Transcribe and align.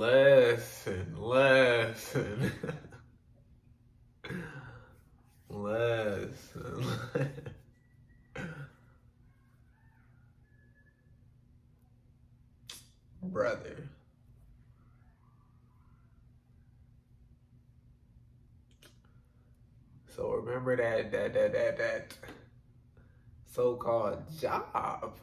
Listen, 0.00 1.14
listen. 1.18 2.52
listen. 5.50 6.86
Brother. 13.22 13.90
So 20.16 20.30
remember 20.30 20.76
that 20.78 21.12
that 21.12 21.34
that 21.34 21.52
that 21.52 21.76
that 21.76 22.14
so-called 23.52 24.22
job 24.40 25.14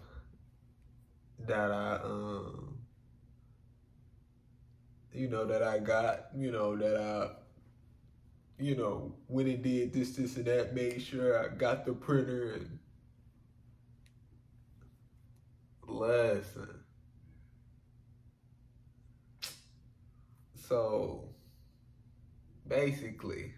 that 1.47 1.71
I 1.71 1.95
um 2.03 2.56
you 5.27 5.33
know 5.33 5.43
that 5.43 5.61
I 5.61 5.79
got, 5.79 6.27
you 6.33 6.51
know 6.53 6.77
that 6.77 6.95
I 6.95 8.63
you 8.63 8.77
know 8.77 9.13
went 9.27 9.49
and 9.49 9.61
did 9.61 9.91
this 9.91 10.15
this 10.15 10.37
and 10.37 10.45
that, 10.45 10.73
made 10.73 11.01
sure 11.01 11.37
I 11.43 11.53
got 11.53 11.85
the 11.85 11.91
printer 11.91 12.53
and 12.53 12.79
listen. 15.85 16.69
So 20.69 21.27
basically 22.69 23.51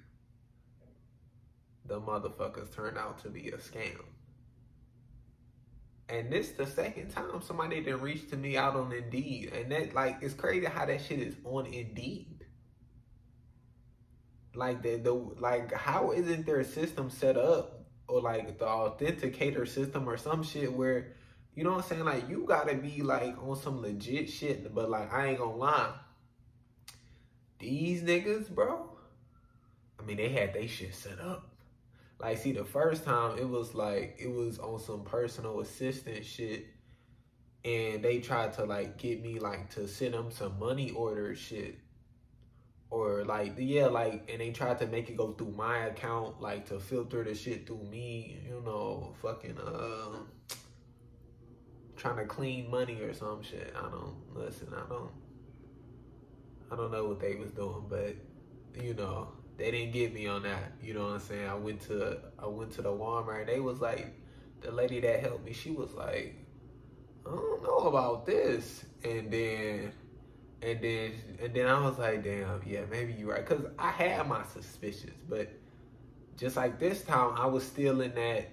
the 1.85 2.01
motherfuckers 2.01 2.73
turned 2.73 2.97
out 2.97 3.19
to 3.19 3.29
be 3.29 3.49
a 3.49 3.57
scam. 3.57 4.01
And 6.09 6.31
this 6.31 6.49
the 6.49 6.65
second 6.65 7.09
time 7.11 7.41
somebody 7.41 7.81
didn't 7.81 8.01
reach 8.01 8.29
to 8.31 8.37
me 8.37 8.57
out 8.57 8.75
on 8.75 8.91
Indeed. 8.91 9.53
And 9.53 9.71
that 9.71 9.93
like 9.93 10.17
it's 10.21 10.33
crazy 10.33 10.65
how 10.65 10.85
that 10.85 11.01
shit 11.01 11.19
is 11.19 11.35
on 11.45 11.67
Indeed. 11.67 12.45
Like 14.55 14.81
the 14.81 14.95
the 14.97 15.13
like 15.13 15.71
how 15.71 16.11
isn't 16.11 16.47
there 16.47 16.59
a 16.59 16.65
system 16.65 17.11
set 17.11 17.37
up 17.37 17.85
or 18.07 18.21
like 18.21 18.57
the 18.57 18.65
authenticator 18.65 19.67
system 19.67 20.09
or 20.09 20.17
some 20.17 20.41
shit 20.41 20.73
where 20.73 21.13
you 21.53 21.63
know 21.63 21.73
what 21.73 21.83
I'm 21.83 21.89
saying? 21.89 22.05
Like 22.05 22.27
you 22.27 22.45
gotta 22.47 22.73
be 22.73 23.03
like 23.03 23.35
on 23.43 23.55
some 23.55 23.81
legit 23.81 24.31
shit, 24.31 24.73
but 24.73 24.89
like 24.89 25.13
I 25.13 25.27
ain't 25.27 25.37
gonna 25.37 25.55
lie. 25.55 25.93
These 27.59 28.01
niggas, 28.01 28.49
bro. 28.49 28.89
I 29.99 30.03
mean 30.03 30.17
they 30.17 30.29
had 30.29 30.55
they 30.55 30.65
shit 30.65 30.95
set 30.95 31.19
up. 31.19 31.48
Like, 32.19 32.37
see, 32.37 32.51
the 32.51 32.65
first 32.65 33.05
time 33.05 33.37
it 33.37 33.47
was 33.47 33.73
like 33.73 34.17
it 34.19 34.29
was 34.29 34.59
on 34.59 34.79
some 34.79 35.03
personal 35.03 35.61
assistant 35.61 36.25
shit, 36.25 36.65
and 37.63 38.03
they 38.03 38.19
tried 38.19 38.53
to 38.53 38.65
like 38.65 38.97
get 38.97 39.21
me 39.21 39.39
like 39.39 39.69
to 39.75 39.87
send 39.87 40.13
them 40.13 40.29
some 40.29 40.59
money 40.59 40.91
order 40.91 41.33
shit, 41.33 41.79
or 42.89 43.23
like 43.23 43.53
yeah, 43.57 43.85
like, 43.85 44.29
and 44.29 44.41
they 44.41 44.51
tried 44.51 44.79
to 44.79 44.87
make 44.87 45.09
it 45.09 45.15
go 45.15 45.31
through 45.31 45.51
my 45.51 45.85
account, 45.85 46.41
like 46.41 46.67
to 46.67 46.79
filter 46.79 47.23
the 47.23 47.33
shit 47.33 47.65
through 47.65 47.83
me, 47.89 48.37
you 48.45 48.61
know, 48.65 49.15
fucking 49.21 49.57
uh, 49.57 50.17
trying 51.95 52.17
to 52.17 52.25
clean 52.25 52.69
money 52.69 52.99
or 52.99 53.13
some 53.13 53.41
shit. 53.41 53.73
I 53.77 53.89
don't 53.89 54.17
listen. 54.35 54.67
I 54.73 54.89
don't. 54.89 55.11
I 56.69 56.75
don't 56.75 56.91
know 56.91 57.05
what 57.05 57.21
they 57.21 57.35
was 57.35 57.51
doing, 57.51 57.85
but 57.89 58.15
you 58.83 58.93
know 58.93 59.29
they 59.59 59.71
didn't 59.71 59.91
get 59.91 60.13
me 60.13 60.25
on 60.25 60.43
that. 60.43 60.71
You 60.81 60.93
know 60.93 61.05
what 61.05 61.13
I'm 61.15 61.19
saying? 61.19 61.47
I 61.47 61.53
went 61.53 61.81
to 61.87 62.17
I 62.39 62.47
went 62.47 62.71
to 62.73 62.81
the 62.81 62.89
Walmart. 62.89 63.45
They 63.45 63.59
was 63.59 63.81
like, 63.81 64.07
the 64.61 64.71
lady 64.71 65.01
that 65.01 65.19
helped 65.19 65.45
me, 65.45 65.53
she 65.53 65.71
was 65.71 65.93
like, 65.93 66.35
I 67.27 67.29
don't 67.29 67.61
know 67.61 67.79
about 67.79 68.25
this. 68.25 68.85
And 69.03 69.29
then 69.29 69.91
and 70.61 70.81
then 70.81 71.11
and 71.41 71.53
then 71.53 71.67
I 71.67 71.79
was 71.81 71.99
like, 71.99 72.23
damn, 72.23 72.61
yeah, 72.65 72.81
maybe 72.89 73.13
you're 73.13 73.33
right. 73.33 73.45
Cause 73.45 73.61
I 73.77 73.91
had 73.91 74.27
my 74.27 74.43
suspicions, 74.53 75.17
but 75.27 75.51
just 76.37 76.55
like 76.55 76.79
this 76.79 77.03
time, 77.03 77.35
I 77.35 77.45
was 77.45 77.63
still 77.65 78.01
in 78.01 78.15
that. 78.15 78.49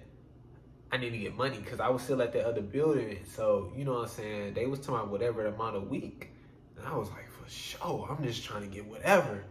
I 0.91 0.97
need 0.97 1.11
to 1.11 1.17
get 1.17 1.35
money 1.35 1.57
because 1.57 1.79
I 1.81 1.89
was 1.89 2.01
still 2.01 2.21
at 2.21 2.31
the 2.31 2.45
other 2.45 2.61
building. 2.61 3.19
So 3.33 3.71
you 3.75 3.85
know 3.85 3.93
what 3.93 4.03
I'm 4.03 4.09
saying? 4.09 4.53
They 4.55 4.65
was 4.65 4.79
talking 4.79 4.95
about 4.95 5.09
whatever 5.09 5.45
amount 5.45 5.77
a 5.77 5.81
week, 5.81 6.31
and 6.77 6.85
I 6.85 6.95
was 6.97 7.09
like, 7.09 7.29
for 7.29 7.49
sure, 7.49 8.07
I'm 8.09 8.23
just 8.25 8.43
trying 8.43 8.61
to 8.61 8.67
get 8.67 8.85
whatever. 8.85 9.45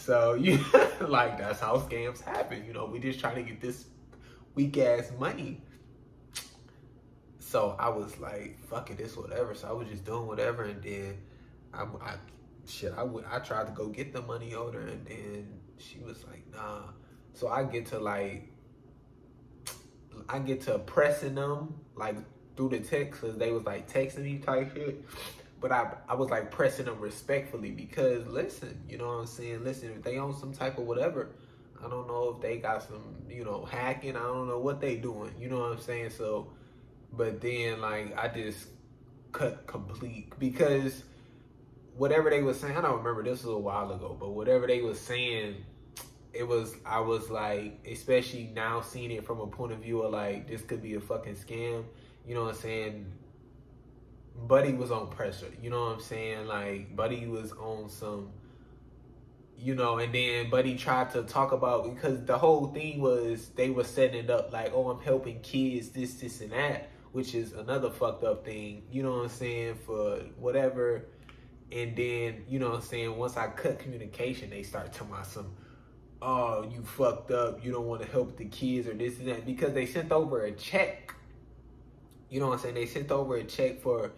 So 0.00 0.32
you 0.34 0.58
like 1.00 1.38
that's 1.38 1.60
how 1.60 1.76
scams 1.76 2.22
happen. 2.22 2.64
You 2.64 2.72
know, 2.72 2.86
we 2.86 2.98
just 2.98 3.20
trying 3.20 3.36
to 3.36 3.42
get 3.42 3.60
this 3.60 3.84
weak 4.54 4.78
ass 4.78 5.12
money. 5.18 5.60
So 7.38 7.76
I 7.78 7.90
was 7.90 8.18
like, 8.18 8.58
fuck 8.64 8.90
it, 8.90 8.98
this 8.98 9.16
whatever. 9.16 9.54
So 9.54 9.68
I 9.68 9.72
was 9.72 9.88
just 9.88 10.04
doing 10.04 10.26
whatever, 10.26 10.64
and 10.64 10.82
then 10.82 11.18
I, 11.74 11.82
I 11.82 12.14
shit, 12.66 12.94
I 12.96 13.02
would 13.02 13.24
I 13.30 13.40
tried 13.40 13.66
to 13.66 13.72
go 13.72 13.88
get 13.88 14.12
the 14.12 14.22
money 14.22 14.54
order, 14.54 14.80
and 14.80 15.04
then 15.06 15.60
she 15.76 15.98
was 15.98 16.24
like, 16.26 16.44
nah. 16.52 16.84
So 17.34 17.48
I 17.48 17.64
get 17.64 17.86
to 17.86 17.98
like, 17.98 18.50
I 20.28 20.38
get 20.38 20.62
to 20.62 20.78
pressing 20.78 21.34
them 21.34 21.74
like 21.94 22.16
through 22.56 22.70
the 22.70 22.80
text, 22.80 23.20
cause 23.20 23.36
they 23.36 23.52
was 23.52 23.64
like 23.64 23.90
texting 23.90 24.22
me 24.22 24.38
type 24.38 24.74
shit 24.74 25.04
but 25.60 25.70
I 25.72 25.92
I 26.08 26.14
was 26.14 26.30
like 26.30 26.50
pressing 26.50 26.86
them 26.86 26.98
respectfully 27.00 27.70
because 27.70 28.26
listen, 28.26 28.80
you 28.88 28.98
know 28.98 29.08
what 29.08 29.20
I'm 29.20 29.26
saying? 29.26 29.64
Listen, 29.64 29.92
if 29.96 30.02
they 30.02 30.18
own 30.18 30.34
some 30.34 30.52
type 30.52 30.78
of 30.78 30.84
whatever, 30.84 31.30
I 31.84 31.88
don't 31.88 32.06
know 32.06 32.34
if 32.34 32.42
they 32.42 32.58
got 32.58 32.82
some, 32.82 33.16
you 33.28 33.44
know, 33.44 33.64
hacking. 33.64 34.16
I 34.16 34.22
don't 34.22 34.48
know 34.48 34.58
what 34.58 34.80
they 34.80 34.96
doing. 34.96 35.32
You 35.38 35.48
know 35.48 35.60
what 35.60 35.72
I'm 35.72 35.80
saying? 35.80 36.10
So, 36.10 36.50
but 37.12 37.40
then 37.40 37.80
like 37.80 38.16
I 38.18 38.28
just 38.28 38.68
cut 39.32 39.66
complete 39.66 40.32
because 40.38 41.02
whatever 41.96 42.30
they 42.30 42.42
was 42.42 42.58
saying, 42.58 42.76
I 42.76 42.80
don't 42.80 42.98
remember. 42.98 43.22
This 43.22 43.44
was 43.44 43.54
a 43.54 43.58
while 43.58 43.92
ago, 43.92 44.16
but 44.18 44.30
whatever 44.30 44.66
they 44.66 44.80
was 44.80 44.98
saying, 44.98 45.56
it 46.32 46.46
was 46.46 46.74
I 46.86 47.00
was 47.00 47.30
like, 47.30 47.78
especially 47.90 48.50
now 48.54 48.80
seeing 48.80 49.10
it 49.10 49.26
from 49.26 49.40
a 49.40 49.46
point 49.46 49.72
of 49.72 49.80
view 49.80 50.02
of 50.02 50.12
like 50.12 50.48
this 50.48 50.62
could 50.62 50.82
be 50.82 50.94
a 50.94 51.00
fucking 51.00 51.36
scam. 51.36 51.84
You 52.26 52.34
know 52.34 52.44
what 52.44 52.54
I'm 52.54 52.60
saying? 52.60 53.06
Buddy 54.36 54.72
was 54.72 54.90
on 54.90 55.08
pressure. 55.08 55.52
You 55.60 55.70
know 55.70 55.80
what 55.80 55.94
I'm 55.94 56.00
saying? 56.00 56.46
Like 56.46 56.96
Buddy 56.96 57.26
was 57.26 57.52
on 57.52 57.88
some 57.88 58.32
you 59.62 59.74
know, 59.74 59.98
and 59.98 60.14
then 60.14 60.48
Buddy 60.48 60.74
tried 60.74 61.10
to 61.10 61.22
talk 61.22 61.52
about 61.52 61.84
because 61.84 62.24
the 62.24 62.38
whole 62.38 62.68
thing 62.68 63.00
was 63.00 63.50
they 63.50 63.70
were 63.70 63.84
setting 63.84 64.24
it 64.24 64.30
up 64.30 64.52
like, 64.52 64.72
oh, 64.74 64.88
I'm 64.88 65.02
helping 65.02 65.40
kids, 65.40 65.90
this, 65.90 66.14
this, 66.14 66.40
and 66.40 66.52
that, 66.52 66.88
which 67.12 67.34
is 67.34 67.52
another 67.52 67.90
fucked 67.90 68.24
up 68.24 68.44
thing. 68.44 68.82
You 68.90 69.02
know 69.02 69.16
what 69.16 69.24
I'm 69.24 69.28
saying? 69.28 69.74
For 69.86 70.20
whatever, 70.38 71.04
and 71.70 71.94
then 71.94 72.44
you 72.48 72.58
know 72.58 72.70
what 72.70 72.76
I'm 72.76 72.82
saying. 72.82 73.16
Once 73.16 73.36
I 73.36 73.48
cut 73.48 73.78
communication, 73.78 74.48
they 74.50 74.62
start 74.62 74.92
telling 74.92 75.12
me 75.12 75.18
some, 75.24 75.52
oh, 76.22 76.66
you 76.70 76.82
fucked 76.82 77.30
up. 77.30 77.62
You 77.62 77.70
don't 77.72 77.86
want 77.86 78.00
to 78.02 78.08
help 78.08 78.38
the 78.38 78.46
kids 78.46 78.88
or 78.88 78.94
this 78.94 79.18
and 79.18 79.28
that 79.28 79.44
because 79.44 79.74
they 79.74 79.84
sent 79.84 80.10
over 80.10 80.44
a 80.44 80.52
check. 80.52 81.14
You 82.30 82.40
know 82.40 82.48
what 82.48 82.54
I'm 82.54 82.58
saying? 82.60 82.74
They 82.76 82.86
sent 82.86 83.10
over 83.10 83.36
a 83.36 83.44
check 83.44 83.80
for 83.80 84.12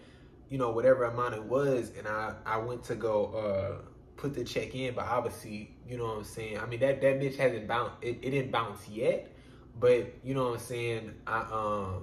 you 0.53 0.59
know, 0.59 0.69
whatever 0.69 1.05
amount 1.05 1.33
it 1.33 1.43
was, 1.43 1.93
and 1.97 2.07
I 2.07 2.35
I 2.45 2.59
went 2.59 2.85
to 2.85 2.95
go 2.95 3.25
uh 3.33 3.87
put 4.17 4.35
the 4.35 4.45
check 4.45 4.75
in, 4.75 4.95
but 4.95 5.07
obviously, 5.07 5.75
you 5.89 5.97
know 5.97 6.05
what 6.05 6.19
I'm 6.19 6.25
saying. 6.25 6.59
I 6.59 6.67
mean 6.67 6.79
that 6.81 7.01
that 7.01 7.21
bitch 7.21 7.39
hasn't 7.39 7.67
bounced. 7.67 7.95
It, 8.03 8.19
it 8.21 8.33
didn't 8.33 8.51
bounce 8.53 8.87
yet, 8.87 9.35
but 9.81 10.13
you 10.23 10.35
know 10.35 10.45
what 10.45 10.53
I'm 10.53 10.59
saying. 10.59 11.15
I 11.27 11.41
um 11.51 12.03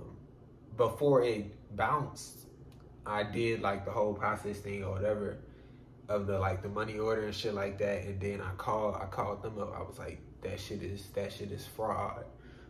before 0.78 1.22
it 1.24 1.76
bounced, 1.76 2.48
I 3.06 3.22
did 3.22 3.62
like 3.62 3.86
the 3.86 3.92
whole 3.92 4.16
process 4.16 4.58
thing 4.58 4.84
or 4.84 4.94
whatever 4.94 5.38
of 6.08 6.26
the 6.26 6.40
like 6.40 6.64
the 6.64 6.70
money 6.70 6.98
order 6.98 7.26
and 7.26 7.36
shit 7.36 7.54
like 7.54 7.78
that, 7.78 8.06
and 8.06 8.20
then 8.20 8.42
I 8.42 8.50
called 8.58 8.96
I 8.96 9.06
called 9.06 9.44
them 9.44 9.60
up. 9.60 9.76
I 9.78 9.84
was 9.84 10.00
like, 10.00 10.20
that 10.42 10.60
shit 10.60 10.82
is 10.82 11.06
that 11.10 11.32
shit 11.32 11.52
is 11.52 11.68
fraud. 11.68 12.26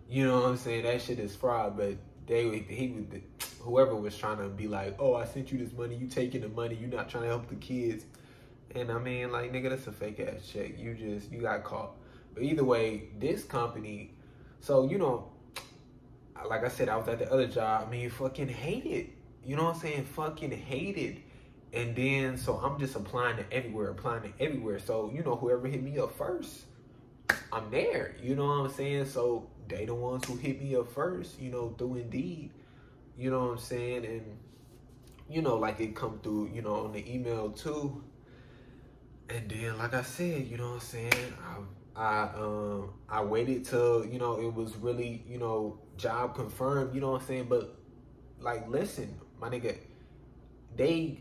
You 0.10 0.26
know 0.26 0.42
what 0.42 0.50
I'm 0.50 0.58
saying? 0.58 0.84
That 0.84 1.02
shit 1.02 1.20
is 1.20 1.38
fraud, 1.38 1.78
but 1.78 1.96
they 2.30 2.60
he 2.60 2.90
would 2.90 3.24
whoever 3.60 3.96
was 3.96 4.18
trying 4.18 4.38
to 4.38 4.48
be 4.48 4.68
like, 4.68 4.96
oh, 5.00 5.16
I 5.16 5.26
sent 5.26 5.52
you 5.52 5.58
this 5.58 5.74
money, 5.74 5.96
you 5.96 6.08
taking 6.08 6.42
the 6.42 6.50
money, 6.50 6.76
you 6.76 6.88
not 6.88 7.10
trying 7.10 7.24
to 7.24 7.30
help 7.30 7.50
the 7.50 7.56
kids. 7.56 8.06
And 8.76 8.92
I 8.92 9.00
mean, 9.00 9.32
like, 9.32 9.52
nigga, 9.52 9.72
that's 9.72 9.88
a 9.88 9.92
fake 9.92 10.20
ass 10.20 10.48
check. 10.48 10.78
You 10.78 10.94
just, 10.94 11.31
you 11.31 11.42
got 11.42 11.64
caught. 11.64 11.96
But 12.34 12.44
either 12.44 12.64
way, 12.64 13.10
this 13.18 13.44
company, 13.44 14.14
so, 14.62 14.88
you 14.88 15.00
know, 15.00 15.31
like 16.48 16.64
I 16.64 16.68
said, 16.70 16.88
I 16.88 16.96
was 16.96 17.08
at 17.08 17.20
the 17.20 17.31
other 17.31 17.48
job. 17.48 17.88
I 17.88 17.92
mean, 17.92 18.10
fucking 18.10 18.48
hate 18.48 18.86
it. 18.86 19.10
You 19.44 19.56
know 19.56 19.64
what 19.66 19.75
I'm 19.75 19.82
saying? 19.82 20.04
Fucking 20.06 20.52
hate 20.52 20.98
it. 20.98 21.18
And 21.74 21.96
then, 21.96 22.38
so 22.38 22.58
I'm 22.58 22.80
just 22.80 22.96
applying 22.96 23.38
to 23.38 23.52
everywhere, 23.52 23.90
applying 23.90 24.22
to 24.24 24.32
everywhere. 24.40 24.80
So, 24.80 25.12
you 25.14 25.24
know, 25.24 25.36
whoever 25.36 25.68
hit 25.68 25.82
me 25.82 25.98
up 25.98 26.16
first, 26.16 26.66
I'm 27.52 27.70
there. 27.72 28.16
You 28.22 28.36
know 28.36 28.48
what 28.48 28.66
I'm 28.66 28.72
saying? 28.72 29.06
So 29.08 29.50
they 29.68 29.86
the 29.86 29.96
ones 29.96 30.26
who 30.26 30.36
hit 30.36 30.62
me 30.62 30.76
up 30.76 30.92
first, 30.92 31.40
you 31.40 31.52
know, 31.52 31.76
through 31.78 31.98
Indeed. 31.98 32.52
You 33.18 33.31
know 33.31 33.40
what 33.48 33.52
I'm 33.52 33.58
saying? 33.58 34.06
And 34.06 34.38
you 35.30 35.42
know, 35.42 35.58
like 35.58 35.80
it 35.80 35.96
come 35.96 36.20
through, 36.24 36.52
you 36.54 36.62
know, 36.62 36.86
on 36.86 36.94
the 36.94 37.14
email 37.14 37.52
too. 37.52 38.04
And 39.30 39.50
then, 39.50 39.78
like 39.78 39.94
I 39.94 40.02
said, 40.02 40.48
you 40.48 40.58
know 40.58 40.70
what 40.70 40.74
I'm 40.76 40.80
saying? 40.80 41.34
I, 41.96 42.02
I 42.02 42.30
um 42.36 42.94
I 43.10 43.22
waited 43.22 43.66
till 43.66 44.06
you 44.06 44.20
know 44.20 44.40
it 44.40 44.54
was 44.54 44.75
really 44.78 45.24
you 45.28 45.38
know 45.38 45.80
job 45.98 46.36
confirmed. 46.36 46.96
You 46.96 47.02
know 47.02 47.12
what 47.12 47.22
I'm 47.22 47.28
saying? 47.28 47.48
But 47.50 47.75
like, 48.40 48.68
listen, 48.68 49.20
my 49.40 49.50
nigga, 49.50 49.78
they 50.75 51.20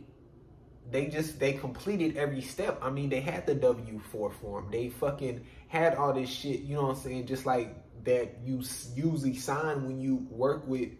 they 0.90 1.06
just 1.06 1.38
they 1.38 1.52
completed 1.52 2.16
every 2.16 2.40
step. 2.40 2.78
I 2.82 2.90
mean, 2.90 3.11
they 3.11 3.20
had 3.20 3.46
the 3.46 3.54
W 3.54 4.00
four 4.11 4.31
form. 4.31 4.69
They 4.70 4.88
fucking 4.88 5.44
had 5.68 5.94
all 5.94 6.12
this 6.12 6.28
shit. 6.28 6.60
You 6.60 6.76
know 6.76 6.82
what 6.84 6.96
I'm 6.96 7.02
saying? 7.02 7.26
Just 7.26 7.46
like 7.46 7.74
that 8.04 8.38
you 8.44 8.62
usually 8.94 9.36
sign 9.36 9.86
when 9.86 10.00
you 10.00 10.26
work 10.30 10.66
with. 10.66 10.90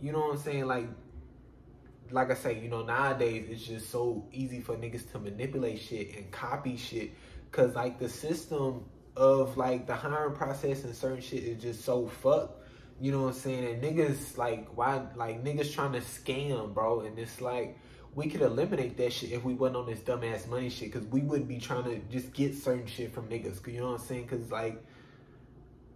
You 0.00 0.12
know 0.12 0.20
what 0.20 0.32
I'm 0.32 0.38
saying? 0.38 0.66
Like, 0.66 0.88
like 2.10 2.30
I 2.30 2.34
say, 2.34 2.60
you 2.60 2.68
know, 2.68 2.84
nowadays 2.84 3.46
it's 3.50 3.64
just 3.64 3.90
so 3.90 4.26
easy 4.32 4.60
for 4.60 4.76
niggas 4.76 5.10
to 5.12 5.18
manipulate 5.18 5.80
shit 5.80 6.14
and 6.16 6.30
copy 6.30 6.76
shit, 6.76 7.12
cause 7.50 7.74
like 7.74 7.98
the 7.98 8.08
system 8.08 8.84
of 9.16 9.56
like 9.56 9.86
the 9.86 9.94
hiring 9.94 10.34
process 10.34 10.84
and 10.84 10.94
certain 10.94 11.20
shit 11.20 11.42
is 11.42 11.62
just 11.62 11.84
so 11.84 12.06
fucked. 12.06 12.64
You 13.00 13.12
know 13.12 13.22
what 13.22 13.28
I'm 13.28 13.34
saying? 13.34 13.64
And 13.64 13.82
niggas 13.82 14.36
like 14.36 14.68
why 14.76 15.02
like 15.16 15.44
niggas 15.44 15.72
trying 15.72 15.92
to 15.92 16.00
scam, 16.00 16.74
bro. 16.74 17.00
And 17.00 17.18
it's 17.18 17.40
like 17.40 17.78
we 18.16 18.28
could 18.28 18.40
eliminate 18.40 18.96
that 18.96 19.12
shit 19.12 19.30
if 19.30 19.44
we 19.44 19.52
wasn't 19.52 19.76
on 19.76 19.86
this 19.86 19.98
dumbass 20.00 20.48
money 20.48 20.70
shit 20.70 20.90
because 20.90 21.06
we 21.08 21.20
wouldn't 21.20 21.46
be 21.46 21.58
trying 21.58 21.84
to 21.84 21.98
just 22.10 22.32
get 22.32 22.54
certain 22.54 22.86
shit 22.86 23.12
from 23.12 23.28
niggas. 23.28 23.64
You 23.70 23.80
know 23.80 23.92
what 23.92 24.00
I'm 24.00 24.06
saying? 24.06 24.22
Because, 24.22 24.50
like, 24.50 24.82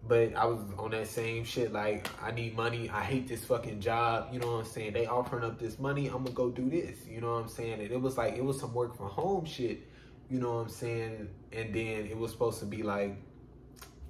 but 0.07 0.37
I 0.37 0.45
was 0.45 0.59
on 0.79 0.91
that 0.91 1.07
same 1.07 1.45
shit. 1.45 1.73
Like, 1.73 2.11
I 2.23 2.31
need 2.31 2.55
money. 2.55 2.91
I 2.91 3.03
hate 3.03 3.27
this 3.27 3.43
fucking 3.47 3.81
job. 3.81 4.29
You 4.35 4.39
know 4.39 4.53
what 4.53 4.67
I'm 4.67 4.71
saying? 4.71 4.93
They 4.93 5.07
offering 5.07 5.45
up 5.45 5.59
this 5.59 5.79
money. 5.79 6.09
I'm 6.09 6.25
gonna 6.25 6.33
go 6.33 6.51
do 6.51 6.69
this. 6.69 7.07
You 7.09 7.23
know 7.23 7.33
what 7.33 7.43
I'm 7.43 7.49
saying? 7.49 7.81
And 7.81 7.91
it 7.91 8.01
was 8.01 8.19
like, 8.19 8.37
it 8.37 8.45
was 8.45 8.61
some 8.61 8.75
work 8.75 8.99
from 8.99 9.09
home 9.09 9.47
shit. 9.47 9.89
You 10.29 10.41
know 10.41 10.57
what 10.57 10.61
I'm 10.61 10.69
saying? 10.69 11.27
And 11.53 11.75
then 11.75 12.07
it 12.07 12.19
was 12.19 12.33
supposed 12.33 12.61
to 12.61 12.67
be 12.67 12.83
like, 12.83 13.17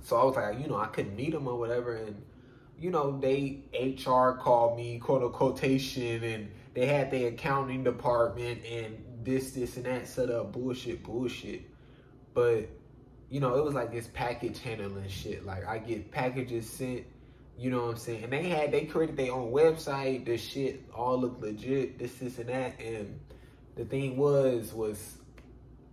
so 0.02 0.16
I 0.16 0.24
was 0.24 0.34
like, 0.34 0.58
you 0.58 0.66
know, 0.66 0.78
I 0.78 0.86
couldn't 0.86 1.14
meet 1.14 1.30
them 1.30 1.46
or 1.46 1.56
whatever. 1.56 1.94
And, 1.94 2.20
you 2.76 2.90
know, 2.90 3.20
they 3.20 3.60
HR 3.72 4.32
called 4.32 4.76
me, 4.76 4.98
quote 4.98 5.22
unquote, 5.22 5.62
and 5.62 6.50
they 6.74 6.86
had 6.86 7.10
their 7.10 7.28
accounting 7.28 7.84
department 7.84 8.64
and 8.64 9.04
this, 9.22 9.52
this, 9.52 9.76
and 9.76 9.86
that 9.86 10.06
set 10.06 10.30
up 10.30 10.52
bullshit, 10.52 11.02
bullshit. 11.02 11.62
But 12.32 12.68
you 13.28 13.38
know, 13.40 13.54
it 13.56 13.64
was 13.64 13.74
like 13.74 13.92
this 13.92 14.08
package 14.08 14.60
handling 14.60 15.08
shit. 15.08 15.46
Like 15.46 15.66
I 15.66 15.78
get 15.78 16.10
packages 16.10 16.68
sent, 16.68 17.04
you 17.56 17.70
know 17.70 17.82
what 17.82 17.90
I'm 17.92 17.96
saying? 17.96 18.24
And 18.24 18.32
they 18.32 18.48
had 18.48 18.72
they 18.72 18.84
created 18.84 19.16
their 19.16 19.32
own 19.32 19.52
website. 19.52 20.26
The 20.26 20.36
shit 20.36 20.82
all 20.94 21.20
looked 21.20 21.40
legit. 21.40 21.98
This, 21.98 22.14
this, 22.14 22.38
and 22.38 22.48
that. 22.48 22.80
And 22.80 23.20
the 23.76 23.84
thing 23.84 24.16
was, 24.16 24.72
was 24.72 25.18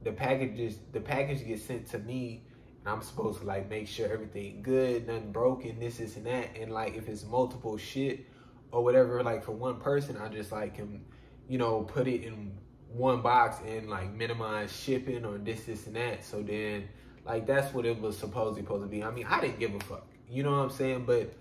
the 0.03 0.12
packages 0.12 0.77
the 0.94 1.00
package 1.00 1.45
gets 1.45 1.63
sent 1.63 1.88
to 1.89 2.00
me 2.00 2.44
and 2.88 2.95
I'm 2.95 3.01
supposed 3.01 3.41
to 3.41 3.45
like 3.45 3.69
make 3.69 3.88
sure 3.88 4.12
everything 4.12 4.62
good, 4.62 5.07
nothing 5.07 5.31
broken, 5.31 5.79
this, 5.79 5.97
this, 5.97 6.15
and 6.15 6.25
that. 6.25 6.56
And 6.59 6.71
like 6.71 6.95
if 6.95 7.09
it's 7.09 7.25
multiple 7.25 7.77
shit 7.77 8.25
or 8.72 8.84
whatever, 8.84 9.24
like 9.24 9.44
for 9.44 9.54
one 9.54 9.80
person, 9.80 10.18
I 10.18 10.30
just 10.30 10.52
like 10.52 10.75
can, 10.75 11.04
you 11.48 11.58
know, 11.58 11.81
put 11.81 12.08
it 12.08 12.24
in 12.24 12.58
one 12.90 13.22
box 13.22 13.58
and 13.66 13.90
like 13.90 14.12
minimize 14.14 14.75
shipping 14.75 15.25
or 15.25 15.38
this, 15.38 15.66
this, 15.66 15.88
and 15.88 15.96
that. 15.96 16.24
So 16.24 16.42
then, 16.42 16.88
like 17.25 17.46
that's 17.46 17.74
what 17.74 17.86
it 17.86 18.00
was 18.00 18.18
supposedly 18.18 18.62
supposed 18.62 18.84
to 18.84 18.88
be. 18.88 19.04
I 19.04 19.12
mean, 19.12 19.25
I 19.28 19.42
didn't 19.42 19.60
give 19.60 19.74
a 19.74 19.80
fuck, 19.80 20.08
you 20.30 20.44
know 20.44 20.52
what 20.52 20.60
I'm 20.60 20.69
saying? 20.69 21.06
But 21.06 21.34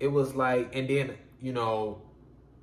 it 0.00 0.08
was 0.08 0.34
like, 0.34 0.74
and 0.74 0.88
then 0.88 1.16
you 1.40 1.52
know, 1.52 2.00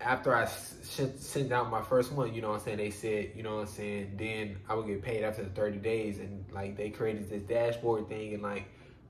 after 0.02 0.34
I 0.34 0.46
sent 0.46 1.52
out 1.52 1.70
my 1.70 1.82
first 1.82 2.14
one, 2.14 2.34
you 2.34 2.42
know 2.42 2.50
what 2.50 2.60
I'm 2.60 2.66
saying, 2.66 2.78
they 2.78 2.90
said, 2.90 3.32
you 3.36 3.44
know 3.44 3.56
what 3.56 3.62
I'm 3.62 3.68
saying, 3.68 4.14
then 4.16 4.58
I 4.70 4.76
would 4.76 4.88
get 4.88 5.02
paid 5.02 5.24
after 5.24 5.44
the 5.44 5.50
30 5.50 5.78
days. 5.80 6.20
And 6.20 6.46
like 6.54 6.78
they 6.78 6.90
created 6.90 7.30
this 7.30 7.44
dashboard 7.44 8.08
thing 8.08 8.34
and 8.34 8.42
like 8.42 8.66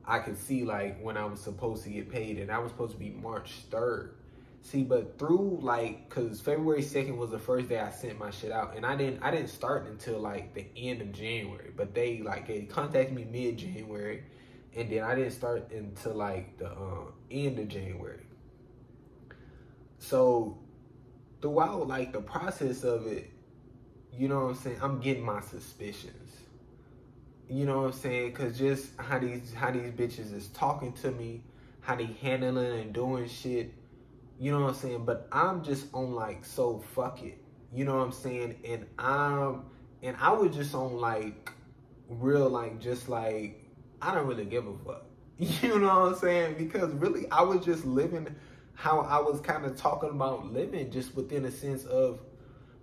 I 0.09 0.17
could 0.17 0.37
see 0.39 0.65
like 0.65 0.99
when 1.01 1.17
I 1.17 1.25
was 1.25 1.39
supposed 1.39 1.83
to 1.83 1.89
get 1.89 2.11
paid, 2.11 2.39
and 2.39 2.51
I 2.51 2.57
was 2.57 2.71
supposed 2.71 2.93
to 2.93 2.99
be 2.99 3.11
March 3.11 3.51
third. 3.69 4.15
See, 4.61 4.83
but 4.83 5.17
through 5.19 5.59
like, 5.61 6.09
cause 6.09 6.41
February 6.41 6.81
second 6.81 7.17
was 7.17 7.29
the 7.29 7.39
first 7.39 7.69
day 7.69 7.79
I 7.79 7.91
sent 7.91 8.17
my 8.17 8.31
shit 8.31 8.51
out, 8.51 8.75
and 8.75 8.85
I 8.85 8.95
didn't 8.95 9.21
I 9.21 9.29
didn't 9.29 9.49
start 9.49 9.87
until 9.87 10.19
like 10.19 10.55
the 10.55 10.65
end 10.75 11.01
of 11.01 11.11
January. 11.11 11.71
But 11.75 11.93
they 11.93 12.21
like 12.23 12.47
they 12.47 12.61
contacted 12.61 13.15
me 13.15 13.25
mid 13.31 13.59
January, 13.59 14.23
and 14.75 14.89
then 14.89 15.03
I 15.03 15.13
didn't 15.13 15.31
start 15.31 15.71
until 15.71 16.15
like 16.15 16.57
the 16.57 16.71
uh, 16.71 17.11
end 17.29 17.59
of 17.59 17.67
January. 17.67 18.25
So 19.99 20.57
throughout 21.41 21.87
like 21.87 22.13
the 22.13 22.21
process 22.21 22.83
of 22.83 23.05
it, 23.05 23.29
you 24.11 24.27
know 24.27 24.45
what 24.45 24.49
I'm 24.49 24.55
saying, 24.55 24.79
I'm 24.81 24.99
getting 24.99 25.23
my 25.23 25.41
suspicions. 25.41 26.18
You 27.49 27.65
know 27.65 27.79
what 27.79 27.85
I'm 27.87 27.93
saying? 27.93 28.33
Cause 28.33 28.59
just 28.59 28.91
how 28.97 29.17
these 29.17 29.51
how 29.55 29.71
these 29.71 29.91
bitches 29.91 30.35
is 30.35 30.49
talking 30.49 30.93
to 30.93 31.09
me, 31.09 31.41
how 31.81 31.95
they 31.95 32.05
handling 32.21 32.79
and 32.79 32.93
doing 32.93 33.27
shit. 33.27 33.73
You 34.39 34.51
know 34.51 34.61
what 34.61 34.69
I'm 34.69 34.75
saying? 34.75 35.05
But 35.05 35.27
I'm 35.31 35.63
just 35.63 35.87
on 35.91 36.13
like 36.13 36.45
so 36.45 36.77
fuck 36.93 37.23
it. 37.23 37.41
You 37.73 37.85
know 37.85 37.97
what 37.97 38.03
I'm 38.03 38.11
saying? 38.11 38.55
And 38.63 38.85
I'm 38.99 39.63
and 40.03 40.15
I 40.19 40.31
was 40.31 40.55
just 40.55 40.75
on 40.75 40.97
like 40.97 41.51
real 42.07 42.47
like 42.47 42.79
just 42.79 43.09
like 43.09 43.67
I 43.99 44.13
don't 44.13 44.27
really 44.27 44.45
give 44.45 44.67
a 44.67 44.77
fuck. 44.85 45.05
You 45.39 45.79
know 45.79 45.87
what 45.87 46.13
I'm 46.13 46.19
saying? 46.19 46.55
Because 46.57 46.91
really 46.93 47.25
I 47.31 47.41
was 47.41 47.65
just 47.65 47.83
living 47.83 48.27
how 48.75 48.99
I 48.99 49.19
was 49.19 49.41
kind 49.41 49.65
of 49.65 49.75
talking 49.75 50.11
about 50.11 50.53
living 50.53 50.91
just 50.91 51.15
within 51.15 51.45
a 51.45 51.51
sense 51.51 51.83
of 51.85 52.19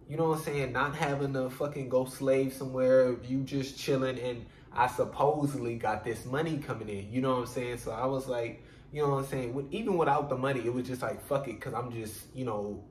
you 0.09 0.17
know 0.17 0.29
what 0.29 0.39
I'm 0.39 0.45
saying, 0.45 0.73
not 0.73 0.95
having 0.95 1.33
to 1.35 1.51
fucking 1.51 1.89
go 1.89 2.05
slave 2.05 2.53
somewhere, 2.53 3.17
you 3.25 3.43
just 3.43 3.79
chilling 3.79 4.19
and 4.19 4.47
I 4.77 4.87
supposedly 4.89 5.77
got 5.77 6.05
this 6.05 6.25
money 6.27 6.59
coming 6.59 6.89
in. 6.89 7.11
You 7.11 7.23
know 7.23 7.33
what 7.33 7.41
I'm 7.41 7.47
saying? 7.47 7.79
So 7.79 7.93
I 7.93 8.05
was 8.07 8.29
like, 8.29 8.63
you 8.93 9.03
know 9.03 9.11
what 9.11 9.19
I'm 9.19 9.27
saying? 9.27 9.69
Even 9.71 9.97
without 9.97 10.29
the 10.29 10.37
money, 10.37 10.61
it 10.61 10.73
was 10.73 10.87
just 10.87 11.03
like, 11.03 11.25
fuck 11.27 11.49
it, 11.49 11.55
because 11.55 11.75
I'm 11.75 11.91
just, 11.93 12.27
you 12.35 12.45
know, 12.45 12.85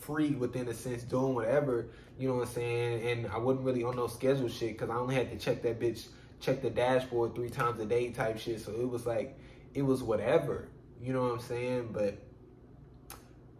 free 0.00 0.30
within 0.30 0.68
a 0.68 0.74
sense, 0.74 1.02
doing 1.02 1.34
whatever, 1.34 1.86
you 2.18 2.28
know 2.28 2.34
what 2.34 2.48
I'm 2.48 2.54
saying? 2.54 3.08
And 3.08 3.32
I 3.32 3.38
wasn't 3.38 3.64
really 3.64 3.84
on 3.84 3.96
no 3.96 4.06
schedule 4.06 4.48
shit 4.48 4.72
because 4.72 4.90
I 4.90 4.96
only 4.96 5.14
had 5.14 5.30
to 5.30 5.38
check 5.38 5.62
that 5.62 5.80
bitch, 5.80 6.08
check 6.40 6.60
the 6.60 6.70
dashboard 6.70 7.34
three 7.34 7.48
times 7.48 7.80
a 7.80 7.86
day 7.86 8.10
type 8.10 8.38
shit. 8.38 8.60
So 8.60 8.72
it 8.72 8.88
was 8.88 9.06
like, 9.06 9.38
it 9.72 9.82
was 9.82 10.02
whatever, 10.02 10.68
you 11.00 11.12
know 11.12 11.22
what 11.22 11.32
I'm 11.32 11.40
saying? 11.40 11.90
But 11.92 12.18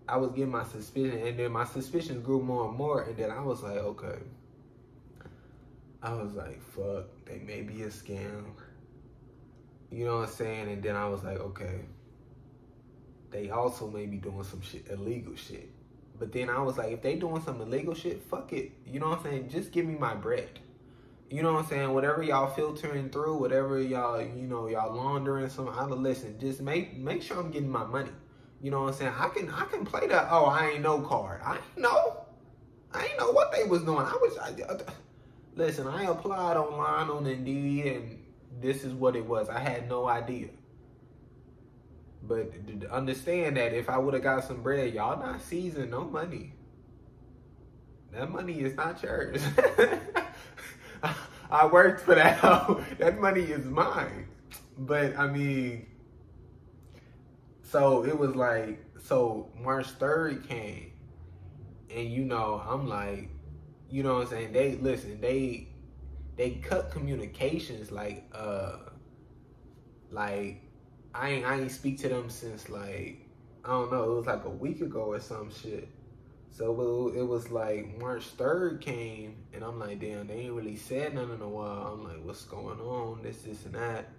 I 0.06 0.18
was 0.18 0.32
getting 0.32 0.50
my 0.50 0.64
suspicion, 0.64 1.26
and 1.26 1.38
then 1.38 1.50
my 1.52 1.64
suspicions 1.64 2.22
grew 2.24 2.42
more 2.42 2.68
and 2.68 2.76
more, 2.76 3.02
and 3.02 3.16
then 3.16 3.30
I 3.30 3.40
was 3.40 3.62
like, 3.62 3.78
okay. 3.78 4.18
I 6.04 6.12
was 6.12 6.34
like, 6.34 6.60
fuck, 6.62 7.06
they 7.24 7.38
may 7.38 7.62
be 7.62 7.82
a 7.82 7.88
scam. 7.88 8.44
You 9.90 10.04
know 10.04 10.18
what 10.18 10.28
I'm 10.28 10.34
saying? 10.34 10.68
And 10.68 10.82
then 10.82 10.96
I 10.96 11.08
was 11.08 11.24
like, 11.24 11.38
okay, 11.40 11.80
they 13.30 13.48
also 13.48 13.88
may 13.88 14.04
be 14.04 14.18
doing 14.18 14.44
some 14.44 14.60
shit, 14.60 14.86
illegal 14.90 15.34
shit. 15.34 15.70
But 16.18 16.30
then 16.30 16.50
I 16.50 16.60
was 16.60 16.76
like, 16.76 16.92
if 16.92 17.00
they 17.00 17.16
doing 17.16 17.42
some 17.42 17.58
illegal 17.62 17.94
shit, 17.94 18.22
fuck 18.22 18.52
it. 18.52 18.72
You 18.86 19.00
know 19.00 19.08
what 19.08 19.20
I'm 19.20 19.24
saying? 19.24 19.48
Just 19.48 19.72
give 19.72 19.86
me 19.86 19.94
my 19.94 20.14
bread. 20.14 20.60
You 21.30 21.42
know 21.42 21.54
what 21.54 21.64
I'm 21.64 21.70
saying? 21.70 21.94
Whatever 21.94 22.22
y'all 22.22 22.52
filtering 22.54 23.08
through, 23.08 23.38
whatever 23.38 23.80
y'all, 23.80 24.20
you 24.20 24.46
know, 24.46 24.68
y'all 24.68 24.94
laundering 24.94 25.48
some, 25.48 25.70
I 25.70 25.86
listen, 25.86 26.38
just 26.38 26.60
make 26.60 26.98
make 26.98 27.22
sure 27.22 27.40
I'm 27.40 27.50
getting 27.50 27.70
my 27.70 27.84
money. 27.84 28.10
You 28.60 28.70
know 28.70 28.82
what 28.82 28.88
I'm 28.88 28.94
saying? 28.94 29.14
I 29.18 29.28
can 29.30 29.50
I 29.50 29.64
can 29.64 29.86
play 29.86 30.06
that, 30.08 30.28
oh, 30.30 30.44
I 30.44 30.68
ain't 30.68 30.82
no 30.82 31.00
card. 31.00 31.40
I 31.42 31.54
ain't 31.54 31.78
know. 31.78 32.26
I 32.92 33.06
ain't 33.06 33.18
know 33.18 33.32
what 33.32 33.52
they 33.52 33.64
was 33.64 33.82
doing. 33.82 34.06
I 34.06 34.16
was 34.20 34.36
I, 34.38 34.52
Listen, 35.56 35.86
I 35.86 36.04
applied 36.04 36.56
online 36.56 37.10
on 37.10 37.26
Indeed, 37.26 37.86
and 37.86 38.24
this 38.60 38.82
is 38.82 38.92
what 38.92 39.14
it 39.14 39.24
was. 39.24 39.48
I 39.48 39.60
had 39.60 39.88
no 39.88 40.08
idea. 40.08 40.48
But 42.22 42.50
understand 42.90 43.56
that 43.56 43.72
if 43.72 43.88
I 43.88 43.98
would 43.98 44.14
have 44.14 44.22
got 44.22 44.44
some 44.44 44.62
bread, 44.62 44.94
y'all 44.94 45.18
not 45.18 45.40
seizing 45.42 45.90
no 45.90 46.04
money. 46.04 46.54
That 48.12 48.30
money 48.30 48.60
is 48.60 48.74
not 48.74 49.02
yours. 49.02 49.42
I 51.50 51.66
worked 51.66 52.00
for 52.00 52.14
that. 52.14 52.40
that 52.98 53.20
money 53.20 53.42
is 53.42 53.64
mine. 53.64 54.26
But 54.78 55.16
I 55.16 55.28
mean, 55.28 55.86
so 57.62 58.04
it 58.04 58.18
was 58.18 58.34
like, 58.34 58.84
so 59.04 59.50
March 59.60 59.86
3rd 59.98 60.48
came, 60.48 60.92
and 61.90 62.08
you 62.10 62.24
know, 62.24 62.62
I'm 62.66 62.88
like, 62.88 63.28
you 63.94 64.02
know 64.02 64.14
what 64.14 64.22
I'm 64.22 64.28
saying? 64.28 64.52
They 64.52 64.74
listen, 64.74 65.20
they 65.20 65.68
they 66.34 66.50
cut 66.50 66.90
communications 66.90 67.92
like 67.92 68.28
uh 68.34 68.78
like 70.10 70.62
I 71.14 71.30
ain't 71.30 71.46
I 71.46 71.60
ain't 71.60 71.70
speak 71.70 72.00
to 72.00 72.08
them 72.08 72.28
since 72.28 72.68
like 72.68 73.24
I 73.64 73.68
don't 73.68 73.92
know, 73.92 74.02
it 74.02 74.16
was 74.16 74.26
like 74.26 74.44
a 74.46 74.50
week 74.50 74.80
ago 74.80 75.12
or 75.12 75.20
some 75.20 75.48
shit. 75.52 75.88
So 76.50 77.12
it 77.14 77.22
was 77.22 77.52
like 77.52 77.96
March 78.00 78.36
3rd 78.36 78.80
came, 78.80 79.36
and 79.52 79.62
I'm 79.62 79.78
like, 79.78 80.00
damn, 80.00 80.26
they 80.26 80.34
ain't 80.34 80.54
really 80.54 80.76
said 80.76 81.14
nothing 81.14 81.34
in 81.34 81.42
a 81.42 81.48
while. 81.48 81.92
I'm 81.94 82.02
like, 82.04 82.24
what's 82.24 82.44
going 82.44 82.80
on? 82.80 83.22
This, 83.22 83.42
this, 83.42 83.64
and 83.64 83.74
that. 83.74 84.10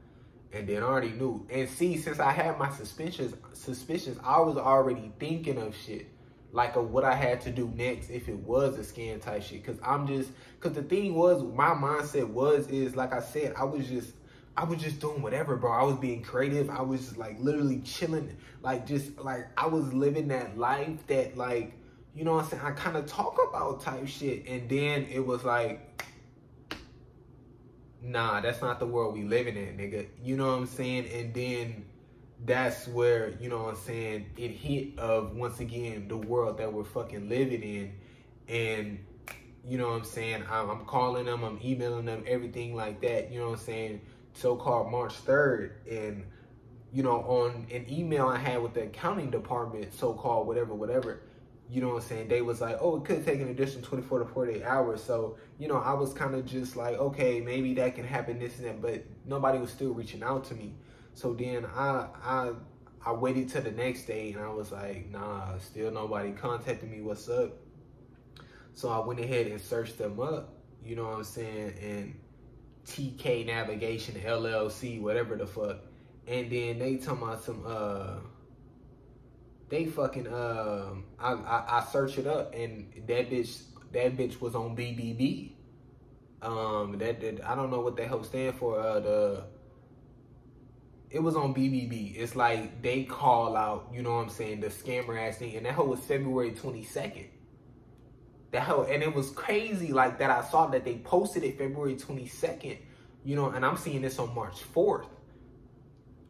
And 0.53 0.67
then 0.67 0.83
I 0.83 0.85
already 0.85 1.11
knew. 1.11 1.45
And 1.49 1.69
see, 1.69 1.97
since 1.97 2.19
I 2.19 2.31
had 2.31 2.57
my 2.57 2.69
suspicions, 2.71 3.35
suspicions, 3.53 4.19
I 4.23 4.39
was 4.39 4.55
already 4.57 5.11
thinking 5.19 5.57
of 5.57 5.75
shit 5.75 6.14
like 6.55 6.77
of 6.77 6.89
what 6.91 7.03
I 7.03 7.13
had 7.13 7.41
to 7.41 7.51
do 7.51 7.71
next 7.75 8.09
if 8.09 8.29
it 8.29 8.37
was 8.37 8.77
a 8.77 8.81
scam 8.81 9.21
type 9.21 9.43
shit. 9.43 9.63
Cause 9.63 9.77
I'm 9.83 10.07
just, 10.07 10.31
cause 10.61 10.71
the 10.71 10.83
thing 10.83 11.13
was, 11.13 11.43
my 11.43 11.71
mindset 11.71 12.29
was, 12.29 12.69
is 12.69 12.95
like 12.95 13.13
I 13.13 13.19
said, 13.19 13.53
I 13.57 13.65
was 13.65 13.87
just, 13.87 14.13
I 14.55 14.63
was 14.63 14.81
just 14.81 15.01
doing 15.01 15.21
whatever, 15.21 15.57
bro. 15.57 15.73
I 15.73 15.83
was 15.83 15.97
being 15.97 16.21
creative. 16.21 16.69
I 16.69 16.81
was 16.81 17.17
like 17.17 17.37
literally 17.41 17.81
chilling, 17.81 18.37
like 18.63 18.87
just 18.87 19.19
like 19.19 19.47
I 19.57 19.67
was 19.67 19.93
living 19.93 20.29
that 20.29 20.57
life 20.57 21.05
that 21.07 21.35
like, 21.35 21.73
you 22.15 22.23
know 22.23 22.35
what 22.35 22.45
I'm 22.45 22.49
saying? 22.51 22.63
I 22.63 22.71
kind 22.71 22.95
of 22.95 23.05
talk 23.05 23.37
about 23.49 23.81
type 23.81 24.07
shit. 24.07 24.47
And 24.47 24.69
then 24.69 25.07
it 25.11 25.19
was 25.25 25.43
like, 25.43 26.05
nah, 28.01 28.39
that's 28.39 28.61
not 28.61 28.79
the 28.79 28.87
world 28.87 29.13
we 29.13 29.25
living 29.25 29.57
in, 29.57 29.77
nigga. 29.77 30.07
You 30.23 30.37
know 30.37 30.45
what 30.45 30.59
I'm 30.59 30.67
saying? 30.67 31.09
And 31.13 31.33
then 31.33 31.85
that's 32.43 32.87
where, 32.87 33.33
you 33.39 33.49
know 33.49 33.63
what 33.63 33.75
I'm 33.75 33.81
saying, 33.81 34.25
it 34.37 34.51
hit 34.51 34.99
of 34.99 35.35
once 35.35 35.59
again 35.59 36.07
the 36.07 36.17
world 36.17 36.57
that 36.57 36.71
we're 36.71 36.83
fucking 36.83 37.29
living 37.29 37.63
in. 37.63 37.93
And 38.47 38.99
you 39.63 39.77
know 39.77 39.87
what 39.87 39.95
I'm 39.95 40.03
saying? 40.03 40.43
I'm, 40.49 40.69
I'm, 40.69 40.85
calling 40.85 41.25
them, 41.25 41.43
I'm 41.43 41.59
emailing 41.63 42.05
them, 42.05 42.23
everything 42.27 42.75
like 42.75 43.01
that, 43.01 43.31
you 43.31 43.39
know 43.39 43.49
what 43.49 43.59
I'm 43.59 43.65
saying? 43.65 44.01
So 44.33 44.55
called 44.55 44.91
March 44.91 45.13
3rd. 45.25 45.71
And, 45.89 46.23
you 46.93 47.03
know, 47.03 47.21
on 47.21 47.65
an 47.71 47.85
email 47.89 48.27
I 48.27 48.37
had 48.37 48.61
with 48.61 48.73
the 48.73 48.83
accounting 48.83 49.31
department, 49.31 49.93
so 49.93 50.13
called 50.13 50.45
whatever, 50.45 50.73
whatever, 50.75 51.21
you 51.69 51.81
know 51.81 51.89
what 51.89 52.03
I'm 52.03 52.09
saying? 52.09 52.27
They 52.27 52.41
was 52.41 52.61
like, 52.61 52.77
oh, 52.79 52.97
it 52.97 53.05
could 53.05 53.25
take 53.25 53.41
an 53.41 53.49
additional 53.49 53.83
24 53.83 54.19
to 54.19 54.25
48 54.25 54.63
hours. 54.63 55.03
So, 55.03 55.37
you 55.57 55.67
know, 55.67 55.77
I 55.77 55.93
was 55.93 56.13
kind 56.13 56.35
of 56.35 56.45
just 56.45 56.75
like, 56.75 56.97
okay, 56.97 57.41
maybe 57.41 57.73
that 57.75 57.95
can 57.95 58.05
happen, 58.05 58.37
this 58.37 58.59
and 58.59 58.67
that, 58.67 58.81
but 58.81 59.03
nobody 59.25 59.57
was 59.57 59.71
still 59.71 59.93
reaching 59.93 60.21
out 60.21 60.45
to 60.45 60.53
me. 60.53 60.75
So 61.15 61.33
then 61.33 61.65
I, 61.65 62.07
I, 62.23 62.51
I 63.05 63.13
waited 63.13 63.49
till 63.49 63.63
the 63.63 63.71
next 63.71 64.03
day 64.03 64.33
and 64.33 64.43
I 64.43 64.49
was 64.49 64.71
like, 64.71 65.09
nah, 65.09 65.57
still 65.57 65.91
nobody 65.91 66.31
contacted 66.31 66.91
me. 66.91 67.01
What's 67.01 67.29
up? 67.29 67.53
So 68.73 68.89
I 68.89 68.99
went 68.99 69.21
ahead 69.21 69.47
and 69.47 69.59
searched 69.59 69.97
them 69.97 70.19
up, 70.19 70.53
you 70.83 70.97
know 70.97 71.05
what 71.05 71.17
I'm 71.17 71.23
saying? 71.23 71.73
And 71.81 72.19
TK 72.85 73.45
Navigation 73.45 74.15
LLC, 74.15 75.01
whatever 75.01 75.37
the 75.37 75.47
fuck. 75.47 75.77
And 76.27 76.51
then 76.51 76.79
they 76.79 76.97
talking 76.97 77.23
about 77.23 77.43
some, 77.43 77.63
uh, 77.65 78.17
they 79.69 79.85
fucking 79.85 80.27
um 80.27 81.05
I, 81.19 81.33
I 81.33 81.77
I 81.79 81.85
search 81.85 82.17
it 82.17 82.27
up 82.27 82.53
and 82.53 82.91
that 83.07 83.29
bitch 83.31 83.63
that 83.93 84.15
bitch 84.15 84.39
was 84.39 84.55
on 84.55 84.75
BBB. 84.75 85.53
Um 86.41 86.97
that, 86.99 87.19
that 87.21 87.43
I 87.43 87.55
don't 87.55 87.71
know 87.71 87.81
what 87.81 87.95
the 87.97 88.05
hell 88.05 88.23
stand 88.23 88.55
for 88.55 88.79
uh 88.79 88.99
the 88.99 89.43
it 91.15 91.23
was 91.23 91.37
on 91.37 91.55
BBB. 91.55 92.17
It's 92.17 92.35
like 92.35 92.81
they 92.81 93.03
call 93.03 93.55
out, 93.55 93.87
you 93.93 94.01
know 94.01 94.15
what 94.15 94.23
I'm 94.23 94.29
saying, 94.29 94.59
the 94.59 94.67
scammer 94.67 95.17
ass 95.17 95.37
thing 95.37 95.55
and 95.55 95.65
that 95.65 95.73
whole 95.73 95.87
was 95.87 96.01
February 96.01 96.51
22nd. 96.51 97.27
That 98.51 98.63
whole, 98.63 98.83
and 98.83 99.01
it 99.01 99.15
was 99.15 99.29
crazy 99.29 99.93
like 99.93 100.19
that 100.19 100.29
I 100.29 100.43
saw 100.43 100.67
that 100.67 100.83
they 100.83 100.97
posted 100.97 101.45
it 101.45 101.57
February 101.57 101.95
22nd, 101.95 102.79
you 103.23 103.37
know, 103.37 103.51
and 103.51 103.65
I'm 103.65 103.77
seeing 103.77 104.01
this 104.01 104.19
on 104.19 104.35
March 104.35 104.61
4th. 104.73 105.07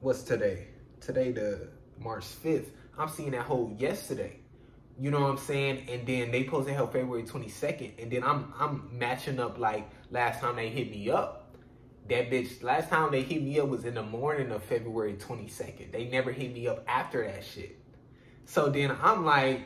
What's 0.01 0.21
today? 0.21 0.67
Today 1.01 1.31
the 1.31 1.67
March 1.97 2.25
5th. 2.43 2.67
I'm 2.95 3.09
seeing 3.09 3.31
that 3.31 3.41
whole 3.41 3.75
yesterday. 3.79 4.39
You 4.99 5.09
know 5.09 5.21
what 5.21 5.31
I'm 5.31 5.37
saying? 5.39 5.87
And 5.89 6.05
then 6.05 6.29
they 6.29 6.43
posted 6.43 6.75
hell 6.75 6.85
February 6.85 7.23
22nd. 7.23 8.03
And 8.03 8.11
then 8.11 8.23
I'm 8.23 8.53
I'm 8.59 8.87
matching 8.91 9.39
up 9.39 9.57
like 9.57 9.89
last 10.11 10.41
time 10.41 10.57
they 10.57 10.69
hit 10.69 10.91
me 10.91 11.09
up. 11.09 11.44
That 12.07 12.29
bitch, 12.29 12.61
last 12.61 12.89
time 12.89 13.11
they 13.11 13.23
hit 13.23 13.41
me 13.41 13.59
up 13.59 13.67
was 13.67 13.83
in 13.85 13.95
the 13.95 14.03
morning 14.03 14.51
of 14.51 14.63
February 14.63 15.13
22nd. 15.13 15.91
They 15.91 16.05
never 16.05 16.31
hit 16.31 16.53
me 16.53 16.67
up 16.67 16.83
after 16.87 17.25
that 17.25 17.43
shit. 17.43 17.77
So 18.45 18.69
then 18.69 18.95
I'm 19.01 19.25
like, 19.25 19.61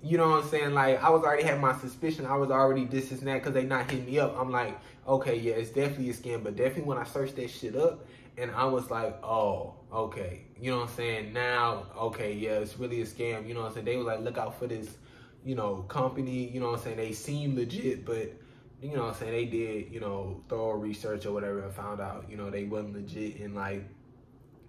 you 0.00 0.16
know 0.16 0.30
what 0.30 0.44
I'm 0.44 0.48
saying? 0.48 0.74
Like 0.74 1.02
I 1.02 1.10
was 1.10 1.24
already 1.24 1.42
having 1.42 1.60
my 1.60 1.76
suspicion. 1.78 2.24
I 2.24 2.36
was 2.36 2.50
already 2.50 2.84
this 2.84 3.10
and 3.10 3.20
that 3.22 3.34
because 3.34 3.52
they 3.52 3.64
not 3.64 3.90
hitting 3.90 4.06
me 4.06 4.18
up. 4.20 4.36
I'm 4.38 4.50
like, 4.50 4.78
okay, 5.06 5.36
yeah, 5.36 5.54
it's 5.54 5.70
definitely 5.70 6.10
a 6.10 6.14
scam. 6.14 6.44
But 6.44 6.56
definitely 6.56 6.84
when 6.84 6.98
I 6.98 7.04
searched 7.04 7.36
that 7.36 7.50
shit 7.50 7.74
up, 7.74 8.06
and 8.36 8.52
I 8.52 8.64
was 8.66 8.88
like, 8.90 9.18
oh, 9.24 9.74
okay. 9.92 10.42
You 10.60 10.70
know 10.70 10.78
what 10.78 10.90
I'm 10.90 10.94
saying? 10.94 11.32
Now, 11.32 11.86
okay, 11.96 12.32
yeah, 12.32 12.58
it's 12.58 12.78
really 12.78 13.00
a 13.00 13.06
scam. 13.06 13.48
You 13.48 13.54
know 13.54 13.62
what 13.62 13.70
I'm 13.70 13.74
saying? 13.74 13.86
They 13.86 13.96
was 13.96 14.06
like, 14.06 14.20
look 14.20 14.38
out 14.38 14.56
for 14.58 14.68
this, 14.68 14.88
you 15.44 15.56
know, 15.56 15.82
company. 15.88 16.48
You 16.48 16.60
know 16.60 16.70
what 16.70 16.78
I'm 16.78 16.84
saying? 16.84 16.96
They 16.98 17.12
seem 17.12 17.56
legit, 17.56 18.04
but 18.06 18.32
you 18.80 18.94
know 18.94 19.04
what 19.04 19.14
I'm 19.14 19.20
saying? 19.20 19.32
They 19.32 19.44
did, 19.46 19.92
you 19.92 20.00
know, 20.00 20.42
thorough 20.48 20.74
research 20.76 21.26
or 21.26 21.32
whatever 21.32 21.60
and 21.64 21.72
found 21.74 22.00
out, 22.00 22.26
you 22.30 22.36
know, 22.36 22.50
they 22.50 22.64
wasn't 22.64 22.94
legit. 22.94 23.40
And 23.40 23.54
like, 23.54 23.84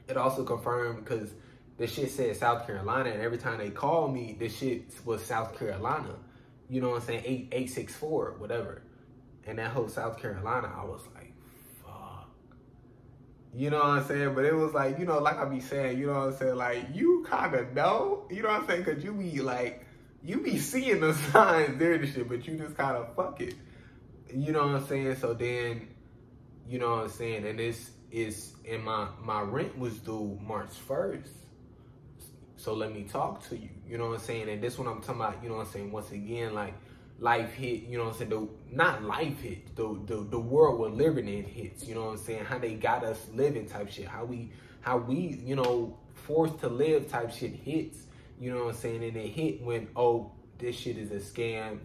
it 0.07 0.17
also 0.17 0.43
confirmed 0.43 1.03
because 1.03 1.31
the 1.77 1.85
shit 1.85 2.11
said 2.11 2.35
South 2.35 2.65
Carolina, 2.65 3.11
and 3.11 3.21
every 3.21 3.37
time 3.37 3.59
they 3.59 3.69
called 3.69 4.13
me, 4.13 4.35
the 4.37 4.49
shit 4.49 4.85
was 5.05 5.23
South 5.23 5.57
Carolina. 5.57 6.15
You 6.69 6.81
know 6.81 6.89
what 6.89 7.01
I'm 7.01 7.07
saying? 7.07 7.23
Eight 7.25 7.47
eight 7.51 7.69
six 7.69 7.95
four, 7.95 8.35
whatever. 8.37 8.81
And 9.45 9.57
that 9.59 9.71
whole 9.71 9.87
South 9.87 10.19
Carolina, 10.19 10.71
I 10.75 10.83
was 10.85 11.01
like, 11.15 11.33
fuck. 11.83 12.29
you 13.55 13.69
know 13.69 13.77
what 13.77 13.85
I'm 13.85 14.07
saying? 14.07 14.35
But 14.35 14.45
it 14.45 14.53
was 14.53 14.73
like, 14.73 14.99
you 14.99 15.05
know, 15.05 15.19
like 15.19 15.37
I 15.37 15.45
be 15.45 15.59
saying, 15.59 15.97
you 15.97 16.07
know 16.07 16.13
what 16.13 16.27
I'm 16.27 16.37
saying? 16.37 16.55
Like, 16.55 16.85
you 16.93 17.25
kind 17.27 17.55
of 17.55 17.73
know, 17.73 18.25
you 18.29 18.43
know 18.43 18.49
what 18.49 18.61
I'm 18.61 18.67
saying? 18.67 18.83
Because 18.83 19.03
you 19.03 19.13
be 19.13 19.39
like, 19.41 19.85
you 20.23 20.41
be 20.41 20.57
seeing 20.57 20.99
the 20.99 21.13
signs 21.31 21.79
there 21.79 21.93
and 21.93 22.13
shit, 22.13 22.27
but 22.27 22.45
you 22.45 22.57
just 22.57 22.75
kind 22.75 22.97
of 22.97 23.15
fuck 23.15 23.39
it. 23.41 23.55
You 24.33 24.51
know 24.51 24.67
what 24.67 24.75
I'm 24.75 24.87
saying? 24.87 25.15
So 25.17 25.33
then, 25.33 25.87
you 26.67 26.79
know 26.79 26.91
what 26.91 27.03
I'm 27.05 27.09
saying? 27.09 27.45
And 27.45 27.59
this 27.59 27.91
is, 28.11 28.53
and 28.69 28.83
my, 28.83 29.07
my 29.23 29.41
rent 29.41 29.77
was 29.77 29.97
due 29.99 30.39
March 30.45 30.71
1st. 30.87 31.29
So 32.57 32.73
let 32.73 32.93
me 32.93 33.03
talk 33.03 33.47
to 33.49 33.57
you. 33.57 33.69
You 33.87 33.97
know 33.97 34.09
what 34.09 34.19
I'm 34.19 34.25
saying? 34.25 34.49
And 34.49 34.61
this 34.61 34.77
one 34.77 34.87
I'm 34.87 35.01
talking 35.01 35.21
about, 35.21 35.41
you 35.41 35.49
know 35.49 35.55
what 35.55 35.67
I'm 35.67 35.71
saying? 35.73 35.91
Once 35.91 36.11
again, 36.11 36.53
like, 36.53 36.73
life 37.19 37.53
hit, 37.53 37.83
you 37.83 37.97
know 37.97 38.05
what 38.05 38.13
I'm 38.13 38.17
saying? 38.17 38.29
The, 38.29 38.47
not 38.71 39.03
life 39.03 39.39
hit, 39.41 39.75
the, 39.75 39.99
the 40.05 40.23
the 40.29 40.39
world 40.39 40.79
we're 40.79 40.89
living 40.89 41.27
in 41.27 41.43
hits, 41.43 41.85
you 41.85 41.95
know 41.95 42.05
what 42.05 42.11
I'm 42.11 42.17
saying? 42.17 42.45
How 42.45 42.57
they 42.57 42.75
got 42.75 43.03
us 43.03 43.19
living 43.33 43.67
type 43.67 43.91
shit. 43.91 44.07
How 44.07 44.25
we 44.25 44.51
how 44.81 44.97
we, 44.97 45.39
you 45.43 45.55
know, 45.55 45.97
forced 46.13 46.59
to 46.59 46.69
live 46.69 47.09
type 47.09 47.31
shit 47.31 47.53
hits, 47.53 47.97
you 48.39 48.53
know 48.53 48.65
what 48.65 48.75
I'm 48.75 48.79
saying? 48.79 49.03
And 49.03 49.17
it 49.17 49.27
hit 49.29 49.61
when, 49.61 49.89
oh, 49.95 50.31
this 50.57 50.75
shit 50.75 50.97
is 50.97 51.11
a 51.11 51.15
scam. 51.15 51.79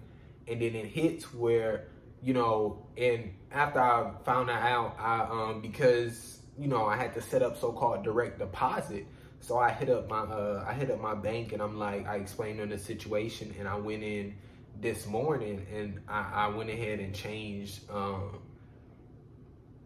And 0.46 0.60
then 0.60 0.74
it 0.74 0.86
hits 0.86 1.32
where, 1.32 1.88
you 2.24 2.32
know, 2.32 2.86
and 2.96 3.34
after 3.52 3.78
I 3.78 4.10
found 4.24 4.48
that 4.48 4.62
out, 4.62 4.96
I 4.98 5.26
um 5.30 5.60
because, 5.60 6.40
you 6.58 6.68
know, 6.68 6.86
I 6.86 6.96
had 6.96 7.12
to 7.14 7.20
set 7.20 7.42
up 7.42 7.58
so-called 7.58 8.02
direct 8.02 8.38
deposit. 8.38 9.06
So 9.40 9.58
I 9.58 9.70
hit 9.70 9.90
up 9.90 10.08
my 10.08 10.20
uh 10.20 10.64
I 10.66 10.72
hit 10.72 10.90
up 10.90 11.02
my 11.02 11.14
bank 11.14 11.52
and 11.52 11.60
I'm 11.60 11.78
like 11.78 12.06
I 12.06 12.16
explained 12.16 12.60
them 12.60 12.70
the 12.70 12.78
situation 12.78 13.54
and 13.58 13.68
I 13.68 13.76
went 13.76 14.02
in 14.02 14.36
this 14.80 15.06
morning 15.06 15.66
and 15.72 16.00
I, 16.08 16.46
I 16.46 16.48
went 16.48 16.70
ahead 16.70 16.98
and 16.98 17.14
changed 17.14 17.80
um 17.90 18.38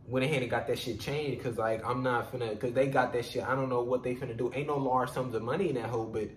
went 0.07 0.25
ahead 0.25 0.43
and 0.43 0.51
got 0.51 0.69
that 0.69 0.79
shit 0.79 1.01
changed 1.01 1.39
because 1.39 1.59
like 1.59 1.85
I'm 1.85 2.05
not 2.05 2.33
finna 2.33 2.51
because 2.51 2.73
they 2.73 2.87
got 2.87 3.13
that 3.15 3.25
shit 3.25 3.43
I 3.43 3.57
don't 3.57 3.69
know 3.69 3.83
what 3.83 4.05
they 4.05 4.15
finna 4.15 4.37
do 4.37 4.53
ain't 4.55 4.69
no 4.69 4.79
large 4.79 5.11
sums 5.11 5.35
of 5.35 5.43
money 5.43 5.71
in 5.71 5.75
that 5.75 5.91
hole 5.91 6.07
but 6.07 6.29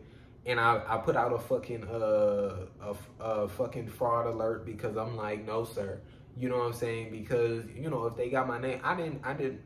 and 0.45 0.59
I, 0.59 0.81
I 0.87 0.97
put 0.97 1.15
out 1.15 1.33
a 1.33 1.39
fucking 1.39 1.83
uh 1.85 2.65
a, 2.81 2.95
a 3.19 3.47
fucking 3.47 3.87
fraud 3.89 4.27
alert 4.27 4.65
because 4.65 4.97
I'm 4.97 5.15
like 5.15 5.45
no 5.45 5.63
sir 5.63 6.01
you 6.37 6.49
know 6.49 6.57
what 6.57 6.67
I'm 6.67 6.73
saying 6.73 7.11
because 7.11 7.65
you 7.75 7.89
know 7.89 8.05
if 8.05 8.15
they 8.15 8.29
got 8.29 8.47
my 8.47 8.59
name 8.59 8.79
I 8.83 8.95
didn't 8.95 9.21
I 9.23 9.33
didn't 9.33 9.61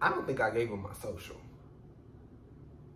I 0.00 0.08
don't 0.08 0.26
think 0.26 0.40
I 0.40 0.50
gave 0.50 0.70
them 0.70 0.82
my 0.82 0.92
social 0.94 1.36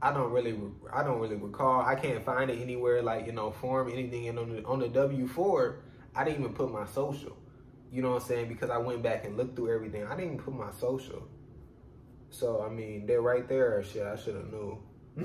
I 0.05 0.13
don't 0.13 0.33
really, 0.33 0.55
I 0.93 1.03
don't 1.03 1.19
really 1.19 1.37
recall. 1.37 1.81
I 1.81 1.95
can't 1.95 2.23
find 2.23 2.51
it 2.51 2.61
anywhere, 2.61 3.01
like 3.03 3.25
you 3.25 3.33
know, 3.33 3.53
form 3.53 3.91
anything. 3.91 4.29
And 4.29 4.39
on 4.39 4.55
the 4.55 4.63
on 4.65 4.79
the 4.81 4.89
W 4.89 5.27
four, 5.27 5.81
I 6.15 6.25
didn't 6.25 6.41
even 6.43 6.53
put 6.53 6.71
my 6.71 6.85
social. 6.85 7.35
You 7.91 8.03
know 8.03 8.11
what 8.11 8.23
I'm 8.23 8.29
saying? 8.29 8.49
Because 8.49 8.69
I 8.69 8.77
went 8.77 9.03
back 9.03 9.25
and 9.25 9.39
looked 9.39 9.57
through 9.57 9.75
everything. 9.75 10.05
I 10.05 10.15
didn't 10.15 10.39
put 10.39 10.53
my 10.53 10.71
social. 10.73 11.27
So 12.35 12.67
I 12.69 12.69
mean, 12.69 13.07
they're 13.07 13.23
right 13.23 13.49
there. 13.49 13.83
Shit, 13.85 14.03
I 14.03 14.17
should 14.17 14.35
have 14.35 14.53
knew. 14.53 14.79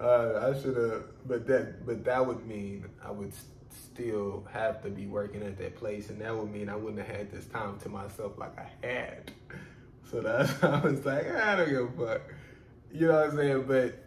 uh, 0.00 0.50
I 0.50 0.58
should 0.58 0.76
have, 0.76 1.04
but 1.26 1.46
that, 1.46 1.84
but 1.84 2.02
that 2.06 2.26
would 2.26 2.46
mean 2.46 2.86
I 3.04 3.10
would 3.10 3.34
still 3.68 4.48
have 4.50 4.82
to 4.82 4.88
be 4.88 5.06
working 5.06 5.42
at 5.42 5.58
that 5.58 5.76
place, 5.76 6.08
and 6.08 6.18
that 6.22 6.34
would 6.34 6.50
mean 6.50 6.70
I 6.70 6.76
wouldn't 6.76 7.06
have 7.06 7.14
had 7.14 7.30
this 7.30 7.44
time 7.46 7.78
to 7.80 7.90
myself 7.90 8.38
like 8.38 8.58
I 8.58 8.86
had. 8.86 9.32
So 10.10 10.22
that's 10.22 10.64
I 10.64 10.80
was 10.80 11.04
like, 11.04 11.30
I 11.30 11.56
don't 11.56 11.68
give 11.68 12.00
a 12.00 12.06
fuck. 12.06 12.22
You 12.90 13.08
know 13.08 13.14
what 13.14 13.28
I'm 13.28 13.36
saying? 13.36 13.64
But 13.68 13.98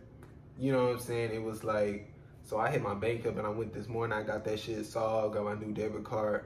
you 0.58 0.72
know 0.72 0.86
what 0.86 0.94
I'm 0.94 1.00
saying? 1.00 1.32
It 1.32 1.44
was 1.44 1.64
like, 1.64 2.12
so 2.44 2.58
I 2.58 2.72
hit 2.72 2.82
my 2.82 2.96
bank 2.96 3.28
up 3.28 3.38
and 3.38 3.46
I 3.46 3.52
went 3.52 3.72
this 3.72 3.88
morning. 3.88 4.18
I 4.18 4.24
got 4.24 4.44
that 4.46 4.60
shit 4.60 4.84
solved, 4.88 5.36
got 5.36 5.44
my 5.44 5.54
new 5.54 5.74
debit 5.74 6.06
card, 6.06 6.46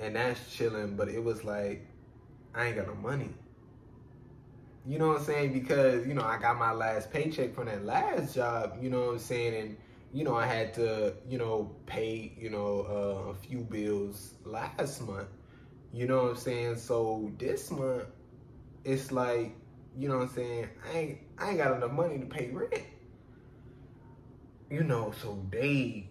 and 0.00 0.16
that's 0.16 0.54
chilling. 0.54 0.96
But 0.96 1.08
it 1.08 1.24
was 1.24 1.44
like, 1.44 1.86
I 2.54 2.66
ain't 2.66 2.76
got 2.76 2.88
no 2.88 2.94
money. 2.96 3.30
You 4.86 4.98
know 4.98 5.08
what 5.08 5.18
I'm 5.20 5.24
saying? 5.24 5.52
Because 5.52 6.06
you 6.06 6.14
know 6.14 6.22
I 6.22 6.38
got 6.38 6.58
my 6.58 6.72
last 6.72 7.10
paycheck 7.10 7.54
from 7.54 7.66
that 7.66 7.84
last 7.84 8.34
job. 8.34 8.78
You 8.80 8.90
know 8.90 9.06
what 9.06 9.12
I'm 9.12 9.18
saying? 9.18 9.54
And 9.54 9.76
you 10.12 10.24
know 10.24 10.36
I 10.36 10.46
had 10.46 10.74
to 10.74 11.14
you 11.28 11.38
know 11.38 11.74
pay 11.86 12.32
you 12.38 12.50
know 12.50 12.86
uh, 12.88 13.30
a 13.30 13.34
few 13.34 13.60
bills 13.60 14.34
last 14.44 15.00
month. 15.02 15.28
You 15.92 16.06
know 16.06 16.24
what 16.24 16.30
I'm 16.30 16.36
saying? 16.36 16.76
So 16.76 17.32
this 17.38 17.70
month 17.70 18.04
it's 18.84 19.10
like, 19.10 19.56
you 19.96 20.08
know 20.08 20.18
what 20.18 20.28
I'm 20.28 20.34
saying? 20.34 20.68
I 20.92 20.98
ain't 20.98 21.18
I 21.38 21.48
ain't 21.50 21.58
got 21.58 21.76
enough 21.76 21.92
money 21.92 22.18
to 22.18 22.26
pay 22.26 22.50
rent. 22.50 22.82
You 24.70 24.82
know, 24.82 25.12
so 25.22 25.42
they 25.50 26.08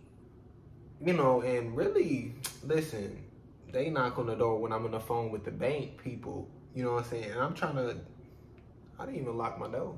you 1.06 1.14
know, 1.14 1.42
and 1.42 1.76
really, 1.76 2.34
listen, 2.64 3.24
they 3.72 3.90
knock 3.90 4.18
on 4.18 4.28
the 4.28 4.36
door 4.36 4.60
when 4.60 4.72
I'm 4.72 4.86
on 4.86 4.92
the 4.92 5.00
phone 5.00 5.32
with 5.32 5.44
the 5.44 5.52
bank 5.52 6.02
people, 6.02 6.48
you 6.74 6.84
know 6.84 6.94
what 6.94 7.04
I'm 7.04 7.10
saying? 7.10 7.32
And 7.32 7.42
I'm 7.42 7.54
trying 7.54 7.76
to 7.76 7.98
I 9.00 9.06
didn't 9.06 9.22
even 9.22 9.38
lock 9.38 9.60
my 9.60 9.68
door. 9.68 9.98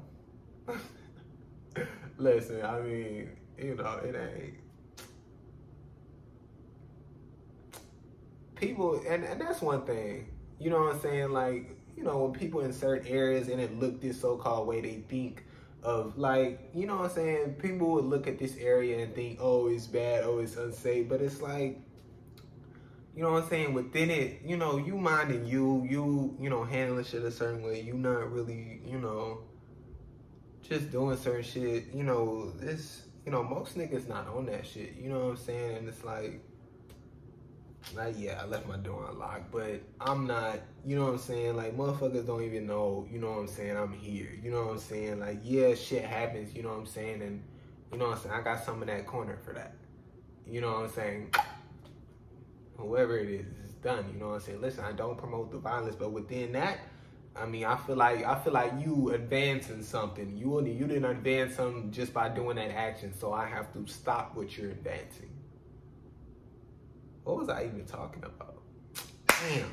Listen, 2.17 2.63
I 2.63 2.79
mean, 2.79 3.29
you 3.57 3.75
know, 3.75 3.99
it 4.03 4.15
ain't. 4.15 4.53
People, 8.55 9.01
and, 9.07 9.23
and 9.23 9.39
that's 9.39 9.61
one 9.61 9.85
thing, 9.85 10.27
you 10.59 10.69
know 10.69 10.79
what 10.79 10.95
I'm 10.95 11.01
saying? 11.01 11.31
Like, 11.31 11.77
you 11.97 12.03
know, 12.03 12.19
when 12.19 12.31
people 12.31 12.61
in 12.61 12.71
certain 12.71 13.07
areas 13.07 13.49
and 13.49 13.59
it 13.59 13.77
look 13.79 14.01
this 14.01 14.19
so 14.19 14.37
called 14.37 14.67
way, 14.67 14.81
they 14.81 15.03
think 15.09 15.43
of 15.83 16.17
like, 16.17 16.59
you 16.73 16.87
know 16.87 16.95
what 16.95 17.11
I'm 17.11 17.15
saying? 17.15 17.53
People 17.55 17.91
would 17.91 18.05
look 18.05 18.27
at 18.27 18.39
this 18.39 18.57
area 18.57 19.03
and 19.03 19.13
think, 19.13 19.39
oh, 19.41 19.67
it's 19.67 19.87
bad, 19.87 20.23
oh, 20.23 20.39
it's 20.39 20.55
unsafe. 20.55 21.07
But 21.07 21.21
it's 21.21 21.41
like, 21.41 21.79
you 23.15 23.23
know 23.23 23.31
what 23.31 23.43
I'm 23.43 23.49
saying? 23.49 23.73
Within 23.73 24.09
it, 24.09 24.41
you 24.43 24.57
know, 24.57 24.77
you 24.77 24.97
minding 24.97 25.45
you, 25.45 25.87
you, 25.89 26.35
you 26.39 26.49
know, 26.49 26.65
handling 26.65 27.05
shit 27.05 27.23
a 27.23 27.31
certain 27.31 27.63
way. 27.63 27.81
You 27.81 27.93
not 27.93 28.31
really, 28.31 28.81
you 28.85 28.99
know, 28.99 29.39
just 30.61 30.91
doing 30.91 31.15
certain 31.17 31.43
shit. 31.43 31.93
You 31.93 32.03
know, 32.03 32.51
this, 32.51 33.03
you 33.25 33.31
know, 33.31 33.41
most 33.41 33.77
niggas 33.77 34.09
not 34.09 34.27
on 34.27 34.47
that 34.47 34.67
shit. 34.67 34.95
You 34.99 35.09
know 35.09 35.19
what 35.19 35.29
I'm 35.29 35.37
saying? 35.37 35.77
And 35.77 35.87
it's 35.87 36.03
like, 36.03 36.41
like, 37.95 38.15
yeah, 38.17 38.41
I 38.41 38.47
left 38.47 38.67
my 38.67 38.77
door 38.77 39.07
unlocked, 39.09 39.49
but 39.49 39.81
I'm 40.01 40.27
not, 40.27 40.59
you 40.85 40.97
know 40.97 41.05
what 41.05 41.13
I'm 41.13 41.19
saying? 41.19 41.55
Like, 41.55 41.77
motherfuckers 41.77 42.25
don't 42.27 42.43
even 42.43 42.67
know, 42.67 43.07
you 43.09 43.19
know 43.19 43.29
what 43.29 43.39
I'm 43.39 43.47
saying? 43.47 43.77
I'm 43.77 43.93
here. 43.93 44.37
You 44.43 44.51
know 44.51 44.65
what 44.65 44.71
I'm 44.71 44.79
saying? 44.79 45.19
Like, 45.21 45.39
yeah, 45.43 45.73
shit 45.75 46.03
happens, 46.03 46.53
you 46.53 46.63
know 46.63 46.69
what 46.69 46.79
I'm 46.79 46.85
saying? 46.87 47.21
And, 47.21 47.43
you 47.93 47.97
know 47.97 48.07
what 48.07 48.17
I'm 48.17 48.23
saying? 48.23 48.35
I 48.35 48.41
got 48.41 48.65
some 48.65 48.81
in 48.81 48.87
that 48.89 49.05
corner 49.05 49.37
for 49.45 49.53
that. 49.53 49.75
You 50.47 50.59
know 50.61 50.73
what 50.73 50.83
I'm 50.83 50.91
saying? 50.91 51.33
Whoever 52.77 53.17
it 53.17 53.29
is, 53.29 53.45
it's 53.63 53.73
done. 53.75 54.05
You 54.13 54.19
know 54.19 54.29
what 54.29 54.35
I'm 54.35 54.41
saying? 54.41 54.61
Listen, 54.61 54.83
I 54.85 54.91
don't 54.91 55.17
promote 55.17 55.51
the 55.51 55.57
violence, 55.57 55.95
but 55.95 56.11
within 56.11 56.51
that, 56.53 56.79
I 57.35 57.45
mean, 57.45 57.65
I 57.65 57.75
feel 57.75 57.97
like 57.97 58.23
I 58.23 58.39
feel 58.39 58.53
like 58.53 58.71
you 58.79 59.11
advancing 59.11 59.83
something. 59.83 60.37
You 60.37 60.57
only 60.57 60.71
you 60.71 60.87
didn't 60.87 61.05
advance 61.05 61.55
something 61.55 61.91
just 61.91 62.13
by 62.13 62.29
doing 62.29 62.55
that 62.55 62.71
action, 62.71 63.13
so 63.13 63.33
I 63.33 63.45
have 63.47 63.73
to 63.73 63.85
stop 63.87 64.35
what 64.35 64.57
you're 64.57 64.71
advancing. 64.71 65.29
What 67.23 67.37
was 67.37 67.49
I 67.49 67.65
even 67.65 67.85
talking 67.85 68.23
about? 68.23 68.61
Damn, 69.27 69.71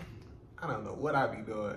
I 0.60 0.66
don't 0.66 0.84
know 0.84 0.94
what 0.94 1.14
I 1.14 1.28
be 1.28 1.42
doing. 1.42 1.76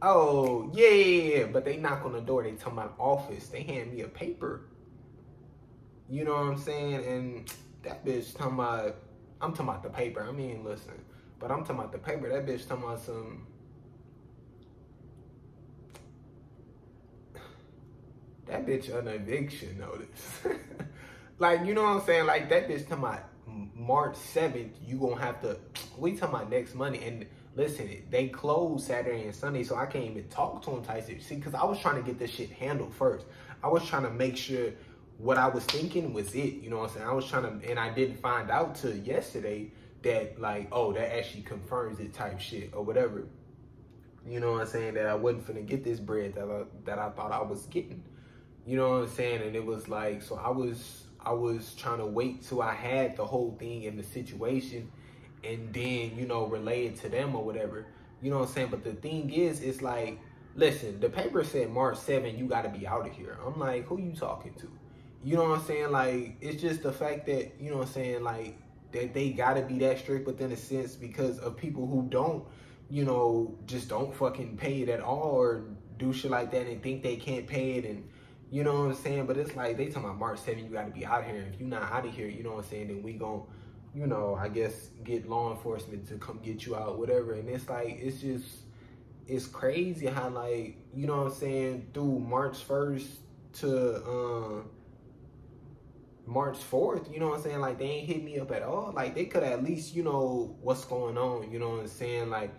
Oh 0.00 0.70
yeah, 0.74 1.46
but 1.46 1.64
they 1.64 1.76
knock 1.76 2.04
on 2.04 2.12
the 2.12 2.20
door. 2.20 2.44
They 2.44 2.52
tell 2.52 2.72
my 2.72 2.86
office. 2.98 3.48
They 3.48 3.62
hand 3.62 3.92
me 3.92 4.02
a 4.02 4.08
paper. 4.08 4.68
You 6.08 6.24
know 6.24 6.34
what 6.34 6.42
I'm 6.42 6.58
saying? 6.58 7.04
And 7.04 7.52
that 7.82 8.04
bitch 8.04 8.36
talking 8.36 8.54
about 8.54 8.96
I'm 9.40 9.52
talking 9.52 9.68
about 9.68 9.82
the 9.82 9.90
paper. 9.90 10.26
I 10.26 10.32
mean, 10.32 10.64
listen, 10.64 10.94
but 11.38 11.50
I'm 11.50 11.60
talking 11.60 11.76
about 11.76 11.92
the 11.92 11.98
paper. 11.98 12.28
That 12.28 12.46
bitch 12.46 12.66
talking 12.66 12.84
about 12.84 13.00
some. 13.00 13.46
That 18.46 18.66
bitch 18.66 18.96
an 18.96 19.08
eviction 19.08 19.78
notice. 19.78 20.40
like, 21.38 21.66
you 21.66 21.74
know 21.74 21.82
what 21.82 22.00
I'm 22.00 22.06
saying? 22.06 22.26
Like 22.26 22.48
that 22.50 22.68
bitch 22.68 22.88
talking 22.88 23.04
about 23.04 23.24
March 23.74 24.14
7th, 24.14 24.70
you 24.86 24.98
gonna 24.98 25.20
have 25.20 25.40
to 25.42 25.58
we 25.98 26.16
talking 26.16 26.34
about 26.34 26.50
next 26.50 26.74
Monday 26.74 27.06
and 27.06 27.26
listen, 27.56 27.88
they 28.10 28.28
close 28.28 28.86
Saturday 28.86 29.24
and 29.24 29.34
Sunday, 29.34 29.64
so 29.64 29.76
I 29.76 29.86
can't 29.86 30.04
even 30.04 30.28
talk 30.28 30.62
to 30.62 30.70
them 30.70 30.84
shit. 31.06 31.22
See, 31.22 31.36
because 31.36 31.54
I 31.54 31.64
was 31.64 31.80
trying 31.80 31.96
to 31.96 32.02
get 32.02 32.18
this 32.18 32.30
shit 32.30 32.50
handled 32.50 32.94
first. 32.94 33.26
I 33.62 33.68
was 33.68 33.84
trying 33.86 34.02
to 34.04 34.10
make 34.10 34.36
sure 34.36 34.70
what 35.18 35.38
I 35.38 35.48
was 35.48 35.64
thinking 35.64 36.12
was 36.12 36.34
it. 36.34 36.54
You 36.54 36.70
know 36.70 36.78
what 36.78 36.90
I'm 36.90 36.96
saying? 36.96 37.06
I 37.06 37.12
was 37.12 37.26
trying 37.26 37.60
to, 37.60 37.70
and 37.70 37.78
I 37.78 37.92
didn't 37.92 38.16
find 38.16 38.50
out 38.50 38.74
till 38.74 38.96
yesterday 38.96 39.70
that 40.02 40.40
like, 40.40 40.68
oh, 40.72 40.92
that 40.92 41.16
actually 41.16 41.42
confirms 41.42 42.00
it 42.00 42.12
type 42.12 42.40
shit 42.40 42.70
or 42.74 42.84
whatever. 42.84 43.26
You 44.28 44.40
know 44.40 44.52
what 44.52 44.62
I'm 44.62 44.66
saying? 44.66 44.94
That 44.94 45.06
I 45.06 45.14
wasn't 45.14 45.46
finna 45.46 45.66
get 45.66 45.84
this 45.84 46.00
bread 46.00 46.34
that 46.34 46.48
I, 46.50 46.64
that 46.84 46.98
I 46.98 47.10
thought 47.10 47.32
I 47.32 47.42
was 47.42 47.66
getting. 47.66 48.02
You 48.66 48.76
know 48.76 48.90
what 48.90 49.02
I'm 49.02 49.08
saying? 49.08 49.42
And 49.42 49.54
it 49.54 49.64
was 49.64 49.88
like, 49.88 50.22
so 50.22 50.36
I 50.36 50.50
was 50.50 51.04
I 51.20 51.32
was 51.32 51.74
trying 51.74 51.98
to 51.98 52.06
wait 52.06 52.46
till 52.46 52.62
I 52.62 52.74
had 52.74 53.16
the 53.16 53.24
whole 53.24 53.56
thing 53.58 53.84
in 53.84 53.96
the 53.96 54.02
situation, 54.02 54.90
and 55.44 55.72
then 55.72 56.16
you 56.16 56.26
know 56.26 56.46
relay 56.46 56.86
it 56.86 56.96
to 57.00 57.08
them 57.08 57.34
or 57.34 57.44
whatever. 57.44 57.86
You 58.22 58.30
know 58.30 58.38
what 58.38 58.48
I'm 58.48 58.54
saying? 58.54 58.68
But 58.70 58.84
the 58.84 58.94
thing 58.94 59.32
is, 59.32 59.60
it's 59.60 59.82
like, 59.82 60.18
listen, 60.54 61.00
the 61.00 61.08
paper 61.08 61.44
said 61.44 61.70
March 61.70 61.98
7, 61.98 62.36
you 62.38 62.46
got 62.46 62.62
to 62.62 62.70
be 62.70 62.86
out 62.86 63.06
of 63.06 63.12
here. 63.12 63.38
I'm 63.44 63.58
like, 63.60 63.86
who 63.86 64.00
you 64.00 64.12
talking 64.12 64.54
to? 64.54 64.70
You 65.26 65.34
know 65.34 65.48
what 65.48 65.58
I'm 65.58 65.64
saying? 65.64 65.90
Like, 65.90 66.36
it's 66.40 66.62
just 66.62 66.84
the 66.84 66.92
fact 66.92 67.26
that, 67.26 67.56
you 67.58 67.72
know 67.72 67.78
what 67.78 67.88
I'm 67.88 67.92
saying, 67.94 68.22
like, 68.22 68.58
that 68.92 69.12
they 69.12 69.30
gotta 69.30 69.60
be 69.60 69.76
that 69.80 69.98
strict 69.98 70.24
within 70.24 70.52
a 70.52 70.56
sense 70.56 70.94
because 70.94 71.40
of 71.40 71.56
people 71.56 71.84
who 71.84 72.06
don't, 72.08 72.44
you 72.88 73.04
know, 73.04 73.58
just 73.66 73.88
don't 73.88 74.14
fucking 74.14 74.56
pay 74.56 74.82
it 74.82 74.88
at 74.88 75.00
all 75.00 75.32
or 75.32 75.64
do 75.98 76.12
shit 76.12 76.30
like 76.30 76.52
that 76.52 76.68
and 76.68 76.80
think 76.80 77.02
they 77.02 77.16
can't 77.16 77.44
pay 77.44 77.72
it 77.72 77.84
and 77.84 78.08
you 78.52 78.62
know 78.62 78.74
what 78.74 78.90
I'm 78.90 78.94
saying? 78.94 79.26
But 79.26 79.36
it's 79.36 79.56
like 79.56 79.76
they 79.76 79.86
talking 79.86 80.04
about 80.04 80.20
March 80.20 80.38
7, 80.38 80.64
you 80.64 80.70
gotta 80.70 80.92
be 80.92 81.04
out 81.04 81.24
here. 81.24 81.44
If 81.52 81.58
you're 81.58 81.68
not 81.68 81.90
out 81.90 82.06
of 82.06 82.14
here, 82.14 82.28
you 82.28 82.44
know 82.44 82.52
what 82.52 82.64
I'm 82.64 82.70
saying, 82.70 82.86
then 82.86 83.02
we 83.02 83.14
gonna, 83.14 83.42
you 83.96 84.06
know, 84.06 84.38
I 84.40 84.46
guess 84.46 84.90
get 85.02 85.28
law 85.28 85.50
enforcement 85.50 86.06
to 86.06 86.18
come 86.18 86.38
get 86.40 86.64
you 86.64 86.76
out, 86.76 87.00
whatever. 87.00 87.32
And 87.32 87.48
it's 87.48 87.68
like 87.68 87.98
it's 88.00 88.20
just 88.20 88.46
it's 89.26 89.46
crazy 89.46 90.06
how 90.06 90.28
like, 90.28 90.76
you 90.94 91.08
know 91.08 91.16
what 91.16 91.32
I'm 91.32 91.36
saying, 91.36 91.88
through 91.92 92.20
March 92.20 92.64
1st 92.68 93.08
to 93.54 94.04
um 94.06 94.70
March 96.26 96.58
4th, 96.58 97.12
you 97.12 97.20
know 97.20 97.28
what 97.28 97.38
I'm 97.38 97.42
saying? 97.42 97.60
Like 97.60 97.78
they 97.78 97.86
ain't 97.86 98.08
hit 98.08 98.24
me 98.24 98.38
up 98.38 98.50
at 98.50 98.62
all. 98.62 98.92
Like 98.94 99.14
they 99.14 99.26
could 99.26 99.42
at 99.42 99.62
least, 99.62 99.94
you 99.94 100.02
know, 100.02 100.56
what's 100.60 100.84
going 100.84 101.16
on, 101.16 101.50
you 101.50 101.58
know 101.58 101.70
what 101.70 101.80
I'm 101.80 101.88
saying? 101.88 102.30
Like 102.30 102.52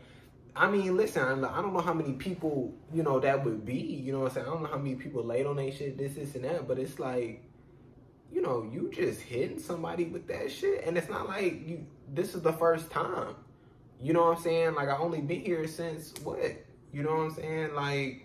I 0.57 0.67
mean, 0.71 0.97
listen, 0.97 1.45
I 1.45 1.61
don't 1.61 1.73
know 1.73 1.81
how 1.81 1.93
many 1.93 2.13
people, 2.13 2.73
you 2.91 3.03
know, 3.03 3.19
that 3.19 3.45
would 3.45 3.63
be, 3.63 3.77
you 3.77 4.11
know 4.11 4.21
what 4.21 4.29
I'm 4.29 4.33
saying? 4.33 4.47
I 4.47 4.49
don't 4.49 4.63
know 4.63 4.69
how 4.69 4.79
many 4.79 4.95
people 4.95 5.23
laid 5.23 5.45
on 5.45 5.57
that 5.57 5.71
shit, 5.75 5.99
this, 5.99 6.15
this, 6.15 6.33
and 6.33 6.45
that, 6.45 6.67
but 6.67 6.79
it's 6.79 6.97
like, 6.97 7.43
you 8.31 8.41
know, 8.41 8.67
you 8.71 8.89
just 8.91 9.21
hitting 9.21 9.59
somebody 9.59 10.05
with 10.05 10.27
that 10.27 10.51
shit. 10.51 10.83
And 10.85 10.97
it's 10.97 11.09
not 11.09 11.27
like 11.27 11.67
you, 11.67 11.85
this 12.11 12.33
is 12.33 12.41
the 12.41 12.53
first 12.53 12.89
time. 12.89 13.35
You 14.01 14.13
know 14.13 14.25
what 14.25 14.37
I'm 14.37 14.43
saying? 14.43 14.75
Like, 14.75 14.89
I 14.89 14.97
only 14.97 15.21
been 15.21 15.41
here 15.41 15.67
since 15.67 16.13
what? 16.23 16.65
You 16.91 17.03
know 17.03 17.11
what 17.11 17.21
I'm 17.21 17.33
saying? 17.35 17.75
Like, 17.75 18.23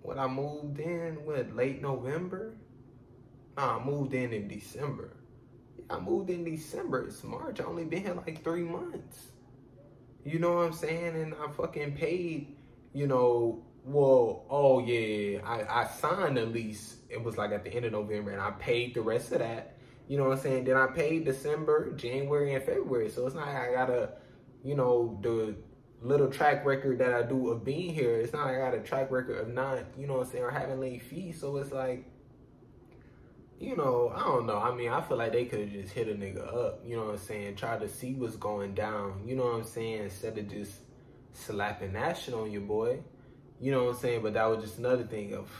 when 0.00 0.18
I 0.18 0.26
moved 0.26 0.80
in, 0.80 1.24
what, 1.26 1.54
late 1.54 1.82
November? 1.82 2.54
I 3.60 3.84
moved 3.84 4.14
in 4.14 4.32
in 4.32 4.48
December. 4.48 5.16
I 5.90 5.98
moved 5.98 6.30
in 6.30 6.44
December. 6.44 7.06
It's 7.06 7.22
March. 7.22 7.60
I 7.60 7.64
only 7.64 7.84
been 7.84 8.02
here 8.02 8.14
like 8.14 8.42
three 8.42 8.62
months. 8.62 9.28
You 10.24 10.38
know 10.38 10.54
what 10.54 10.66
I'm 10.66 10.72
saying? 10.72 11.16
And 11.16 11.34
I 11.34 11.50
fucking 11.50 11.96
paid, 11.96 12.56
you 12.92 13.06
know, 13.06 13.64
well, 13.84 14.46
oh 14.50 14.80
yeah, 14.80 15.40
I, 15.44 15.82
I 15.82 15.86
signed 15.86 16.36
the 16.36 16.46
lease. 16.46 16.96
It 17.08 17.22
was 17.22 17.36
like 17.36 17.52
at 17.52 17.64
the 17.64 17.74
end 17.74 17.86
of 17.86 17.92
November 17.92 18.30
and 18.30 18.40
I 18.40 18.50
paid 18.52 18.94
the 18.94 19.02
rest 19.02 19.32
of 19.32 19.40
that. 19.40 19.76
You 20.08 20.16
know 20.18 20.24
what 20.24 20.38
I'm 20.38 20.42
saying? 20.42 20.64
Then 20.64 20.76
I 20.76 20.86
paid 20.86 21.24
December, 21.24 21.92
January, 21.92 22.54
and 22.54 22.64
February. 22.64 23.10
So 23.10 23.26
it's 23.26 23.34
not 23.34 23.46
like 23.46 23.56
I 23.56 23.72
gotta, 23.72 24.10
you 24.64 24.74
know, 24.74 25.18
the 25.22 25.54
little 26.02 26.28
track 26.28 26.64
record 26.64 26.98
that 26.98 27.12
I 27.12 27.22
do 27.22 27.50
of 27.50 27.64
being 27.64 27.94
here. 27.94 28.16
It's 28.16 28.32
not 28.32 28.46
like 28.46 28.56
I 28.56 28.58
got 28.58 28.74
a 28.74 28.80
track 28.80 29.10
record 29.10 29.38
of 29.38 29.48
not, 29.48 29.78
you 29.98 30.06
know 30.06 30.14
what 30.14 30.26
I'm 30.26 30.32
saying, 30.32 30.44
or 30.44 30.50
having 30.50 30.80
late 30.80 31.02
fees. 31.02 31.40
So 31.40 31.56
it's 31.58 31.72
like, 31.72 32.06
you 33.60 33.76
know, 33.76 34.10
I 34.16 34.20
don't 34.20 34.46
know. 34.46 34.56
I 34.56 34.74
mean, 34.74 34.88
I 34.88 35.02
feel 35.02 35.18
like 35.18 35.32
they 35.32 35.44
could 35.44 35.60
have 35.60 35.70
just 35.70 35.92
hit 35.92 36.08
a 36.08 36.12
nigga 36.12 36.46
up, 36.48 36.80
you 36.84 36.96
know 36.96 37.04
what 37.04 37.12
I'm 37.12 37.18
saying? 37.18 37.56
Try 37.56 37.78
to 37.78 37.88
see 37.88 38.14
what's 38.14 38.36
going 38.36 38.72
down, 38.72 39.22
you 39.26 39.36
know 39.36 39.44
what 39.44 39.56
I'm 39.56 39.64
saying? 39.64 40.04
Instead 40.04 40.38
of 40.38 40.48
just 40.48 40.72
slapping 41.34 41.92
that 41.92 42.16
shit 42.16 42.32
on 42.32 42.50
your 42.50 42.62
boy, 42.62 43.00
you 43.60 43.70
know 43.70 43.84
what 43.84 43.96
I'm 43.96 44.00
saying? 44.00 44.22
But 44.22 44.32
that 44.32 44.46
was 44.46 44.64
just 44.64 44.78
another 44.78 45.04
thing 45.04 45.34
of 45.34 45.50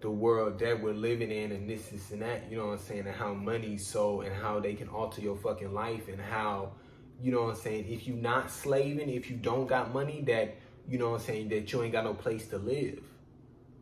the 0.00 0.10
world 0.10 0.58
that 0.60 0.82
we're 0.82 0.94
living 0.94 1.30
in 1.30 1.52
and 1.52 1.68
this, 1.68 1.88
this, 1.88 2.10
and 2.12 2.22
that, 2.22 2.50
you 2.50 2.56
know 2.56 2.68
what 2.68 2.78
I'm 2.78 2.78
saying? 2.78 3.06
And 3.06 3.14
how 3.14 3.34
money's 3.34 3.86
so, 3.86 4.22
and 4.22 4.34
how 4.34 4.58
they 4.58 4.72
can 4.72 4.88
alter 4.88 5.20
your 5.20 5.36
fucking 5.36 5.74
life, 5.74 6.08
and 6.08 6.18
how, 6.18 6.72
you 7.20 7.30
know 7.30 7.42
what 7.42 7.56
I'm 7.56 7.60
saying? 7.60 7.88
If 7.90 8.08
you 8.08 8.14
not 8.14 8.50
slaving, 8.50 9.10
if 9.10 9.30
you 9.30 9.36
don't 9.36 9.66
got 9.66 9.92
money, 9.92 10.22
that, 10.28 10.56
you 10.88 10.96
know 10.96 11.10
what 11.10 11.20
I'm 11.20 11.26
saying, 11.26 11.50
that 11.50 11.70
you 11.74 11.82
ain't 11.82 11.92
got 11.92 12.04
no 12.04 12.14
place 12.14 12.46
to 12.48 12.56
live 12.56 13.02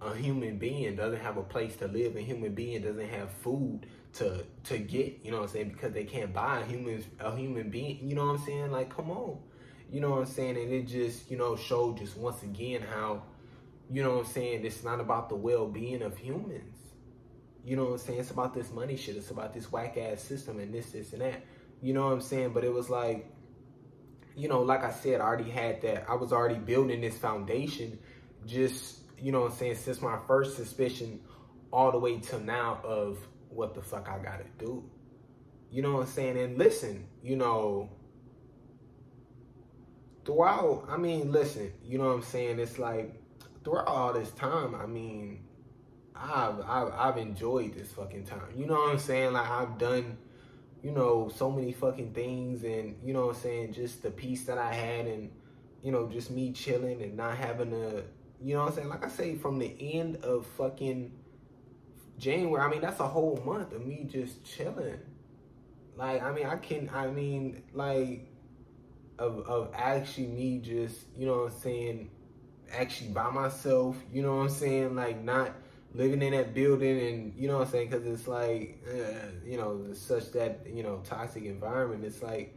a 0.01 0.15
human 0.15 0.59
being 0.59 0.97
doesn't 0.97 1.21
have 1.21 1.37
a 1.37 1.43
place 1.43 1.77
to 1.77 1.89
live, 1.89 2.17
a 2.17 2.21
human 2.21 2.55
being 2.55 2.83
doesn't 2.83 3.09
have 3.09 3.31
food 3.31 3.87
to 4.15 4.45
to 4.65 4.79
get, 4.79 5.21
you 5.23 5.31
know 5.31 5.39
what 5.39 5.45
I'm 5.45 5.53
saying, 5.53 5.69
because 5.71 5.93
they 5.93 6.05
can't 6.05 6.33
buy 6.33 6.61
a 6.61 6.65
human 6.65 7.05
a 7.21 7.35
human 7.37 7.71
being, 7.71 8.07
you 8.07 8.15
know 8.15 8.27
what 8.27 8.41
I'm 8.41 8.45
saying? 8.45 8.71
Like, 8.71 8.95
come 8.95 9.11
on. 9.11 9.39
You 9.91 10.01
know 10.01 10.11
what 10.11 10.21
I'm 10.21 10.27
saying? 10.27 10.57
And 10.57 10.73
it 10.73 10.87
just, 10.87 11.31
you 11.31 11.37
know, 11.37 11.57
showed 11.57 11.99
just 11.99 12.17
once 12.17 12.43
again 12.43 12.83
how, 12.83 13.23
you 13.91 14.03
know 14.03 14.17
what 14.17 14.27
I'm 14.27 14.33
saying, 14.33 14.65
it's 14.65 14.83
not 14.83 15.01
about 15.01 15.29
the 15.29 15.37
well 15.37 15.69
being 15.69 16.03
of 16.03 16.17
humans. 16.17 16.77
You 17.65 17.77
know 17.77 17.85
what 17.85 17.93
I'm 17.93 17.99
saying? 17.99 18.21
It's 18.21 18.31
about 18.31 18.55
this 18.55 18.71
money 18.73 18.97
shit. 18.97 19.17
It's 19.17 19.31
about 19.31 19.55
this 19.55 19.71
whack 19.71 19.97
ass 19.97 20.23
system 20.23 20.59
and 20.59 20.73
this, 20.73 20.91
this, 20.91 21.13
and 21.13 21.23
that. 21.23 21.43
You 21.83 21.95
know 21.95 22.05
what 22.05 22.13
I'm 22.13 22.21
saying? 22.21 22.51
But 22.53 22.65
it 22.65 22.73
was 22.73 22.89
like, 22.91 23.31
you 24.37 24.49
know, 24.49 24.63
like 24.63 24.85
I 24.85 24.93
said, 24.93 25.21
I 25.21 25.25
already 25.25 25.51
had 25.51 25.83
that. 25.83 26.07
I 26.09 26.15
was 26.15 26.33
already 26.33 26.59
building 26.59 27.01
this 27.01 27.17
foundation 27.17 27.99
just 28.47 29.01
you 29.19 29.33
know 29.33 29.41
what 29.43 29.53
I'm 29.53 29.57
saying, 29.57 29.77
since 29.77 30.01
my 30.01 30.19
first 30.27 30.57
suspicion 30.57 31.21
all 31.73 31.91
the 31.93 31.99
way 31.99 32.19
to 32.19 32.39
now 32.41 32.81
of 32.85 33.19
what 33.49 33.75
the 33.75 33.83
fuck 33.83 34.09
I 34.09 34.23
gotta 34.23 34.45
do. 34.59 34.85
You 35.71 35.83
know 35.83 35.93
what 35.93 36.01
I'm 36.01 36.07
saying? 36.07 36.39
And 36.39 36.59
listen, 36.59 37.07
you 37.23 37.37
know, 37.37 37.91
throughout, 40.25 40.87
I 40.89 40.97
mean, 40.97 41.33
listen, 41.33 41.73
you 41.85 41.99
know 41.99 42.05
what 42.05 42.17
I'm 42.17 42.23
saying? 42.23 42.59
It's 42.59 42.79
like 42.79 43.15
throughout 43.65 43.87
all 43.89 44.13
this 44.13 44.31
time, 44.33 44.75
I 44.75 44.87
mean, 44.87 45.47
I've, 46.15 46.61
I've 46.61 46.93
I've 46.93 47.19
enjoyed 47.19 47.75
this 47.75 47.93
fucking 47.93 48.25
time. 48.25 48.49
You 48.57 48.67
know 48.67 48.75
what 48.75 48.93
I'm 48.93 48.99
saying? 48.99 49.33
Like 49.33 49.49
I've 49.49 49.77
done, 49.79 50.17
you 50.83 50.93
know, 50.93 51.31
so 51.35 51.51
many 51.51 51.73
fucking 51.73 52.13
things, 52.13 52.65
and 52.65 52.97
you 53.05 53.13
know 53.13 53.27
what 53.27 53.37
I'm 53.37 53.43
saying. 53.43 53.73
Just 53.75 54.03
the 54.03 54.11
peace 54.11 54.45
that 54.45 54.59
I 54.59 54.73
had, 54.73 55.07
and 55.07 55.31
you 55.83 55.93
know, 55.93 56.09
just 56.09 56.31
me 56.31 56.53
chilling 56.53 57.03
and 57.03 57.17
not 57.17 57.37
having 57.37 57.71
to, 57.71 58.05
you 58.43 58.55
know 58.55 58.63
what 58.63 58.71
I'm 58.71 58.75
saying. 58.75 58.89
Like 58.89 59.05
I 59.05 59.09
say, 59.09 59.35
from 59.37 59.59
the 59.59 59.75
end 59.81 60.17
of 60.17 60.47
fucking 60.59 61.13
January, 62.19 62.63
I 62.63 62.69
mean 62.71 62.81
that's 62.81 63.01
a 63.01 63.07
whole 63.07 63.41
month 63.45 63.73
of 63.73 63.87
me 63.87 64.07
just 64.11 64.45
chilling. 64.45 64.99
Like 65.97 66.23
I 66.23 66.33
mean, 66.33 66.47
I 66.47 66.57
can, 66.57 66.91
I 66.93 67.09
mean, 67.09 67.63
like 67.73 68.29
of 69.19 69.41
of 69.47 69.71
actually 69.75 70.27
me 70.27 70.59
just, 70.59 70.97
you 71.17 71.27
know 71.27 71.43
what 71.43 71.53
I'm 71.53 71.59
saying, 71.59 72.11
actually 72.73 73.11
by 73.11 73.31
myself. 73.31 73.97
You 74.13 74.23
know 74.23 74.37
what 74.37 74.43
I'm 74.43 74.49
saying, 74.51 74.95
like 74.95 75.23
not 75.23 75.53
living 75.97 76.23
in 76.23 76.33
that 76.33 76.55
building 76.55 77.01
and 77.01 77.35
you 77.37 77.49
know 77.49 77.59
what 77.59 77.67
I'm 77.67 77.73
saying 77.73 77.91
because 77.91 78.07
it's 78.07 78.29
like 78.29 78.83
uh, 78.89 79.29
you 79.45 79.57
know 79.57 79.93
such 79.95 80.33
that 80.33 80.61
you 80.71 80.83
know 80.83 81.01
toxic 81.05 81.45
environment 81.45 82.05
it's 82.05 82.23
like 82.23 82.55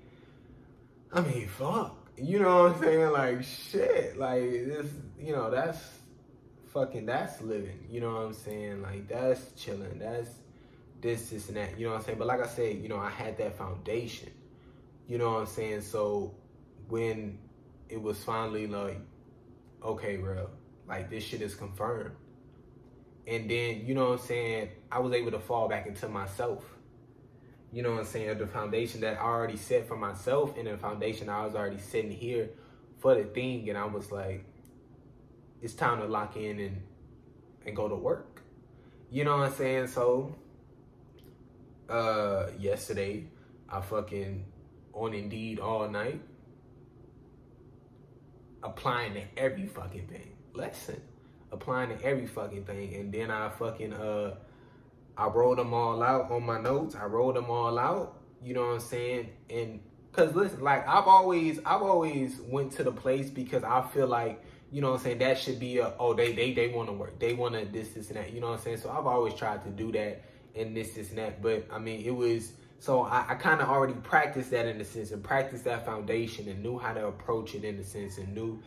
I 1.13 1.21
mean 1.21 1.47
fuck 1.47 1.95
you 2.21 2.39
know 2.39 2.63
what 2.63 2.75
I'm 2.75 2.81
saying? 2.81 3.11
Like 3.11 3.43
shit. 3.43 4.17
Like 4.17 4.41
this 4.41 4.87
you 5.19 5.33
know 5.33 5.49
that's 5.49 5.79
fucking 6.73 7.05
that's 7.05 7.41
living. 7.41 7.85
You 7.89 8.01
know 8.01 8.13
what 8.13 8.25
I'm 8.25 8.33
saying? 8.33 8.81
Like 8.81 9.07
that's 9.07 9.51
chilling. 9.53 9.99
That's 9.99 10.29
this 11.01 11.29
this 11.29 11.47
and 11.47 11.57
that. 11.57 11.79
You 11.79 11.85
know 11.85 11.93
what 11.93 11.99
I'm 11.99 12.05
saying? 12.05 12.17
But 12.17 12.27
like 12.27 12.41
I 12.41 12.47
said 12.47 12.77
you 12.77 12.89
know 12.89 12.99
I 12.99 13.09
had 13.09 13.37
that 13.37 13.57
foundation. 13.57 14.29
You 15.07 15.17
know 15.17 15.31
what 15.31 15.39
I'm 15.41 15.47
saying? 15.47 15.81
So 15.81 16.35
when 16.87 17.39
it 17.89 18.01
was 18.01 18.23
finally 18.23 18.67
like 18.67 18.99
okay 19.83 20.17
bro 20.17 20.49
like 20.89 21.09
this 21.09 21.23
shit 21.23 21.41
is 21.41 21.55
confirmed. 21.55 22.15
And 23.27 23.49
then, 23.49 23.85
you 23.85 23.93
know 23.93 24.09
what 24.09 24.21
I'm 24.21 24.25
saying, 24.25 24.69
I 24.91 24.99
was 24.99 25.13
able 25.13 25.31
to 25.31 25.39
fall 25.39 25.69
back 25.69 25.85
into 25.85 26.09
myself. 26.09 26.65
You 27.71 27.83
know 27.83 27.91
what 27.91 27.99
I'm 27.99 28.05
saying? 28.05 28.37
The 28.37 28.47
foundation 28.47 29.01
that 29.01 29.19
I 29.19 29.23
already 29.23 29.57
set 29.57 29.87
for 29.87 29.95
myself 29.95 30.57
and 30.57 30.67
the 30.67 30.77
foundation 30.77 31.29
I 31.29 31.45
was 31.45 31.55
already 31.55 31.77
sitting 31.77 32.11
here 32.11 32.49
for 32.99 33.15
the 33.15 33.25
thing. 33.25 33.69
And 33.69 33.77
I 33.77 33.85
was 33.85 34.11
like, 34.11 34.43
it's 35.61 35.73
time 35.73 35.99
to 35.99 36.05
lock 36.05 36.35
in 36.35 36.59
and 36.59 36.81
and 37.65 37.75
go 37.75 37.87
to 37.87 37.95
work. 37.95 38.41
You 39.11 39.23
know 39.23 39.37
what 39.37 39.49
I'm 39.49 39.53
saying? 39.53 39.87
So 39.87 40.35
uh 41.89 42.47
yesterday 42.57 43.25
I 43.67 43.81
fucking 43.81 44.45
on 44.93 45.13
Indeed 45.13 45.59
all 45.59 45.87
night 45.87 46.21
applying 48.63 49.13
to 49.13 49.23
every 49.37 49.67
fucking 49.67 50.07
thing. 50.07 50.33
Listen, 50.53 51.01
applying 51.51 51.89
to 51.89 52.03
every 52.03 52.27
fucking 52.27 52.65
thing. 52.65 52.95
And 52.95 53.13
then 53.13 53.31
I 53.31 53.49
fucking 53.49 53.93
uh 53.93 54.35
I 55.19 55.27
wrote 55.27 55.57
them 55.57 55.73
all 55.73 56.01
out 56.01 56.31
on 56.31 56.45
my 56.45 56.59
notes. 56.59 56.95
I 56.95 57.05
wrote 57.05 57.35
them 57.35 57.49
all 57.49 57.77
out. 57.77 58.17
You 58.41 58.53
know 58.53 58.61
what 58.61 58.73
I'm 58.75 58.79
saying? 58.79 59.29
And 59.49 59.81
cause 60.13 60.33
listen, 60.33 60.61
like 60.61 60.87
I've 60.87 61.07
always 61.07 61.59
I've 61.65 61.81
always 61.81 62.39
went 62.41 62.71
to 62.73 62.83
the 62.83 62.91
place 62.91 63.29
because 63.29 63.63
I 63.63 63.81
feel 63.93 64.07
like 64.07 64.41
you 64.71 64.81
know 64.81 64.91
what 64.91 64.97
I'm 64.97 65.03
saying 65.03 65.19
that 65.19 65.37
should 65.37 65.59
be 65.59 65.79
a 65.79 65.93
oh 65.99 66.13
they 66.13 66.31
they 66.31 66.53
they 66.53 66.69
want 66.69 66.89
to 66.89 66.93
work 66.93 67.19
they 67.19 67.33
want 67.33 67.55
to 67.55 67.65
this 67.65 67.89
this 67.89 68.07
and 68.09 68.17
that 68.17 68.31
you 68.33 68.39
know 68.39 68.47
what 68.47 68.59
I'm 68.59 68.63
saying 68.63 68.77
so 68.77 68.89
I've 68.89 69.07
always 69.07 69.33
tried 69.33 69.63
to 69.63 69.69
do 69.69 69.91
that 69.91 70.23
and 70.55 70.75
this 70.75 70.93
this 70.93 71.09
and 71.09 71.17
that 71.17 71.41
but 71.41 71.67
I 71.71 71.79
mean 71.79 72.01
it 72.05 72.15
was 72.15 72.53
so 72.79 73.01
I, 73.01 73.25
I 73.29 73.35
kind 73.35 73.61
of 73.61 73.67
already 73.67 73.93
practiced 73.93 74.51
that 74.51 74.67
in 74.67 74.79
a 74.79 74.85
sense 74.85 75.11
and 75.11 75.23
practiced 75.23 75.65
that 75.65 75.85
foundation 75.85 76.47
and 76.47 76.61
knew 76.63 76.77
how 76.77 76.93
to 76.93 77.07
approach 77.07 77.55
it 77.55 77.63
in 77.63 77.77
a 77.79 77.83
sense 77.83 78.19
and 78.19 78.33
knew 78.33 78.61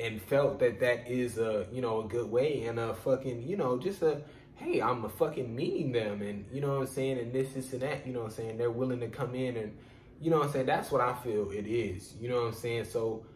and 0.00 0.20
felt 0.20 0.58
that 0.58 0.80
that 0.80 1.06
is 1.08 1.38
a 1.38 1.66
you 1.70 1.80
know 1.82 2.00
a 2.00 2.08
good 2.08 2.30
way 2.30 2.64
and 2.64 2.78
a 2.78 2.94
fucking 2.94 3.42
you 3.46 3.56
know 3.56 3.78
just 3.78 4.02
a 4.02 4.22
hey 4.56 4.80
I'm 4.80 5.04
a 5.04 5.08
fucking 5.08 5.54
meeting 5.54 5.92
them 5.92 6.22
and 6.22 6.44
you 6.52 6.60
know 6.60 6.68
what 6.68 6.80
I'm 6.80 6.86
saying 6.86 7.18
and 7.18 7.32
this 7.32 7.52
this 7.52 7.72
and 7.72 7.82
that 7.82 8.06
you 8.06 8.12
know 8.12 8.20
what 8.20 8.26
I'm 8.26 8.32
saying 8.32 8.58
they're 8.58 8.70
willing 8.70 9.00
to 9.00 9.08
come 9.08 9.34
in 9.34 9.56
and 9.56 9.76
you 10.20 10.30
know 10.30 10.38
what 10.38 10.46
I'm 10.46 10.52
saying 10.52 10.66
that's 10.66 10.90
what 10.90 11.00
I 11.00 11.14
feel 11.14 11.50
it 11.50 11.66
is 11.66 12.14
you 12.20 12.28
know 12.28 12.36
what 12.36 12.46
I'm 12.48 12.52
saying 12.54 12.84
so 12.84 13.26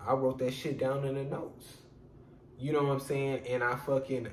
I 0.00 0.12
wrote 0.12 0.38
that 0.38 0.52
shit 0.52 0.78
down 0.78 1.04
in 1.04 1.14
the 1.14 1.24
notes 1.24 1.66
you 2.58 2.72
know 2.72 2.82
what 2.82 2.92
I'm 2.92 3.00
saying 3.00 3.42
and 3.48 3.64
I 3.64 3.76
fucking 3.76 4.28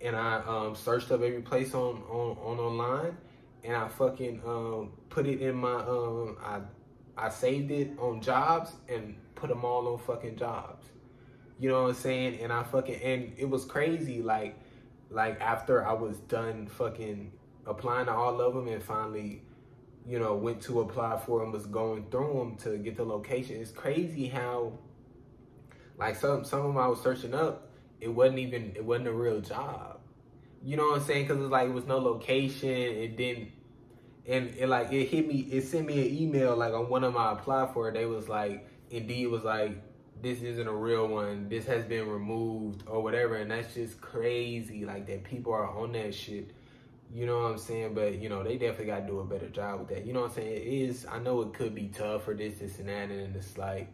and 0.00 0.16
I 0.16 0.42
um, 0.46 0.74
searched 0.74 1.10
up 1.10 1.22
every 1.22 1.42
place 1.42 1.74
on 1.74 2.02
on 2.10 2.36
on 2.38 2.58
online 2.58 3.16
and 3.62 3.76
I 3.76 3.88
fucking 3.88 4.42
um, 4.46 4.92
put 5.08 5.26
it 5.26 5.40
in 5.40 5.54
my 5.54 5.76
um 5.76 6.36
I 6.42 6.60
I 7.16 7.28
saved 7.28 7.70
it 7.70 7.92
on 7.98 8.20
jobs 8.20 8.72
and 8.88 9.16
put 9.34 9.48
them 9.48 9.64
all 9.64 9.86
on 9.88 9.98
fucking 9.98 10.36
jobs 10.36 10.86
you 11.58 11.68
know 11.68 11.84
what 11.84 11.88
I'm 11.90 11.94
saying? 11.94 12.40
And 12.40 12.52
I 12.52 12.62
fucking 12.62 13.00
and 13.00 13.32
it 13.36 13.48
was 13.48 13.64
crazy. 13.64 14.22
Like 14.22 14.58
like 15.14 15.40
after 15.40 15.86
I 15.86 15.92
was 15.92 16.18
done 16.18 16.66
fucking 16.66 17.32
applying 17.66 18.06
to 18.06 18.12
all 18.12 18.40
of 18.40 18.54
them 18.54 18.68
and 18.68 18.82
finally, 18.82 19.42
you 20.06 20.18
know, 20.18 20.34
went 20.34 20.60
to 20.62 20.80
apply 20.80 21.18
for 21.24 21.40
them, 21.40 21.52
was 21.52 21.66
going 21.66 22.06
through 22.10 22.34
them 22.34 22.56
to 22.56 22.76
get 22.78 22.96
the 22.96 23.04
location. 23.04 23.60
It's 23.60 23.70
crazy 23.70 24.26
how 24.26 24.78
like 25.96 26.16
some 26.16 26.44
some 26.44 26.60
of 26.60 26.66
them 26.66 26.78
I 26.78 26.88
was 26.88 27.00
searching 27.00 27.34
up, 27.34 27.70
it 28.00 28.08
wasn't 28.08 28.40
even 28.40 28.72
it 28.74 28.84
wasn't 28.84 29.08
a 29.08 29.12
real 29.12 29.40
job. 29.40 30.00
You 30.62 30.76
know 30.76 30.88
what 30.88 31.00
I'm 31.00 31.06
saying? 31.06 31.26
Because 31.28 31.42
it's 31.42 31.50
like 31.50 31.68
it 31.68 31.74
was 31.74 31.86
no 31.86 31.98
location. 31.98 32.70
It 32.70 33.16
didn't, 33.16 33.52
and 34.26 34.48
it 34.58 34.68
like 34.68 34.92
it 34.92 35.06
hit 35.06 35.28
me. 35.28 35.48
It 35.50 35.62
sent 35.64 35.86
me 35.86 36.06
an 36.06 36.14
email 36.14 36.56
like 36.56 36.72
on 36.74 36.88
one 36.88 37.04
of 37.04 37.14
my 37.14 37.32
apply 37.32 37.70
for. 37.72 37.90
They 37.92 38.06
was 38.06 38.28
like 38.28 38.66
Indeed 38.90 39.28
was 39.28 39.44
like 39.44 39.76
this 40.22 40.42
isn't 40.42 40.66
a 40.66 40.74
real 40.74 41.06
one. 41.06 41.48
This 41.48 41.66
has 41.66 41.84
been 41.84 42.08
removed 42.08 42.84
or 42.86 43.02
whatever. 43.02 43.36
And 43.36 43.50
that's 43.50 43.74
just 43.74 44.00
crazy. 44.00 44.84
Like 44.84 45.06
that 45.06 45.24
people 45.24 45.52
are 45.52 45.68
on 45.68 45.92
that 45.92 46.14
shit. 46.14 46.52
You 47.12 47.26
know 47.26 47.42
what 47.42 47.52
I'm 47.52 47.58
saying? 47.58 47.94
But 47.94 48.20
you 48.20 48.28
know, 48.28 48.42
they 48.42 48.56
definitely 48.56 48.86
gotta 48.86 49.06
do 49.06 49.20
a 49.20 49.24
better 49.24 49.48
job 49.48 49.80
with 49.80 49.88
that. 49.88 50.06
You 50.06 50.12
know 50.12 50.22
what 50.22 50.30
I'm 50.30 50.36
saying? 50.36 50.52
It 50.52 50.66
is 50.66 51.06
I 51.10 51.18
know 51.18 51.42
it 51.42 51.52
could 51.52 51.74
be 51.74 51.88
tough 51.88 52.24
for 52.24 52.34
this, 52.34 52.58
this 52.58 52.78
and 52.78 52.88
that, 52.88 53.10
and 53.10 53.36
it's 53.36 53.56
like, 53.56 53.92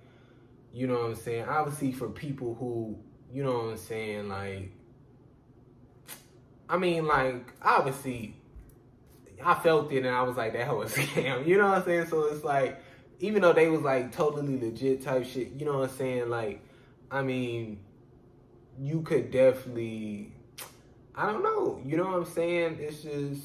you 0.72 0.86
know 0.86 0.94
what 0.94 1.06
I'm 1.06 1.14
saying? 1.16 1.44
Obviously 1.44 1.92
for 1.92 2.08
people 2.08 2.54
who, 2.54 2.98
you 3.32 3.42
know 3.42 3.52
what 3.52 3.70
I'm 3.72 3.76
saying, 3.76 4.28
like 4.28 4.72
I 6.70 6.78
mean, 6.78 7.06
like, 7.06 7.52
obviously 7.60 8.36
I 9.44 9.54
felt 9.54 9.90
it 9.92 10.04
and 10.06 10.14
I 10.14 10.22
was 10.22 10.36
like, 10.36 10.52
that 10.52 10.74
was 10.74 10.96
a 10.96 11.00
scam. 11.00 11.46
You 11.46 11.58
know 11.58 11.68
what 11.68 11.78
I'm 11.78 11.84
saying? 11.84 12.06
So 12.06 12.24
it's 12.26 12.44
like 12.44 12.80
even 13.20 13.42
though 13.42 13.52
they 13.52 13.68
was 13.68 13.82
like 13.82 14.12
totally 14.12 14.58
legit 14.58 15.02
type 15.02 15.26
shit, 15.26 15.52
you 15.52 15.66
know 15.66 15.78
what 15.78 15.90
I'm 15.90 15.96
saying? 15.96 16.30
Like, 16.30 16.62
I 17.10 17.22
mean, 17.22 17.78
you 18.80 19.02
could 19.02 19.30
definitely, 19.30 20.32
I 21.14 21.26
don't 21.26 21.42
know, 21.42 21.80
you 21.84 21.98
know 21.98 22.04
what 22.04 22.14
I'm 22.14 22.24
saying? 22.24 22.78
It's 22.80 23.02
just, 23.02 23.42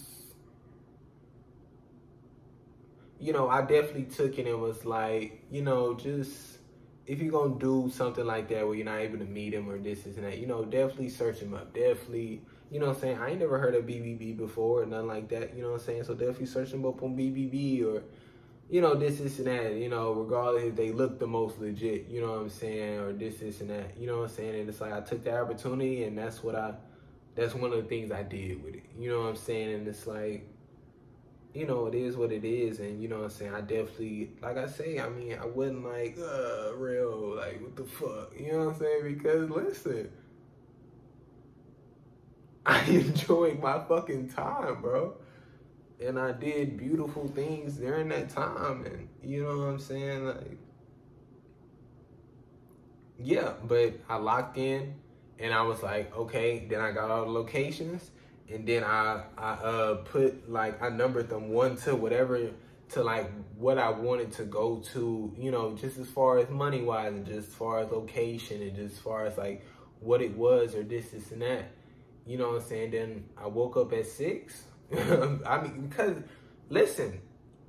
you 3.19 3.33
know, 3.33 3.49
I 3.49 3.61
definitely 3.61 4.05
took 4.05 4.39
it 4.39 4.47
and 4.47 4.61
was 4.61 4.85
like, 4.85 5.43
you 5.51 5.61
know, 5.61 5.93
just 5.93 6.59
if 7.05 7.21
you're 7.21 7.31
gonna 7.31 7.59
do 7.59 7.91
something 7.93 8.25
like 8.25 8.47
that 8.49 8.65
where 8.65 8.75
you're 8.75 8.85
not 8.85 8.99
able 8.99 9.17
to 9.17 9.25
meet 9.25 9.53
him 9.53 9.69
or 9.69 9.77
this, 9.77 10.03
this 10.03 10.15
and 10.15 10.25
that, 10.25 10.37
you 10.37 10.47
know, 10.47 10.63
definitely 10.63 11.09
search 11.09 11.39
him 11.39 11.53
up. 11.53 11.73
Definitely, 11.73 12.41
you 12.71 12.79
know 12.79 12.87
what 12.87 12.95
I'm 12.95 13.01
saying? 13.01 13.17
I 13.19 13.31
ain't 13.31 13.39
never 13.39 13.59
heard 13.59 13.75
of 13.75 13.85
BBB 13.85 14.37
before 14.37 14.83
or 14.83 14.85
nothing 14.85 15.07
like 15.07 15.27
that, 15.29 15.53
you 15.53 15.61
know 15.61 15.71
what 15.71 15.81
I'm 15.81 15.85
saying? 15.85 16.05
So 16.05 16.13
definitely 16.13 16.45
search 16.45 16.71
him 16.71 16.85
up 16.85 17.03
on 17.03 17.17
BBB 17.17 17.85
or 17.85 18.03
you 18.69 18.81
know, 18.81 18.95
this, 18.95 19.19
this, 19.19 19.37
and 19.37 19.47
that, 19.47 19.73
you 19.73 19.89
know, 19.89 20.11
regardless 20.11 20.63
if 20.63 20.75
they 20.75 20.91
look 20.91 21.19
the 21.19 21.27
most 21.27 21.59
legit, 21.59 22.07
you 22.09 22.19
know 22.21 22.31
what 22.31 22.41
I'm 22.41 22.49
saying, 22.49 22.99
or 22.99 23.13
this, 23.13 23.37
this, 23.37 23.61
and 23.61 23.69
that, 23.69 23.95
you 23.97 24.07
know 24.07 24.17
what 24.17 24.29
I'm 24.29 24.35
saying? 24.35 24.61
And 24.61 24.69
it's 24.69 24.81
like 24.81 24.91
I 24.91 25.01
took 25.01 25.23
the 25.23 25.39
opportunity, 25.39 26.03
and 26.03 26.17
that's 26.17 26.43
what 26.43 26.55
I, 26.55 26.73
that's 27.35 27.53
one 27.53 27.71
of 27.71 27.77
the 27.77 27.83
things 27.83 28.11
I 28.11 28.23
did 28.23 28.63
with 28.63 28.75
it, 28.75 28.85
you 28.97 29.09
know 29.09 29.21
what 29.21 29.29
I'm 29.29 29.35
saying? 29.35 29.73
And 29.73 29.87
it's 29.87 30.07
like, 30.07 30.47
you 31.53 31.67
know, 31.67 31.85
it 31.85 31.95
is 31.95 32.17
what 32.17 32.31
it 32.31 32.43
is, 32.43 32.79
and 32.79 33.01
you 33.01 33.07
know 33.07 33.17
what 33.17 33.25
I'm 33.25 33.29
saying? 33.29 33.53
I 33.53 33.61
definitely, 33.61 34.31
like 34.41 34.57
I 34.57 34.67
say, 34.67 34.99
I 34.99 35.09
mean, 35.09 35.37
I 35.39 35.45
wasn't 35.45 35.85
like, 35.85 36.17
uh, 36.19 36.75
real, 36.75 37.35
like, 37.35 37.61
what 37.61 37.75
the 37.75 37.85
fuck, 37.85 38.33
you 38.37 38.51
know 38.51 38.65
what 38.65 38.75
I'm 38.75 38.79
saying? 38.79 39.13
Because, 39.15 39.49
listen, 39.51 40.09
I 42.65 42.83
enjoyed 42.85 43.61
my 43.61 43.79
fucking 43.87 44.29
time, 44.29 44.81
bro 44.81 45.17
and 46.03 46.19
I 46.19 46.31
did 46.33 46.77
beautiful 46.77 47.27
things 47.27 47.77
during 47.77 48.09
that 48.09 48.29
time, 48.29 48.85
and 48.85 49.07
you 49.23 49.43
know 49.43 49.57
what 49.57 49.63
I'm 49.65 49.79
saying, 49.79 50.25
like, 50.25 50.57
yeah. 53.17 53.53
But 53.65 53.99
I 54.09 54.17
locked 54.17 54.57
in, 54.57 54.95
and 55.39 55.53
I 55.53 55.61
was 55.61 55.81
like, 55.81 56.15
okay. 56.15 56.65
Then 56.69 56.81
I 56.81 56.91
got 56.91 57.09
all 57.09 57.25
the 57.25 57.31
locations, 57.31 58.11
and 58.51 58.67
then 58.67 58.83
I 58.83 59.23
I 59.37 59.51
uh 59.53 59.95
put 59.95 60.49
like 60.51 60.81
I 60.81 60.89
numbered 60.89 61.29
them 61.29 61.49
one 61.49 61.77
to 61.77 61.95
whatever 61.95 62.51
to 62.89 63.03
like 63.03 63.31
what 63.57 63.77
I 63.77 63.89
wanted 63.89 64.31
to 64.33 64.43
go 64.43 64.77
to, 64.93 65.33
you 65.37 65.49
know, 65.49 65.75
just 65.75 65.97
as 65.97 66.09
far 66.09 66.37
as 66.39 66.49
money 66.49 66.81
wise, 66.81 67.13
and 67.13 67.25
just 67.25 67.49
as 67.49 67.55
far 67.55 67.79
as 67.79 67.91
location, 67.91 68.61
and 68.61 68.75
just 68.75 68.95
as 68.95 68.99
far 68.99 69.25
as 69.25 69.37
like 69.37 69.65
what 70.01 70.21
it 70.21 70.35
was 70.35 70.75
or 70.75 70.83
this, 70.83 71.09
this, 71.09 71.31
and 71.31 71.41
that. 71.41 71.71
You 72.27 72.37
know 72.37 72.49
what 72.49 72.61
I'm 72.61 72.67
saying? 72.67 72.91
Then 72.91 73.25
I 73.37 73.47
woke 73.47 73.77
up 73.77 73.93
at 73.93 74.05
six 74.05 74.65
I 75.45 75.61
mean, 75.61 75.87
because 75.87 76.17
listen, 76.69 77.21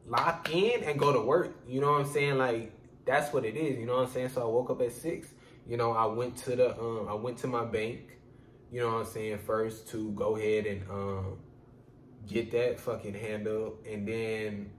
lock 0.07 0.51
in 0.53 0.85
and 0.85 0.99
go 0.99 1.13
to 1.13 1.21
work. 1.21 1.57
You 1.69 1.81
know 1.81 1.93
what 1.93 2.03
I'm 2.03 2.13
saying? 2.13 2.39
Like 2.39 2.73
that's 3.05 3.33
what 3.33 3.45
it 3.45 3.57
is. 3.57 3.79
You 3.79 3.87
know 3.87 3.97
what 3.97 4.09
I'm 4.09 4.13
saying? 4.13 4.31
So 4.31 4.43
I 4.43 4.47
woke 4.47 4.71
up 4.71 4.81
at 4.83 4.93
six. 4.93 5.29
you 5.67 5.77
know, 5.77 5.93
I 5.93 6.07
went 6.07 6.37
to 6.39 6.57
the 6.57 6.79
um 6.79 7.09
I 7.09 7.15
went 7.15 7.39
to 7.39 7.47
my 7.47 7.65
bank, 7.65 8.19
you 8.71 8.81
know 8.81 8.89
what 8.89 9.07
I'm 9.07 9.07
saying, 9.07 9.39
first 9.39 9.89
to 9.89 10.13
go 10.13 10.37
ahead 10.37 10.67
and 10.67 10.89
um 10.91 11.39
get 12.27 12.51
that 12.53 12.81
fucking 12.81 13.15
handle 13.15 13.79
and 13.89 14.07
then 14.07 14.71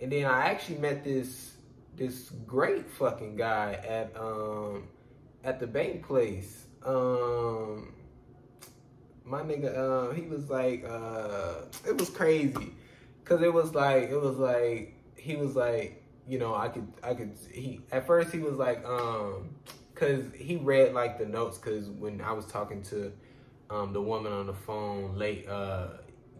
and 0.00 0.12
then 0.12 0.26
I 0.26 0.46
actually 0.46 0.78
met 0.78 1.04
this 1.04 1.54
this 1.96 2.30
great 2.46 2.90
fucking 2.90 3.36
guy 3.36 3.74
at 3.86 4.16
um 4.16 4.88
at 5.44 5.60
the 5.60 5.66
bank 5.66 6.06
place. 6.06 6.66
Um 6.84 7.94
my 9.24 9.42
nigga 9.42 9.76
uh 9.76 10.12
he 10.12 10.22
was 10.22 10.50
like 10.50 10.84
uh 10.84 11.62
it 11.86 11.96
was 11.96 12.10
crazy 12.10 12.72
cuz 13.24 13.40
it 13.42 13.52
was 13.52 13.74
like 13.74 14.10
it 14.10 14.20
was 14.20 14.36
like 14.36 14.94
he 15.16 15.36
was 15.36 15.54
like 15.56 16.02
you 16.26 16.38
know 16.38 16.54
I 16.54 16.68
could 16.68 16.92
I 17.02 17.14
could 17.14 17.32
he 17.50 17.80
at 17.90 18.06
first 18.06 18.32
he 18.32 18.38
was 18.38 18.56
like 18.56 18.84
um 18.84 19.50
cuz 19.94 20.24
he 20.34 20.56
read 20.56 20.94
like 20.94 21.18
the 21.18 21.26
notes 21.26 21.58
cuz 21.58 21.88
when 21.88 22.20
I 22.20 22.32
was 22.32 22.46
talking 22.46 22.82
to 22.84 23.12
um 23.70 23.92
the 23.92 24.02
woman 24.02 24.32
on 24.32 24.46
the 24.46 24.54
phone 24.54 25.16
late 25.16 25.48
uh 25.48 25.88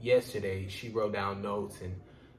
yesterday 0.00 0.68
she 0.68 0.88
wrote 0.88 1.12
down 1.12 1.42
notes 1.42 1.80
and 1.80 1.94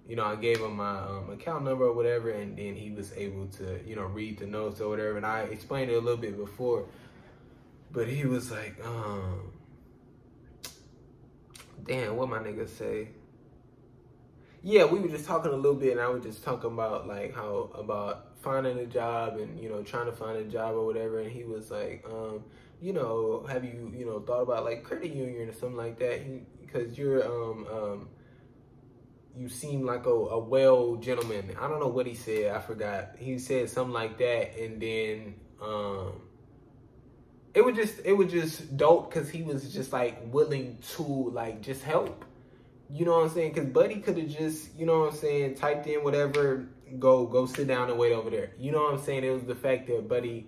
you 0.08 0.15
know, 0.17 0.25
I 0.25 0.36
gave 0.36 0.60
him 0.60 0.75
my 0.75 0.99
um, 0.99 1.29
account 1.29 1.63
number 1.63 1.86
or 1.86 1.93
whatever, 1.93 2.29
and 2.29 2.58
then 2.58 2.75
he 2.75 2.91
was 2.91 3.13
able 3.13 3.47
to, 3.47 3.79
you 3.86 3.95
know, 3.95 4.03
read 4.03 4.38
the 4.38 4.45
notes 4.45 4.82
or 4.82 4.89
whatever. 4.89 5.15
And 5.17 5.25
I 5.25 5.41
explained 5.43 5.91
it 5.91 5.95
a 5.95 5.99
little 5.99 6.17
bit 6.17 6.38
before, 6.38 6.86
but 7.91 8.08
he 8.08 8.25
was 8.25 8.51
like, 8.51 8.75
um, 8.84 9.53
damn, 11.84 12.15
what 12.15 12.30
my 12.30 12.39
nigga 12.39 12.67
say? 12.67 13.10
Yeah, 14.62 14.86
we 14.86 15.00
were 15.00 15.10
just 15.10 15.26
talking 15.26 15.52
a 15.52 15.56
little 15.56 15.76
bit, 15.76 15.91
and 15.91 16.00
I 16.00 16.08
was 16.08 16.24
just 16.24 16.43
talking 16.43 16.72
about 16.72 17.08
like 17.08 17.36
how 17.36 17.69
about 17.76 18.38
finding 18.41 18.80
a 18.80 18.86
job 18.86 19.38
and 19.38 19.60
you 19.60 19.69
know 19.69 19.84
trying 19.84 20.06
to 20.06 20.13
find 20.13 20.38
a 20.38 20.46
job 20.46 20.76
or 20.76 20.86
whatever. 20.86 21.19
And 21.19 21.32
he 21.32 21.43
was 21.43 21.69
like, 21.69 22.06
um, 22.10 22.43
you 22.82 22.93
know, 22.93 23.46
have 23.50 23.65
you 23.65 23.91
you 23.96 24.06
know 24.06 24.19
thought 24.22 24.41
about 24.41 24.63
like 24.63 24.84
credit 24.84 25.13
union 25.13 25.50
or 25.50 25.54
something 25.54 25.78
like 25.78 26.00
that? 26.00 26.22
Because 26.62 26.98
you're 26.98 27.26
um 27.26 27.67
um 27.72 28.08
you 29.36 29.50
seem 29.50 29.86
like 29.86 30.06
a, 30.06 30.10
a 30.10 30.39
well 30.39 30.96
gentleman. 30.96 31.56
I 31.60 31.67
don't 31.67 31.80
know 31.80 31.88
what 31.88 32.06
he 32.06 32.13
said. 32.13 32.56
I 32.56 32.60
forgot. 32.60 33.15
He 33.17 33.39
said 33.39 33.69
something 33.69 33.93
like 33.93 34.17
that, 34.19 34.58
and 34.58 34.82
then 34.82 35.36
um, 35.62 36.22
it 37.54 37.63
was 37.63 37.76
just 37.76 37.96
it 38.04 38.13
was 38.13 38.32
just 38.32 38.76
dope 38.78 39.13
because 39.13 39.30
he 39.30 39.44
was 39.44 39.72
just 39.74 39.94
like 39.94 40.22
willing 40.34 40.78
to 40.96 41.04
like 41.04 41.62
just 41.62 41.84
help. 41.84 42.26
You 42.89 43.06
know 43.06 43.18
what 43.18 43.26
I'm 43.26 43.30
saying? 43.30 43.54
Because 43.54 43.70
Buddy 43.70 44.00
could 44.00 44.18
have 44.18 44.30
just 44.30 44.76
you 44.78 44.86
know 44.86 45.02
what 45.02 45.12
I'm 45.12 45.18
saying 45.18 45.56
typed 45.56 45.88
in 45.88 46.04
whatever, 46.04 46.68
go 47.00 47.26
go 47.26 47.46
sit 47.46 47.68
down 47.68 47.89
and 47.89 48.00
wait 48.00 48.13
over 48.13 48.30
there. 48.30 48.52
You 48.58 48.72
know 48.72 48.84
what 48.84 48.94
I'm 48.94 49.00
saying? 49.00 49.24
It 49.24 49.32
was 49.32 49.44
the 49.44 49.56
fact 49.56 49.88
that 49.88 50.08
Buddy. 50.08 50.48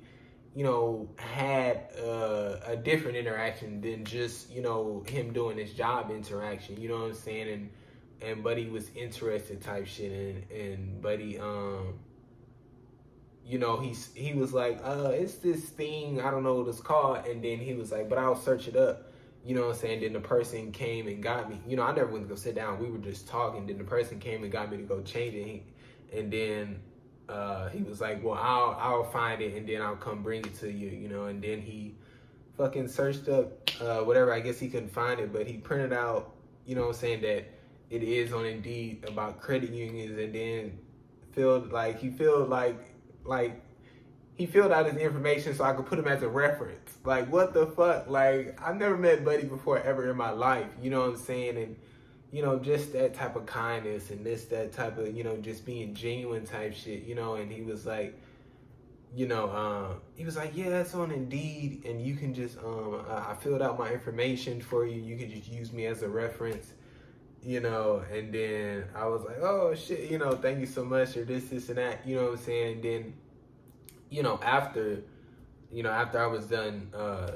You 0.58 0.64
know, 0.64 1.10
had 1.18 1.90
uh, 2.02 2.60
a 2.66 2.78
different 2.78 3.18
interaction 3.18 3.82
than 3.82 4.06
just 4.06 4.50
you 4.50 4.62
know 4.62 5.04
him 5.06 5.34
doing 5.34 5.58
his 5.58 5.74
job 5.74 6.12
interaction. 6.12 6.80
You 6.80 6.88
know 6.88 7.00
what 7.00 7.08
I'm 7.08 7.14
saying? 7.14 7.50
And 7.50 7.70
and 8.22 8.42
Buddy 8.42 8.70
was 8.70 8.90
interested 8.96 9.62
type 9.62 9.86
shit 9.86 10.12
and 10.12 10.52
and 10.52 11.02
Buddy 11.02 11.38
um 11.38 11.96
you 13.46 13.60
know 13.60 13.78
he's 13.78 14.12
he 14.16 14.34
was 14.34 14.54
like 14.54 14.80
uh 14.84 15.12
it's 15.14 15.36
this 15.36 15.64
thing 15.66 16.22
I 16.22 16.32
don't 16.32 16.44
know 16.44 16.56
what 16.56 16.68
it's 16.68 16.80
called. 16.80 17.26
And 17.26 17.44
then 17.44 17.60
he 17.60 17.74
was 17.74 17.92
like 17.92 18.10
but 18.10 18.18
I'll 18.18 18.36
search 18.36 18.68
it 18.68 18.76
up. 18.76 19.12
You 19.46 19.54
know 19.54 19.68
what 19.68 19.76
I'm 19.76 19.82
saying? 19.82 20.02
Then 20.02 20.14
the 20.14 20.20
person 20.20 20.72
came 20.72 21.08
and 21.08 21.22
got 21.22 21.50
me. 21.50 21.60
You 21.68 21.78
know 21.78 21.84
I 21.84 21.94
never 21.94 22.12
went 22.12 22.26
to 22.26 22.30
go 22.30 22.36
sit 22.36 22.56
down. 22.56 22.80
We 22.80 22.90
were 22.90 22.98
just 22.98 23.28
talking. 23.28 23.68
Then 23.68 23.78
the 23.78 23.84
person 23.84 24.20
came 24.20 24.44
and 24.44 24.52
got 24.52 24.72
me 24.72 24.78
to 24.78 24.84
go 24.84 25.02
change 25.02 25.36
it. 25.36 26.18
And 26.18 26.32
then 26.32 26.80
uh 27.30 27.70
he 27.70 27.84
was 27.84 28.02
like 28.02 28.24
well 28.24 28.40
I'll 28.42 28.78
I'll 28.80 29.04
find 29.04 29.42
it 29.42 29.56
and 29.56 29.68
then 29.68 29.82
I'll 29.82 29.96
come 29.96 30.24
bring 30.24 30.46
it 30.46 30.56
to 30.56 30.72
you 30.72 30.90
you 30.90 31.08
know. 31.08 31.26
And 31.26 31.42
then 31.42 31.62
he 31.62 31.96
fucking 32.58 32.88
searched 32.88 33.28
up 33.30 33.70
uh 33.82 34.00
whatever 34.00 34.34
I 34.34 34.40
guess 34.40 34.60
he 34.60 34.70
couldn't 34.70 34.94
find 34.94 35.20
it 35.20 35.32
but 35.32 35.46
he 35.46 35.58
printed 35.58 35.94
out 35.94 36.32
you 36.66 36.74
know 36.74 36.82
what 36.82 36.88
I'm 36.88 36.94
saying 36.94 37.22
that 37.22 37.46
it 37.90 38.04
is 38.04 38.34
on 38.34 38.46
Indeed 38.46 39.06
about 39.08 39.40
credit 39.40 39.70
unions, 39.72 40.18
and 40.18 40.34
then 40.34 40.80
filled 41.32 41.72
like 41.72 42.00
he 42.00 42.10
filled 42.10 42.50
like 42.50 42.95
like 43.26 43.62
he 44.36 44.46
filled 44.46 44.72
out 44.72 44.86
his 44.86 44.98
information 44.98 45.56
so 45.56 45.64
I 45.64 45.74
could 45.74 45.86
put 45.86 45.98
him 45.98 46.08
as 46.08 46.22
a 46.22 46.28
reference. 46.28 46.98
Like 47.04 47.32
what 47.32 47.54
the 47.54 47.68
fuck? 47.68 48.10
Like 48.10 48.60
I've 48.62 48.78
never 48.78 48.98
met 48.98 49.24
Buddy 49.24 49.44
before 49.44 49.80
ever 49.80 50.10
in 50.10 50.18
my 50.18 50.32
life. 50.32 50.68
You 50.82 50.90
know 50.90 51.02
what 51.02 51.10
I'm 51.12 51.18
saying? 51.18 51.58
And 51.58 51.76
you 52.32 52.42
know 52.42 52.60
just 52.60 52.92
that 52.94 53.14
type 53.14 53.36
of 53.36 53.46
kindness 53.46 54.10
and 54.10 54.26
this 54.26 54.46
that 54.46 54.74
type 54.74 54.98
of 54.98 55.16
you 55.16 55.24
know 55.24 55.38
just 55.38 55.66
being 55.66 55.94
genuine 55.94 56.46
type 56.46 56.74
shit. 56.74 57.04
You 57.04 57.16
know, 57.16 57.36
and 57.36 57.52
he 57.52 57.62
was 57.62 57.86
like. 57.86 58.20
You 59.14 59.30
know, 59.30 59.50
um, 59.52 60.02
he 60.18 60.26
was 60.26 60.36
like, 60.36 60.58
"Yeah, 60.58 60.82
it's 60.82 60.94
on 60.94 61.10
Indeed, 61.10 61.86
and 61.86 62.06
you 62.06 62.16
can 62.16 62.34
just 62.34 62.58
um, 62.58 63.02
I 63.10 63.34
filled 63.34 63.62
out 63.62 63.80
my 63.80 63.90
information 63.90 64.60
for 64.60 64.86
you. 64.86 65.00
You 65.02 65.16
can 65.16 65.30
just 65.30 65.48
use 65.48 65.72
me 65.72 65.86
as 65.86 66.02
a 66.02 66.10
reference." 66.10 66.74
You 67.46 67.60
know, 67.60 68.04
and 68.12 68.34
then 68.34 68.86
I 68.96 69.06
was 69.06 69.24
like, 69.24 69.38
oh 69.40 69.76
shit, 69.76 70.10
you 70.10 70.18
know, 70.18 70.32
thank 70.32 70.60
you 70.60 70.66
so 70.66 70.84
much, 70.84 71.16
or 71.16 71.26
this, 71.26 71.46
this, 71.46 71.70
and 71.70 71.78
that, 71.78 72.06
you 72.06 72.16
know 72.16 72.24
what 72.24 72.32
I'm 72.32 72.38
saying? 72.38 72.74
And 72.74 72.84
then, 72.84 73.14
you 74.10 74.24
know, 74.24 74.40
after, 74.42 75.04
you 75.72 75.84
know, 75.84 75.92
after 75.92 76.20
I 76.20 76.26
was 76.26 76.46
done, 76.46 76.90
uh, 76.92 77.30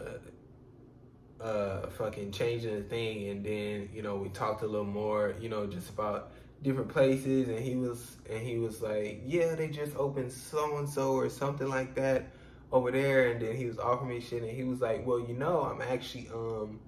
uh, 1.39 1.87
fucking 1.91 2.31
changing 2.31 2.75
the 2.75 2.81
thing, 2.81 3.29
and 3.29 3.45
then, 3.45 3.89
you 3.93 4.01
know, 4.01 4.15
we 4.15 4.29
talked 4.29 4.63
a 4.63 4.67
little 4.67 4.83
more, 4.83 5.35
you 5.39 5.47
know, 5.47 5.67
just 5.67 5.89
about 5.89 6.31
different 6.63 6.89
places, 6.89 7.47
and 7.47 7.59
he 7.59 7.75
was, 7.75 8.17
and 8.27 8.41
he 8.45 8.57
was 8.57 8.81
like, 8.81 9.21
yeah, 9.25 9.53
they 9.53 9.67
just 9.67 9.95
opened 9.95 10.31
so 10.31 10.77
and 10.77 10.89
so 10.89 11.13
or 11.13 11.29
something 11.29 11.69
like 11.69 11.93
that 11.93 12.31
over 12.71 12.89
there, 12.89 13.31
and 13.31 13.41
then 13.41 13.55
he 13.55 13.67
was 13.67 13.77
offering 13.77 14.09
me 14.09 14.19
shit, 14.19 14.41
and 14.41 14.51
he 14.51 14.63
was 14.63 14.81
like, 14.81 15.05
well, 15.05 15.19
you 15.19 15.35
know, 15.35 15.61
I'm 15.61 15.81
actually, 15.83 16.29
um, 16.33 16.79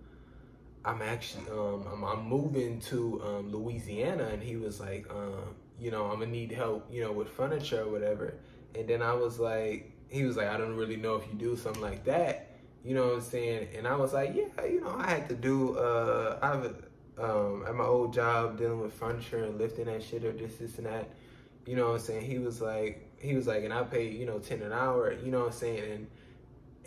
I'm 0.84 1.02
actually 1.02 1.50
um 1.52 1.86
I'm, 1.92 2.04
I'm 2.04 2.26
moving 2.28 2.80
to 2.82 3.22
um, 3.24 3.52
Louisiana 3.52 4.26
and 4.26 4.42
he 4.42 4.56
was 4.56 4.80
like 4.80 5.06
um 5.12 5.56
you 5.80 5.92
know 5.92 6.06
I'm 6.06 6.20
gonna 6.20 6.32
need 6.32 6.52
help 6.52 6.88
you 6.92 7.04
know 7.04 7.12
with 7.12 7.30
furniture 7.30 7.84
or 7.84 7.90
whatever. 7.90 8.36
And 8.76 8.88
then 8.88 9.02
I 9.02 9.14
was 9.14 9.40
like 9.40 9.92
he 10.10 10.24
was 10.24 10.38
like 10.38 10.48
I 10.48 10.58
don't 10.58 10.76
really 10.76 10.96
know 10.96 11.16
if 11.16 11.28
you 11.28 11.38
do 11.38 11.56
something 11.56 11.82
like 11.82 12.04
that 12.06 12.48
you 12.84 12.96
know 12.96 13.08
what 13.08 13.16
I'm 13.16 13.22
saying? 13.22 13.68
And 13.78 13.88
I 13.88 13.96
was 13.96 14.14
like 14.14 14.34
yeah 14.36 14.66
you 14.66 14.82
know 14.82 14.96
I 14.98 15.10
had 15.10 15.30
to 15.30 15.36
do 15.36 15.78
uh 15.78 16.40
I 16.42 16.48
have 16.48 16.76
um 17.20 17.64
at 17.68 17.76
my 17.76 17.84
old 17.86 18.14
job 18.14 18.58
dealing 18.58 18.80
with 18.82 18.94
furniture 18.94 19.44
and 19.44 19.60
lifting 19.60 19.86
that 19.86 20.02
shit 20.04 20.26
or 20.26 20.32
this 20.32 20.56
this 20.56 20.78
and 20.78 20.88
that 20.88 21.10
you 21.68 21.76
know 21.76 21.90
what 21.90 21.96
I'm 21.96 22.00
saying? 22.00 22.26
He 22.26 22.40
was 22.40 22.60
like 22.60 23.08
he 23.20 23.36
was 23.36 23.46
like 23.46 23.64
and 23.64 23.72
I 23.74 23.84
pay 23.84 24.10
you 24.10 24.26
know 24.26 24.40
10 24.40 24.64
an 24.64 24.74
hour 24.74 25.14
you 25.14 25.30
know 25.30 25.42
what 25.42 25.48
I'm 25.48 25.54
saying? 25.54 25.92
And 25.92 26.08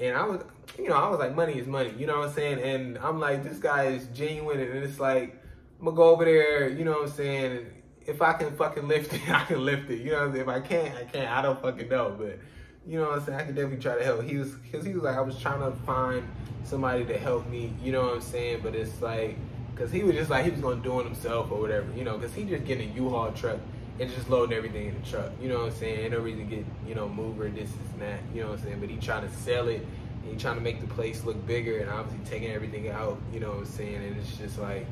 and 0.01 0.17
I 0.17 0.25
was, 0.25 0.43
you 0.79 0.89
know, 0.89 0.97
I 0.97 1.09
was 1.09 1.19
like, 1.19 1.35
money 1.35 1.59
is 1.59 1.67
money, 1.67 1.93
you 1.97 2.07
know 2.07 2.19
what 2.19 2.29
I'm 2.29 2.35
saying? 2.35 2.61
And 2.61 2.99
I'm 2.99 3.21
like, 3.21 3.45
this 3.45 3.59
guy 3.59 3.85
is 3.85 4.07
genuine, 4.09 4.61
and 4.61 4.85
it's 4.85 4.99
like, 4.99 5.41
I'm 5.79 5.85
gonna 5.85 5.97
go 5.97 6.11
over 6.11 6.25
there, 6.25 6.69
you 6.69 6.85
know 6.85 6.93
what 6.93 7.03
I'm 7.03 7.11
saying? 7.11 7.67
If 8.07 8.21
I 8.21 8.35
can 8.35 8.55
fucking 8.57 8.87
lift 8.89 9.13
it, 9.15 9.29
I 9.31 9.45
can 9.45 9.65
lift 9.65 9.91
it. 9.91 10.01
You 10.01 10.13
know 10.13 10.21
what 10.21 10.29
I'm 10.29 10.33
saying? 10.33 10.43
If 10.43 10.49
I 10.49 10.61
can't, 10.61 10.95
I 10.97 11.05
can't. 11.05 11.31
I 11.31 11.43
don't 11.43 11.61
fucking 11.61 11.89
know, 11.89 12.15
but 12.19 12.39
you 12.87 12.99
know 12.99 13.09
what 13.09 13.19
I'm 13.19 13.25
saying? 13.25 13.39
I 13.39 13.45
can 13.45 13.55
definitely 13.55 13.83
try 13.83 13.97
to 13.97 14.05
help. 14.05 14.23
He 14.23 14.37
was, 14.37 14.55
cause 14.71 14.85
he 14.85 14.93
was 14.93 15.03
like, 15.03 15.17
I 15.17 15.21
was 15.21 15.39
trying 15.39 15.61
to 15.61 15.77
find 15.85 16.29
somebody 16.65 17.05
to 17.07 17.19
help 17.19 17.49
me, 17.49 17.73
you 17.83 17.93
know 17.93 18.03
what 18.03 18.15
I'm 18.15 18.21
saying? 18.21 18.61
But 18.63 18.75
it's 18.75 19.01
like, 19.01 19.37
cause 19.75 19.91
he 19.91 20.03
was 20.03 20.15
just 20.15 20.31
like, 20.31 20.45
he 20.45 20.51
was 20.51 20.61
gonna 20.61 20.83
do 20.83 21.01
it 21.01 21.05
himself 21.05 21.51
or 21.51 21.61
whatever, 21.61 21.87
you 21.97 22.05
know, 22.05 22.19
cause 22.19 22.35
he 22.35 22.45
just 22.45 22.65
getting 22.65 22.91
a 22.91 22.95
U-Haul 22.95 23.33
truck 23.33 23.59
and 24.01 24.11
just 24.11 24.29
loading 24.29 24.57
everything 24.57 24.89
in 24.89 25.01
the 25.01 25.09
truck. 25.09 25.31
You 25.41 25.49
know 25.49 25.59
what 25.59 25.67
I'm 25.67 25.73
saying? 25.73 26.01
Ain't 26.01 26.13
no 26.13 26.19
reason 26.19 26.49
to 26.49 26.57
get, 26.57 26.65
you 26.87 26.95
know, 26.95 27.09
mover, 27.09 27.49
this, 27.49 27.71
and 27.93 28.03
that. 28.03 28.21
You 28.35 28.43
know 28.43 28.51
what 28.51 28.59
I'm 28.59 28.65
saying? 28.65 28.81
But 28.81 28.91
he 28.91 28.97
trying 28.97 29.29
to 29.29 29.35
sell 29.37 29.69
it 29.69 29.87
and 30.23 30.33
he 30.33 30.39
trying 30.39 30.57
to 30.57 30.61
make 30.61 30.81
the 30.81 30.87
place 30.89 31.25
look 31.25 31.47
bigger 31.47 31.79
and 31.79 31.91
obviously 31.91 32.25
taking 32.25 32.51
everything 32.51 32.89
out, 32.89 33.21
you 33.33 33.41
know 33.41 33.51
what 33.51 33.59
I'm 33.59 33.67
saying? 33.67 33.97
And 33.97 34.17
it's 34.17 34.37
just 34.37 34.59
like, 34.59 34.87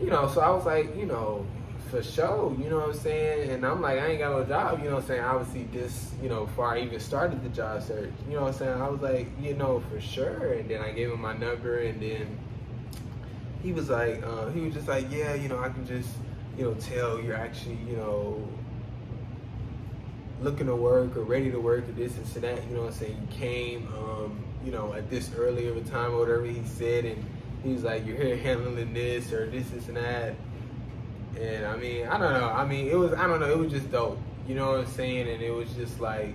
you 0.00 0.08
know, 0.08 0.26
so 0.28 0.40
I 0.40 0.50
was 0.50 0.64
like, 0.64 0.96
you 0.96 1.06
know, 1.06 1.46
for 1.90 2.02
sure, 2.02 2.56
you 2.58 2.70
know 2.70 2.78
what 2.78 2.88
I'm 2.88 2.94
saying? 2.94 3.50
And 3.50 3.66
I'm 3.66 3.82
like, 3.82 3.98
I 3.98 4.06
ain't 4.06 4.18
got 4.18 4.32
no 4.32 4.44
job, 4.44 4.78
you 4.78 4.86
know 4.86 4.94
what 4.94 5.02
I'm 5.02 5.08
saying? 5.08 5.22
Obviously, 5.22 5.64
this, 5.78 6.10
you 6.22 6.28
know, 6.28 6.46
before 6.46 6.74
I 6.74 6.80
even 6.80 6.98
started 6.98 7.44
the 7.44 7.50
job 7.50 7.82
search, 7.82 8.10
you 8.26 8.34
know 8.34 8.42
what 8.42 8.54
I'm 8.54 8.58
saying? 8.58 8.80
I 8.80 8.88
was 8.88 9.02
like, 9.02 9.28
you 9.40 9.54
know, 9.54 9.82
for 9.90 10.00
sure. 10.00 10.54
And 10.54 10.70
then 10.70 10.80
I 10.80 10.90
gave 10.92 11.10
him 11.10 11.20
my 11.20 11.36
number, 11.36 11.80
and 11.80 12.00
then 12.00 12.38
he 13.62 13.72
was 13.72 13.90
like, 13.90 14.22
uh, 14.24 14.48
he 14.48 14.62
was 14.62 14.74
just 14.74 14.88
like, 14.88 15.12
yeah, 15.12 15.34
you 15.34 15.48
know, 15.48 15.58
I 15.58 15.68
can 15.68 15.86
just, 15.86 16.08
you 16.56 16.64
know, 16.64 16.74
tell 16.74 17.20
you're 17.20 17.36
actually, 17.36 17.78
you 17.88 17.96
know, 17.96 18.48
looking 20.40 20.66
to 20.66 20.76
work 20.76 21.16
or 21.16 21.22
ready 21.22 21.50
to 21.50 21.58
work 21.58 21.88
or 21.88 21.92
this 21.92 22.16
and 22.16 22.26
so 22.26 22.40
that, 22.40 22.62
you 22.68 22.74
know 22.74 22.82
what 22.82 22.92
I'm 22.92 22.98
saying? 22.98 23.28
You 23.30 23.36
came, 23.36 23.88
um, 23.94 24.42
you 24.64 24.72
know, 24.72 24.92
at 24.92 25.08
this 25.08 25.32
early 25.36 25.68
of 25.68 25.76
a 25.76 25.82
time 25.82 26.12
or 26.12 26.18
whatever 26.18 26.44
he 26.44 26.62
said, 26.64 27.04
and 27.04 27.24
he 27.62 27.72
was 27.72 27.84
like, 27.84 28.04
you're 28.04 28.16
here 28.16 28.36
handling 28.36 28.92
this 28.92 29.32
or 29.32 29.48
this, 29.48 29.68
this 29.70 29.88
and 29.88 29.96
that. 29.96 30.34
And 31.40 31.64
I 31.64 31.76
mean, 31.76 32.06
I 32.08 32.18
don't 32.18 32.32
know. 32.32 32.48
I 32.48 32.66
mean, 32.66 32.88
it 32.88 32.96
was, 32.96 33.12
I 33.14 33.26
don't 33.26 33.40
know, 33.40 33.50
it 33.50 33.58
was 33.58 33.72
just 33.72 33.90
dope. 33.90 34.18
You 34.46 34.56
know 34.56 34.72
what 34.72 34.80
I'm 34.80 34.86
saying? 34.86 35.28
And 35.28 35.40
it 35.40 35.50
was 35.50 35.72
just 35.74 36.00
like, 36.00 36.34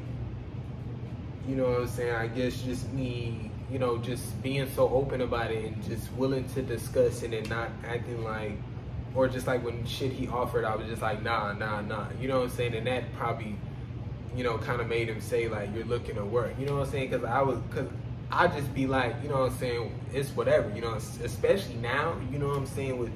you 1.47 1.55
know 1.55 1.69
what 1.69 1.81
I'm 1.81 1.87
saying? 1.87 2.15
I 2.15 2.27
guess 2.27 2.61
just 2.61 2.91
me, 2.93 3.51
you 3.71 3.79
know, 3.79 3.97
just 3.97 4.41
being 4.41 4.69
so 4.73 4.89
open 4.89 5.21
about 5.21 5.51
it 5.51 5.65
and 5.65 5.83
just 5.83 6.11
willing 6.13 6.47
to 6.49 6.61
discuss 6.61 7.23
it 7.23 7.33
and 7.33 7.49
not 7.49 7.69
acting 7.85 8.23
like, 8.23 8.57
or 9.17 9.27
just 9.27 9.47
like 9.47 9.65
when 9.65 9.85
shit 9.85 10.13
he 10.13 10.27
offered, 10.29 10.63
I 10.63 10.75
was 10.75 10.87
just 10.87 11.01
like, 11.01 11.23
nah, 11.23 11.51
nah, 11.51 11.81
nah. 11.81 12.05
You 12.21 12.27
know 12.29 12.37
what 12.37 12.51
I'm 12.51 12.55
saying? 12.55 12.75
And 12.75 12.87
that 12.87 13.13
probably 13.15 13.57
you 14.37 14.43
know, 14.43 14.57
kind 14.59 14.79
of 14.79 14.87
made 14.87 15.09
him 15.09 15.19
say 15.19 15.49
like, 15.49 15.73
"You're 15.73 15.85
looking 15.85 16.15
to 16.15 16.23
work." 16.23 16.53
You 16.59 16.67
know 16.67 16.75
what 16.75 16.85
I'm 16.85 16.91
saying? 16.91 17.09
Because 17.09 17.25
I 17.25 17.41
was, 17.41 17.57
because 17.61 17.89
I 18.31 18.47
just 18.47 18.73
be 18.73 18.85
like, 18.85 19.15
you 19.23 19.29
know 19.29 19.41
what 19.41 19.51
I'm 19.51 19.57
saying? 19.57 19.99
It's 20.13 20.29
whatever, 20.29 20.69
you 20.69 20.81
know. 20.81 20.93
Especially 20.93 21.75
now, 21.75 22.15
you 22.31 22.37
know 22.37 22.49
what 22.49 22.57
I'm 22.57 22.67
saying 22.67 22.99
with 22.99 23.11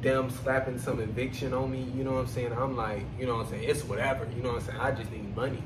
them 0.00 0.30
slapping 0.30 0.78
some 0.78 0.98
eviction 0.98 1.52
on 1.52 1.70
me. 1.70 1.86
You 1.94 2.04
know 2.04 2.12
what 2.12 2.20
I'm 2.20 2.26
saying? 2.26 2.52
I'm 2.54 2.74
like, 2.74 3.02
you 3.20 3.26
know 3.26 3.36
what 3.36 3.46
I'm 3.46 3.50
saying? 3.50 3.68
It's 3.68 3.84
whatever. 3.84 4.26
You 4.34 4.42
know 4.42 4.54
what 4.54 4.62
I'm 4.62 4.66
saying? 4.66 4.80
I 4.80 4.90
just 4.92 5.12
need 5.12 5.36
money. 5.36 5.62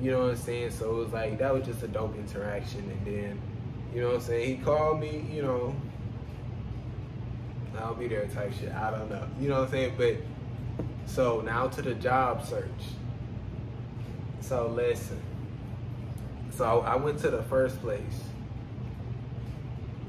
You 0.00 0.12
know 0.12 0.20
what 0.20 0.30
I'm 0.30 0.36
saying? 0.36 0.70
So 0.70 0.90
it 0.90 1.04
was 1.04 1.12
like 1.12 1.38
that 1.38 1.52
was 1.52 1.66
just 1.66 1.82
a 1.82 1.88
dope 1.88 2.16
interaction, 2.16 2.88
and 2.88 3.04
then, 3.04 3.40
you 3.92 4.02
know 4.02 4.08
what 4.08 4.16
I'm 4.16 4.22
saying? 4.22 4.58
He 4.58 4.62
called 4.62 5.00
me, 5.00 5.26
you 5.32 5.42
know. 5.42 5.74
I'll 7.78 7.94
be 7.94 8.08
there 8.08 8.26
type 8.26 8.52
shit. 8.52 8.72
I 8.72 8.90
don't 8.90 9.10
know. 9.10 9.26
You 9.40 9.48
know 9.48 9.60
what 9.60 9.64
I'm 9.64 9.70
saying? 9.70 9.94
But 9.96 10.16
so 11.06 11.40
now 11.40 11.68
to 11.68 11.82
the 11.82 11.94
job 11.94 12.44
search. 12.44 12.70
So 14.40 14.68
listen. 14.68 15.20
So 16.50 16.80
I 16.80 16.96
went 16.96 17.18
to 17.20 17.30
the 17.30 17.42
first 17.44 17.80
place. 17.80 18.22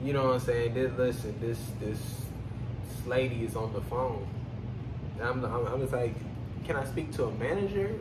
You 0.04 0.14
know 0.14 0.26
what 0.26 0.34
I'm 0.36 0.40
saying? 0.40 0.74
This, 0.74 0.92
listen, 0.98 1.36
this 1.42 1.60
this 1.80 2.22
lady 3.06 3.44
is 3.44 3.56
on 3.56 3.74
the 3.74 3.82
phone. 3.82 4.28
And 5.20 5.28
I'm, 5.28 5.44
I'm, 5.44 5.82
just 5.82 5.94
like, 5.94 6.14
can 6.66 6.76
I 6.76 6.86
speak 6.86 7.12
to 7.14 7.26
a 7.26 7.32
manager? 7.32 7.96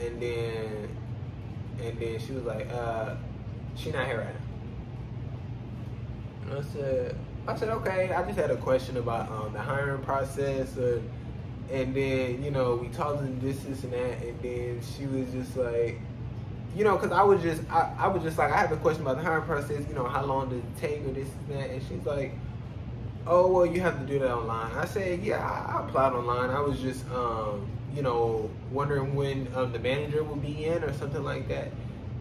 And 0.00 0.20
then 0.20 0.88
and 1.82 1.98
then 1.98 2.18
she 2.18 2.32
was 2.32 2.44
like, 2.44 2.70
uh, 2.72 3.14
she 3.76 3.90
not 3.90 4.06
here 4.06 4.18
right 4.18 4.34
now. 6.46 6.58
I 6.58 6.62
said, 6.62 7.16
I 7.48 7.56
said, 7.56 7.68
okay. 7.68 8.12
I 8.12 8.22
just 8.24 8.38
had 8.38 8.50
a 8.50 8.56
question 8.56 8.96
about 8.96 9.30
um, 9.30 9.52
the 9.52 9.60
hiring 9.60 10.02
process. 10.02 10.76
Uh, 10.76 11.00
and 11.70 11.94
then, 11.94 12.42
you 12.42 12.50
know, 12.50 12.76
we 12.76 12.88
talked 12.88 13.20
and 13.20 13.40
this, 13.40 13.58
this, 13.60 13.84
and 13.84 13.92
that. 13.92 14.22
And 14.22 14.40
then 14.42 14.80
she 14.96 15.06
was 15.06 15.30
just 15.30 15.56
like, 15.56 16.00
you 16.76 16.84
know, 16.84 16.96
because 16.96 17.12
I 17.12 17.22
was 17.22 17.42
just, 17.42 17.62
I, 17.70 17.92
I 17.98 18.08
was 18.08 18.22
just 18.22 18.36
like, 18.38 18.52
I 18.52 18.58
have 18.58 18.72
a 18.72 18.76
question 18.76 19.02
about 19.02 19.16
the 19.16 19.22
hiring 19.22 19.44
process. 19.44 19.82
You 19.88 19.94
know, 19.94 20.06
how 20.06 20.24
long 20.24 20.50
does 20.50 20.58
it 20.58 20.76
take 20.78 21.06
or 21.06 21.12
this 21.12 21.28
and 21.48 21.58
that? 21.58 21.70
And 21.70 21.82
she's 21.88 22.04
like, 22.04 22.34
oh, 23.26 23.50
well, 23.50 23.66
you 23.66 23.80
have 23.80 23.98
to 23.98 24.06
do 24.06 24.18
that 24.18 24.30
online. 24.30 24.72
I 24.76 24.84
said, 24.84 25.22
yeah, 25.22 25.38
I, 25.38 25.78
I 25.78 25.86
applied 25.86 26.12
online. 26.12 26.50
I 26.50 26.60
was 26.60 26.80
just, 26.80 27.08
um, 27.10 27.66
you 27.94 28.02
know, 28.02 28.50
wondering 28.72 29.14
when 29.14 29.48
um, 29.54 29.72
the 29.72 29.78
manager 29.78 30.22
would 30.22 30.42
be 30.42 30.64
in 30.64 30.84
or 30.84 30.92
something 30.92 31.24
like 31.24 31.48
that. 31.48 31.70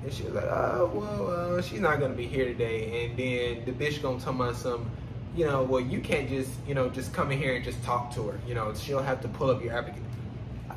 And 0.04 0.14
she 0.14 0.24
was 0.24 0.34
like, 0.34 0.46
oh, 0.46 0.92
well, 0.94 1.58
uh, 1.58 1.62
she's 1.62 1.80
not 1.80 2.00
going 2.00 2.12
to 2.12 2.18
be 2.18 2.28
here 2.28 2.46
today. 2.46 3.06
And 3.06 3.18
then 3.18 3.66
the 3.66 3.72
bitch 3.72 4.02
going 4.02 4.20
to 4.20 4.24
tell 4.24 4.34
me 4.34 4.54
some 4.54 4.90
you 5.36 5.46
know, 5.46 5.64
well, 5.64 5.82
you 5.82 6.00
can't 6.00 6.30
just, 6.30 6.52
you 6.68 6.74
know, 6.74 6.90
just 6.90 7.14
come 7.14 7.32
in 7.32 7.38
here 7.38 7.56
and 7.56 7.64
just 7.64 7.84
talk 7.84 8.14
to 8.16 8.28
her. 8.28 8.40
You 8.48 8.56
know, 8.56 8.74
she'll 8.74 9.04
have 9.04 9.22
to 9.22 9.28
pull 9.28 9.50
up 9.50 9.62
your 9.62 9.74
application. 9.74 10.06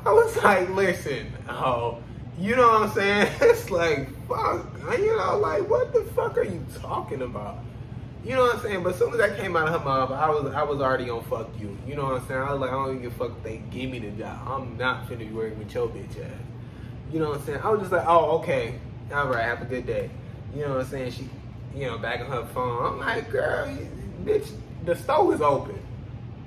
I 0.05 0.11
was 0.11 0.35
like, 0.43 0.69
listen, 0.69 1.31
oh, 1.47 1.99
you 2.37 2.55
know 2.55 2.67
what 2.67 2.83
I'm 2.83 2.91
saying? 2.91 3.33
It's 3.41 3.69
like, 3.69 4.07
fuck, 4.27 4.65
you 4.97 5.15
know, 5.17 5.37
like, 5.37 5.69
what 5.69 5.93
the 5.93 6.03
fuck 6.15 6.37
are 6.37 6.43
you 6.43 6.65
talking 6.81 7.21
about? 7.21 7.59
You 8.23 8.35
know 8.35 8.43
what 8.43 8.55
I'm 8.55 8.61
saying? 8.61 8.83
But 8.83 8.93
as 8.93 8.99
soon 8.99 9.11
as 9.11 9.17
that 9.17 9.37
came 9.37 9.55
out 9.55 9.69
of 9.69 9.79
her 9.79 9.85
mouth, 9.85 10.11
I 10.11 10.29
was 10.29 10.53
I 10.53 10.63
was 10.63 10.81
already 10.81 11.09
on 11.09 11.23
fuck 11.23 11.49
you. 11.57 11.77
You 11.87 11.95
know 11.95 12.03
what 12.03 12.21
I'm 12.21 12.27
saying? 12.27 12.41
I 12.41 12.51
was 12.51 12.59
like, 12.59 12.69
I 12.69 12.73
don't 12.73 12.89
even 12.89 13.01
give 13.01 13.13
a 13.13 13.15
fuck 13.15 13.37
if 13.37 13.43
they 13.43 13.57
give 13.71 13.89
me 13.89 13.99
the 13.99 14.11
job. 14.11 14.45
I'm 14.45 14.77
not 14.77 15.07
finna 15.07 15.19
be 15.19 15.29
working 15.29 15.57
with 15.57 15.73
your 15.73 15.87
bitch 15.87 16.21
ass. 16.21 16.31
You 17.11 17.19
know 17.19 17.29
what 17.29 17.39
I'm 17.39 17.45
saying? 17.45 17.59
I 17.63 17.69
was 17.69 17.79
just 17.79 17.91
like, 17.93 18.05
oh, 18.05 18.39
okay. 18.39 18.75
All 19.13 19.27
right, 19.27 19.43
have 19.43 19.61
a 19.61 19.65
good 19.65 19.87
day. 19.87 20.09
You 20.53 20.63
know 20.63 20.69
what 20.75 20.81
I'm 20.81 20.87
saying? 20.87 21.11
She, 21.11 21.29
you 21.73 21.87
know, 21.87 21.97
back 21.97 22.19
on 22.19 22.27
her 22.27 22.45
phone. 22.53 22.85
I'm 22.85 22.99
like, 22.99 23.31
girl, 23.31 23.67
bitch, 24.25 24.47
the 24.85 24.95
store 24.95 25.33
is 25.33 25.41
open. 25.41 25.79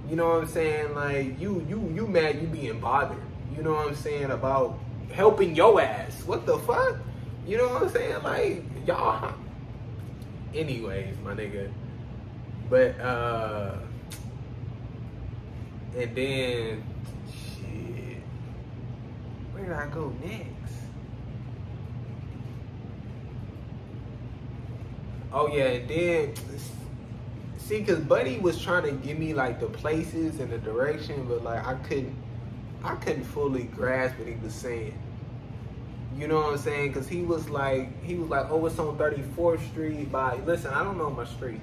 You 0.09 0.17
know 0.17 0.29
what 0.29 0.43
I'm 0.43 0.47
saying? 0.49 0.95
Like 0.95 1.41
you, 1.41 1.65
you, 1.69 1.93
you 1.95 2.07
mad? 2.07 2.41
You 2.41 2.47
being 2.49 2.81
bothered? 2.81 3.19
You 3.57 3.63
know 3.63 3.73
what 3.73 3.89
I'm 3.89 3.95
saying 3.95 4.31
about 4.31 4.79
helping 5.13 5.55
your 5.55 5.81
ass? 5.81 6.23
What 6.25 6.47
the 6.47 6.59
fuck? 6.59 6.97
You 7.47 7.59
know 7.59 7.69
what 7.69 7.83
I'm 7.83 7.89
saying? 7.91 8.23
Like 8.23 8.65
y'all. 8.87 9.35
Anyways, 10.55 11.17
my 11.25 11.35
nigga. 11.35 11.71
But 12.69 12.99
uh, 13.01 13.77
and 15.97 16.17
then 16.17 16.85
shit. 17.31 18.23
Where 19.53 19.65
did 19.65 19.73
I 19.73 19.87
go 19.89 20.15
next? 20.23 20.53
Oh 25.33 25.49
yeah, 25.49 25.65
and 25.65 25.89
then 25.89 26.35
see, 27.63 27.79
because 27.81 28.01
Buddy 28.01 28.39
was 28.39 28.61
trying 28.61 28.85
to 28.85 28.93
give 28.93 29.19
me 29.19 29.35
like 29.35 29.61
the 29.61 29.67
places 29.67 30.41
and 30.41 30.51
the 30.51 30.59
direction, 30.59 31.25
but 31.29 31.43
like 31.43 31.65
I 31.67 31.75
couldn't, 31.75 32.15
I 32.83 32.97
couldn't 32.97 33.25
fully 33.25 33.65
grasp 33.65 34.19
what 34.19 34.29
he 34.29 34.35
was 34.35 34.55
saying. 34.55 34.99
You 36.17 36.29
know 36.29 36.37
what 36.37 36.53
I'm 36.53 36.59
saying? 36.59 36.89
Because 36.89 37.09
he 37.09 37.23
was 37.23 37.49
like, 37.49 38.03
he 38.05 38.17
was 38.17 38.29
like, 38.29 38.51
oh, 38.51 38.67
it's 38.67 38.79
on 38.79 38.99
34th 38.99 39.67
Street 39.71 40.13
by. 40.13 40.37
Listen, 40.45 40.73
I 40.73 40.85
don't 40.85 40.99
know 40.99 41.09
my 41.09 41.25
streets. 41.25 41.61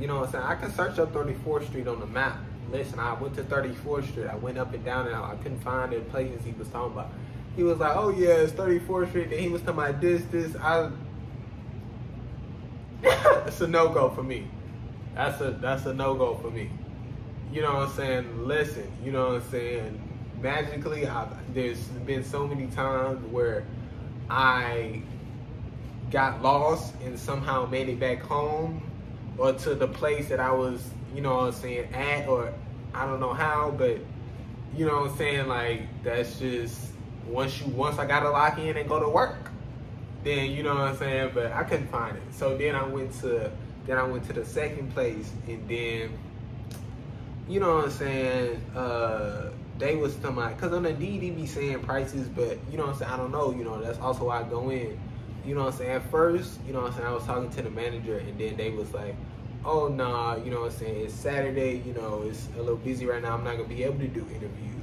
You 0.00 0.06
know 0.06 0.16
what 0.16 0.26
I'm 0.26 0.32
saying? 0.32 0.44
I 0.44 0.54
can 0.56 0.72
search 0.72 0.98
up 0.98 1.12
34th 1.12 1.66
Street 1.66 1.86
on 1.86 2.00
the 2.00 2.06
map. 2.06 2.38
Listen, 2.72 2.98
I 2.98 3.14
went 3.14 3.34
to 3.36 3.42
34th 3.44 4.08
Street. 4.08 4.26
I 4.26 4.36
went 4.36 4.58
up 4.58 4.74
and 4.74 4.84
down, 4.84 5.06
and 5.06 5.14
I 5.14 5.36
couldn't 5.36 5.60
find 5.60 5.92
the 5.92 6.00
places 6.00 6.44
he 6.44 6.52
was 6.52 6.68
talking 6.68 6.92
about. 6.92 7.10
He 7.54 7.62
was 7.62 7.78
like, 7.78 7.96
oh 7.96 8.10
yeah, 8.10 8.28
it's 8.28 8.52
34th 8.52 9.10
Street. 9.10 9.30
And 9.30 9.40
he 9.40 9.48
was 9.48 9.60
talking 9.62 9.78
about 9.78 10.00
this, 10.00 10.24
this. 10.32 10.56
I. 10.56 10.90
it's 13.46 13.60
a 13.60 13.68
no 13.68 13.88
go 13.90 14.10
for 14.10 14.24
me 14.24 14.48
that's 15.14 15.40
a 15.40 15.50
that's 15.52 15.86
a 15.86 15.94
no 15.94 16.14
go 16.14 16.36
for 16.36 16.50
me. 16.50 16.70
You 17.52 17.62
know 17.62 17.74
what 17.74 17.88
I'm 17.88 17.94
saying? 17.94 18.46
Listen, 18.46 18.90
you 19.02 19.10
know 19.10 19.28
what 19.28 19.42
I'm 19.42 19.50
saying? 19.50 20.00
Magically, 20.40 21.06
I've, 21.06 21.28
there's 21.54 21.78
been 22.06 22.22
so 22.22 22.46
many 22.46 22.66
times 22.68 23.24
where 23.32 23.64
I 24.30 25.02
got 26.10 26.42
lost 26.42 26.94
and 27.04 27.18
somehow 27.18 27.66
made 27.66 27.88
it 27.88 27.98
back 27.98 28.20
home 28.20 28.82
or 29.36 29.52
to 29.52 29.74
the 29.74 29.88
place 29.88 30.28
that 30.28 30.40
I 30.40 30.52
was, 30.52 30.90
you 31.14 31.20
know 31.20 31.34
what 31.36 31.44
I'm 31.44 31.52
saying, 31.52 31.94
at 31.94 32.28
or 32.28 32.52
I 32.94 33.06
don't 33.06 33.20
know 33.20 33.32
how, 33.32 33.74
but 33.76 33.98
you 34.76 34.86
know 34.86 35.00
what 35.00 35.10
I'm 35.10 35.16
saying? 35.16 35.48
Like 35.48 35.82
that's 36.02 36.38
just 36.38 36.92
once 37.26 37.60
you 37.60 37.68
once 37.68 37.98
I 37.98 38.06
gotta 38.06 38.30
lock 38.30 38.58
in 38.58 38.76
and 38.76 38.88
go 38.88 39.00
to 39.00 39.08
work, 39.08 39.50
then 40.24 40.50
you 40.50 40.62
know 40.62 40.74
what 40.74 40.88
I'm 40.88 40.96
saying. 40.96 41.30
But 41.34 41.52
I 41.52 41.64
couldn't 41.64 41.88
find 41.88 42.16
it, 42.16 42.22
so 42.32 42.56
then 42.56 42.74
I 42.74 42.84
went 42.84 43.12
to 43.20 43.50
then 43.88 43.96
I 43.96 44.02
went 44.02 44.26
to 44.26 44.34
the 44.34 44.44
second 44.44 44.92
place, 44.92 45.32
and 45.48 45.66
then, 45.66 46.10
you 47.48 47.58
know 47.58 47.76
what 47.76 47.84
I'm 47.86 47.90
saying? 47.90 48.62
Uh, 48.76 49.50
they 49.78 49.96
was 49.96 50.14
to 50.16 50.30
my, 50.30 50.52
cause 50.54 50.74
on 50.74 50.82
the 50.82 50.90
DD 50.92 51.34
be 51.34 51.46
saying 51.46 51.80
prices, 51.80 52.28
but 52.28 52.58
you 52.70 52.76
know 52.76 52.84
what 52.84 52.92
I'm 52.92 52.98
saying? 52.98 53.10
I 53.10 53.16
don't 53.16 53.32
know. 53.32 53.50
You 53.50 53.64
know 53.64 53.80
that's 53.80 53.98
also 54.00 54.26
why 54.26 54.40
I 54.40 54.42
go 54.42 54.68
in. 54.68 55.00
You 55.46 55.54
know 55.54 55.64
what 55.64 55.72
I'm 55.72 55.78
saying? 55.78 55.90
At 55.92 56.10
first, 56.10 56.60
you 56.66 56.74
know 56.74 56.82
what 56.82 56.90
I'm 56.90 56.96
saying? 56.98 57.06
I 57.06 57.12
was 57.12 57.24
talking 57.24 57.48
to 57.48 57.62
the 57.62 57.70
manager, 57.70 58.18
and 58.18 58.38
then 58.38 58.58
they 58.58 58.70
was 58.70 58.92
like, 58.92 59.16
"Oh 59.64 59.88
nah, 59.88 60.36
you 60.36 60.50
know 60.50 60.60
what 60.60 60.72
I'm 60.72 60.78
saying? 60.78 61.06
It's 61.06 61.14
Saturday. 61.14 61.82
You 61.86 61.94
know, 61.94 62.24
it's 62.26 62.46
a 62.56 62.58
little 62.58 62.76
busy 62.76 63.06
right 63.06 63.22
now. 63.22 63.32
I'm 63.32 63.44
not 63.44 63.56
gonna 63.56 63.68
be 63.68 63.84
able 63.84 64.00
to 64.00 64.08
do 64.08 64.20
interviews." 64.20 64.74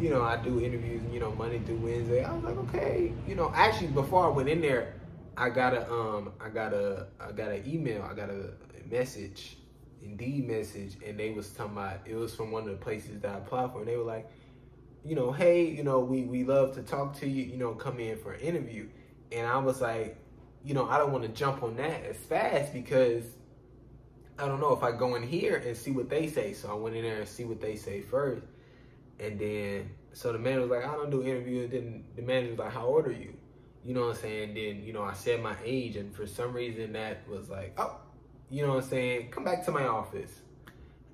You 0.00 0.08
know, 0.08 0.22
I 0.22 0.36
do 0.36 0.58
interviews, 0.58 1.02
you 1.12 1.20
know, 1.20 1.32
Monday 1.32 1.58
through 1.60 1.76
Wednesday. 1.76 2.24
I 2.24 2.32
was 2.32 2.42
like, 2.42 2.56
okay, 2.56 3.12
you 3.28 3.34
know, 3.34 3.52
actually 3.54 3.88
before 3.88 4.24
I 4.24 4.28
went 4.30 4.48
in 4.48 4.62
there, 4.62 4.94
I 5.36 5.48
got 5.50 5.74
a 5.74 5.90
um 5.90 6.32
I 6.40 6.48
got 6.48 6.72
a 6.74 7.06
I 7.20 7.32
got 7.32 7.50
an 7.50 7.62
email, 7.66 8.02
I 8.02 8.14
got 8.14 8.30
a 8.30 8.50
message, 8.90 9.56
Indeed 10.02 10.46
message, 10.48 10.96
and 11.06 11.18
they 11.18 11.30
was 11.30 11.50
talking 11.50 11.72
about 11.72 12.00
it 12.04 12.14
was 12.14 12.34
from 12.34 12.50
one 12.50 12.64
of 12.64 12.70
the 12.70 12.76
places 12.76 13.20
that 13.20 13.34
I 13.34 13.38
applied 13.38 13.72
for, 13.72 13.78
and 13.78 13.88
they 13.88 13.96
were 13.96 14.04
like, 14.04 14.28
you 15.04 15.14
know, 15.14 15.32
hey, 15.32 15.64
you 15.64 15.84
know, 15.84 16.00
we 16.00 16.22
we 16.22 16.44
love 16.44 16.74
to 16.74 16.82
talk 16.82 17.18
to 17.20 17.28
you, 17.28 17.44
you 17.44 17.56
know, 17.56 17.72
come 17.72 17.98
in 17.98 18.18
for 18.18 18.32
an 18.32 18.40
interview, 18.40 18.88
and 19.30 19.46
I 19.46 19.56
was 19.58 19.80
like, 19.80 20.18
you 20.64 20.74
know, 20.74 20.88
I 20.88 20.98
don't 20.98 21.12
want 21.12 21.24
to 21.24 21.30
jump 21.30 21.62
on 21.62 21.76
that 21.76 22.04
as 22.04 22.16
fast 22.16 22.72
because 22.72 23.24
I 24.38 24.46
don't 24.46 24.60
know 24.60 24.72
if 24.74 24.82
I 24.82 24.92
go 24.92 25.14
in 25.14 25.22
here 25.22 25.56
and 25.56 25.76
see 25.76 25.92
what 25.92 26.10
they 26.10 26.26
say, 26.28 26.52
so 26.52 26.70
I 26.70 26.74
went 26.74 26.94
in 26.96 27.04
there 27.04 27.20
and 27.20 27.28
see 27.28 27.44
what 27.44 27.60
they 27.60 27.76
say 27.76 28.02
first, 28.02 28.44
and 29.18 29.38
then 29.38 29.90
so 30.12 30.30
the 30.32 30.38
man 30.38 30.60
was 30.60 30.68
like, 30.68 30.84
I 30.84 30.92
don't 30.92 31.10
do 31.10 31.22
interviews, 31.22 31.72
and 31.72 31.72
then 31.72 32.04
the 32.16 32.22
man 32.22 32.50
was 32.50 32.58
like, 32.58 32.72
how 32.72 32.86
old 32.86 33.06
are 33.06 33.12
you? 33.12 33.32
You 33.84 33.94
know 33.94 34.02
what 34.02 34.16
I'm 34.16 34.22
saying? 34.22 34.54
Then, 34.54 34.84
you 34.84 34.92
know, 34.92 35.02
I 35.02 35.12
said 35.12 35.42
my 35.42 35.56
age 35.64 35.96
and 35.96 36.14
for 36.14 36.26
some 36.26 36.52
reason 36.52 36.92
that 36.92 37.28
was 37.28 37.48
like, 37.48 37.74
oh, 37.78 37.96
you 38.48 38.62
know 38.64 38.74
what 38.74 38.84
I'm 38.84 38.90
saying? 38.90 39.30
Come 39.30 39.44
back 39.44 39.64
to 39.64 39.72
my 39.72 39.86
office. 39.86 40.30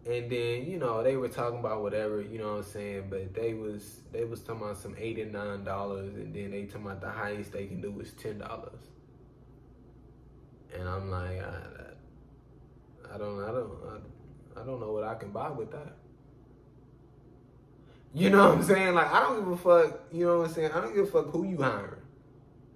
And 0.05 0.31
then, 0.31 0.67
you 0.67 0.79
know, 0.79 1.03
they 1.03 1.17
were 1.17 1.29
talking 1.29 1.61
about 1.61 1.83
whatever, 1.83 2.21
you 2.21 2.39
know 2.39 2.57
what 2.57 2.65
I'm 2.65 2.71
saying? 2.71 3.05
But 3.09 3.35
they 3.35 3.55
was 3.55 4.01
they 4.13 4.25
was 4.25 4.41
talking 4.41 4.63
about 4.63 4.77
some 4.77 4.95
eight 4.99 5.19
and 5.19 5.33
nine 5.33 5.65
dollars 5.65 6.15
and 6.15 6.35
then 6.35 6.51
they 6.51 6.65
talking 6.65 6.87
about 6.87 7.01
the 7.01 7.11
highest 7.11 7.53
they 7.53 7.67
can 7.67 7.81
do 7.81 7.91
was 7.91 8.13
ten 8.13 8.39
dollars. 8.39 8.81
And 10.79 10.87
I'm 10.87 11.11
like, 11.11 11.43
I, 11.43 13.15
I 13.15 13.19
don't 13.19 13.43
I 13.43 13.47
don't 13.49 13.73
I, 13.87 14.61
I 14.61 14.65
don't 14.65 14.81
know 14.81 14.93
what 14.93 15.05
I 15.05 15.15
can 15.15 15.31
buy 15.31 15.51
with 15.51 15.71
that. 15.73 15.97
You 18.15 18.31
know 18.31 18.49
what 18.49 18.59
I'm 18.59 18.65
saying? 18.65 18.95
Like 18.95 19.11
I 19.11 19.21
don't 19.21 19.41
give 19.41 19.53
a 19.53 19.57
fuck, 19.57 20.01
you 20.13 20.27
know 20.27 20.39
what 20.39 20.49
I'm 20.49 20.55
saying? 20.55 20.73
I 20.73 20.81
don't 20.81 20.95
give 20.95 21.05
a 21.05 21.11
fuck 21.11 21.31
who 21.31 21.47
you 21.47 21.63
hiring 21.63 21.98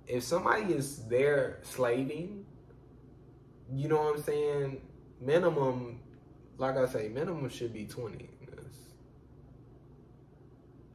if 0.07 0.23
somebody 0.23 0.73
is 0.75 1.05
there 1.07 1.59
slaving, 1.63 2.45
you 3.73 3.89
know 3.89 4.03
what 4.03 4.17
I'm 4.17 4.23
saying? 4.23 4.81
Minimum, 5.21 6.01
like 6.59 6.77
I 6.77 6.87
say, 6.87 7.09
minimum 7.09 7.49
should 7.49 7.73
be 7.73 7.87
20. 7.87 8.29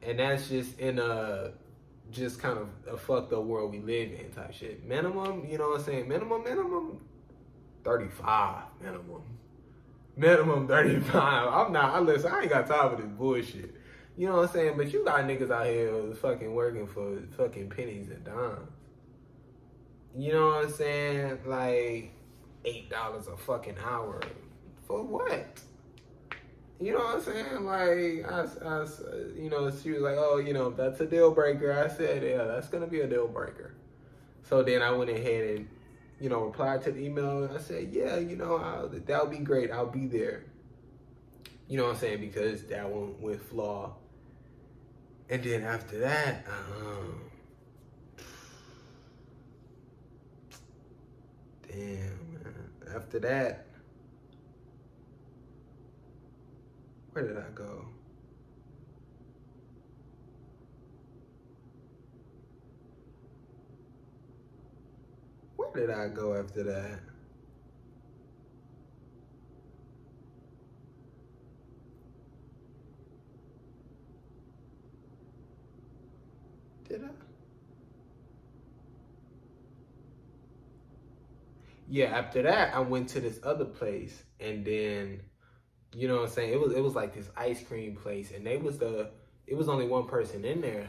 And 0.02 0.18
that's 0.18 0.48
just 0.48 0.78
in 0.78 0.98
a 0.98 1.52
just 2.10 2.40
kind 2.40 2.58
of 2.58 2.68
a 2.90 2.96
fucked 2.96 3.32
up 3.32 3.44
world 3.44 3.72
we 3.72 3.80
live 3.80 4.12
in 4.12 4.30
type 4.30 4.52
shit. 4.52 4.84
Minimum, 4.86 5.46
you 5.46 5.58
know 5.58 5.70
what 5.70 5.80
I'm 5.80 5.84
saying? 5.84 6.08
Minimum, 6.08 6.44
minimum, 6.44 7.00
35 7.84 8.62
minimum. 8.80 9.22
Minimum 10.16 10.66
35. 10.66 11.14
I'm 11.14 11.72
not, 11.72 11.94
I 11.94 12.00
listen, 12.00 12.32
I 12.32 12.40
ain't 12.40 12.50
got 12.50 12.66
time 12.66 12.90
for 12.90 13.02
this 13.02 13.10
bullshit. 13.10 13.74
You 14.16 14.28
know 14.28 14.36
what 14.36 14.48
I'm 14.48 14.54
saying? 14.54 14.76
But 14.76 14.92
you 14.92 15.04
got 15.04 15.20
niggas 15.20 15.50
out 15.50 15.66
here 15.66 16.14
fucking 16.14 16.52
working 16.52 16.86
for 16.86 17.18
fucking 17.36 17.70
pennies 17.70 18.08
and 18.08 18.24
dimes. 18.24 18.70
You 20.18 20.32
know 20.32 20.48
what 20.48 20.64
I'm 20.64 20.72
saying? 20.72 21.38
Like 21.46 22.12
eight 22.64 22.90
dollars 22.90 23.28
a 23.28 23.36
fucking 23.36 23.76
hour. 23.84 24.20
For 24.88 25.00
what? 25.00 25.60
You 26.80 26.92
know 26.92 26.98
what 26.98 27.14
I'm 27.16 27.22
saying? 27.22 27.64
Like, 27.64 28.30
I, 28.30 28.46
I, 28.64 28.86
you 29.36 29.48
know, 29.48 29.70
she 29.70 29.92
was 29.92 30.02
like, 30.02 30.16
oh, 30.18 30.38
you 30.38 30.52
know, 30.52 30.70
that's 30.70 31.00
a 31.00 31.06
deal 31.06 31.30
breaker. 31.30 31.72
I 31.72 31.86
said, 31.86 32.24
yeah, 32.24 32.44
that's 32.44 32.66
gonna 32.68 32.88
be 32.88 33.00
a 33.00 33.06
deal 33.06 33.28
breaker. 33.28 33.74
So 34.42 34.64
then 34.64 34.82
I 34.82 34.90
went 34.90 35.10
ahead 35.10 35.56
and, 35.56 35.68
you 36.20 36.28
know, 36.28 36.40
replied 36.46 36.82
to 36.84 36.90
the 36.90 37.00
email. 37.00 37.48
I 37.54 37.60
said, 37.60 37.90
yeah, 37.92 38.16
you 38.18 38.34
know, 38.34 38.90
that'll 39.06 39.26
be 39.26 39.38
great. 39.38 39.70
I'll 39.70 39.86
be 39.86 40.08
there. 40.08 40.46
You 41.68 41.76
know 41.76 41.84
what 41.84 41.94
I'm 41.94 42.00
saying? 42.00 42.20
Because 42.20 42.64
that 42.64 42.88
one 42.90 43.20
went 43.20 43.40
flaw. 43.40 43.94
And 45.30 45.44
then 45.44 45.62
after 45.62 45.98
that, 46.00 46.44
um, 46.48 47.20
damn, 51.68 51.78
man. 52.32 52.70
After 52.94 53.18
that, 53.20 53.66
where 57.12 57.26
did 57.26 57.36
I 57.36 57.50
go? 57.54 57.84
Where 65.56 65.86
did 65.86 65.90
I 65.90 66.08
go 66.08 66.34
after 66.34 66.62
that? 66.64 67.00
Did 76.88 77.04
I? 77.04 77.27
Yeah, 81.88 82.06
after 82.06 82.42
that 82.42 82.74
I 82.74 82.80
went 82.80 83.08
to 83.10 83.20
this 83.20 83.40
other 83.42 83.64
place 83.64 84.22
and 84.40 84.64
then 84.64 85.22
you 85.94 86.06
know 86.06 86.16
what 86.16 86.24
I'm 86.24 86.28
saying? 86.30 86.52
It 86.52 86.60
was 86.60 86.72
it 86.74 86.82
was 86.82 86.94
like 86.94 87.14
this 87.14 87.30
ice 87.36 87.62
cream 87.62 87.96
place 87.96 88.30
and 88.32 88.46
they 88.46 88.56
was 88.58 88.78
the 88.78 89.10
it 89.46 89.56
was 89.56 89.68
only 89.68 89.86
one 89.86 90.06
person 90.06 90.44
in 90.44 90.60
there. 90.60 90.88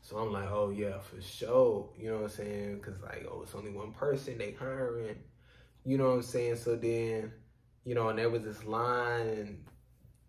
So 0.00 0.18
I'm 0.18 0.32
like, 0.32 0.48
oh 0.50 0.70
yeah, 0.70 0.98
for 1.00 1.20
sure. 1.20 1.90
You 1.98 2.10
know 2.10 2.16
what 2.18 2.24
I'm 2.24 2.30
saying? 2.30 2.80
Cause 2.80 3.00
like, 3.02 3.26
oh, 3.28 3.42
it's 3.42 3.54
only 3.54 3.72
one 3.72 3.92
person 3.92 4.38
they 4.38 4.52
hiring. 4.52 5.16
You 5.84 5.98
know 5.98 6.06
what 6.06 6.16
I'm 6.16 6.22
saying? 6.22 6.56
So 6.56 6.76
then, 6.76 7.32
you 7.84 7.94
know, 7.94 8.08
and 8.08 8.18
there 8.18 8.30
was 8.30 8.42
this 8.42 8.64
line 8.64 9.28
and 9.28 9.64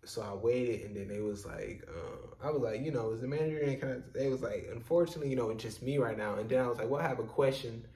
so 0.08 0.22
I 0.22 0.32
waited, 0.34 0.86
and 0.86 0.96
then 0.96 1.08
they 1.08 1.20
was 1.20 1.44
like, 1.44 1.86
uh, 1.86 2.46
I 2.46 2.50
was 2.50 2.62
like, 2.62 2.80
you 2.80 2.90
know, 2.90 3.10
is 3.12 3.20
the 3.20 3.28
manager 3.28 3.58
in? 3.58 3.78
Kind 3.78 3.92
of, 3.92 4.12
they 4.14 4.28
was 4.28 4.42
like, 4.42 4.68
unfortunately, 4.72 5.28
you 5.28 5.36
know, 5.36 5.50
it's 5.50 5.62
just 5.62 5.82
me 5.82 5.98
right 5.98 6.16
now. 6.16 6.34
And 6.36 6.48
then 6.48 6.60
I 6.60 6.68
was 6.68 6.78
like, 6.78 6.88
well, 6.88 7.02
I 7.02 7.06
have 7.06 7.18
a 7.18 7.24
question, 7.24 7.86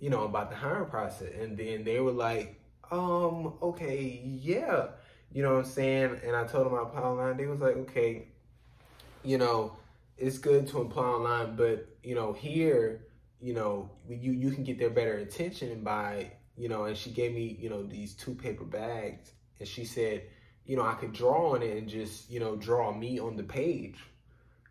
you 0.00 0.10
know, 0.10 0.24
about 0.24 0.50
the 0.50 0.56
hiring 0.56 0.88
process. 0.88 1.32
And 1.38 1.56
then 1.56 1.84
they 1.84 2.00
were 2.00 2.12
like, 2.12 2.60
um, 2.90 3.54
okay, 3.62 4.20
yeah, 4.24 4.88
you 5.32 5.42
know 5.42 5.54
what 5.54 5.64
I'm 5.64 5.70
saying? 5.70 6.20
And 6.24 6.34
I 6.34 6.44
told 6.44 6.66
them 6.66 6.74
I 6.74 6.82
apply 6.82 7.02
online. 7.02 7.36
They 7.36 7.46
was 7.46 7.60
like, 7.60 7.76
okay, 7.76 8.28
you 9.22 9.38
know, 9.38 9.76
it's 10.18 10.38
good 10.38 10.66
to 10.68 10.80
apply 10.80 11.04
online, 11.04 11.56
but 11.56 11.86
you 12.02 12.14
know, 12.14 12.32
here, 12.32 13.02
you 13.40 13.54
know, 13.54 13.90
you 14.08 14.32
you 14.32 14.50
can 14.50 14.64
get 14.64 14.78
their 14.78 14.90
better 14.90 15.18
attention 15.18 15.82
by, 15.82 16.32
you 16.56 16.68
know, 16.68 16.84
and 16.84 16.96
she 16.96 17.10
gave 17.10 17.32
me, 17.32 17.56
you 17.60 17.70
know, 17.70 17.82
these 17.82 18.14
two 18.14 18.34
paper 18.34 18.64
bags, 18.64 19.32
and 19.60 19.68
she 19.68 19.84
said 19.84 20.22
you 20.70 20.76
know, 20.76 20.84
I 20.84 20.94
could 20.94 21.12
draw 21.12 21.54
on 21.54 21.62
it 21.62 21.76
and 21.76 21.88
just, 21.88 22.30
you 22.30 22.38
know, 22.38 22.54
draw 22.54 22.92
me 22.92 23.18
on 23.18 23.36
the 23.36 23.42
page. 23.42 23.98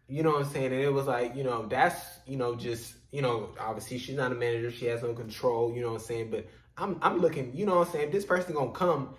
You 0.10 0.24
know 0.24 0.32
what 0.32 0.45
I'm 0.45 0.51
saying? 0.51 0.74
And 0.74 0.82
it 0.82 0.91
was 0.91 1.05
like, 1.05 1.36
you 1.36 1.43
know, 1.43 1.68
that's, 1.68 2.01
you 2.26 2.36
know, 2.36 2.55
just, 2.55 2.93
you 3.12 3.22
know, 3.22 3.49
obviously 3.60 3.99
she's 3.99 4.16
not 4.18 4.32
a 4.32 4.36
manager, 4.36 4.72
she 4.72 4.86
has 4.88 5.03
no 5.03 5.14
control, 5.14 5.74
you 5.74 5.82
know 5.82 5.89
what 5.89 6.01
I'm 6.01 6.07
saying? 6.07 6.32
But 6.32 6.47
I'm 6.78 6.97
I'm 7.01 7.20
looking, 7.20 7.55
you 7.55 7.66
know 7.66 7.78
what 7.78 7.88
I'm 7.88 7.93
saying, 7.93 8.07
if 8.07 8.12
this 8.12 8.26
person 8.26 8.53
gonna 8.55 8.72
come, 8.72 9.16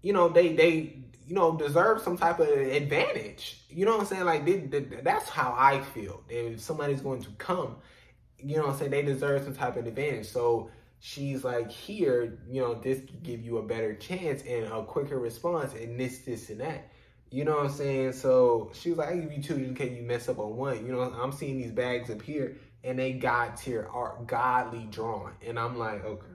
you 0.00 0.12
know, 0.12 0.28
they 0.28 0.54
they 0.54 1.02
you 1.26 1.34
know, 1.34 1.56
deserve 1.56 2.02
some 2.02 2.16
type 2.16 2.40
of 2.40 2.48
advantage. 2.48 3.60
You 3.70 3.84
know 3.84 3.92
what 3.92 4.00
I'm 4.00 4.06
saying? 4.06 4.24
Like 4.24 4.44
they, 4.44 4.58
they, 4.58 4.80
that's 4.80 5.28
how 5.28 5.54
I 5.56 5.80
feel. 5.80 6.22
If 6.28 6.60
somebody's 6.60 7.00
going 7.00 7.22
to 7.22 7.30
come, 7.38 7.76
you 8.38 8.56
know 8.56 8.62
what 8.62 8.72
I'm 8.72 8.78
saying, 8.78 8.90
they 8.90 9.02
deserve 9.02 9.44
some 9.44 9.54
type 9.54 9.76
of 9.76 9.86
advantage. 9.86 10.26
So 10.26 10.70
she's 10.98 11.44
like, 11.44 11.70
here, 11.70 12.38
you 12.50 12.60
know, 12.60 12.74
this 12.74 13.00
give 13.22 13.40
you 13.40 13.58
a 13.58 13.62
better 13.62 13.94
chance 13.94 14.42
and 14.42 14.66
a 14.66 14.84
quicker 14.84 15.18
response 15.18 15.74
and 15.74 15.98
this, 15.98 16.18
this, 16.18 16.50
and 16.50 16.60
that. 16.60 16.90
You 17.32 17.46
know 17.46 17.56
what 17.56 17.64
I'm 17.64 17.72
saying? 17.72 18.12
So 18.12 18.70
she 18.74 18.90
was 18.90 18.98
like, 18.98 19.08
I 19.08 19.16
give 19.16 19.32
you 19.32 19.42
two 19.42 19.54
in 19.54 19.74
case 19.74 19.96
you 19.96 20.02
mess 20.02 20.28
up 20.28 20.38
on 20.38 20.54
one. 20.54 20.84
You 20.84 20.92
know, 20.92 21.00
I'm 21.00 21.32
seeing 21.32 21.56
these 21.56 21.70
bags 21.70 22.10
up 22.10 22.20
here 22.20 22.58
and 22.84 22.98
they 22.98 23.14
God 23.14 23.56
tier 23.56 23.88
are 23.90 24.18
godly 24.26 24.86
drawn. 24.90 25.32
And 25.44 25.58
I'm 25.58 25.78
like, 25.78 26.04
okay. 26.04 26.26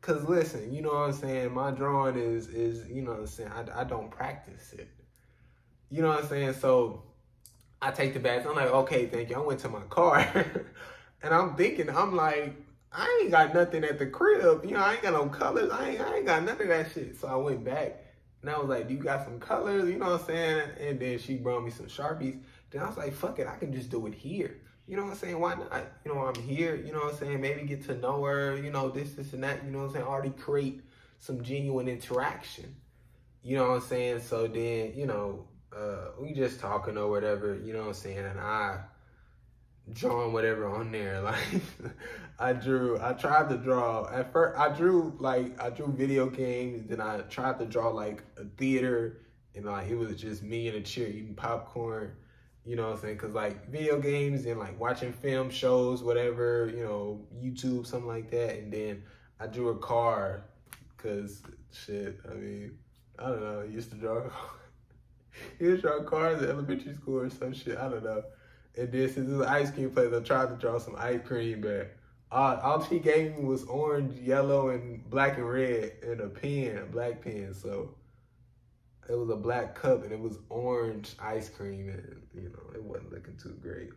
Cause 0.00 0.24
listen, 0.24 0.74
you 0.74 0.82
know 0.82 0.88
what 0.88 1.10
I'm 1.10 1.12
saying? 1.12 1.54
My 1.54 1.70
drawing 1.70 2.16
is 2.16 2.48
is, 2.48 2.90
you 2.90 3.02
know 3.02 3.12
what 3.12 3.20
I'm 3.20 3.26
saying, 3.28 3.52
I, 3.52 3.82
I 3.82 3.84
don't 3.84 4.10
practice 4.10 4.72
it. 4.72 4.88
You 5.88 6.02
know 6.02 6.08
what 6.08 6.24
I'm 6.24 6.28
saying? 6.28 6.54
So 6.54 7.04
I 7.80 7.92
take 7.92 8.14
the 8.14 8.18
bags. 8.18 8.44
I'm 8.44 8.56
like, 8.56 8.70
okay, 8.70 9.06
thank 9.06 9.30
you. 9.30 9.36
I 9.36 9.38
went 9.38 9.60
to 9.60 9.68
my 9.68 9.82
car 9.82 10.18
and 11.22 11.32
I'm 11.32 11.54
thinking, 11.54 11.88
I'm 11.88 12.16
like, 12.16 12.56
I 12.90 13.20
ain't 13.22 13.30
got 13.30 13.54
nothing 13.54 13.84
at 13.84 14.00
the 14.00 14.06
crib. 14.06 14.64
You 14.64 14.72
know, 14.72 14.80
I 14.80 14.94
ain't 14.94 15.02
got 15.02 15.12
no 15.12 15.28
colors. 15.28 15.70
I 15.70 15.90
ain't, 15.90 16.00
I 16.00 16.16
ain't 16.16 16.26
got 16.26 16.42
none 16.42 16.60
of 16.60 16.66
that 16.66 16.90
shit. 16.92 17.20
So 17.20 17.28
I 17.28 17.36
went 17.36 17.62
back 17.62 18.01
and 18.42 18.50
I 18.50 18.58
was 18.58 18.68
like, 18.68 18.88
do 18.88 18.94
you 18.94 19.00
got 19.00 19.24
some 19.24 19.38
colors? 19.38 19.88
You 19.88 19.98
know 19.98 20.10
what 20.10 20.20
I'm 20.20 20.26
saying? 20.26 20.70
And 20.80 21.00
then 21.00 21.18
she 21.18 21.36
brought 21.36 21.64
me 21.64 21.70
some 21.70 21.86
Sharpies. 21.86 22.40
Then 22.70 22.82
I 22.82 22.88
was 22.88 22.96
like, 22.96 23.14
fuck 23.14 23.38
it, 23.38 23.46
I 23.46 23.56
can 23.56 23.72
just 23.72 23.90
do 23.90 24.06
it 24.06 24.14
here. 24.14 24.58
You 24.86 24.96
know 24.96 25.04
what 25.04 25.12
I'm 25.12 25.16
saying? 25.16 25.38
Why 25.38 25.54
not? 25.54 25.70
You 26.04 26.12
know, 26.12 26.20
I'm 26.20 26.42
here, 26.42 26.74
you 26.74 26.92
know 26.92 26.98
what 26.98 27.12
I'm 27.14 27.18
saying? 27.18 27.40
Maybe 27.40 27.62
get 27.62 27.84
to 27.86 27.96
know 27.96 28.24
her, 28.24 28.56
you 28.56 28.70
know, 28.70 28.90
this, 28.90 29.12
this, 29.12 29.32
and 29.32 29.44
that, 29.44 29.64
you 29.64 29.70
know 29.70 29.78
what 29.78 29.84
I'm 29.86 29.92
saying? 29.92 30.04
Already 30.04 30.30
create 30.30 30.82
some 31.18 31.42
genuine 31.42 31.88
interaction. 31.88 32.74
You 33.42 33.56
know 33.56 33.68
what 33.70 33.74
I'm 33.74 33.80
saying? 33.82 34.20
So 34.20 34.48
then, 34.48 34.92
you 34.96 35.06
know, 35.06 35.46
uh, 35.74 36.10
we 36.20 36.32
just 36.32 36.58
talking 36.58 36.98
or 36.98 37.08
whatever, 37.08 37.54
you 37.54 37.72
know 37.72 37.80
what 37.80 37.88
I'm 37.88 37.94
saying? 37.94 38.18
And 38.18 38.40
I 38.40 38.80
drawing 39.92 40.32
whatever 40.32 40.66
on 40.66 40.92
there. 40.92 41.22
Like 41.32 41.62
I 42.38 42.52
drew, 42.54 43.00
I 43.00 43.12
tried 43.12 43.48
to 43.50 43.56
draw 43.56 44.08
at 44.10 44.32
first. 44.32 44.58
I 44.58 44.74
drew 44.74 45.14
like 45.20 45.60
I 45.62 45.70
drew 45.70 45.92
video 45.92 46.28
games. 46.28 46.88
Then 46.88 47.00
I 47.00 47.20
tried 47.20 47.58
to 47.60 47.66
draw 47.66 47.88
like 47.88 48.24
a 48.36 48.44
theater, 48.56 49.20
and 49.54 49.66
like 49.66 49.88
it 49.88 49.94
was 49.94 50.16
just 50.16 50.42
me 50.42 50.66
in 50.66 50.74
a 50.74 50.80
chair 50.80 51.06
eating 51.06 51.34
popcorn. 51.34 52.16
You 52.64 52.76
know 52.76 52.88
what 52.88 52.96
I'm 52.96 53.00
saying? 53.00 53.18
Cause 53.18 53.32
like 53.32 53.68
video 53.70 54.00
games 54.00 54.46
and 54.46 54.58
like 54.58 54.78
watching 54.80 55.12
film 55.12 55.50
shows, 55.50 56.02
whatever, 56.02 56.70
you 56.74 56.84
know, 56.84 57.20
YouTube, 57.36 57.86
something 57.86 58.08
like 58.08 58.30
that. 58.30 58.58
And 58.58 58.72
then 58.72 59.02
I 59.38 59.46
drew 59.46 59.68
a 59.68 59.78
car, 59.78 60.44
cause 60.96 61.42
shit. 61.72 62.18
I 62.28 62.34
mean, 62.34 62.78
I 63.18 63.24
don't 63.24 63.40
know. 63.40 63.60
I 63.60 63.64
used 63.64 63.90
to 63.90 63.96
draw. 63.96 64.22
used 65.60 65.82
to 65.82 65.88
draw 65.88 66.02
cars 66.04 66.42
at 66.42 66.50
elementary 66.50 66.94
school 66.94 67.20
or 67.20 67.30
some 67.30 67.52
shit. 67.52 67.78
I 67.78 67.88
don't 67.88 68.04
know. 68.04 68.22
And 68.76 68.90
then 68.90 69.08
since 69.12 69.30
it 69.30 69.36
was 69.36 69.46
ice 69.46 69.70
cream 69.70 69.90
place, 69.90 70.12
I 70.14 70.20
tried 70.20 70.48
to 70.48 70.56
draw 70.56 70.78
some 70.78 70.96
ice 70.96 71.20
cream, 71.24 71.60
but 71.60 71.94
all, 72.30 72.56
all 72.56 72.84
she 72.84 72.98
gave 72.98 73.36
me 73.36 73.44
was 73.44 73.64
orange, 73.64 74.18
yellow, 74.18 74.70
and 74.70 75.08
black 75.10 75.36
and 75.36 75.48
red, 75.48 75.92
and 76.02 76.20
a 76.20 76.28
pen, 76.28 76.78
a 76.78 76.86
black 76.86 77.20
pen. 77.20 77.52
So 77.52 77.94
it 79.08 79.14
was 79.14 79.28
a 79.28 79.36
black 79.36 79.74
cup, 79.74 80.04
and 80.04 80.12
it 80.12 80.18
was 80.18 80.38
orange 80.48 81.14
ice 81.20 81.50
cream, 81.50 81.90
and 81.90 82.22
you 82.34 82.48
know 82.48 82.74
it 82.74 82.82
wasn't 82.82 83.12
looking 83.12 83.36
too 83.36 83.58
great. 83.60 83.90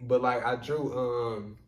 But 0.00 0.22
like 0.22 0.44
I 0.44 0.54
drew, 0.54 0.96
um, 0.96 1.58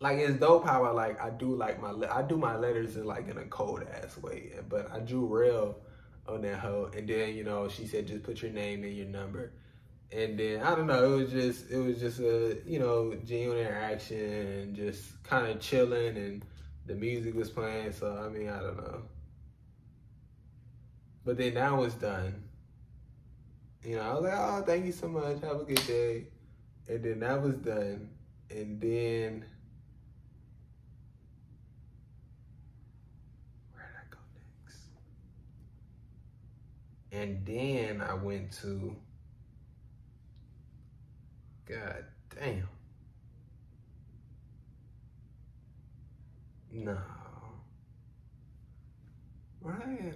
like 0.00 0.18
it's 0.18 0.38
dope 0.38 0.66
how 0.66 0.84
I 0.84 0.90
like 0.90 1.18
I 1.22 1.30
do 1.30 1.56
like 1.56 1.80
my 1.80 1.94
I 2.10 2.20
do 2.20 2.36
my 2.36 2.56
letters 2.56 2.96
in 2.96 3.04
like 3.04 3.28
in 3.28 3.38
a 3.38 3.44
cold 3.44 3.82
ass 3.90 4.18
way, 4.18 4.52
but 4.68 4.92
I 4.92 4.98
drew 4.98 5.24
real 5.24 5.76
on 6.28 6.42
that 6.42 6.58
hoe, 6.58 6.90
and 6.94 7.08
then 7.08 7.34
you 7.34 7.44
know 7.44 7.68
she 7.68 7.86
said 7.86 8.06
just 8.06 8.22
put 8.22 8.42
your 8.42 8.50
name 8.50 8.84
and 8.84 8.94
your 8.94 9.06
number 9.06 9.54
and 10.12 10.38
then 10.38 10.62
I 10.62 10.74
don't 10.74 10.86
know, 10.86 11.14
it 11.14 11.16
was 11.16 11.30
just 11.30 11.70
it 11.70 11.78
was 11.78 11.98
just 12.00 12.20
a 12.20 12.58
you 12.66 12.78
know 12.78 13.14
genuine 13.24 13.58
interaction 13.58 14.18
and 14.18 14.76
just 14.76 15.22
kind 15.22 15.46
of 15.46 15.60
chilling, 15.60 16.16
and 16.16 16.44
the 16.86 16.94
music 16.94 17.34
was 17.34 17.50
playing. 17.50 17.92
So 17.92 18.20
I 18.24 18.28
mean, 18.28 18.48
I 18.48 18.60
don't 18.60 18.76
know. 18.76 19.02
But 21.24 21.36
then 21.36 21.54
that 21.54 21.76
was 21.76 21.94
done. 21.94 22.42
You 23.84 23.96
know, 23.96 24.02
I 24.02 24.14
was 24.14 24.22
like, 24.24 24.34
oh, 24.36 24.62
thank 24.66 24.86
you 24.86 24.92
so 24.92 25.08
much. 25.08 25.40
Have 25.42 25.60
a 25.60 25.64
good 25.64 25.86
day. 25.86 26.26
And 26.88 27.02
then 27.02 27.20
that 27.20 27.40
was 27.42 27.54
done. 27.54 28.10
And 28.50 28.80
then 28.80 29.44
where 33.72 33.86
did 33.86 33.96
I 33.96 34.06
go 34.10 34.18
next? 34.34 34.78
And 37.12 37.46
then 37.46 38.00
I 38.00 38.14
went 38.14 38.52
to 38.62 38.96
God 41.70 42.04
damn. 42.34 42.68
No. 46.72 46.98
Right. 49.60 50.14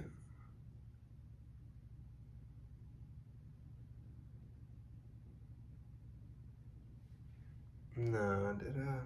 No, 7.97 8.57
did 8.59 8.75
I? 8.77 8.99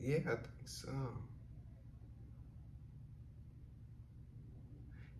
Yeah, 0.00 0.16
I 0.16 0.36
think 0.36 0.46
so. 0.64 0.88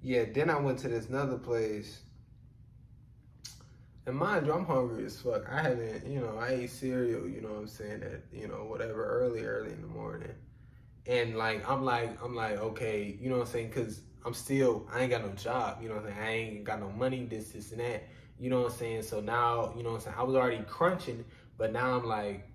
Yeah, 0.02 0.24
then 0.32 0.48
I 0.48 0.58
went 0.58 0.78
to 0.78 0.88
this 0.88 1.10
another 1.10 1.36
place. 1.36 2.00
And 4.10 4.18
mind 4.18 4.44
you, 4.44 4.52
I'm 4.52 4.66
hungry 4.66 5.04
as 5.04 5.20
fuck. 5.20 5.48
I 5.48 5.62
haven't, 5.62 6.04
you 6.04 6.18
know, 6.18 6.36
I 6.36 6.48
ate 6.48 6.70
cereal, 6.70 7.28
you 7.28 7.40
know 7.40 7.50
what 7.50 7.60
I'm 7.60 7.68
saying, 7.68 8.02
at, 8.02 8.22
you 8.32 8.48
know, 8.48 8.64
whatever, 8.64 9.04
early, 9.04 9.44
early 9.44 9.70
in 9.70 9.80
the 9.80 9.86
morning. 9.86 10.34
And 11.06 11.38
like, 11.38 11.62
I'm 11.70 11.84
like, 11.84 12.20
I'm 12.20 12.34
like, 12.34 12.58
okay, 12.58 13.16
you 13.20 13.28
know 13.28 13.36
what 13.36 13.46
I'm 13.46 13.52
saying? 13.52 13.70
Cause 13.70 14.00
I'm 14.24 14.34
still, 14.34 14.88
I 14.92 15.02
ain't 15.02 15.10
got 15.10 15.24
no 15.24 15.30
job, 15.34 15.78
you 15.80 15.88
know 15.88 15.94
what 15.94 16.06
I'm 16.06 16.10
saying? 16.10 16.26
I 16.26 16.30
ain't 16.32 16.64
got 16.64 16.80
no 16.80 16.90
money, 16.90 17.24
this, 17.24 17.50
this, 17.50 17.70
and 17.70 17.80
that. 17.80 18.08
You 18.36 18.50
know 18.50 18.62
what 18.62 18.72
I'm 18.72 18.78
saying? 18.78 19.02
So 19.02 19.20
now, 19.20 19.72
you 19.76 19.84
know 19.84 19.90
what 19.90 19.98
I'm 19.98 20.02
saying? 20.02 20.16
I 20.18 20.24
was 20.24 20.34
already 20.34 20.64
crunching, 20.64 21.24
but 21.56 21.72
now 21.72 21.96
I'm 21.96 22.04
like, 22.04 22.50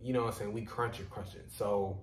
you 0.00 0.12
know 0.12 0.20
what 0.20 0.34
I'm 0.34 0.38
saying? 0.38 0.52
We 0.52 0.62
crunching, 0.62 1.06
crunching. 1.06 1.40
So 1.48 1.98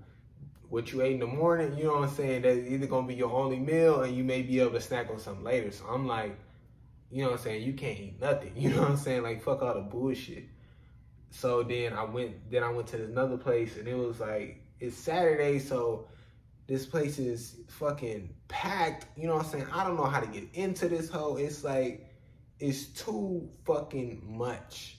what 0.67 0.91
you 0.91 1.01
ate 1.01 1.13
in 1.13 1.19
the 1.19 1.27
morning, 1.27 1.77
you 1.77 1.85
know 1.85 1.93
what 1.93 2.09
I'm 2.09 2.13
saying? 2.13 2.41
That's 2.41 2.67
either 2.67 2.87
gonna 2.87 3.07
be 3.07 3.15
your 3.15 3.31
only 3.31 3.57
meal 3.57 4.01
and 4.01 4.17
you 4.17 4.25
may 4.25 4.41
be 4.41 4.59
able 4.59 4.71
to 4.71 4.81
snack 4.81 5.09
on 5.09 5.17
something 5.17 5.45
later. 5.45 5.71
So 5.71 5.85
I'm 5.85 6.07
like, 6.07 6.37
you 7.11 7.23
know 7.23 7.31
what 7.31 7.39
I'm 7.39 7.43
saying? 7.43 7.63
You 7.63 7.73
can't 7.73 7.99
eat 7.99 8.21
nothing. 8.21 8.53
You 8.55 8.69
know 8.69 8.81
what 8.81 8.91
I'm 8.91 8.97
saying? 8.97 9.23
Like 9.23 9.43
fuck 9.43 9.61
all 9.61 9.73
the 9.73 9.81
bullshit. 9.81 10.45
So 11.29 11.63
then 11.63 11.93
I 11.93 12.03
went 12.03 12.49
then 12.51 12.63
I 12.63 12.69
went 12.69 12.87
to 12.89 13.03
another 13.03 13.37
place 13.37 13.77
and 13.77 13.87
it 13.87 13.95
was 13.95 14.19
like 14.19 14.61
it's 14.79 14.97
Saturday, 14.97 15.59
so 15.59 16.07
this 16.67 16.85
place 16.85 17.19
is 17.19 17.57
fucking 17.67 18.33
packed. 18.47 19.05
You 19.15 19.27
know 19.27 19.35
what 19.35 19.45
I'm 19.45 19.51
saying? 19.51 19.67
I 19.71 19.83
don't 19.83 19.97
know 19.97 20.05
how 20.05 20.19
to 20.19 20.27
get 20.27 20.47
into 20.53 20.87
this 20.87 21.09
hole. 21.09 21.37
It's 21.37 21.63
like 21.63 22.09
it's 22.59 22.85
too 22.85 23.49
fucking 23.65 24.21
much. 24.25 24.97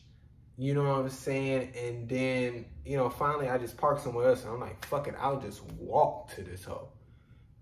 You 0.59 0.75
know 0.75 0.83
what 0.83 1.01
I'm 1.01 1.11
saying? 1.11 1.73
And 1.77 2.09
then, 2.09 2.67
you 2.85 2.97
know, 2.97 3.09
finally 3.09 3.49
I 3.49 3.59
just 3.59 3.77
parked 3.77 4.03
somewhere 4.03 4.29
else 4.29 4.45
and 4.45 4.53
I'm 4.53 4.61
like, 4.61 4.85
fuck 4.85 5.09
it, 5.09 5.15
I'll 5.19 5.41
just 5.41 5.63
walk 5.79 6.35
to 6.35 6.43
this 6.43 6.65
hole. 6.65 6.93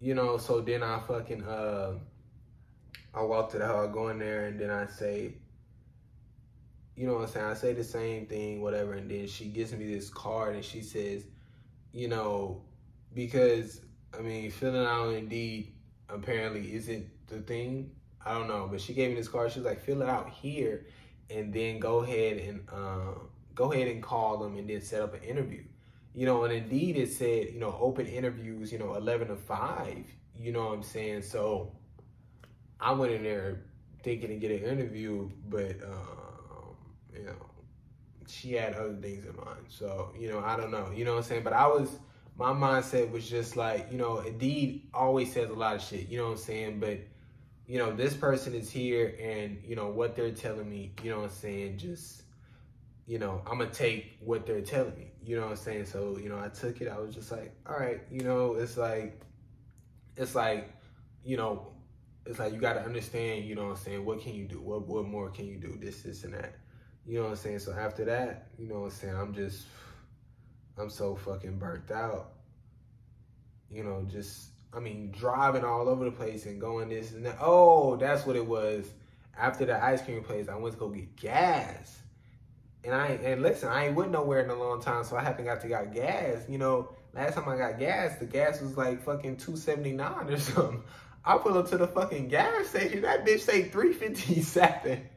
You 0.01 0.15
know, 0.15 0.39
so 0.39 0.61
then 0.61 0.83
I 0.83 0.99
fucking 1.01 1.45
uh 1.45 1.95
I 3.15 3.23
walk 3.23 3.51
to 3.53 3.59
the 3.59 3.67
hall, 3.67 3.89
go 3.89 4.09
in 4.09 4.19
there 4.19 4.47
and 4.47 4.59
then 4.59 4.71
I 4.71 4.87
say, 4.87 5.35
you 6.97 7.07
know 7.07 7.15
what 7.15 7.23
I'm 7.23 7.29
saying? 7.29 7.47
I 7.47 7.55
say 7.55 7.73
the 7.73 7.85
same 7.85 8.27
thing, 8.27 8.61
whatever, 8.63 8.95
and 8.95 9.11
then 9.11 9.27
she 9.27 9.47
gives 9.47 9.73
me 9.73 9.93
this 9.93 10.11
card 10.11 10.55
and 10.55 10.65
she 10.65 10.83
says, 10.83 11.25
you 11.93 12.09
know, 12.09 12.63
because 13.15 13.81
I 14.17 14.23
mean, 14.23 14.51
filling 14.51 14.87
out 14.87 15.11
Indeed 15.15 15.73
apparently 16.09 16.75
isn't 16.75 17.07
the 17.29 17.41
thing 17.41 17.91
I 18.25 18.35
don't 18.35 18.49
know, 18.49 18.69
but 18.71 18.81
she 18.81 18.93
gave 18.93 19.11
me 19.11 19.17
this 19.17 19.29
card. 19.29 19.53
She 19.53 19.61
was 19.61 19.67
like, 19.67 19.81
fill 19.81 20.03
it 20.03 20.09
out 20.09 20.29
here, 20.31 20.87
and 21.31 21.53
then 21.53 21.79
go 21.79 21.99
ahead 22.01 22.39
and 22.39 22.69
uh, 22.71 23.15
go 23.55 23.73
ahead 23.73 23.89
and 23.89 24.03
call 24.03 24.39
them, 24.39 24.57
and 24.57 24.69
then 24.69 24.81
set 24.81 25.01
up 25.01 25.15
an 25.15 25.23
interview. 25.23 25.65
You 26.15 26.27
know, 26.27 26.45
and 26.45 26.53
indeed 26.53 26.97
it 26.97 27.11
said, 27.11 27.49
you 27.53 27.61
know, 27.61 27.77
open 27.81 28.07
interviews, 28.07 28.73
you 28.73 28.79
know, 28.79 28.95
eleven 28.95 29.29
to 29.29 29.37
five. 29.37 30.05
You 30.37 30.53
know 30.53 30.67
what 30.67 30.75
I'm 30.75 30.83
saying? 30.83 31.23
So 31.23 31.73
I 32.81 32.93
went 32.93 33.13
in 33.13 33.23
there 33.23 33.63
thinking 34.03 34.29
to 34.29 34.37
get 34.37 34.51
an 34.51 34.69
interview, 34.69 35.31
but 35.49 35.77
um, 35.83 36.77
you 37.15 37.25
know, 37.25 37.47
she 38.27 38.53
had 38.53 38.75
other 38.75 38.95
things 38.95 39.27
in 39.27 39.37
mind. 39.37 39.67
So 39.69 40.13
you 40.19 40.29
know, 40.29 40.41
I 40.41 40.57
don't 40.57 40.71
know. 40.71 40.91
You 40.95 41.05
know 41.05 41.13
what 41.13 41.19
I'm 41.19 41.25
saying? 41.25 41.45
But 41.45 41.53
I 41.53 41.67
was 41.67 41.99
my 42.37 42.53
mindset 42.53 43.11
was 43.11 43.29
just 43.29 43.57
like, 43.57 43.89
you 43.91 43.99
know, 43.99 44.19
Indeed 44.21 44.89
always 44.95 45.33
says 45.33 45.51
a 45.51 45.55
lot 45.55 45.77
of 45.77 45.83
shit. 45.83 46.09
You 46.09 46.19
know 46.19 46.25
what 46.27 46.33
I'm 46.33 46.39
saying? 46.39 46.81
But 46.81 47.01
you 47.71 47.79
know, 47.79 47.95
this 47.95 48.15
person 48.15 48.53
is 48.53 48.69
here 48.69 49.15
and, 49.23 49.63
you 49.65 49.77
know, 49.77 49.91
what 49.91 50.17
they're 50.17 50.33
telling 50.33 50.69
me, 50.69 50.93
you 51.05 51.11
know 51.11 51.19
what 51.19 51.27
I'm 51.27 51.31
saying, 51.31 51.79
just, 51.79 52.25
you 53.07 53.21
know, 53.21 53.43
I'm 53.49 53.61
to 53.61 53.67
take 53.67 54.17
what 54.19 54.45
they're 54.45 54.61
telling 54.61 54.97
me, 54.97 55.13
you 55.23 55.37
know 55.37 55.43
what 55.43 55.51
I'm 55.53 55.57
saying? 55.57 55.85
So, 55.85 56.19
you 56.21 56.29
know, 56.29 56.37
I 56.37 56.49
took 56.49 56.81
it. 56.81 56.89
I 56.89 56.99
was 56.99 57.15
just 57.15 57.31
like, 57.31 57.55
all 57.69 57.77
right, 57.79 58.01
you 58.11 58.23
know, 58.23 58.55
it's 58.55 58.77
like, 58.77 59.21
it's 60.17 60.35
like, 60.35 60.75
you 61.23 61.37
know, 61.37 61.70
it's 62.31 62.39
like 62.39 62.53
you 62.53 62.61
got 62.61 62.75
to 62.75 62.83
understand, 62.83 63.45
you 63.45 63.57
know 63.57 63.65
what 63.65 63.71
I'm 63.73 63.77
saying, 63.77 64.05
what 64.05 64.21
can 64.21 64.35
you 64.35 64.45
do? 64.45 64.61
What, 64.61 64.87
what 64.87 65.05
more 65.05 65.31
can 65.31 65.47
you 65.47 65.57
do? 65.57 65.77
This, 65.81 66.03
this, 66.03 66.23
and 66.23 66.33
that. 66.35 66.55
You 67.05 67.17
know 67.17 67.25
what 67.25 67.31
I'm 67.31 67.37
saying? 67.37 67.59
So 67.59 67.73
after 67.73 68.05
that, 68.05 68.49
you 68.57 68.69
know 68.69 68.81
what 68.81 68.85
I'm 68.87 68.91
saying, 68.93 69.17
I'm 69.17 69.35
just, 69.35 69.67
I'm 70.79 70.89
so 70.89 71.17
fucking 71.17 71.59
burnt 71.59 71.91
out. 71.91 72.31
You 73.69 73.83
know, 73.83 74.07
just 74.09 74.51
I 74.73 74.79
mean, 74.79 75.11
driving 75.11 75.65
all 75.65 75.89
over 75.89 76.05
the 76.05 76.13
place 76.13 76.47
and 76.47 76.61
going 76.61 76.89
this 76.89 77.13
and 77.13 77.27
that. 77.27 77.39
Oh, 77.41 77.97
that's 77.97 78.25
what 78.25 78.37
it 78.37 78.47
was. 78.47 78.89
After 79.37 79.65
the 79.65 79.83
ice 79.83 80.03
cream 80.03 80.23
place, 80.23 80.49
I 80.49 80.55
went 80.55 80.75
to 80.75 80.79
go 80.79 80.89
get 80.89 81.17
gas. 81.17 81.99
And 82.85 82.95
I 82.95 83.09
and 83.09 83.43
listen, 83.43 83.69
I 83.69 83.87
ain't 83.87 83.97
went 83.97 84.13
nowhere 84.13 84.41
in 84.43 84.51
a 84.51 84.55
long 84.55 84.81
time, 84.81 85.03
so 85.05 85.17
I 85.17 85.23
haven't 85.23 85.45
got 85.45 85.61
to 85.63 85.69
got 85.69 85.93
gas. 85.93 86.45
You 86.49 86.59
know, 86.59 86.91
last 87.13 87.35
time 87.35 87.49
I 87.49 87.57
got 87.57 87.79
gas, 87.79 88.19
the 88.19 88.27
gas 88.27 88.61
was 88.61 88.77
like 88.77 89.03
fucking 89.03 89.37
two 89.37 89.57
seventy 89.57 89.93
nine 89.93 90.31
or 90.31 90.39
something. 90.39 90.83
I 91.31 91.39
pull 91.39 91.57
up 91.57 91.69
to 91.69 91.79
the 91.79 91.87
fucking 91.87 92.27
gas 92.27 92.71
station, 92.71 93.03
that 93.03 93.25
bitch 93.25 93.41
say 93.41 93.63
three 93.69 93.93
fifty 93.93 94.43
seven. 94.43 95.09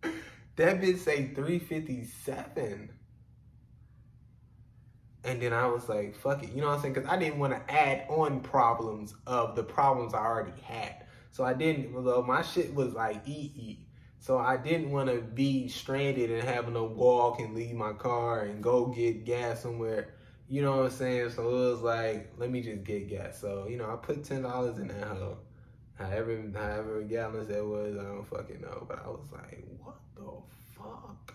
that 0.00 0.80
bitch 0.80 1.00
say 1.00 1.34
three 1.34 1.58
fifty 1.58 2.06
seven. 2.06 2.90
And 5.22 5.42
then 5.42 5.52
I 5.52 5.66
was 5.66 5.86
like, 5.90 6.16
fuck 6.16 6.42
it. 6.42 6.52
You 6.52 6.62
know 6.62 6.68
what 6.68 6.76
I'm 6.76 6.80
saying? 6.80 6.94
Because 6.94 7.10
I 7.10 7.18
didn't 7.18 7.38
want 7.38 7.52
to 7.52 7.70
add 7.74 8.06
on 8.08 8.40
problems 8.40 9.14
of 9.26 9.54
the 9.54 9.64
problems 9.64 10.14
I 10.14 10.24
already 10.24 10.58
had. 10.62 11.04
So 11.30 11.44
I 11.44 11.52
didn't, 11.52 11.94
although 11.94 12.22
my 12.22 12.40
shit 12.40 12.74
was 12.74 12.94
like 12.94 13.28
EE. 13.28 13.80
So 14.18 14.38
I 14.38 14.56
didn't 14.56 14.90
want 14.92 15.10
to 15.10 15.20
be 15.20 15.68
stranded 15.68 16.30
and 16.30 16.42
having 16.42 16.72
to 16.72 16.84
walk 16.84 17.40
and 17.40 17.54
leave 17.54 17.74
my 17.74 17.92
car 17.92 18.44
and 18.44 18.62
go 18.62 18.86
get 18.86 19.26
gas 19.26 19.60
somewhere. 19.60 20.14
You 20.48 20.62
know 20.62 20.78
what 20.78 20.86
I'm 20.86 20.90
saying? 20.90 21.30
So 21.30 21.42
it 21.42 21.70
was 21.72 21.80
like, 21.80 22.32
let 22.38 22.50
me 22.50 22.62
just 22.62 22.82
get 22.84 23.08
gas. 23.08 23.38
So, 23.38 23.66
you 23.68 23.76
know, 23.76 23.90
I 23.90 23.96
put 23.96 24.22
$10 24.22 24.80
in 24.80 24.88
that 24.88 25.06
hole. 25.06 25.38
However, 25.94 26.42
however 26.54 27.02
gallons 27.02 27.48
that 27.48 27.64
was, 27.64 27.96
I 27.98 28.04
don't 28.04 28.24
fucking 28.24 28.62
know. 28.62 28.86
But 28.88 29.04
I 29.04 29.08
was 29.08 29.26
like, 29.30 29.62
what 29.78 29.96
the 30.14 30.30
fuck? 30.74 31.34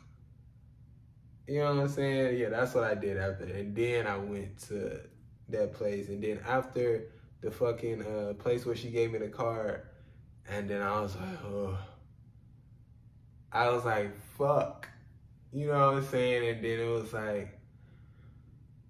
You 1.47 1.59
know 1.59 1.75
what 1.75 1.83
I'm 1.83 1.89
saying? 1.89 2.39
Yeah, 2.39 2.49
that's 2.49 2.73
what 2.73 2.85
I 2.85 2.95
did 2.95 3.17
after. 3.17 3.43
And 3.43 3.75
then 3.75 4.07
I 4.07 4.17
went 4.17 4.57
to 4.69 5.01
that 5.49 5.73
place. 5.73 6.07
And 6.07 6.23
then 6.23 6.39
after 6.47 7.09
the 7.41 7.51
fucking 7.51 8.01
uh, 8.01 8.33
place 8.33 8.65
where 8.65 8.75
she 8.75 8.89
gave 8.89 9.11
me 9.11 9.19
the 9.19 9.27
card, 9.27 9.83
and 10.49 10.67
then 10.69 10.81
I 10.81 11.01
was 11.01 11.15
like, 11.15 11.43
oh. 11.45 11.77
I 13.51 13.69
was 13.69 13.85
like, 13.85 14.17
fuck. 14.37 14.87
You 15.51 15.67
know 15.67 15.91
what 15.91 15.97
I'm 15.97 16.05
saying? 16.07 16.49
And 16.49 16.65
then 16.65 16.79
it 16.79 16.89
was 16.89 17.13
like, 17.13 17.59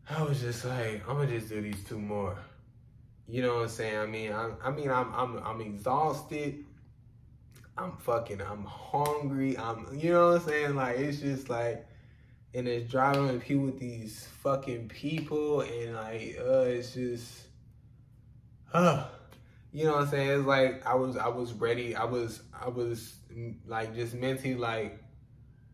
I 0.10 0.22
was 0.22 0.42
just 0.42 0.66
like, 0.66 1.08
I'm 1.08 1.18
gonna 1.18 1.28
just 1.28 1.50
do 1.50 1.62
these 1.62 1.84
two 1.84 2.00
more. 2.00 2.38
You 3.28 3.42
know 3.42 3.56
what 3.56 3.64
I'm 3.64 3.70
saying? 3.70 3.98
I 3.98 4.06
mean, 4.06 4.34
I'm, 4.34 4.58
I 4.64 4.70
mean, 4.70 4.90
I'm, 4.90 5.14
I'm, 5.14 5.38
I'm 5.38 5.62
exhausted. 5.62 6.66
I'm 7.78 7.94
fucking, 7.98 8.42
I'm 8.42 8.66
hungry. 8.66 9.58
I'm, 9.58 9.88
you 9.98 10.12
know 10.12 10.32
what 10.32 10.42
I'm 10.42 10.48
saying? 10.48 10.76
Like, 10.76 10.98
it's 10.98 11.20
just 11.20 11.50
like, 11.50 11.88
and 12.54 12.68
it's 12.68 12.90
driving 12.90 13.40
people 13.40 13.66
with 13.66 13.80
these 13.80 14.28
fucking 14.42 14.88
people 14.88 15.62
and 15.62 15.96
like 15.96 16.38
uh 16.40 16.62
it's 16.62 16.94
just 16.94 17.48
uh 18.74 19.06
you 19.72 19.86
know 19.86 19.94
what 19.94 20.02
I'm 20.04 20.10
saying? 20.10 20.40
It's 20.40 20.48
like 20.48 20.86
I 20.86 20.94
was 20.94 21.18
I 21.18 21.30
was 21.30 21.54
ready. 21.54 21.96
I 21.96 22.06
was 22.06 22.42
I 22.54 22.70
was 22.70 23.16
like 23.66 23.96
just 23.96 24.14
mentally 24.14 24.54
like 24.56 25.00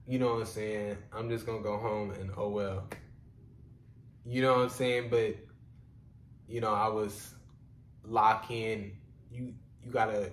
you 0.08 0.20
know 0.20 0.34
what 0.34 0.40
I'm 0.40 0.46
saying? 0.46 0.98
I'm 1.12 1.30
just 1.30 1.46
gonna 1.46 1.62
go 1.62 1.78
home 1.78 2.12
and 2.12 2.32
oh 2.38 2.50
well. 2.50 2.88
You 4.26 4.42
know 4.42 4.54
what 4.54 4.64
I'm 4.64 4.70
saying? 4.70 5.10
But 5.10 5.38
you 6.48 6.62
know, 6.62 6.74
I 6.74 6.88
was 6.88 7.36
lock 8.04 8.52
in. 8.52 8.94
You 9.32 9.54
you 9.84 9.92
gotta 9.92 10.32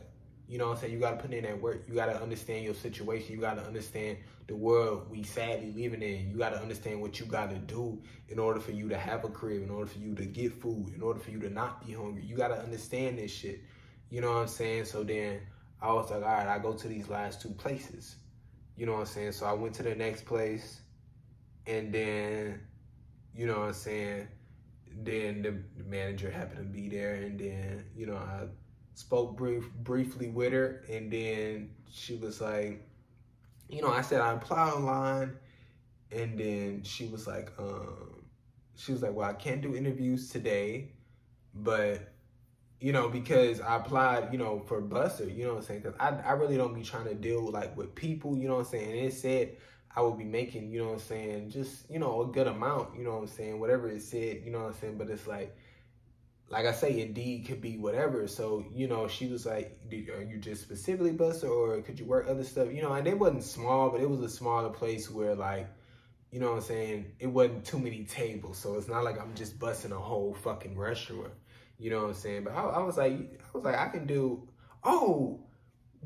you 0.48 0.58
know 0.58 0.68
what 0.68 0.74
I'm 0.74 0.80
saying? 0.80 0.92
You 0.92 1.00
gotta 1.00 1.16
put 1.16 1.32
in 1.32 1.42
that 1.44 1.60
work. 1.60 1.84
You 1.88 1.94
gotta 1.94 2.20
understand 2.20 2.64
your 2.64 2.74
situation. 2.74 3.34
You 3.34 3.40
gotta 3.40 3.62
understand 3.62 4.18
the 4.46 4.54
world 4.54 5.10
we 5.10 5.24
sadly 5.24 5.72
living 5.72 6.02
in. 6.02 6.30
You 6.30 6.36
gotta 6.38 6.60
understand 6.60 7.00
what 7.00 7.18
you 7.18 7.26
gotta 7.26 7.56
do 7.56 8.00
in 8.28 8.38
order 8.38 8.60
for 8.60 8.70
you 8.70 8.88
to 8.88 8.96
have 8.96 9.24
a 9.24 9.28
crib, 9.28 9.62
in 9.62 9.70
order 9.70 9.86
for 9.90 9.98
you 9.98 10.14
to 10.14 10.24
get 10.24 10.52
food, 10.52 10.92
in 10.94 11.02
order 11.02 11.18
for 11.18 11.32
you 11.32 11.40
to 11.40 11.50
not 11.50 11.84
be 11.84 11.92
hungry. 11.94 12.22
You 12.24 12.36
gotta 12.36 12.60
understand 12.60 13.18
this 13.18 13.32
shit. 13.32 13.60
You 14.08 14.20
know 14.20 14.32
what 14.32 14.42
I'm 14.42 14.48
saying? 14.48 14.84
So 14.84 15.02
then 15.02 15.40
I 15.82 15.92
was 15.92 16.10
like, 16.10 16.22
all 16.22 16.28
right, 16.28 16.46
I 16.46 16.58
go 16.58 16.72
to 16.74 16.88
these 16.88 17.08
last 17.08 17.42
two 17.42 17.50
places. 17.50 18.16
You 18.76 18.86
know 18.86 18.92
what 18.92 19.00
I'm 19.00 19.06
saying? 19.06 19.32
So 19.32 19.46
I 19.46 19.52
went 19.52 19.74
to 19.76 19.82
the 19.82 19.94
next 19.94 20.26
place 20.26 20.80
and 21.66 21.92
then, 21.92 22.60
you 23.36 23.46
know 23.46 23.60
what 23.60 23.68
I'm 23.68 23.74
saying? 23.74 24.28
Then 25.02 25.42
the, 25.42 25.84
manager 25.84 26.30
happened 26.30 26.58
to 26.58 26.80
be 26.80 26.88
there 26.88 27.14
and 27.14 27.38
then, 27.38 27.84
you 27.94 28.06
know, 28.06 28.16
I 28.16 28.46
spoke 28.94 29.36
brief 29.36 29.70
briefly 29.84 30.28
with 30.28 30.52
her, 30.52 30.82
and 30.90 31.12
then 31.12 31.70
she 31.90 32.16
was 32.16 32.40
like, 32.40 32.82
you 33.68 33.82
know, 33.82 33.92
I 33.92 34.00
said 34.00 34.20
I 34.20 34.32
applied 34.32 34.72
online, 34.72 35.36
and 36.10 36.38
then 36.38 36.82
she 36.82 37.06
was 37.06 37.26
like, 37.26 37.52
um, 37.58 38.24
she 38.74 38.92
was 38.92 39.02
like, 39.02 39.12
well, 39.12 39.28
I 39.28 39.34
can't 39.34 39.60
do 39.60 39.76
interviews 39.76 40.30
today, 40.30 40.92
but 41.54 42.12
you 42.80 42.92
know, 42.92 43.08
because 43.08 43.60
I 43.60 43.76
applied, 43.76 44.32
you 44.32 44.38
know, 44.38 44.60
for 44.60 44.80
Buster, 44.80 45.24
you 45.24 45.44
know 45.44 45.54
what 45.54 45.60
I'm 45.60 45.64
saying? 45.64 45.80
Because 45.80 45.96
I, 45.98 46.10
I 46.28 46.32
really 46.32 46.56
don't 46.56 46.74
be 46.74 46.82
trying 46.82 47.06
to 47.06 47.14
deal 47.14 47.50
like 47.50 47.76
with 47.76 47.94
people, 47.94 48.36
you 48.36 48.48
know 48.48 48.54
what 48.54 48.66
I'm 48.66 48.70
saying? 48.70 48.90
And 48.90 49.00
it 49.00 49.12
said 49.14 49.56
I 49.96 50.02
would 50.02 50.18
be 50.18 50.24
making, 50.24 50.70
you 50.70 50.80
know 50.80 50.88
what 50.88 50.94
I'm 50.94 50.98
saying, 51.00 51.50
just, 51.50 51.90
you 51.90 51.98
know, 51.98 52.20
a 52.20 52.26
good 52.26 52.46
amount, 52.46 52.98
you 52.98 53.02
know 53.02 53.12
what 53.12 53.22
I'm 53.22 53.26
saying, 53.28 53.58
whatever 53.58 53.88
it 53.88 54.02
said, 54.02 54.42
you 54.44 54.52
know 54.52 54.60
what 54.60 54.74
I'm 54.74 54.74
saying? 54.74 54.98
But 54.98 55.08
it's 55.08 55.26
like, 55.26 55.56
like 56.50 56.66
I 56.66 56.72
say, 56.72 57.00
Indeed 57.00 57.46
could 57.46 57.62
be 57.62 57.78
whatever. 57.78 58.28
So, 58.28 58.64
you 58.70 58.88
know, 58.88 59.08
she 59.08 59.26
was 59.26 59.46
like, 59.46 59.80
are 59.90 60.22
you 60.22 60.38
just 60.38 60.62
specifically 60.62 61.12
Buster 61.12 61.48
or 61.48 61.80
could 61.80 61.98
you 61.98 62.04
work 62.04 62.26
other 62.28 62.44
stuff? 62.44 62.68
You 62.70 62.82
know, 62.82 62.92
and 62.92 63.06
it 63.06 63.18
wasn't 63.18 63.42
small, 63.42 63.88
but 63.88 64.02
it 64.02 64.08
was 64.08 64.20
a 64.20 64.28
smaller 64.28 64.68
place 64.68 65.10
where 65.10 65.34
like, 65.34 65.66
you 66.30 66.40
know 66.40 66.50
what 66.50 66.56
I'm 66.56 66.62
saying, 66.62 67.06
it 67.18 67.28
wasn't 67.28 67.64
too 67.64 67.78
many 67.78 68.04
tables. 68.04 68.58
So 68.58 68.74
it's 68.74 68.88
not 68.88 69.02
like 69.02 69.18
I'm 69.18 69.34
just 69.34 69.58
busting 69.58 69.92
a 69.92 69.98
whole 69.98 70.34
fucking 70.34 70.76
restaurant. 70.76 71.32
You 71.78 71.90
know 71.90 72.02
what 72.02 72.08
I'm 72.08 72.14
saying? 72.14 72.44
But 72.44 72.54
I, 72.54 72.62
I 72.62 72.82
was 72.82 72.98
like, 72.98 73.12
I 73.12 73.56
was 73.56 73.64
like, 73.64 73.78
I 73.78 73.88
can 73.88 74.06
do, 74.06 74.46
oh, 74.84 75.40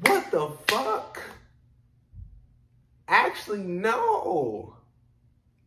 what 0.04 0.30
the 0.30 0.48
fuck? 0.68 1.20
Actually, 3.10 3.58
no. 3.58 4.76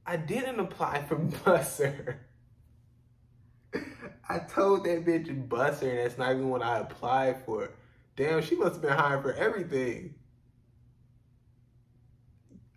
I 0.05 0.15
didn't 0.15 0.59
apply 0.59 1.03
for 1.03 1.15
Buster. 1.45 2.21
I 4.27 4.39
told 4.39 4.85
that 4.85 5.05
bitch 5.05 5.49
Buster, 5.49 5.89
and 5.89 5.99
that's 5.99 6.17
not 6.17 6.31
even 6.31 6.49
what 6.49 6.63
I 6.63 6.79
applied 6.79 7.43
for. 7.45 7.71
Damn, 8.15 8.41
she 8.41 8.55
must 8.55 8.75
have 8.75 8.81
been 8.81 8.91
hired 8.91 9.23
for 9.23 9.33
everything. 9.33 10.15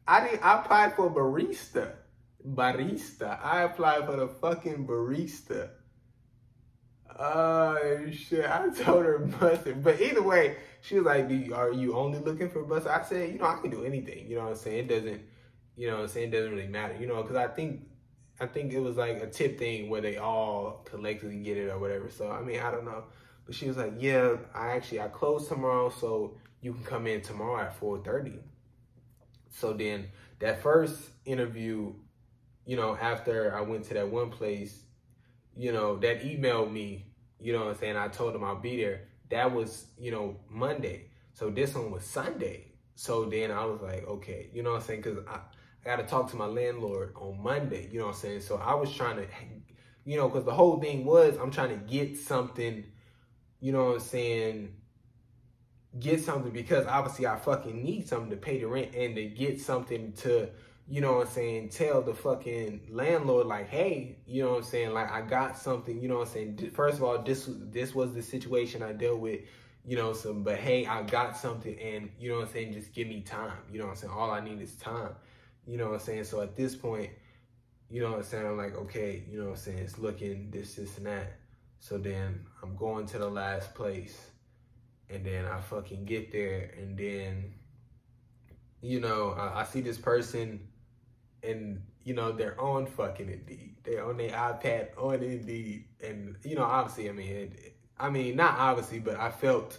I 0.08 0.24
didn't. 0.24 0.44
I 0.44 0.60
applied 0.60 0.96
for 0.96 1.10
barista. 1.10 1.92
Barista. 2.46 3.38
I 3.42 3.62
applied 3.62 4.06
for 4.06 4.16
the 4.16 4.28
fucking 4.28 4.86
barista. 4.86 5.70
Oh 7.18 8.10
shit! 8.10 8.44
I 8.44 8.68
told 8.70 9.04
her 9.04 9.18
Buster, 9.18 9.74
but 9.74 10.00
either 10.00 10.22
way, 10.22 10.56
she 10.86 10.96
was 10.96 11.04
like, 11.04 11.24
"Are 11.52 11.72
you 11.72 11.96
only 11.96 12.20
looking 12.20 12.48
for 12.48 12.62
bus? 12.62 12.86
I 12.86 13.02
said, 13.02 13.32
"You 13.32 13.38
know, 13.38 13.46
I 13.46 13.58
can 13.60 13.70
do 13.70 13.84
anything. 13.84 14.28
You 14.28 14.36
know 14.36 14.44
what 14.44 14.50
I'm 14.50 14.56
saying? 14.56 14.78
It 14.78 14.88
doesn't, 14.88 15.20
you 15.76 15.88
know 15.88 15.96
what 15.96 16.02
I'm 16.02 16.08
saying? 16.08 16.28
It 16.28 16.32
doesn't 16.32 16.54
really 16.54 16.68
matter. 16.68 16.94
You 16.94 17.06
know, 17.06 17.22
because 17.22 17.36
I 17.36 17.48
think, 17.48 17.82
I 18.40 18.46
think 18.46 18.72
it 18.72 18.80
was 18.80 18.96
like 18.96 19.20
a 19.22 19.26
tip 19.26 19.58
thing 19.58 19.90
where 19.90 20.00
they 20.00 20.16
all 20.16 20.82
collectively 20.84 21.38
get 21.38 21.56
it 21.56 21.70
or 21.70 21.78
whatever. 21.78 22.08
So 22.10 22.30
I 22.30 22.40
mean, 22.42 22.60
I 22.60 22.70
don't 22.70 22.84
know. 22.84 23.04
But 23.44 23.54
she 23.54 23.66
was 23.68 23.76
like, 23.76 23.94
"Yeah, 23.98 24.36
I 24.54 24.68
actually 24.72 25.00
I 25.00 25.08
close 25.08 25.48
tomorrow, 25.48 25.90
so 25.90 26.38
you 26.60 26.72
can 26.72 26.84
come 26.84 27.06
in 27.06 27.20
tomorrow 27.20 27.60
at 27.60 27.78
4:30." 27.80 28.38
So 29.50 29.72
then 29.72 30.08
that 30.38 30.62
first 30.62 31.10
interview, 31.24 31.94
you 32.64 32.76
know, 32.76 32.96
after 32.96 33.56
I 33.56 33.62
went 33.62 33.84
to 33.86 33.94
that 33.94 34.08
one 34.08 34.30
place 34.30 34.86
you 35.56 35.72
know, 35.72 35.96
that 35.96 36.22
emailed 36.22 36.70
me, 36.70 37.06
you 37.40 37.52
know 37.52 37.60
what 37.60 37.68
I'm 37.68 37.76
saying? 37.76 37.96
I 37.96 38.08
told 38.08 38.34
them 38.34 38.44
I'll 38.44 38.60
be 38.60 38.76
there. 38.76 39.08
That 39.30 39.52
was, 39.52 39.86
you 39.98 40.10
know, 40.10 40.36
Monday. 40.48 41.10
So 41.32 41.50
this 41.50 41.74
one 41.74 41.90
was 41.90 42.04
Sunday. 42.04 42.72
So 42.94 43.26
then 43.26 43.50
I 43.50 43.64
was 43.64 43.80
like, 43.82 44.06
okay, 44.06 44.48
you 44.52 44.62
know 44.62 44.70
what 44.70 44.80
I'm 44.80 44.86
saying? 44.86 45.02
Because 45.02 45.18
I, 45.28 45.34
I 45.34 45.84
got 45.84 45.96
to 45.96 46.04
talk 46.04 46.30
to 46.30 46.36
my 46.36 46.46
landlord 46.46 47.12
on 47.16 47.42
Monday, 47.42 47.88
you 47.92 47.98
know 47.98 48.06
what 48.06 48.14
I'm 48.14 48.20
saying? 48.20 48.40
So 48.40 48.56
I 48.56 48.74
was 48.74 48.92
trying 48.92 49.16
to, 49.16 49.26
you 50.04 50.16
know, 50.16 50.28
because 50.28 50.44
the 50.44 50.54
whole 50.54 50.80
thing 50.80 51.04
was 51.04 51.36
I'm 51.36 51.50
trying 51.50 51.78
to 51.78 51.84
get 51.84 52.16
something, 52.16 52.84
you 53.60 53.72
know 53.72 53.86
what 53.86 53.94
I'm 53.94 54.00
saying? 54.00 54.72
Get 55.98 56.24
something 56.24 56.52
because 56.52 56.86
obviously 56.86 57.26
I 57.26 57.36
fucking 57.36 57.82
need 57.82 58.08
something 58.08 58.30
to 58.30 58.36
pay 58.36 58.58
the 58.58 58.66
rent 58.66 58.94
and 58.94 59.14
to 59.16 59.26
get 59.26 59.60
something 59.60 60.12
to, 60.14 60.48
you 60.88 61.00
know 61.00 61.14
what 61.14 61.26
I'm 61.26 61.32
saying, 61.32 61.68
tell 61.70 62.00
the 62.00 62.14
fucking 62.14 62.88
landlord 62.90 63.46
like, 63.46 63.68
hey, 63.68 64.18
you 64.24 64.44
know 64.44 64.50
what 64.50 64.58
I'm 64.58 64.64
saying, 64.64 64.92
like 64.92 65.10
I 65.10 65.20
got 65.20 65.58
something, 65.58 66.00
you 66.00 66.08
know 66.08 66.18
what 66.18 66.28
I'm 66.28 66.32
saying. 66.32 66.70
First 66.74 66.98
of 66.98 67.02
all, 67.02 67.18
this 67.22 67.48
this 67.48 67.94
was 67.94 68.14
the 68.14 68.22
situation 68.22 68.82
I 68.82 68.92
dealt 68.92 69.18
with, 69.18 69.40
you 69.84 69.96
know, 69.96 70.12
some 70.12 70.44
but 70.44 70.56
hey, 70.58 70.86
I 70.86 71.02
got 71.02 71.36
something 71.36 71.76
and 71.80 72.10
you 72.20 72.28
know 72.30 72.36
what 72.36 72.48
I'm 72.48 72.52
saying, 72.52 72.72
just 72.72 72.94
give 72.94 73.08
me 73.08 73.20
time. 73.22 73.58
You 73.70 73.80
know 73.80 73.86
what 73.86 73.92
I'm 73.92 73.96
saying? 73.96 74.12
All 74.12 74.30
I 74.30 74.40
need 74.40 74.60
is 74.60 74.76
time. 74.76 75.10
You 75.66 75.76
know 75.76 75.86
what 75.86 75.94
I'm 75.94 76.00
saying? 76.00 76.24
So 76.24 76.40
at 76.40 76.54
this 76.54 76.76
point, 76.76 77.10
you 77.90 78.00
know 78.00 78.10
what 78.10 78.18
I'm 78.18 78.24
saying, 78.24 78.46
I'm 78.46 78.56
like, 78.56 78.76
okay, 78.76 79.24
you 79.28 79.38
know 79.38 79.46
what 79.46 79.50
I'm 79.50 79.56
saying, 79.56 79.78
it's 79.78 79.98
looking 79.98 80.50
this, 80.52 80.74
this 80.74 80.98
and 80.98 81.06
that. 81.06 81.38
So 81.80 81.98
then 81.98 82.46
I'm 82.62 82.76
going 82.76 83.06
to 83.06 83.18
the 83.18 83.28
last 83.28 83.74
place 83.74 84.30
and 85.10 85.26
then 85.26 85.46
I 85.46 85.60
fucking 85.60 86.04
get 86.04 86.30
there 86.30 86.74
and 86.78 86.96
then 86.96 87.54
you 88.82 89.00
know, 89.00 89.30
I, 89.30 89.62
I 89.62 89.64
see 89.64 89.80
this 89.80 89.98
person 89.98 90.60
and 91.42 91.82
you 92.04 92.14
know 92.14 92.32
they're 92.32 92.60
on 92.60 92.86
fucking 92.86 93.28
Indeed. 93.28 93.76
They're 93.84 94.04
on 94.04 94.16
their 94.16 94.30
iPad 94.30 94.88
on 94.96 95.22
Indeed, 95.22 95.84
and 96.02 96.36
you 96.44 96.56
know 96.56 96.64
obviously, 96.64 97.08
I 97.08 97.12
mean, 97.12 97.30
it, 97.30 97.76
I 97.98 98.10
mean 98.10 98.36
not 98.36 98.58
obviously, 98.58 98.98
but 98.98 99.16
I 99.16 99.30
felt, 99.30 99.78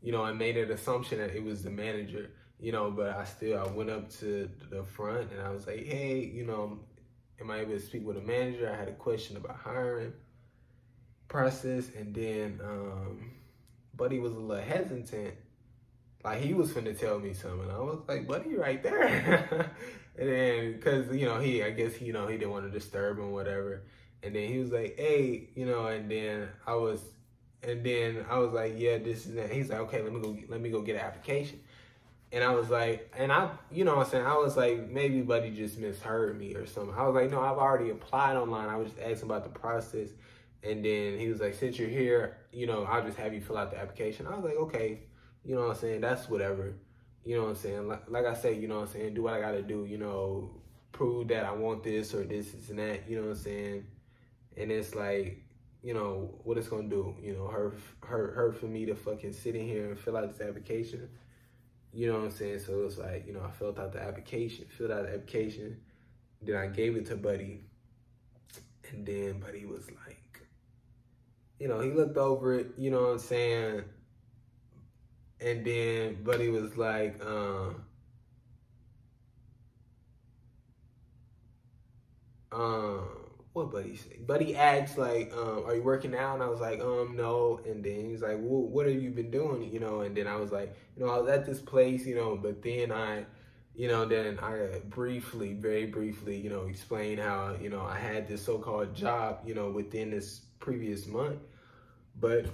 you 0.00 0.12
know, 0.12 0.22
I 0.22 0.32
made 0.32 0.56
an 0.56 0.70
assumption 0.70 1.18
that 1.18 1.34
it 1.34 1.42
was 1.42 1.62
the 1.62 1.70
manager, 1.70 2.30
you 2.58 2.72
know, 2.72 2.90
but 2.90 3.10
I 3.16 3.24
still 3.24 3.58
I 3.58 3.66
went 3.68 3.90
up 3.90 4.10
to 4.20 4.48
the 4.70 4.84
front 4.84 5.30
and 5.32 5.40
I 5.40 5.50
was 5.50 5.66
like, 5.66 5.84
hey, 5.84 6.18
you 6.24 6.44
know, 6.44 6.78
am 7.40 7.50
I 7.50 7.60
able 7.60 7.72
to 7.72 7.80
speak 7.80 8.06
with 8.06 8.16
a 8.16 8.22
manager? 8.22 8.70
I 8.70 8.76
had 8.76 8.88
a 8.88 8.92
question 8.92 9.36
about 9.36 9.56
hiring 9.56 10.12
process, 11.28 11.90
and 11.96 12.14
then 12.14 12.60
um, 12.62 13.30
Buddy 13.94 14.18
was 14.18 14.32
a 14.32 14.38
little 14.38 14.64
hesitant. 14.64 15.34
Like 16.24 16.40
he 16.40 16.54
was 16.54 16.70
finna 16.70 16.96
tell 16.96 17.18
me 17.18 17.34
something. 17.34 17.68
I 17.68 17.78
was 17.78 18.00
like, 18.06 18.28
buddy, 18.28 18.54
right 18.54 18.80
there. 18.82 19.70
And 20.18 20.28
then, 20.28 20.80
cause 20.80 21.14
you 21.14 21.24
know 21.26 21.38
he, 21.38 21.62
I 21.62 21.70
guess 21.70 22.00
you 22.00 22.12
know 22.12 22.26
he 22.26 22.36
didn't 22.36 22.52
want 22.52 22.64
to 22.64 22.70
disturb 22.70 23.18
him, 23.18 23.32
whatever. 23.32 23.82
And 24.22 24.34
then 24.34 24.48
he 24.48 24.58
was 24.58 24.70
like, 24.70 24.96
"Hey, 24.98 25.48
you 25.54 25.66
know," 25.66 25.86
and 25.86 26.10
then 26.10 26.48
I 26.66 26.74
was, 26.74 27.00
and 27.62 27.84
then 27.84 28.24
I 28.30 28.38
was 28.38 28.52
like, 28.52 28.74
"Yeah, 28.76 28.98
this 28.98 29.26
is 29.26 29.34
that." 29.34 29.50
He's 29.50 29.70
like, 29.70 29.80
"Okay, 29.80 30.02
let 30.02 30.12
me 30.12 30.20
go, 30.20 30.36
let 30.48 30.60
me 30.60 30.70
go 30.70 30.82
get 30.82 30.96
an 30.96 31.02
application." 31.02 31.60
And 32.32 32.42
I 32.42 32.50
was 32.54 32.70
like, 32.70 33.12
and 33.16 33.30
I, 33.30 33.50
you 33.70 33.84
know 33.84 33.96
what 33.96 34.06
I'm 34.06 34.10
saying? 34.10 34.24
I 34.24 34.36
was 34.38 34.56
like, 34.56 34.88
maybe 34.88 35.20
Buddy 35.20 35.50
just 35.50 35.76
misheard 35.78 36.38
me 36.38 36.54
or 36.54 36.66
something. 36.66 36.94
I 36.96 37.06
was 37.06 37.14
like, 37.14 37.30
no, 37.30 37.40
I've 37.42 37.58
already 37.58 37.90
applied 37.90 38.36
online. 38.36 38.70
I 38.70 38.76
was 38.76 38.88
just 38.88 39.02
asking 39.02 39.28
about 39.28 39.44
the 39.44 39.50
process. 39.50 40.08
And 40.62 40.82
then 40.82 41.18
he 41.18 41.28
was 41.28 41.40
like, 41.40 41.52
since 41.52 41.78
you're 41.78 41.90
here, 41.90 42.38
you 42.50 42.66
know, 42.66 42.84
I'll 42.84 43.04
just 43.04 43.18
have 43.18 43.34
you 43.34 43.42
fill 43.42 43.58
out 43.58 43.70
the 43.70 43.78
application. 43.78 44.26
I 44.26 44.34
was 44.34 44.44
like, 44.44 44.56
okay, 44.56 45.00
you 45.44 45.54
know 45.54 45.62
what 45.62 45.70
I'm 45.72 45.76
saying? 45.76 46.00
That's 46.00 46.30
whatever. 46.30 46.72
You 47.24 47.36
know 47.36 47.42
what 47.42 47.50
I'm 47.50 47.56
saying? 47.56 47.88
Like, 47.88 48.10
like 48.10 48.26
I 48.26 48.34
say, 48.34 48.54
you 48.58 48.68
know 48.68 48.80
what 48.80 48.88
I'm 48.88 48.92
saying? 48.92 49.14
Do 49.14 49.22
what 49.22 49.34
I 49.34 49.40
got 49.40 49.52
to 49.52 49.62
do, 49.62 49.84
you 49.84 49.98
know, 49.98 50.50
prove 50.90 51.28
that 51.28 51.44
I 51.44 51.52
want 51.52 51.84
this 51.84 52.14
or 52.14 52.24
this, 52.24 52.50
this 52.50 52.70
and 52.70 52.78
that, 52.78 53.08
you 53.08 53.16
know 53.16 53.28
what 53.28 53.36
I'm 53.36 53.42
saying? 53.42 53.86
And 54.56 54.70
it's 54.70 54.94
like, 54.94 55.42
you 55.82 55.94
know, 55.94 56.38
what 56.44 56.58
it's 56.58 56.68
going 56.68 56.88
to 56.90 56.96
do, 56.96 57.16
you 57.22 57.34
know, 57.34 57.46
her, 57.46 57.74
her, 58.04 58.32
her 58.32 58.52
for 58.52 58.66
me 58.66 58.86
to 58.86 58.94
fucking 58.94 59.32
sit 59.32 59.56
in 59.56 59.66
here 59.66 59.88
and 59.88 59.98
fill 59.98 60.16
out 60.16 60.30
this 60.30 60.46
application. 60.46 61.08
You 61.92 62.08
know 62.08 62.18
what 62.18 62.24
I'm 62.24 62.30
saying? 62.30 62.60
So 62.60 62.82
it's 62.84 62.98
like, 62.98 63.26
you 63.26 63.32
know, 63.32 63.42
I 63.42 63.50
filled 63.50 63.78
out 63.78 63.92
the 63.92 64.00
application, 64.00 64.66
filled 64.66 64.90
out 64.90 65.04
the 65.04 65.14
application. 65.14 65.78
Then 66.40 66.56
I 66.56 66.66
gave 66.66 66.96
it 66.96 67.06
to 67.06 67.16
Buddy. 67.16 67.64
And 68.90 69.06
then 69.06 69.40
Buddy 69.40 69.64
was 69.64 69.86
like, 70.06 70.40
you 71.58 71.68
know, 71.68 71.80
he 71.80 71.90
looked 71.90 72.16
over 72.16 72.54
it, 72.54 72.72
you 72.76 72.90
know 72.90 73.02
what 73.02 73.12
I'm 73.12 73.18
saying? 73.18 73.84
And 75.42 75.64
then 75.64 76.22
Buddy 76.22 76.48
was 76.48 76.76
like, 76.76 77.20
um, 77.24 77.84
um, 82.52 83.08
what 83.52 83.70
Buddy 83.70 83.96
say? 83.96 84.18
Buddy 84.26 84.56
asked 84.56 84.98
like, 84.98 85.32
um, 85.36 85.64
are 85.66 85.74
you 85.74 85.82
working 85.82 86.14
out? 86.14 86.34
And 86.34 86.42
I 86.42 86.48
was 86.48 86.60
like, 86.60 86.80
um, 86.80 87.16
no. 87.16 87.60
And 87.66 87.84
then 87.84 88.08
he's 88.08 88.22
like, 88.22 88.36
well, 88.38 88.62
what 88.62 88.86
have 88.86 89.00
you 89.00 89.10
been 89.10 89.30
doing? 89.30 89.70
You 89.72 89.80
know, 89.80 90.00
and 90.00 90.16
then 90.16 90.26
I 90.26 90.36
was 90.36 90.52
like, 90.52 90.74
you 90.96 91.04
know, 91.04 91.10
I 91.12 91.18
was 91.18 91.28
at 91.30 91.46
this 91.46 91.60
place, 91.60 92.06
you 92.06 92.14
know, 92.14 92.36
but 92.36 92.62
then 92.62 92.92
I, 92.92 93.26
you 93.74 93.88
know, 93.88 94.04
then 94.06 94.38
I 94.40 94.80
briefly, 94.88 95.54
very 95.54 95.86
briefly, 95.86 96.36
you 96.38 96.50
know, 96.50 96.66
explained 96.66 97.20
how, 97.20 97.56
you 97.60 97.70
know, 97.70 97.82
I 97.82 97.98
had 97.98 98.28
this 98.28 98.44
so-called 98.44 98.94
job, 98.94 99.40
you 99.46 99.54
know, 99.54 99.70
within 99.70 100.10
this 100.10 100.40
previous 100.60 101.06
month. 101.06 101.38
But 102.18 102.46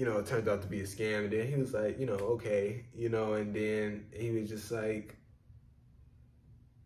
you 0.00 0.06
know, 0.06 0.16
it 0.16 0.24
turned 0.24 0.48
out 0.48 0.62
to 0.62 0.66
be 0.66 0.80
a 0.80 0.84
scam. 0.84 1.24
And 1.24 1.30
then 1.30 1.46
he 1.46 1.56
was 1.56 1.74
like, 1.74 2.00
you 2.00 2.06
know, 2.06 2.14
okay, 2.14 2.86
you 2.94 3.10
know, 3.10 3.34
and 3.34 3.54
then 3.54 4.06
he 4.14 4.30
was 4.30 4.48
just 4.48 4.72
like, 4.72 5.14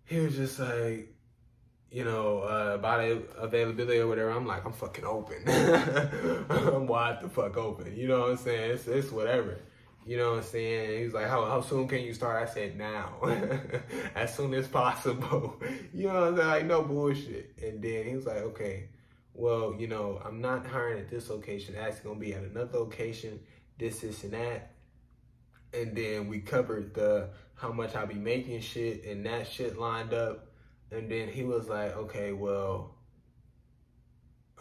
he 0.04 0.18
was 0.18 0.34
just 0.34 0.58
like, 0.58 1.14
you 1.92 2.02
know, 2.02 2.40
uh, 2.40 2.72
about 2.74 3.04
availability 3.38 4.00
or 4.00 4.08
whatever. 4.08 4.30
I'm 4.30 4.48
like, 4.48 4.64
I'm 4.64 4.72
fucking 4.72 5.04
open. 5.04 5.44
I'm 5.46 6.88
wide 6.88 7.20
the 7.22 7.28
fuck 7.28 7.56
open. 7.56 7.94
You 7.96 8.08
know 8.08 8.18
what 8.18 8.30
I'm 8.30 8.36
saying? 8.36 8.72
It's, 8.72 8.88
it's 8.88 9.12
whatever. 9.12 9.60
You 10.04 10.16
know 10.16 10.32
what 10.32 10.38
I'm 10.38 10.42
saying? 10.42 11.04
He's 11.04 11.14
like, 11.14 11.28
how, 11.28 11.44
how 11.44 11.60
soon 11.60 11.86
can 11.86 12.00
you 12.00 12.14
start? 12.14 12.42
I 12.42 12.52
said, 12.52 12.76
now. 12.76 13.14
as 14.16 14.34
soon 14.34 14.54
as 14.54 14.66
possible. 14.66 15.62
you 15.94 16.08
know 16.08 16.14
what 16.14 16.22
I'm 16.24 16.36
saying? 16.36 16.48
Like, 16.48 16.66
no 16.66 16.82
bullshit. 16.82 17.54
And 17.62 17.80
then 17.80 18.06
he 18.08 18.16
was 18.16 18.26
like, 18.26 18.38
okay 18.38 18.88
well, 19.34 19.74
you 19.76 19.88
know, 19.88 20.20
I'm 20.24 20.40
not 20.40 20.64
hiring 20.66 21.00
at 21.00 21.10
this 21.10 21.28
location. 21.28 21.74
That's 21.74 22.00
going 22.00 22.18
to 22.18 22.24
be 22.24 22.34
at 22.34 22.44
another 22.44 22.78
location. 22.78 23.40
this, 23.78 24.00
this, 24.00 24.22
and 24.22 24.32
that. 24.32 24.70
And 25.72 25.96
then 25.96 26.28
we 26.28 26.40
covered 26.40 26.94
the 26.94 27.30
how 27.56 27.72
much 27.72 27.96
I'll 27.96 28.06
be 28.06 28.14
making 28.14 28.60
shit 28.60 29.04
and 29.04 29.26
that 29.26 29.48
shit 29.48 29.78
lined 29.78 30.14
up. 30.14 30.46
And 30.92 31.10
then 31.10 31.28
he 31.28 31.42
was 31.42 31.68
like, 31.68 31.96
okay, 31.96 32.32
well, 32.32 32.94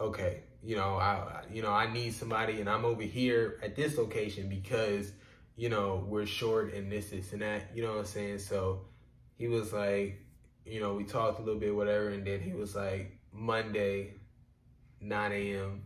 okay, 0.00 0.42
you 0.62 0.74
know, 0.76 0.96
I, 0.96 1.44
you 1.52 1.62
know, 1.62 1.70
I 1.70 1.92
need 1.92 2.14
somebody 2.14 2.60
and 2.60 2.68
I'm 2.68 2.84
over 2.84 3.02
here 3.02 3.60
at 3.62 3.76
this 3.76 3.96
location 3.96 4.48
because, 4.48 5.12
you 5.56 5.68
know, 5.68 6.04
we're 6.08 6.26
short 6.26 6.74
and 6.74 6.90
this, 6.90 7.10
this, 7.10 7.32
and 7.32 7.42
that, 7.42 7.70
you 7.74 7.82
know 7.82 7.90
what 7.92 7.98
I'm 8.00 8.04
saying? 8.06 8.38
So 8.38 8.86
he 9.36 9.46
was 9.46 9.72
like, 9.72 10.20
you 10.64 10.80
know, 10.80 10.94
we 10.94 11.04
talked 11.04 11.38
a 11.38 11.42
little 11.42 11.60
bit, 11.60 11.74
whatever, 11.74 12.08
and 12.08 12.26
then 12.26 12.40
he 12.40 12.52
was 12.52 12.74
like, 12.74 13.18
Monday, 13.32 14.14
9 15.00 15.32
a.m., 15.32 15.82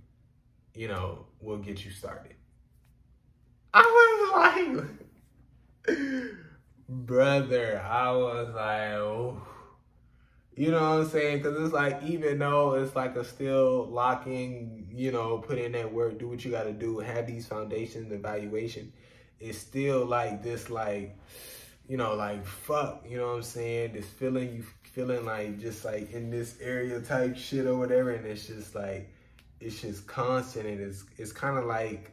you 0.75 0.89
know, 0.89 1.27
we'll 1.41 1.59
get 1.59 1.85
you 1.85 1.91
started. 1.91 2.35
I 3.75 3.83
was 4.35 4.77
like, 5.87 5.99
brother, 6.89 7.81
I 7.81 8.13
was 8.13 8.55
like, 8.55 8.93
oh. 8.93 9.43
You 10.55 10.73
know 10.73 10.81
what 10.81 11.03
I'm 11.03 11.09
saying? 11.09 11.39
Because 11.39 11.63
it's 11.63 11.73
like, 11.73 12.03
even 12.03 12.41
though 12.41 12.75
it's 12.75 12.97
like 12.97 13.15
a 13.15 13.25
still 13.25 13.87
locking, 13.87 14.89
you 14.93 15.13
know, 15.13 15.39
put 15.39 15.57
in 15.59 15.71
that 15.73 15.93
work, 15.93 16.19
do 16.19 16.29
what 16.29 16.45
you 16.45 16.51
got 16.51 16.65
to 16.65 16.73
do, 16.73 16.99
have 16.99 17.29
these 17.29 17.47
foundations, 17.47 18.11
evaluation, 18.11 18.93
it's 19.39 19.59
still 19.59 20.05
like 20.05 20.43
this, 20.43 20.69
like, 20.69 21.17
you 21.89 21.97
know, 21.97 22.15
like, 22.17 22.45
fuck, 22.45 23.05
you 23.09 23.19
know 23.19 23.29
what 23.29 23.37
I'm 23.37 23.43
saying? 23.45 23.93
This 23.93 24.07
feeling, 24.07 24.53
you 24.53 24.65
feeling 24.89 25.24
like 25.24 25.61
just 25.61 25.84
like 25.84 26.12
in 26.12 26.30
this 26.30 26.57
area 26.61 27.01
type 27.01 27.36
shit 27.36 27.66
or 27.66 27.76
whatever. 27.76 28.11
And 28.11 28.26
it's 28.26 28.47
just 28.47 28.74
like, 28.74 29.09
it's 29.61 29.80
just 29.80 30.07
constant. 30.07 30.66
And 30.66 30.80
it's, 30.80 31.05
it's 31.16 31.32
kind 31.32 31.59
of 31.59 31.64
like, 31.64 32.11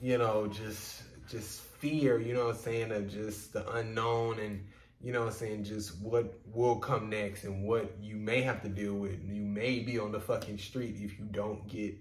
you 0.00 0.18
know, 0.18 0.46
just, 0.46 1.02
just 1.28 1.60
fear, 1.60 2.18
you 2.18 2.34
know 2.34 2.46
what 2.46 2.56
I'm 2.56 2.60
saying, 2.62 2.92
of 2.92 3.10
just 3.10 3.52
the 3.52 3.68
unknown 3.72 4.38
and, 4.40 4.64
you 5.00 5.12
know 5.12 5.20
what 5.20 5.28
I'm 5.28 5.34
saying, 5.34 5.64
just 5.64 6.00
what 6.00 6.34
will 6.52 6.76
come 6.76 7.08
next 7.08 7.44
and 7.44 7.64
what 7.64 7.94
you 8.00 8.16
may 8.16 8.42
have 8.42 8.62
to 8.62 8.68
deal 8.68 8.94
with. 8.94 9.18
You 9.24 9.42
may 9.42 9.78
be 9.78 9.98
on 9.98 10.10
the 10.10 10.20
fucking 10.20 10.58
street 10.58 10.96
if 10.98 11.18
you 11.18 11.24
don't 11.30 11.68
get, 11.68 11.94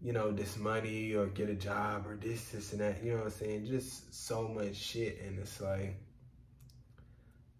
you 0.00 0.12
know, 0.12 0.30
this 0.30 0.56
money 0.56 1.14
or 1.14 1.26
get 1.26 1.48
a 1.48 1.54
job 1.54 2.06
or 2.06 2.16
this, 2.16 2.50
this, 2.50 2.72
and 2.72 2.80
that. 2.80 3.02
You 3.02 3.12
know 3.12 3.18
what 3.18 3.26
I'm 3.26 3.32
saying? 3.32 3.66
Just 3.66 4.14
so 4.14 4.46
much 4.46 4.76
shit. 4.76 5.20
And 5.26 5.38
it's 5.38 5.60
like, 5.60 5.96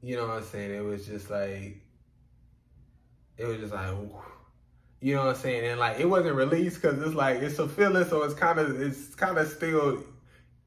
you 0.05 0.17
know 0.17 0.29
what 0.29 0.39
I'm 0.39 0.45
saying? 0.45 0.75
It 0.75 0.85
was 0.85 1.07
just 1.07 1.31
like, 1.31 1.81
it 3.37 3.47
was 3.47 3.59
just 3.59 3.73
like, 3.73 3.89
ooh. 3.89 4.17
you 5.01 5.15
know 5.15 5.27
what 5.27 5.37
I'm 5.37 5.43
saying? 5.43 5.71
And 5.71 5.81
like, 5.81 5.99
it 5.99 6.09
wasn't 6.09 6.37
released 6.37 6.81
because 6.81 7.01
it's 7.03 7.15
like, 7.15 7.39
it's 7.39 7.59
a 7.59 7.69
feeling. 7.69 8.05
So 8.05 8.23
it's 8.23 8.35
kind 8.35 8.59
of, 8.59 8.81
it's 8.81 9.15
kind 9.15 9.39
of 9.39 9.49
still, 9.49 10.03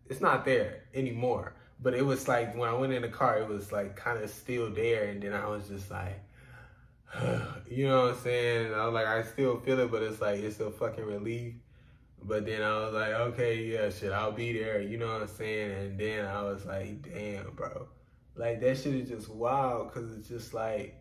it's 0.09 0.21
not 0.21 0.45
there 0.45 0.83
anymore 0.93 1.53
but 1.79 1.93
it 1.93 2.05
was 2.05 2.27
like 2.27 2.55
when 2.55 2.69
I 2.69 2.73
went 2.73 2.93
in 2.93 3.03
the 3.03 3.07
car, 3.07 3.39
it 3.39 3.47
was 3.47 3.71
like 3.71 3.95
kind 3.95 4.21
of 4.21 4.29
still 4.29 4.69
there, 4.69 5.05
and 5.05 5.21
then 5.21 5.33
I 5.33 5.47
was 5.47 5.67
just 5.67 5.91
like, 5.91 6.19
you 7.69 7.87
know 7.87 8.03
what 8.03 8.15
I'm 8.15 8.19
saying? 8.19 8.73
I 8.73 8.85
was 8.85 8.93
like, 8.93 9.05
I 9.05 9.23
still 9.23 9.59
feel 9.59 9.79
it, 9.79 9.91
but 9.91 10.01
it's 10.01 10.21
like 10.21 10.39
it's 10.39 10.59
a 10.59 10.71
fucking 10.71 11.05
relief. 11.05 11.53
But 12.23 12.45
then 12.45 12.63
I 12.63 12.77
was 12.79 12.93
like, 12.93 13.13
okay, 13.13 13.63
yeah, 13.63 13.89
shit, 13.89 14.11
I'll 14.11 14.31
be 14.31 14.51
there. 14.51 14.81
You 14.81 14.97
know 14.97 15.13
what 15.13 15.21
I'm 15.21 15.27
saying? 15.27 15.71
And 15.71 15.99
then 15.99 16.25
I 16.25 16.41
was 16.41 16.65
like, 16.65 17.03
damn, 17.03 17.51
bro, 17.51 17.87
like 18.37 18.61
that 18.61 18.77
shit 18.77 18.95
is 18.95 19.09
just 19.09 19.29
wild, 19.29 19.91
cause 19.91 20.11
it's 20.17 20.27
just 20.27 20.53
like, 20.53 20.95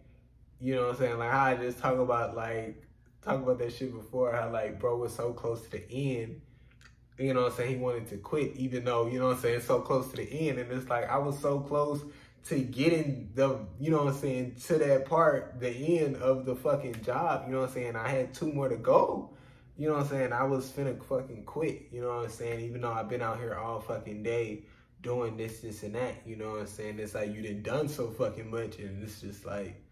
you 0.60 0.74
know 0.74 0.82
what 0.82 0.90
I'm 0.92 0.96
saying? 0.96 1.18
Like 1.18 1.30
how 1.30 1.44
I 1.44 1.56
just 1.56 1.78
talk 1.78 1.98
about 1.98 2.36
like 2.36 2.82
talk 3.22 3.42
about 3.42 3.58
that 3.58 3.72
shit 3.72 3.92
before, 3.92 4.32
how 4.32 4.50
like 4.50 4.80
bro 4.80 4.96
was 4.96 5.14
so 5.14 5.32
close 5.32 5.62
to 5.62 5.70
the 5.70 5.90
end 5.90 6.40
you 7.18 7.32
know 7.32 7.42
what 7.42 7.52
I'm 7.52 7.56
saying, 7.56 7.70
he 7.70 7.76
wanted 7.76 8.08
to 8.08 8.18
quit, 8.18 8.54
even 8.56 8.84
though, 8.84 9.06
you 9.06 9.18
know 9.18 9.28
what 9.28 9.36
I'm 9.36 9.42
saying, 9.42 9.60
so 9.60 9.80
close 9.80 10.08
to 10.10 10.16
the 10.16 10.48
end. 10.48 10.58
And 10.58 10.70
it's 10.70 10.88
like, 10.88 11.08
I 11.08 11.18
was 11.18 11.38
so 11.38 11.60
close 11.60 12.02
to 12.48 12.58
getting 12.58 13.30
the, 13.34 13.58
you 13.80 13.90
know 13.90 14.04
what 14.04 14.14
I'm 14.14 14.20
saying, 14.20 14.56
to 14.66 14.74
that 14.78 15.06
part, 15.06 15.58
the 15.58 15.70
end 15.70 16.16
of 16.16 16.44
the 16.44 16.54
fucking 16.54 17.02
job, 17.02 17.44
you 17.46 17.54
know 17.54 17.60
what 17.60 17.70
I'm 17.70 17.74
saying? 17.74 17.96
I 17.96 18.08
had 18.08 18.34
two 18.34 18.52
more 18.52 18.68
to 18.68 18.76
go. 18.76 19.30
You 19.78 19.88
know 19.88 19.94
what 19.94 20.04
I'm 20.04 20.08
saying? 20.08 20.32
I 20.32 20.44
was 20.44 20.70
finna 20.70 21.02
fucking 21.04 21.44
quit, 21.44 21.88
you 21.90 22.00
know 22.00 22.08
what 22.08 22.24
I'm 22.24 22.30
saying? 22.30 22.60
Even 22.60 22.82
though 22.82 22.92
I've 22.92 23.08
been 23.08 23.22
out 23.22 23.38
here 23.38 23.54
all 23.54 23.80
fucking 23.80 24.22
day 24.22 24.64
doing 25.00 25.36
this, 25.36 25.60
this, 25.60 25.82
and 25.82 25.94
that, 25.94 26.14
you 26.26 26.36
know 26.36 26.52
what 26.52 26.60
I'm 26.60 26.66
saying? 26.66 26.98
It's 26.98 27.14
like 27.14 27.34
you 27.34 27.42
done 27.42 27.62
done 27.62 27.88
so 27.88 28.08
fucking 28.10 28.50
much, 28.50 28.78
and 28.78 29.02
it's 29.02 29.20
just 29.20 29.44
like, 29.46 29.82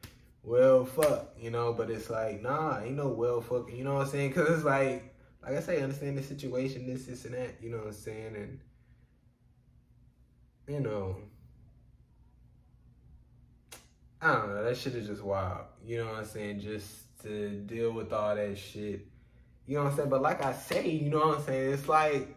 well, 0.42 0.84
fuck, 0.84 1.34
you 1.38 1.50
know? 1.50 1.72
But 1.72 1.90
it's 1.90 2.10
like, 2.10 2.42
nah, 2.42 2.80
ain't 2.80 2.96
no 2.96 3.08
well 3.08 3.40
fuck, 3.40 3.70
you 3.72 3.84
know 3.84 3.94
what 3.94 4.06
I'm 4.06 4.12
saying? 4.12 4.30
Because 4.30 4.50
it's 4.50 4.64
like, 4.64 5.14
like 5.42 5.56
I 5.56 5.60
say, 5.60 5.82
understand 5.82 6.16
the 6.18 6.22
situation, 6.22 6.86
this, 6.86 7.06
this, 7.06 7.24
and 7.26 7.34
that. 7.34 7.56
You 7.60 7.70
know 7.70 7.78
what 7.78 7.88
I'm 7.88 7.92
saying? 7.92 8.34
And 8.34 8.60
you 10.66 10.80
know, 10.80 11.16
I 14.20 14.32
don't 14.32 14.48
know. 14.48 14.64
That 14.64 14.76
shit 14.76 14.94
is 14.94 15.06
just 15.06 15.22
wild. 15.22 15.66
You 15.84 15.98
know 15.98 16.06
what 16.06 16.16
I'm 16.16 16.24
saying? 16.24 16.60
Just 16.60 17.20
to 17.22 17.50
deal 17.50 17.92
with 17.92 18.12
all 18.12 18.34
that 18.34 18.56
shit. 18.56 19.06
You 19.66 19.76
know 19.76 19.84
what 19.84 19.90
I'm 19.90 19.96
saying? 19.96 20.08
But 20.08 20.22
like 20.22 20.44
I 20.44 20.52
say, 20.54 20.88
you 20.88 21.10
know 21.10 21.18
what 21.18 21.38
I'm 21.38 21.44
saying? 21.44 21.72
It's 21.74 21.88
like, 21.88 22.34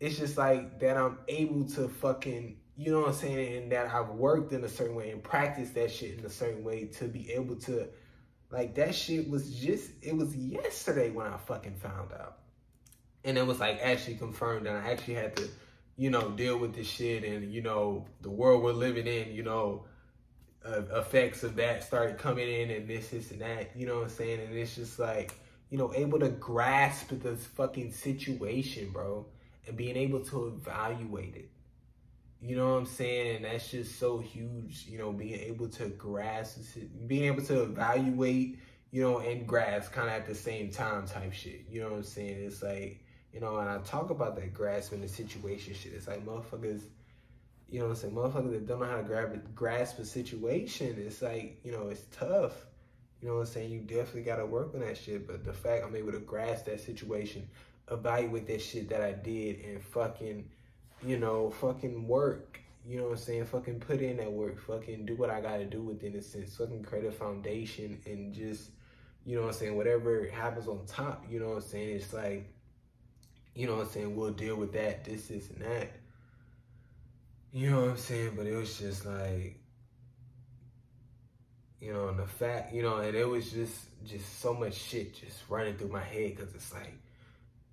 it's 0.00 0.18
just 0.18 0.38
like 0.38 0.80
that 0.80 0.96
I'm 0.96 1.18
able 1.28 1.64
to 1.70 1.88
fucking, 1.88 2.56
you 2.76 2.92
know 2.92 3.00
what 3.00 3.08
I'm 3.08 3.14
saying? 3.14 3.62
And 3.62 3.72
that 3.72 3.92
I've 3.92 4.10
worked 4.10 4.52
in 4.52 4.64
a 4.64 4.68
certain 4.68 4.94
way 4.94 5.10
and 5.10 5.22
practiced 5.22 5.74
that 5.74 5.90
shit 5.90 6.18
in 6.18 6.24
a 6.24 6.30
certain 6.30 6.62
way 6.62 6.84
to 6.98 7.04
be 7.04 7.32
able 7.32 7.56
to 7.56 7.88
like 8.50 8.74
that 8.76 8.94
shit 8.94 9.28
was 9.28 9.54
just 9.54 9.90
it 10.02 10.16
was 10.16 10.34
yesterday 10.34 11.10
when 11.10 11.26
I 11.26 11.36
fucking 11.36 11.76
found 11.76 12.12
out. 12.12 12.38
And 13.24 13.36
it 13.36 13.46
was 13.46 13.60
like 13.60 13.80
actually 13.82 14.16
confirmed 14.16 14.66
and 14.66 14.76
I 14.76 14.90
actually 14.90 15.14
had 15.14 15.36
to, 15.36 15.48
you 15.96 16.10
know, 16.10 16.30
deal 16.30 16.56
with 16.58 16.74
this 16.74 16.88
shit 16.88 17.24
and 17.24 17.52
you 17.52 17.60
know, 17.60 18.06
the 18.22 18.30
world 18.30 18.62
we're 18.62 18.72
living 18.72 19.06
in, 19.06 19.32
you 19.32 19.42
know, 19.42 19.84
uh, 20.64 20.82
effects 20.96 21.42
of 21.42 21.56
that 21.56 21.82
started 21.82 22.18
coming 22.18 22.48
in 22.48 22.70
and 22.70 22.88
this, 22.88 23.08
this 23.08 23.30
and 23.30 23.40
that, 23.40 23.70
you 23.76 23.86
know 23.86 23.96
what 23.96 24.04
I'm 24.04 24.08
saying? 24.10 24.40
And 24.40 24.56
it's 24.56 24.76
just 24.76 24.98
like, 24.98 25.38
you 25.70 25.78
know, 25.78 25.92
able 25.94 26.18
to 26.20 26.28
grasp 26.30 27.10
this 27.10 27.44
fucking 27.46 27.92
situation, 27.92 28.90
bro, 28.90 29.26
and 29.68 29.76
being 29.76 29.96
able 29.96 30.20
to 30.20 30.48
evaluate 30.48 31.36
it. 31.36 31.50
You 32.40 32.56
know 32.56 32.72
what 32.72 32.78
I'm 32.78 32.86
saying? 32.86 33.36
And 33.36 33.44
that's 33.44 33.70
just 33.70 33.98
so 33.98 34.18
huge, 34.18 34.86
you 34.88 34.98
know, 34.98 35.12
being 35.12 35.40
able 35.40 35.68
to 35.70 35.88
grasp, 35.88 36.58
being 37.06 37.24
able 37.24 37.42
to 37.44 37.62
evaluate, 37.62 38.58
you 38.90 39.02
know, 39.02 39.18
and 39.18 39.46
grasp 39.46 39.92
kind 39.92 40.08
of 40.08 40.14
at 40.14 40.26
the 40.26 40.34
same 40.34 40.70
time 40.70 41.06
type 41.06 41.32
shit. 41.32 41.66
You 41.68 41.80
know 41.80 41.90
what 41.90 41.96
I'm 41.96 42.02
saying? 42.04 42.44
It's 42.44 42.62
like, 42.62 43.04
you 43.32 43.40
know, 43.40 43.58
and 43.58 43.68
I 43.68 43.78
talk 43.78 44.10
about 44.10 44.36
that 44.36 44.54
grasping 44.54 45.00
the 45.00 45.08
situation 45.08 45.74
shit. 45.74 45.92
It's 45.92 46.06
like 46.06 46.24
motherfuckers, 46.24 46.82
you 47.68 47.80
know 47.80 47.86
what 47.86 47.90
I'm 47.90 47.96
saying? 47.96 48.14
Motherfuckers 48.14 48.52
that 48.52 48.66
don't 48.66 48.80
know 48.80 48.86
how 48.86 48.96
to 48.96 49.02
grab 49.02 49.54
grasp 49.54 49.98
a 49.98 50.04
situation, 50.04 50.96
it's 50.98 51.20
like, 51.20 51.60
you 51.64 51.72
know, 51.72 51.88
it's 51.88 52.06
tough. 52.12 52.52
You 53.20 53.26
know 53.26 53.34
what 53.34 53.40
I'm 53.40 53.46
saying? 53.46 53.72
You 53.72 53.80
definitely 53.80 54.22
got 54.22 54.36
to 54.36 54.46
work 54.46 54.74
on 54.74 54.80
that 54.80 54.96
shit. 54.96 55.26
But 55.26 55.44
the 55.44 55.52
fact 55.52 55.84
I'm 55.84 55.96
able 55.96 56.12
to 56.12 56.20
grasp 56.20 56.66
that 56.66 56.80
situation, 56.80 57.48
evaluate 57.90 58.46
that 58.46 58.62
shit 58.62 58.88
that 58.90 59.00
I 59.00 59.12
did, 59.12 59.64
and 59.64 59.82
fucking 59.82 60.48
you 61.04 61.18
know, 61.18 61.50
fucking 61.50 62.06
work. 62.06 62.60
You 62.86 62.98
know 62.98 63.04
what 63.04 63.12
I'm 63.12 63.16
saying? 63.18 63.44
Fucking 63.46 63.80
put 63.80 64.00
in 64.00 64.16
that 64.16 64.32
work. 64.32 64.60
Fucking 64.60 65.06
do 65.06 65.14
what 65.14 65.30
I 65.30 65.40
gotta 65.40 65.64
do 65.64 65.82
within 65.82 66.14
a 66.16 66.22
sense. 66.22 66.56
Fucking 66.56 66.82
create 66.82 67.04
a 67.04 67.12
foundation 67.12 68.00
and 68.06 68.34
just, 68.34 68.70
you 69.24 69.36
know 69.36 69.42
what 69.42 69.48
I'm 69.48 69.54
saying? 69.54 69.76
Whatever 69.76 70.28
happens 70.28 70.68
on 70.68 70.86
top, 70.86 71.24
you 71.30 71.38
know 71.38 71.48
what 71.48 71.56
I'm 71.56 71.62
saying? 71.62 71.96
It's 71.96 72.12
like, 72.12 72.48
you 73.54 73.66
know 73.66 73.76
what 73.76 73.86
I'm 73.86 73.90
saying? 73.90 74.16
We'll 74.16 74.30
deal 74.30 74.56
with 74.56 74.72
that, 74.72 75.04
this, 75.04 75.28
this, 75.28 75.50
and 75.50 75.60
that. 75.62 75.90
You 77.52 77.70
know 77.70 77.82
what 77.82 77.90
I'm 77.90 77.96
saying? 77.96 78.32
But 78.36 78.46
it 78.46 78.54
was 78.54 78.78
just 78.78 79.04
like, 79.04 79.60
you 81.80 81.92
know, 81.92 82.08
and 82.08 82.18
the 82.18 82.26
fact, 82.26 82.72
you 82.72 82.82
know, 82.82 82.98
and 82.98 83.14
it 83.14 83.28
was 83.28 83.50
just, 83.50 83.74
just 84.06 84.40
so 84.40 84.54
much 84.54 84.74
shit 84.74 85.14
just 85.14 85.42
running 85.48 85.76
through 85.76 85.88
my 85.88 86.02
head 86.02 86.36
because 86.36 86.54
it's 86.54 86.72
like, 86.72 86.94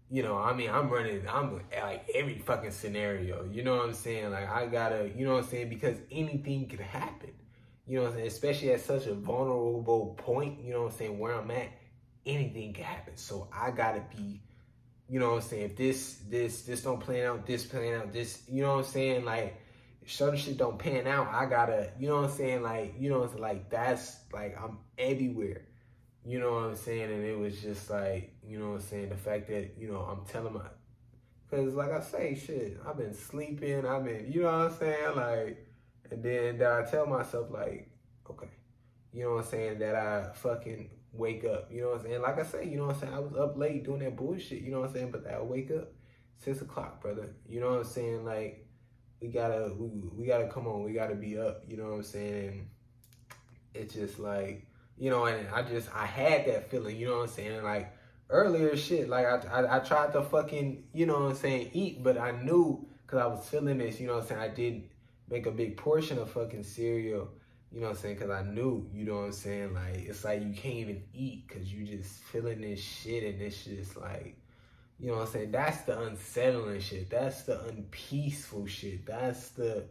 you 0.10 0.22
know, 0.22 0.38
I 0.38 0.54
mean, 0.54 0.70
I'm 0.70 0.90
running, 0.90 1.28
I'm 1.28 1.62
like 1.82 2.10
every 2.14 2.38
fucking 2.40 2.72
scenario, 2.72 3.46
you 3.52 3.64
know 3.64 3.78
what 3.78 3.86
I'm 3.86 3.94
saying? 3.94 4.32
Like, 4.32 4.50
I 4.50 4.68
gotta, 4.68 5.12
you 5.16 5.26
know 5.26 5.34
what 5.34 5.44
I'm 5.44 5.50
saying? 5.50 5.70
Because 5.70 5.98
anything 6.12 6.68
could 6.68 6.80
happen, 6.80 7.32
you 7.88 7.98
know 7.98 8.04
what 8.04 8.12
I'm 8.12 8.16
saying? 8.18 8.28
Especially 8.28 8.72
at 8.72 8.82
such 8.82 9.08
a 9.08 9.16
vulnerable 9.16 10.16
point, 10.18 10.64
you 10.64 10.74
know 10.74 10.84
what 10.84 10.92
I'm 10.92 10.98
saying? 10.98 11.20
Where 11.20 11.34
I'm 11.34 11.50
at, 11.52 11.70
anything 12.26 12.74
can 12.74 12.84
happen. 12.84 13.18
So 13.18 13.48
I 13.52 13.72
gotta 13.72 14.04
be, 14.16 14.42
you 15.10 15.20
know 15.20 15.30
what 15.30 15.44
I'm 15.44 15.50
saying? 15.50 15.64
If 15.64 15.76
this, 15.76 16.22
this, 16.30 16.62
this 16.64 16.84
don't 16.84 17.00
plan 17.00 17.26
out, 17.26 17.46
this 17.48 17.66
plan 17.66 17.96
out, 17.96 18.14
this, 18.14 18.44
you 18.48 18.62
know 18.62 18.76
what 18.76 18.86
I'm 18.86 18.92
saying? 18.92 19.26
Like, 19.26 19.60
certain 20.06 20.38
shit 20.38 20.58
don't 20.58 20.78
pan 20.78 21.08
out, 21.08 21.34
I 21.34 21.48
gotta, 21.48 21.90
you 22.00 22.08
know 22.08 22.22
what 22.22 22.30
I'm 22.30 22.38
saying? 22.38 22.62
Like, 22.62 22.94
you 23.00 23.10
know, 23.10 23.24
it's 23.24 23.34
like, 23.36 23.72
that's 23.72 24.18
like, 24.32 24.56
I'm 24.62 24.78
everywhere. 25.00 25.64
You 26.26 26.40
know 26.40 26.54
what 26.54 26.64
I'm 26.64 26.76
saying? 26.76 27.12
And 27.12 27.24
it 27.24 27.38
was 27.38 27.62
just 27.62 27.90
like, 27.90 28.34
you 28.44 28.58
know 28.58 28.70
what 28.70 28.76
I'm 28.76 28.82
saying? 28.82 29.10
The 29.10 29.16
fact 29.16 29.48
that, 29.50 29.76
you 29.78 29.88
know, 29.92 30.00
I'm 30.00 30.26
telling 30.26 30.54
my, 30.54 30.62
because 31.48 31.76
like 31.76 31.92
I 31.92 32.02
say, 32.02 32.36
shit, 32.36 32.80
I've 32.86 32.98
been 32.98 33.14
sleeping, 33.14 33.86
I've 33.86 34.04
been, 34.04 34.32
you 34.32 34.42
know 34.42 34.52
what 34.52 34.72
I'm 34.72 34.78
saying? 34.78 35.16
Like, 35.16 35.68
and 36.10 36.24
then 36.24 36.58
that 36.58 36.72
I 36.72 36.90
tell 36.90 37.06
myself, 37.06 37.52
like, 37.52 37.92
okay, 38.30 38.50
you 39.14 39.24
know 39.24 39.36
what 39.36 39.46
I'm 39.46 39.52
saying? 39.52 39.80
That 39.80 39.96
I 39.96 40.32
fucking 40.34 40.90
wake 41.14 41.46
up, 41.46 41.72
you 41.72 41.82
know 41.82 41.90
what 41.90 42.00
I'm 42.00 42.06
saying? 42.06 42.22
Like 42.24 42.40
I 42.40 42.44
say, 42.44 42.68
you 42.68 42.78
know 42.78 42.88
what 42.88 42.96
I'm 42.96 43.02
saying? 43.02 43.14
I 43.14 43.20
was 43.20 43.34
up 43.36 43.58
late 43.58 43.84
doing 43.84 44.00
that 44.00 44.18
bullshit, 44.18 44.62
you 44.62 44.72
know 44.72 44.80
what 44.80 44.90
I'm 44.90 44.96
saying? 44.96 45.12
But 45.12 45.28
I 45.32 45.40
wake 45.42 45.70
up 45.70 45.94
six 46.38 46.62
o'clock, 46.62 47.02
brother. 47.02 47.36
You 47.48 47.60
know 47.60 47.70
what 47.70 47.80
I'm 47.80 47.84
saying? 47.86 48.26
Like, 48.26 48.66
we 49.22 49.28
gotta, 49.28 49.72
we, 49.78 49.90
we 50.16 50.26
gotta 50.26 50.48
come 50.48 50.68
on. 50.68 50.84
We 50.84 50.94
gotta 50.94 51.16
be 51.16 51.38
up. 51.38 51.64
You 51.68 51.78
know 51.78 51.86
what 51.86 51.96
I'm 51.96 52.04
saying? 52.04 52.68
It's 53.74 53.94
just 53.94 54.20
like, 54.20 54.66
you 54.98 55.10
know, 55.10 55.26
and 55.26 55.48
I 55.50 55.62
just, 55.62 55.90
I 55.94 56.06
had 56.06 56.46
that 56.48 56.70
feeling. 56.70 56.98
You 56.98 57.08
know 57.08 57.18
what 57.18 57.30
I'm 57.30 57.36
saying? 57.36 57.64
Like 57.64 57.94
earlier, 58.30 58.76
shit. 58.76 59.10
Like 59.10 59.26
I, 59.26 59.38
I, 59.52 59.78
I 59.78 59.80
tried 59.80 60.14
to 60.14 60.22
fucking, 60.22 60.84
you 60.94 61.06
know 61.06 61.20
what 61.20 61.32
I'm 61.32 61.36
saying, 61.36 61.72
eat, 61.74 62.04
but 62.04 62.18
I 62.18 62.32
knew 62.32 62.88
because 63.06 63.20
I 63.20 63.28
was 63.28 63.48
feeling 63.48 63.78
this. 63.78 64.00
You 64.00 64.08
know 64.08 64.16
what 64.16 64.24
I'm 64.24 64.28
saying? 64.30 64.42
I 64.42 64.48
didn't 64.48 64.84
make 65.30 65.46
a 65.46 65.52
big 65.52 65.78
portion 65.78 66.18
of 66.20 66.32
fucking 66.32 66.64
cereal. 66.64 67.30
You 67.72 67.82
know 67.82 67.88
what 67.88 67.98
I'm 67.98 68.02
saying? 68.02 68.16
Because 68.16 68.30
I 68.30 68.44
knew, 68.44 68.90
you 68.94 69.04
know 69.04 69.18
what 69.18 69.26
I'm 69.26 69.32
saying? 69.34 69.74
Like, 69.74 69.96
it's 69.96 70.24
like 70.24 70.42
you 70.42 70.54
can't 70.54 70.76
even 70.76 71.04
eat 71.14 71.48
because 71.48 71.72
you 71.72 71.86
just 71.86 72.22
feeling 72.24 72.62
this 72.62 72.80
shit 72.80 73.24
and 73.24 73.42
it's 73.42 73.66
just 73.66 73.98
like, 73.98 74.38
you 74.98 75.08
know 75.08 75.18
what 75.18 75.28
I'm 75.28 75.34
saying? 75.34 75.52
That's 75.52 75.82
the 75.82 76.00
unsettling 76.00 76.80
shit. 76.80 77.10
That's 77.10 77.44
the 77.44 77.62
unpeaceful 77.66 78.66
shit. 78.66 79.06
That's 79.06 79.50
the, 79.50 79.84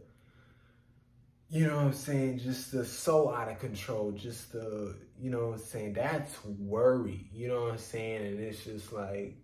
you 1.55 1.67
know 1.67 1.77
what 1.77 1.85
I'm 1.85 1.93
saying? 1.93 2.39
Just 2.39 2.73
the 2.73 2.83
so 2.83 3.33
out 3.33 3.49
of 3.49 3.59
control. 3.59 4.11
Just 4.11 4.51
the, 4.51 4.93
you 5.17 5.29
know 5.29 5.47
what 5.47 5.53
I'm 5.53 5.59
saying? 5.59 5.93
That's 5.93 6.35
worry. 6.43 7.29
You 7.31 7.47
know 7.47 7.61
what 7.61 7.71
I'm 7.71 7.77
saying? 7.77 8.25
And 8.25 8.39
it's 8.41 8.65
just 8.65 8.91
like, 8.91 9.37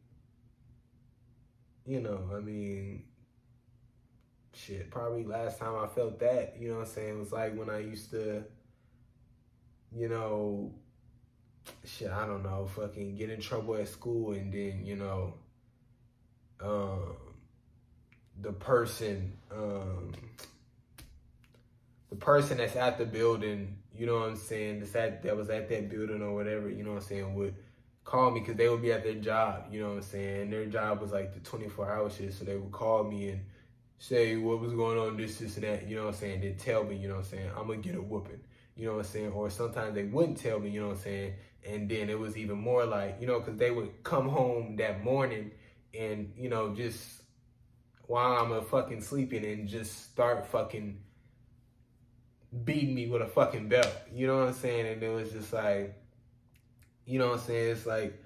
you 1.86 2.02
know, 2.02 2.30
I 2.36 2.42
mean, 2.42 3.04
shit, 4.54 4.92
probably 4.92 5.24
last 5.24 5.58
time 5.58 5.74
I 5.82 5.88
felt 5.88 6.20
that, 6.20 6.58
you 6.60 6.68
know 6.68 6.80
what 6.80 6.88
I'm 6.88 6.94
saying, 6.94 7.18
was 7.18 7.32
like 7.32 7.56
when 7.56 7.70
I 7.70 7.80
used 7.80 8.12
to, 8.12 8.44
you 9.96 10.10
know, 10.10 10.74
shit, 11.86 12.12
I 12.12 12.26
don't 12.26 12.44
know, 12.44 12.68
fucking 12.76 13.16
get 13.16 13.30
in 13.30 13.40
trouble 13.40 13.76
at 13.76 13.88
school 13.88 14.34
and 14.34 14.52
then, 14.52 14.82
you 14.84 14.98
know, 14.98 15.36
um, 16.62 17.16
the 18.42 18.52
person, 18.52 19.32
um, 19.50 20.12
the 22.12 22.16
person 22.16 22.58
that's 22.58 22.76
at 22.76 23.00
the 23.00 23.06
building, 23.06 23.78
you 23.98 24.06
know 24.06 24.20
what 24.20 24.30
I'm 24.30 24.36
saying, 24.36 24.82
that's 24.82 24.96
at, 24.96 25.24
that 25.24 25.36
was 25.36 25.50
at 25.50 25.68
that 25.70 25.90
building 25.90 26.22
or 26.22 26.36
whatever, 26.36 26.70
you 26.70 26.84
know 26.84 26.92
what 26.92 27.02
I'm 27.02 27.08
saying, 27.08 27.34
would 27.34 27.56
call 28.04 28.30
me 28.30 28.42
because 28.42 28.56
they 28.56 28.70
would 28.70 28.84
be 28.84 28.92
at 28.92 29.04
their 29.04 29.16
job, 29.16 29.66
you 29.72 29.82
know 29.82 29.90
what 29.90 29.98
I'm 29.98 30.04
saying, 30.04 30.50
their 30.52 30.66
job 30.68 31.02
was 31.02 31.12
like 31.12 31.34
the 31.34 31.40
24 31.40 31.92
hour 31.92 32.10
shit, 32.10 32.34
so 32.34 32.46
they 32.46 32.56
would 32.56 32.72
call 32.72 33.04
me 33.04 33.30
and 33.30 33.42
say 33.98 34.36
what 34.36 34.60
was 34.60 34.74
going 34.74 35.00
on, 35.00 35.18
this, 35.18 35.38
this, 35.38 35.56
and 35.56 35.64
that, 35.64 35.88
you 35.88 35.96
know 35.96 36.06
what 36.06 36.16
I'm 36.16 36.20
saying, 36.20 36.42
they 36.42 36.52
tell 36.52 36.84
me, 36.84 36.96
you 36.98 37.08
know 37.08 37.16
what 37.16 37.26
I'm 37.26 37.32
saying, 37.32 37.50
I'm 37.58 37.68
gonna 37.68 37.78
get 37.78 37.96
a 37.96 38.02
whooping, 38.02 38.42
you 38.76 38.86
know 38.86 38.94
what 38.94 39.06
I'm 39.06 39.12
saying, 39.12 39.32
or 39.32 39.50
sometimes 39.50 39.96
they 39.96 40.04
wouldn't 40.04 40.38
tell 40.38 40.60
me, 40.60 40.70
you 40.70 40.82
know 40.82 40.88
what 40.88 40.98
I'm 40.98 41.04
saying, 41.04 41.34
and 41.66 41.90
then 41.90 42.10
it 42.10 42.20
was 42.20 42.38
even 42.38 42.58
more 42.58 42.86
like, 42.86 43.18
you 43.22 43.28
know, 43.28 43.40
because 43.40 43.58
they 43.58 43.72
would 43.72 44.04
come 44.04 44.28
home 44.28 44.76
that 44.78 45.04
morning 45.04 45.52
and 45.98 46.32
you 46.38 46.50
know 46.50 46.74
just 46.74 47.22
while 48.08 48.38
I'm 48.38 48.52
a 48.52 48.62
fucking 48.62 49.02
sleeping 49.02 49.46
and 49.46 49.68
just 49.68 50.12
start 50.12 50.46
fucking 50.48 51.00
beating 52.64 52.94
me 52.94 53.08
with 53.08 53.22
a 53.22 53.28
fucking 53.28 53.70
belt. 53.70 53.92
You 54.14 54.28
know 54.28 54.40
what 54.40 54.48
I'm 54.50 54.54
saying? 54.54 54.88
And 54.88 55.04
it 55.04 55.10
was 55.10 55.32
just 55.32 55.54
like, 55.54 55.96
you 57.06 57.20
know 57.20 57.28
what 57.28 57.40
I'm 57.40 57.46
saying? 57.46 57.72
It's 57.72 57.86
like 57.86 58.22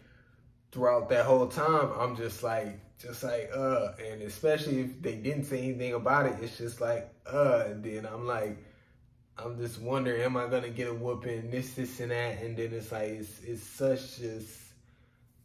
throughout 0.71 1.09
that 1.09 1.25
whole 1.25 1.47
time, 1.47 1.91
I'm 1.99 2.15
just 2.15 2.43
like, 2.43 2.79
just 2.99 3.23
like, 3.23 3.49
uh, 3.55 3.89
and 4.11 4.21
especially 4.21 4.81
if 4.81 5.01
they 5.01 5.15
didn't 5.15 5.45
say 5.45 5.59
anything 5.59 5.93
about 5.93 6.25
it, 6.25 6.35
it's 6.41 6.57
just 6.57 6.81
like, 6.81 7.13
uh, 7.31 7.63
and 7.67 7.83
then 7.83 8.05
I'm 8.05 8.25
like, 8.25 8.57
I'm 9.37 9.57
just 9.57 9.81
wondering, 9.81 10.21
am 10.21 10.37
I 10.37 10.47
gonna 10.47 10.69
get 10.69 10.87
a 10.87 10.93
whooping, 10.93 11.51
this, 11.51 11.73
this, 11.73 11.99
and 11.99 12.11
that, 12.11 12.41
and 12.41 12.55
then 12.55 12.71
it's 12.73 12.91
like, 12.91 13.09
it's, 13.09 13.41
it's 13.43 13.63
such 13.63 14.17
just 14.17 14.65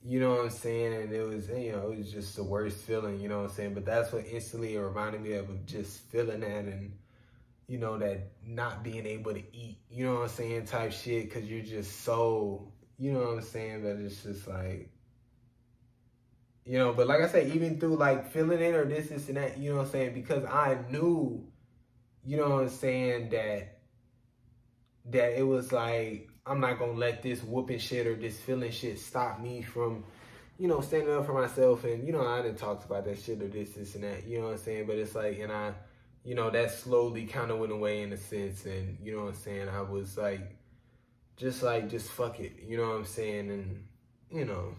you 0.05 0.19
know 0.19 0.31
what 0.31 0.45
I'm 0.45 0.51
saying? 0.51 0.95
And 0.95 1.13
it 1.13 1.23
was, 1.23 1.49
you 1.49 1.73
know, 1.73 1.91
it 1.91 1.99
was 1.99 2.13
just 2.13 2.37
the 2.37 2.43
worst 2.43 2.79
feeling, 2.79 3.21
you 3.21 3.29
know 3.29 3.43
what 3.43 3.51
I'm 3.51 3.55
saying? 3.55 3.75
But 3.75 3.85
that's 3.85 4.13
what 4.13 4.25
instantly 4.27 4.75
it 4.75 4.81
reminded 4.81 5.21
me 5.21 5.35
of, 5.35 5.51
of 5.51 5.67
just 5.67 6.01
feeling 6.11 6.41
that 6.41 6.65
and, 6.65 6.93
you 7.71 7.79
know, 7.79 7.97
that 7.99 8.33
not 8.45 8.83
being 8.83 9.07
able 9.07 9.33
to 9.33 9.43
eat, 9.53 9.79
you 9.89 10.05
know 10.05 10.15
what 10.15 10.23
I'm 10.23 10.29
saying, 10.29 10.65
type 10.65 10.91
shit, 10.93 11.29
because 11.29 11.49
you're 11.49 11.63
just 11.63 12.01
so, 12.01 12.73
you 12.99 13.13
know 13.13 13.21
what 13.21 13.29
I'm 13.29 13.43
saying? 13.43 13.85
But 13.85 13.91
it's 14.05 14.25
just 14.25 14.49
like, 14.49 14.91
you 16.65 16.79
know, 16.79 16.93
but 16.93 17.07
like 17.07 17.21
I 17.21 17.29
said, 17.29 17.55
even 17.55 17.79
through 17.79 17.95
like 17.95 18.33
feeling 18.33 18.61
it 18.61 18.75
or 18.75 18.87
this, 18.87 19.11
this, 19.11 19.29
and 19.29 19.37
that, 19.37 19.57
you 19.57 19.71
know 19.71 19.77
what 19.77 19.85
I'm 19.85 19.93
saying? 19.93 20.15
Because 20.15 20.45
I 20.47 20.79
knew, 20.91 21.47
you 22.25 22.39
know 22.39 22.49
what 22.49 22.63
I'm 22.63 22.69
saying, 22.71 23.29
that, 23.29 23.79
that 25.11 25.39
it 25.39 25.47
was 25.47 25.71
like, 25.71 26.29
I'm 26.45 26.59
not 26.59 26.77
gonna 26.77 26.95
let 26.95 27.23
this 27.23 27.41
whooping 27.41 27.79
shit 27.79 28.09
or 28.09 28.17
this 28.17 28.41
feeling 28.41 28.73
shit 28.73 28.99
stop 28.99 29.39
me 29.41 29.63
from, 29.63 30.03
you 30.59 30.67
know, 30.67 30.81
standing 30.81 31.15
up 31.15 31.25
for 31.25 31.41
myself. 31.41 31.85
And 31.85 32.05
you 32.05 32.13
know, 32.13 32.27
I 32.27 32.43
didn't 32.43 32.59
talk 32.59 32.85
about 32.85 33.05
that 33.05 33.23
shit 33.23 33.41
or 33.41 33.47
this, 33.47 33.71
this, 33.71 33.95
and 33.95 34.03
that. 34.03 34.27
You 34.27 34.41
know 34.41 34.47
what 34.47 34.55
I'm 34.55 34.59
saying? 34.59 34.89
But 34.89 34.97
it's 34.97 35.15
like, 35.15 35.39
and 35.39 35.53
I, 35.53 35.73
you 36.25 36.35
know, 36.35 36.51
that 36.51 36.71
slowly 36.71 37.25
kind 37.27 37.51
of 37.51 37.59
went 37.59 37.73
away 37.73 38.03
in 38.03 38.13
a 38.13 38.17
sense. 38.17 38.67
And 38.67 38.99
you 39.03 39.13
know 39.13 39.25
what 39.25 39.35
I'm 39.35 39.35
saying? 39.35 39.69
I 39.69 39.83
was 39.83 40.17
like, 40.17 40.57
just 41.37 41.63
like, 41.63 41.89
just 41.89 42.11
fuck 42.11 42.41
it. 42.41 42.53
You 42.63 42.77
know 42.77 42.89
what 42.89 42.97
I'm 42.97 43.07
saying? 43.07 43.51
And 43.51 43.85
you 44.31 44.45
know, 44.45 44.75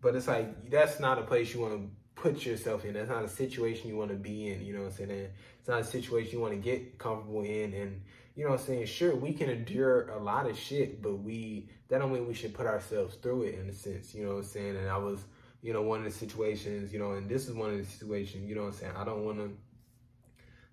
but 0.00 0.14
it's 0.14 0.28
like 0.28 0.70
that's 0.70 1.00
not 1.00 1.18
a 1.18 1.22
place 1.22 1.54
you 1.54 1.60
want 1.60 1.74
to 1.74 1.90
put 2.14 2.46
yourself 2.46 2.84
in. 2.84 2.94
That's 2.94 3.10
not 3.10 3.24
a 3.24 3.28
situation 3.28 3.88
you 3.88 3.96
want 3.96 4.10
to 4.10 4.16
be 4.16 4.48
in. 4.48 4.64
You 4.64 4.74
know 4.74 4.80
what 4.80 4.92
I'm 4.92 5.08
saying? 5.08 5.28
It's 5.58 5.68
not 5.68 5.80
a 5.80 5.84
situation 5.84 6.32
you 6.32 6.40
want 6.40 6.54
to 6.54 6.60
get 6.60 6.98
comfortable 6.98 7.42
in. 7.42 7.74
And 7.74 8.02
you 8.34 8.44
know 8.44 8.50
what 8.50 8.60
I'm 8.60 8.66
saying? 8.66 8.86
Sure, 8.86 9.14
we 9.14 9.32
can 9.32 9.48
endure 9.48 10.08
a 10.08 10.18
lot 10.18 10.48
of 10.48 10.58
shit, 10.58 11.00
but 11.00 11.18
we, 11.18 11.68
that 11.88 11.98
don't 11.98 12.12
mean 12.12 12.26
we 12.26 12.34
should 12.34 12.52
put 12.52 12.66
ourselves 12.66 13.14
through 13.16 13.44
it 13.44 13.58
in 13.58 13.68
a 13.68 13.72
sense, 13.72 14.14
you 14.14 14.24
know 14.24 14.32
what 14.32 14.38
I'm 14.38 14.44
saying? 14.44 14.76
And 14.76 14.88
I 14.88 14.96
was, 14.96 15.20
you 15.62 15.72
know, 15.72 15.82
one 15.82 16.00
of 16.00 16.04
the 16.04 16.10
situations, 16.10 16.92
you 16.92 16.98
know, 16.98 17.12
and 17.12 17.28
this 17.28 17.48
is 17.48 17.54
one 17.54 17.70
of 17.70 17.78
the 17.78 17.84
situations, 17.84 18.48
you 18.48 18.56
know 18.56 18.62
what 18.62 18.74
I'm 18.74 18.78
saying? 18.80 18.92
I 18.96 19.04
don't 19.04 19.24
want 19.24 19.38
to, 19.38 19.56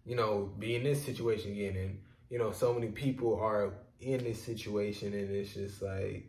you 0.05 0.15
know, 0.15 0.51
be 0.59 0.75
in 0.75 0.83
this 0.83 1.03
situation 1.03 1.51
again. 1.51 1.75
And, 1.75 1.99
you 2.29 2.37
know, 2.37 2.51
so 2.51 2.73
many 2.73 2.87
people 2.87 3.39
are 3.39 3.73
in 3.99 4.23
this 4.23 4.43
situation 4.43 5.13
and 5.13 5.29
it's 5.29 5.53
just 5.53 5.81
like, 5.81 6.27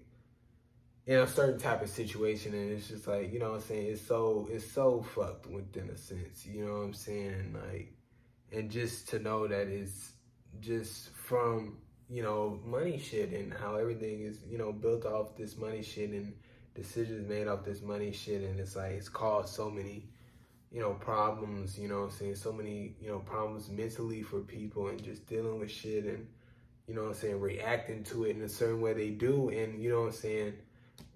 in 1.05 1.19
a 1.19 1.27
certain 1.27 1.59
type 1.59 1.83
of 1.83 1.89
situation 1.91 2.55
and 2.55 2.71
it's 2.71 2.89
just 2.89 3.09
like, 3.09 3.33
you 3.33 3.41
know 3.41 3.51
what 3.51 3.57
I'm 3.57 3.63
saying? 3.63 3.87
It's 3.93 4.03
so, 4.03 4.49
it's 4.51 4.71
so 4.71 5.03
fucked 5.03 5.47
within 5.47 5.91
a 5.91 5.97
sense, 5.97 6.47
you 6.47 6.65
know 6.65 6.75
what 6.75 6.85
I'm 6.85 6.95
saying? 6.95 7.57
Like, 7.71 7.93
and 8.53 8.71
just 8.71 9.09
to 9.09 9.19
know 9.19 9.49
that 9.49 9.67
it's, 9.67 10.13
just 10.61 11.11
from 11.11 11.79
you 12.09 12.23
know 12.23 12.61
money 12.65 12.99
shit 12.99 13.31
and 13.33 13.53
how 13.53 13.77
everything 13.77 14.21
is 14.21 14.39
you 14.49 14.59
know 14.59 14.73
built 14.73 15.05
off 15.07 15.37
this 15.37 15.57
money 15.57 15.83
shit 15.83 16.11
and 16.11 16.33
decisions 16.75 17.29
made 17.29 17.49
off 17.49 17.65
this 17.65 17.83
money 17.83 18.13
shit 18.13 18.43
and 18.43 18.59
it's 18.61 18.77
like 18.77 18.93
it's 18.93 19.09
caused 19.09 19.55
so 19.55 19.71
many 19.71 20.09
you 20.73 20.81
know 20.81 20.95
problems 20.95 21.79
you 21.79 21.89
know 21.89 22.05
i'm 22.05 22.11
saying? 22.11 22.37
So 22.37 22.53
many 22.53 22.95
you 23.01 23.09
know 23.09 23.19
problems 23.19 23.69
mentally 23.69 24.23
for 24.23 24.41
people 24.41 24.89
and 24.89 25.03
just 25.03 25.27
dealing 25.27 25.61
with 25.61 25.71
shit 25.71 26.05
and 26.05 26.27
you 26.89 26.95
know 26.95 27.03
what 27.03 27.09
i'm 27.09 27.15
saying 27.15 27.41
reacting 27.41 28.03
to 28.05 28.25
it 28.25 28.37
in 28.37 28.43
a 28.43 28.49
certain 28.49 28.81
way 28.81 28.93
they 28.93 29.11
do. 29.11 29.51
And 29.51 29.83
you 29.83 29.91
know 29.91 30.01
what 30.01 30.07
i'm 30.07 30.13
saying? 30.13 30.55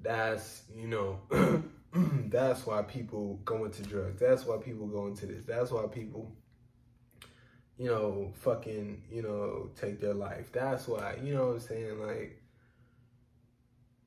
That's 0.03 0.63
you 0.75 0.89
know 0.89 1.21
that's 2.29 2.67
why 2.67 2.83
people 2.83 3.41
go 3.45 3.65
into 3.65 3.83
drugs. 3.83 4.21
That's 4.21 4.45
why 4.45 4.59
people 4.59 4.87
go 4.87 5.07
into 5.07 5.27
this. 5.27 5.45
That's 5.45 5.71
why 5.71 5.87
people 5.87 6.33
you 7.79 7.89
know, 7.89 8.33
fucking, 8.41 9.03
you 9.11 9.23
know, 9.23 9.71
take 9.79 10.01
their 10.01 10.15
life. 10.15 10.51
That's 10.53 10.89
why, 10.89 11.17
you 11.23 11.35
know 11.35 11.49
what 11.49 11.55
I'm 11.55 11.61
saying? 11.61 12.01
Like, 12.01 12.43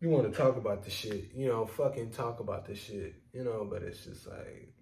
you 0.01 0.09
want 0.09 0.31
to 0.31 0.37
talk 0.37 0.57
about 0.57 0.83
the 0.83 0.89
shit, 0.89 1.31
you 1.35 1.47
know, 1.47 1.65
fucking 1.65 2.11
talk 2.11 2.39
about 2.39 2.65
the 2.65 2.75
shit, 2.75 3.15
you 3.33 3.43
know, 3.43 3.67
but 3.69 3.83
it's 3.83 4.05
just 4.05 4.27
like, 4.27 4.73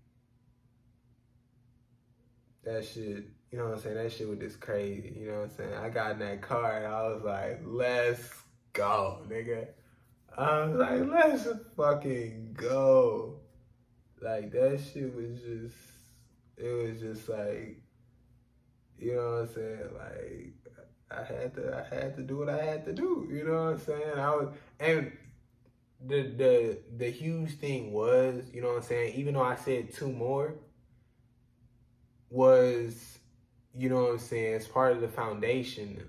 that 2.67 2.85
shit, 2.85 3.25
you 3.51 3.57
know 3.57 3.65
what 3.65 3.73
I'm 3.75 3.79
saying? 3.79 3.95
That 3.95 4.11
shit 4.11 4.27
was 4.27 4.39
just 4.39 4.59
crazy, 4.59 5.17
you 5.19 5.31
know 5.31 5.39
what 5.39 5.43
I'm 5.43 5.57
saying? 5.57 5.73
I 5.73 5.89
got 5.89 6.11
in 6.11 6.19
that 6.19 6.41
car 6.41 6.77
and 6.77 6.87
I 6.87 7.03
was 7.07 7.23
like, 7.23 7.61
let's 7.65 8.29
go, 8.73 9.21
nigga. 9.29 9.67
I 10.37 10.65
was 10.65 10.75
like, 10.75 11.07
let's 11.09 11.47
fucking 11.75 12.55
go. 12.57 13.39
Like, 14.21 14.51
that 14.51 14.79
shit 14.79 15.15
was 15.15 15.39
just, 15.39 15.75
it 16.57 16.71
was 16.71 16.99
just 16.99 17.29
like, 17.29 17.81
you 18.99 19.15
know 19.15 19.21
what 19.21 19.41
I'm 19.41 19.53
saying? 19.53 19.79
Like 19.97 20.53
I 21.11 21.23
had 21.23 21.55
to 21.55 21.85
I 21.91 21.95
had 21.95 22.15
to 22.15 22.23
do 22.23 22.37
what 22.37 22.49
I 22.49 22.63
had 22.63 22.85
to 22.85 22.93
do. 22.93 23.27
You 23.29 23.43
know 23.43 23.63
what 23.65 23.73
I'm 23.73 23.79
saying? 23.79 24.17
I 24.17 24.35
was 24.35 24.53
and 24.79 25.11
the 26.05 26.21
the 26.23 26.79
the 26.97 27.09
huge 27.09 27.55
thing 27.57 27.91
was, 27.91 28.43
you 28.53 28.61
know 28.61 28.69
what 28.69 28.77
I'm 28.77 28.83
saying, 28.83 29.15
even 29.15 29.35
though 29.35 29.43
I 29.43 29.55
said 29.55 29.93
two 29.93 30.11
more, 30.11 30.55
was 32.29 33.19
you 33.75 33.89
know 33.89 34.03
what 34.03 34.11
I'm 34.13 34.19
saying, 34.19 34.55
it's 34.55 34.67
part 34.67 34.93
of 34.93 35.01
the 35.01 35.07
foundation. 35.07 36.03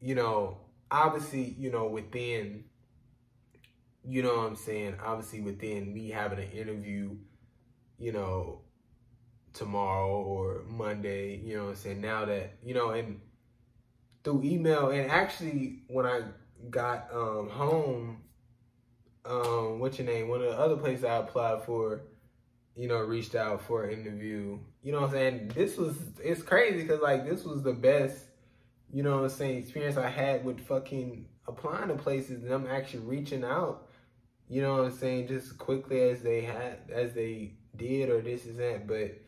You 0.00 0.14
know, 0.14 0.56
obviously, 0.90 1.54
you 1.58 1.70
know, 1.70 1.86
within 1.86 2.64
you 4.04 4.22
know 4.22 4.36
what 4.36 4.46
I'm 4.46 4.56
saying, 4.56 4.96
obviously 5.04 5.40
within 5.40 5.92
me 5.92 6.08
having 6.10 6.38
an 6.38 6.50
interview, 6.50 7.16
you 7.98 8.12
know, 8.12 8.62
tomorrow 9.52 10.10
or 10.10 10.62
Monday, 10.68 11.36
you 11.36 11.56
know 11.56 11.64
what 11.64 11.70
I'm 11.70 11.76
saying? 11.76 12.00
Now 12.00 12.24
that, 12.24 12.54
you 12.64 12.74
know, 12.74 12.90
and 12.90 13.20
through 14.24 14.42
email 14.44 14.90
and 14.90 15.10
actually 15.10 15.82
when 15.88 16.06
I 16.06 16.22
got 16.70 17.08
um, 17.12 17.48
home, 17.50 18.22
um, 19.24 19.80
what's 19.80 19.98
your 19.98 20.06
name? 20.06 20.28
One 20.28 20.42
of 20.42 20.48
the 20.48 20.58
other 20.58 20.76
places 20.76 21.04
I 21.04 21.16
applied 21.16 21.62
for, 21.64 22.02
you 22.76 22.88
know, 22.88 22.98
reached 22.98 23.34
out 23.34 23.62
for 23.62 23.84
an 23.84 24.00
interview. 24.00 24.58
You 24.82 24.92
know 24.92 25.00
what 25.00 25.10
I'm 25.10 25.14
saying? 25.14 25.52
This 25.54 25.76
was 25.76 25.96
it's 26.22 26.42
crazy 26.42 26.82
because 26.82 27.00
like 27.00 27.28
this 27.28 27.44
was 27.44 27.62
the 27.62 27.72
best, 27.72 28.26
you 28.92 29.02
know 29.02 29.16
what 29.16 29.24
I'm 29.24 29.30
saying, 29.30 29.58
experience 29.58 29.96
I 29.96 30.08
had 30.08 30.44
with 30.44 30.60
fucking 30.60 31.26
applying 31.46 31.88
to 31.88 31.94
places 31.94 32.44
and 32.44 32.52
I'm 32.52 32.66
actually 32.66 33.00
reaching 33.00 33.44
out. 33.44 33.88
You 34.48 34.62
know 34.62 34.76
what 34.76 34.84
I'm 34.86 34.92
saying? 34.92 35.28
Just 35.28 35.58
quickly 35.58 36.00
as 36.10 36.22
they 36.22 36.40
had 36.42 36.78
as 36.92 37.12
they 37.12 37.52
did 37.76 38.08
or 38.08 38.20
this 38.20 38.46
is 38.46 38.56
that, 38.56 38.86
but 38.86 39.20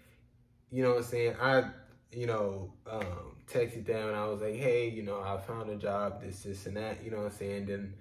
you 0.70 0.82
know 0.82 0.90
what 0.90 0.98
I'm 0.98 1.04
saying? 1.04 1.36
I 1.40 1.64
you 2.12 2.26
know, 2.26 2.72
um, 2.90 3.36
texted 3.50 3.86
them 3.86 4.08
and 4.08 4.16
I 4.16 4.26
was 4.26 4.40
like, 4.40 4.56
hey, 4.56 4.88
you 4.88 5.02
know, 5.02 5.20
I 5.20 5.38
found 5.40 5.70
a 5.70 5.76
job, 5.76 6.22
this, 6.22 6.42
this, 6.42 6.66
and 6.66 6.76
that, 6.76 7.02
you 7.02 7.10
know 7.10 7.18
what 7.18 7.26
I'm 7.26 7.32
saying? 7.32 7.66
Then 7.66 7.94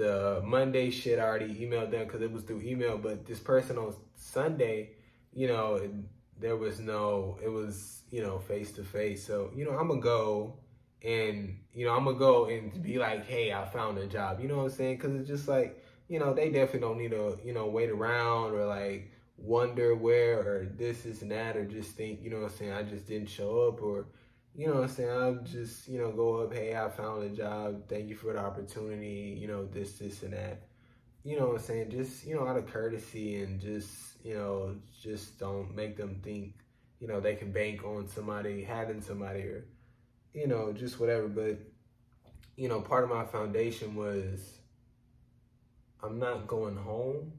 the 0.00 0.40
Monday 0.42 0.90
shit, 0.90 1.18
I 1.18 1.22
already 1.22 1.54
emailed 1.54 1.90
them 1.90 2.06
because 2.06 2.22
it 2.22 2.32
was 2.32 2.42
through 2.42 2.62
email, 2.62 2.96
but 2.96 3.26
this 3.26 3.38
person 3.38 3.76
on 3.76 3.94
Sunday, 4.16 4.92
you 5.34 5.46
know, 5.46 5.78
there 6.38 6.56
was 6.56 6.80
no, 6.80 7.38
it 7.44 7.48
was, 7.48 8.02
you 8.10 8.22
know, 8.22 8.38
face 8.38 8.72
to 8.72 8.82
face. 8.82 9.26
So, 9.26 9.50
you 9.54 9.66
know, 9.66 9.72
I'm 9.72 9.88
going 9.88 10.00
to 10.00 10.04
go 10.04 10.54
and, 11.04 11.58
you 11.74 11.84
know, 11.84 11.94
I'm 11.94 12.04
going 12.04 12.16
to 12.16 12.18
go 12.18 12.46
and 12.46 12.82
be 12.82 12.98
like, 12.98 13.26
hey, 13.26 13.52
I 13.52 13.66
found 13.66 13.98
a 13.98 14.06
job. 14.06 14.40
You 14.40 14.48
know 14.48 14.56
what 14.56 14.64
I'm 14.64 14.70
saying? 14.70 14.96
Because 14.96 15.14
it's 15.16 15.28
just 15.28 15.48
like, 15.48 15.84
you 16.08 16.18
know, 16.18 16.32
they 16.32 16.50
definitely 16.50 16.80
don't 16.80 16.96
need 16.96 17.10
to, 17.10 17.38
you 17.44 17.52
know, 17.52 17.66
wait 17.66 17.90
around 17.90 18.54
or 18.54 18.64
like, 18.64 19.12
wonder 19.36 19.94
where 19.94 20.40
or 20.40 20.66
this 20.76 21.04
is 21.04 21.20
and 21.20 21.30
that 21.30 21.58
or 21.58 21.66
just 21.66 21.90
think, 21.90 22.22
you 22.22 22.30
know 22.30 22.40
what 22.40 22.52
I'm 22.52 22.56
saying, 22.56 22.72
I 22.72 22.82
just 22.84 23.06
didn't 23.06 23.28
show 23.28 23.68
up 23.68 23.82
or 23.82 24.06
you 24.54 24.66
know 24.66 24.74
what 24.74 24.82
I'm 24.84 24.88
saying, 24.88 25.10
I'll 25.10 25.42
just, 25.44 25.88
you 25.88 25.98
know, 25.98 26.10
go 26.10 26.42
up, 26.42 26.52
hey, 26.52 26.76
I 26.76 26.88
found 26.88 27.22
a 27.24 27.28
job, 27.28 27.88
thank 27.88 28.08
you 28.08 28.16
for 28.16 28.32
the 28.32 28.40
opportunity, 28.40 29.36
you 29.40 29.46
know, 29.46 29.66
this, 29.66 29.98
this 29.98 30.22
and 30.22 30.32
that. 30.32 30.62
You 31.22 31.38
know 31.38 31.46
what 31.48 31.56
I'm 31.56 31.62
saying? 31.62 31.90
Just, 31.90 32.26
you 32.26 32.34
know, 32.34 32.46
out 32.46 32.56
of 32.56 32.66
courtesy 32.66 33.42
and 33.42 33.60
just, 33.60 33.90
you 34.24 34.34
know, 34.34 34.76
just 35.02 35.38
don't 35.38 35.74
make 35.74 35.96
them 35.96 36.20
think, 36.22 36.54
you 36.98 37.08
know, 37.08 37.20
they 37.20 37.34
can 37.34 37.52
bank 37.52 37.84
on 37.84 38.08
somebody 38.08 38.64
having 38.64 39.00
somebody 39.02 39.40
or, 39.40 39.66
you 40.34 40.46
know, 40.46 40.72
just 40.72 40.98
whatever. 40.98 41.28
But, 41.28 41.58
you 42.56 42.68
know, 42.68 42.80
part 42.80 43.04
of 43.04 43.10
my 43.10 43.24
foundation 43.24 43.94
was 43.94 44.58
I'm 46.02 46.18
not 46.18 46.46
going 46.46 46.76
home 46.76 47.32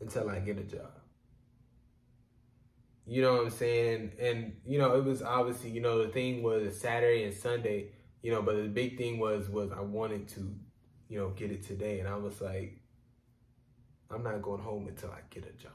until 0.00 0.28
I 0.28 0.38
get 0.38 0.58
a 0.58 0.62
job. 0.62 0.99
You 3.06 3.22
know 3.22 3.34
what 3.34 3.44
I'm 3.44 3.50
saying? 3.50 4.12
And 4.20 4.52
you 4.66 4.78
know, 4.78 4.94
it 4.96 5.04
was 5.04 5.22
obviously, 5.22 5.70
you 5.70 5.80
know, 5.80 6.04
the 6.04 6.12
thing 6.12 6.42
was 6.42 6.78
Saturday 6.80 7.24
and 7.24 7.34
Sunday, 7.34 7.92
you 8.22 8.30
know, 8.30 8.42
but 8.42 8.56
the 8.56 8.68
big 8.68 8.98
thing 8.98 9.18
was 9.18 9.48
was 9.48 9.70
I 9.72 9.80
wanted 9.80 10.28
to, 10.28 10.54
you 11.08 11.18
know, 11.18 11.30
get 11.30 11.50
it 11.50 11.62
today. 11.62 12.00
And 12.00 12.08
I 12.08 12.16
was 12.16 12.40
like, 12.40 12.80
I'm 14.10 14.22
not 14.22 14.42
going 14.42 14.62
home 14.62 14.88
until 14.88 15.10
I 15.10 15.20
get 15.30 15.44
a 15.44 15.62
job. 15.62 15.72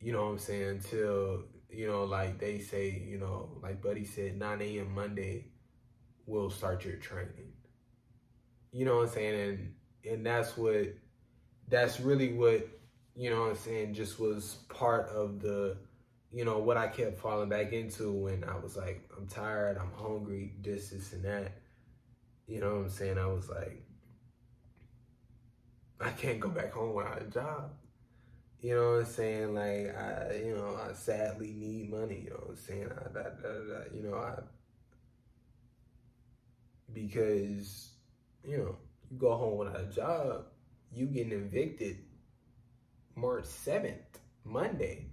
You 0.00 0.12
know 0.12 0.24
what 0.24 0.32
I'm 0.32 0.38
saying? 0.38 0.68
Until, 0.68 1.44
you 1.70 1.86
know, 1.86 2.04
like 2.04 2.38
they 2.38 2.58
say, 2.58 3.02
you 3.06 3.18
know, 3.18 3.50
like 3.62 3.82
Buddy 3.82 4.04
said, 4.04 4.38
9 4.38 4.62
a.m. 4.62 4.94
Monday, 4.94 5.46
we'll 6.26 6.50
start 6.50 6.84
your 6.84 6.96
training. 6.96 7.52
You 8.72 8.84
know 8.84 8.96
what 8.96 9.08
I'm 9.08 9.14
saying? 9.14 9.50
And 9.50 9.74
and 10.12 10.26
that's 10.26 10.56
what 10.56 10.94
that's 11.68 12.00
really 12.00 12.32
what, 12.32 12.66
you 13.14 13.30
know 13.30 13.42
what 13.42 13.50
I'm 13.50 13.56
saying, 13.56 13.94
just 13.94 14.18
was 14.18 14.56
part 14.68 15.08
of 15.08 15.40
the 15.40 15.76
you 16.32 16.44
know, 16.44 16.58
what 16.58 16.76
I 16.76 16.86
kept 16.88 17.18
falling 17.18 17.48
back 17.48 17.72
into 17.72 18.12
when 18.12 18.44
I 18.44 18.56
was 18.56 18.76
like, 18.76 19.08
I'm 19.16 19.26
tired, 19.26 19.78
I'm 19.78 19.92
hungry, 19.92 20.52
this, 20.62 20.90
this, 20.90 21.12
and 21.12 21.24
that. 21.24 21.52
You 22.46 22.60
know 22.60 22.76
what 22.76 22.82
I'm 22.82 22.90
saying? 22.90 23.18
I 23.18 23.26
was 23.26 23.48
like, 23.48 23.84
I 26.00 26.10
can't 26.10 26.40
go 26.40 26.48
back 26.48 26.72
home 26.72 26.94
without 26.94 27.22
a 27.22 27.26
job. 27.26 27.72
You 28.60 28.74
know 28.74 28.90
what 28.92 29.00
I'm 29.00 29.06
saying? 29.06 29.54
Like, 29.54 29.96
I, 29.96 30.42
you 30.44 30.54
know, 30.54 30.78
I 30.88 30.92
sadly 30.92 31.52
need 31.56 31.90
money. 31.90 32.22
You 32.24 32.30
know 32.30 32.36
what 32.36 32.50
I'm 32.50 32.56
saying? 32.56 32.88
I, 32.90 33.18
I, 33.18 33.22
I, 33.22 33.94
you 33.94 34.02
know, 34.02 34.16
I, 34.16 34.40
because, 36.92 37.90
you 38.44 38.58
know, 38.58 38.76
you 39.10 39.18
go 39.18 39.34
home 39.34 39.58
without 39.58 39.80
a 39.80 39.86
job, 39.86 40.44
you 40.92 41.06
getting 41.06 41.32
evicted 41.32 41.98
March 43.16 43.44
7th, 43.44 44.18
Monday. 44.44 45.09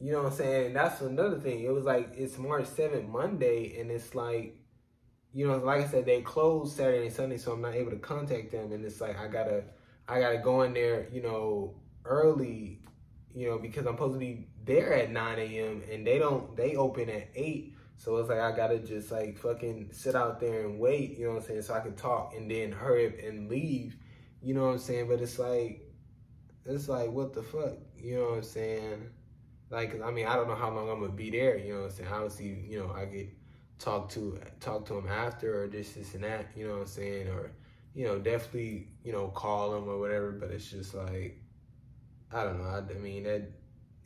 You 0.00 0.12
know 0.12 0.22
what 0.22 0.32
I'm 0.32 0.38
saying? 0.38 0.74
That's 0.74 1.00
another 1.00 1.40
thing. 1.40 1.64
It 1.64 1.72
was 1.72 1.84
like 1.84 2.12
it's 2.16 2.38
March 2.38 2.66
7th, 2.66 3.08
Monday, 3.08 3.80
and 3.80 3.90
it's 3.90 4.14
like, 4.14 4.56
you 5.32 5.46
know, 5.46 5.58
like 5.58 5.84
I 5.84 5.88
said, 5.88 6.06
they 6.06 6.22
closed 6.22 6.76
Saturday 6.76 7.06
and 7.06 7.14
Sunday, 7.14 7.36
so 7.36 7.52
I'm 7.52 7.60
not 7.60 7.74
able 7.74 7.90
to 7.90 7.98
contact 7.98 8.52
them. 8.52 8.72
And 8.72 8.84
it's 8.84 9.00
like 9.00 9.18
I 9.18 9.26
gotta 9.26 9.64
I 10.08 10.20
gotta 10.20 10.38
go 10.38 10.62
in 10.62 10.72
there, 10.72 11.08
you 11.12 11.22
know, 11.22 11.74
early, 12.04 12.80
you 13.34 13.48
know, 13.48 13.58
because 13.58 13.86
I'm 13.86 13.94
supposed 13.94 14.14
to 14.14 14.18
be 14.20 14.48
there 14.64 14.94
at 14.94 15.10
9 15.10 15.38
a.m. 15.38 15.82
and 15.90 16.06
they 16.06 16.18
don't 16.18 16.56
they 16.56 16.76
open 16.76 17.10
at 17.10 17.28
eight. 17.34 17.74
So 17.96 18.16
it's 18.18 18.28
like 18.28 18.38
I 18.38 18.54
gotta 18.56 18.78
just 18.78 19.10
like 19.10 19.36
fucking 19.36 19.90
sit 19.92 20.14
out 20.14 20.38
there 20.38 20.64
and 20.64 20.78
wait, 20.78 21.18
you 21.18 21.26
know 21.26 21.32
what 21.32 21.42
I'm 21.42 21.48
saying, 21.48 21.62
so 21.62 21.74
I 21.74 21.80
can 21.80 21.96
talk 21.96 22.34
and 22.36 22.48
then 22.48 22.70
hurry 22.70 23.08
up 23.08 23.14
and 23.18 23.50
leave. 23.50 23.96
You 24.40 24.54
know 24.54 24.66
what 24.66 24.72
I'm 24.74 24.78
saying? 24.78 25.08
But 25.08 25.20
it's 25.20 25.40
like 25.40 25.82
it's 26.64 26.88
like 26.88 27.10
what 27.10 27.34
the 27.34 27.42
fuck? 27.42 27.78
You 27.96 28.16
know 28.16 28.24
what 28.30 28.36
I'm 28.36 28.42
saying? 28.44 29.10
Like, 29.70 30.00
I 30.02 30.10
mean, 30.10 30.26
I 30.26 30.34
don't 30.36 30.48
know 30.48 30.54
how 30.54 30.70
long 30.70 30.88
I'm 30.88 31.00
gonna 31.00 31.12
be 31.12 31.30
there. 31.30 31.58
You 31.58 31.74
know 31.74 31.80
what 31.82 31.90
I'm 31.90 31.96
saying? 31.96 32.08
Obviously, 32.10 32.64
you 32.68 32.78
know, 32.78 32.92
I 32.92 33.04
get 33.04 33.28
talk 33.78 34.08
to 34.10 34.38
talk 34.60 34.86
to 34.86 34.98
him 34.98 35.08
after 35.08 35.64
or 35.64 35.68
this, 35.68 35.92
this, 35.92 36.14
and 36.14 36.24
that. 36.24 36.46
You 36.56 36.66
know 36.66 36.74
what 36.74 36.82
I'm 36.82 36.86
saying? 36.86 37.28
Or, 37.28 37.52
you 37.94 38.06
know, 38.06 38.18
definitely, 38.18 38.88
you 39.04 39.12
know, 39.12 39.28
call 39.28 39.76
him 39.76 39.88
or 39.88 39.98
whatever. 39.98 40.32
But 40.32 40.50
it's 40.50 40.70
just 40.70 40.94
like, 40.94 41.40
I 42.32 42.44
don't 42.44 42.58
know. 42.58 42.68
I, 42.68 42.78
I 42.78 42.98
mean, 42.98 43.24
that, 43.24 43.50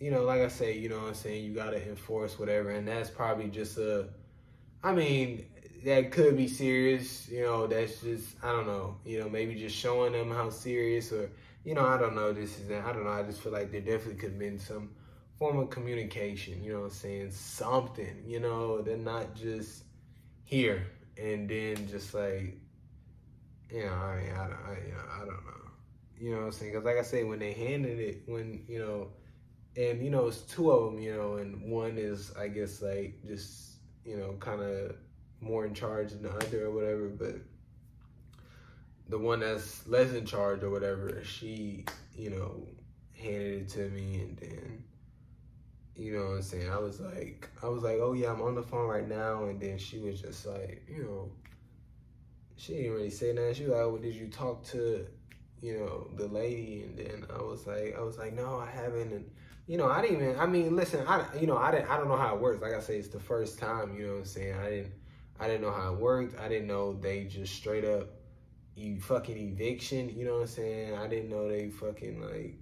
you 0.00 0.10
know, 0.10 0.22
like 0.24 0.40
I 0.40 0.48
say, 0.48 0.76
you 0.76 0.88
know 0.88 0.98
what 0.98 1.08
I'm 1.08 1.14
saying? 1.14 1.44
You 1.44 1.54
gotta 1.54 1.86
enforce 1.88 2.38
whatever, 2.38 2.70
and 2.70 2.86
that's 2.86 3.10
probably 3.10 3.48
just 3.48 3.78
a. 3.78 4.08
I 4.84 4.92
mean, 4.92 5.46
that 5.84 6.10
could 6.10 6.36
be 6.36 6.48
serious. 6.48 7.28
You 7.28 7.42
know, 7.42 7.66
that's 7.66 8.00
just 8.00 8.36
I 8.42 8.50
don't 8.50 8.66
know. 8.66 8.96
You 9.04 9.20
know, 9.20 9.28
maybe 9.28 9.54
just 9.54 9.76
showing 9.76 10.12
them 10.12 10.30
how 10.30 10.50
serious 10.50 11.12
or 11.12 11.30
you 11.64 11.74
know, 11.74 11.86
I 11.86 11.96
don't 11.96 12.14
know. 12.14 12.32
This 12.32 12.58
is 12.58 12.70
I 12.70 12.92
don't 12.92 13.04
know. 13.04 13.10
I 13.10 13.22
just 13.22 13.40
feel 13.40 13.52
like 13.52 13.70
there 13.70 13.80
definitely 13.80 14.16
could 14.16 14.30
have 14.30 14.38
been 14.38 14.58
some 14.58 14.90
form 15.42 15.58
of 15.58 15.70
communication, 15.70 16.62
you 16.62 16.72
know 16.72 16.78
what 16.82 16.84
I'm 16.84 16.90
saying? 16.90 17.32
Something, 17.32 18.22
you 18.24 18.38
know, 18.38 18.80
they're 18.80 18.96
not 18.96 19.34
just 19.34 19.82
here 20.44 20.86
and 21.20 21.48
then 21.48 21.88
just 21.88 22.14
like, 22.14 22.60
you 23.68 23.84
know, 23.84 23.92
I 23.92 24.20
mean, 24.20 24.30
I, 24.30 24.44
I, 24.44 24.76
you 24.86 24.92
know, 24.92 25.00
I 25.12 25.18
don't 25.18 25.44
know. 25.44 25.70
You 26.16 26.30
know 26.30 26.36
what 26.36 26.44
I'm 26.44 26.52
saying? 26.52 26.70
Because 26.70 26.84
like 26.84 26.96
I 26.96 27.02
say, 27.02 27.24
when 27.24 27.40
they 27.40 27.54
handed 27.54 27.98
it, 27.98 28.22
when, 28.26 28.64
you 28.68 28.78
know, 28.78 29.08
and, 29.76 30.00
you 30.00 30.10
know, 30.10 30.28
it's 30.28 30.42
two 30.42 30.70
of 30.70 30.92
them, 30.92 31.02
you 31.02 31.12
know, 31.12 31.34
and 31.38 31.60
one 31.68 31.98
is, 31.98 32.32
I 32.38 32.46
guess, 32.46 32.80
like, 32.80 33.18
just, 33.26 33.78
you 34.04 34.16
know, 34.16 34.36
kind 34.38 34.62
of 34.62 34.94
more 35.40 35.66
in 35.66 35.74
charge 35.74 36.12
than 36.12 36.22
the 36.22 36.30
other 36.30 36.66
or 36.66 36.70
whatever, 36.70 37.08
but 37.08 37.34
the 39.08 39.18
one 39.18 39.40
that's 39.40 39.88
less 39.88 40.12
in 40.12 40.24
charge 40.24 40.62
or 40.62 40.70
whatever, 40.70 41.20
she, 41.24 41.84
you 42.14 42.30
know, 42.30 42.68
handed 43.12 43.62
it 43.62 43.68
to 43.70 43.88
me 43.88 44.20
and 44.20 44.38
then 44.38 44.84
you 45.94 46.16
know 46.16 46.24
what 46.24 46.36
I'm 46.36 46.42
saying? 46.42 46.70
I 46.70 46.78
was 46.78 47.00
like, 47.00 47.48
I 47.62 47.68
was 47.68 47.82
like, 47.82 47.98
oh 48.00 48.12
yeah, 48.12 48.32
I'm 48.32 48.40
on 48.42 48.54
the 48.54 48.62
phone 48.62 48.88
right 48.88 49.08
now. 49.08 49.44
And 49.44 49.60
then 49.60 49.78
she 49.78 49.98
was 49.98 50.20
just 50.20 50.46
like, 50.46 50.82
you 50.88 51.02
know, 51.04 51.30
she 52.56 52.74
didn't 52.74 52.92
really 52.92 53.10
say 53.10 53.32
that. 53.32 53.56
She 53.56 53.64
was 53.64 53.72
like, 53.72 53.80
well, 53.80 53.98
did 53.98 54.14
you 54.14 54.28
talk 54.28 54.64
to, 54.66 55.06
you 55.60 55.78
know, 55.78 56.08
the 56.16 56.28
lady? 56.28 56.84
And 56.86 56.98
then 56.98 57.26
I 57.34 57.42
was 57.42 57.66
like, 57.66 57.94
I 57.96 58.02
was 58.02 58.16
like, 58.18 58.32
no, 58.32 58.58
I 58.58 58.70
haven't. 58.70 59.12
And, 59.12 59.30
you 59.66 59.76
know, 59.76 59.88
I 59.88 60.00
didn't 60.00 60.22
even, 60.22 60.38
I 60.38 60.46
mean, 60.46 60.76
listen, 60.76 61.06
I, 61.06 61.24
you 61.38 61.46
know, 61.46 61.58
I 61.58 61.70
didn't, 61.70 61.90
I 61.90 61.96
don't 61.98 62.08
know 62.08 62.16
how 62.16 62.34
it 62.34 62.40
works. 62.40 62.62
Like 62.62 62.72
I 62.72 62.80
say, 62.80 62.96
it's 62.96 63.08
the 63.08 63.20
first 63.20 63.58
time, 63.58 63.94
you 63.96 64.06
know 64.06 64.12
what 64.12 64.18
I'm 64.20 64.24
saying? 64.24 64.54
I 64.54 64.70
didn't, 64.70 64.92
I 65.38 65.46
didn't 65.46 65.62
know 65.62 65.72
how 65.72 65.92
it 65.92 65.98
worked. 65.98 66.38
I 66.40 66.48
didn't 66.48 66.68
know 66.68 66.94
they 66.94 67.24
just 67.24 67.54
straight 67.54 67.84
up, 67.84 68.08
you 68.74 68.98
fucking 68.98 69.36
eviction, 69.36 70.08
you 70.08 70.24
know 70.24 70.34
what 70.34 70.42
I'm 70.42 70.46
saying? 70.46 70.94
I 70.94 71.06
didn't 71.06 71.28
know 71.30 71.48
they 71.48 71.68
fucking 71.68 72.22
like, 72.22 72.56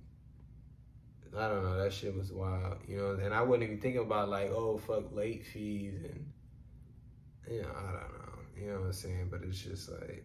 I 1.37 1.49
don't 1.49 1.63
know. 1.63 1.83
That 1.83 1.93
shit 1.93 2.17
was 2.17 2.33
wild, 2.33 2.79
you 2.89 2.97
know. 2.97 3.19
And 3.23 3.33
I 3.33 3.43
wasn't 3.43 3.65
even 3.65 3.81
thinking 3.81 4.03
about 4.03 4.29
like, 4.29 4.51
oh 4.51 4.79
fuck, 4.79 5.15
late 5.15 5.47
fees 5.47 5.95
and 6.03 6.27
you 7.49 7.63
know, 7.63 7.69
I 7.69 7.83
don't 7.83 8.13
know. 8.13 8.31
You 8.57 8.67
know 8.69 8.81
what 8.81 8.87
I'm 8.87 8.93
saying? 8.93 9.29
But 9.31 9.43
it's 9.43 9.61
just 9.61 9.91
like, 9.91 10.25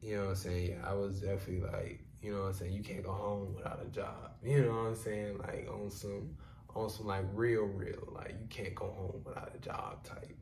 you 0.00 0.16
know 0.16 0.24
what 0.24 0.30
I'm 0.30 0.36
saying? 0.36 0.70
Yeah, 0.70 0.88
I 0.88 0.94
was 0.94 1.20
definitely 1.20 1.62
like, 1.66 2.00
you 2.22 2.32
know 2.32 2.40
what 2.40 2.46
I'm 2.48 2.52
saying? 2.54 2.72
You 2.72 2.82
can't 2.82 3.02
go 3.02 3.12
home 3.12 3.54
without 3.54 3.80
a 3.82 3.88
job. 3.90 4.32
You 4.42 4.62
know 4.62 4.68
what 4.68 4.88
I'm 4.88 4.96
saying? 4.96 5.38
Like 5.38 5.68
on 5.70 5.90
some, 5.90 6.36
on 6.74 6.88
some 6.90 7.06
like 7.06 7.24
real, 7.32 7.64
real. 7.64 8.12
Like 8.14 8.36
you 8.40 8.46
can't 8.48 8.74
go 8.74 8.86
home 8.86 9.22
without 9.24 9.52
a 9.54 9.58
job 9.58 10.04
type. 10.04 10.36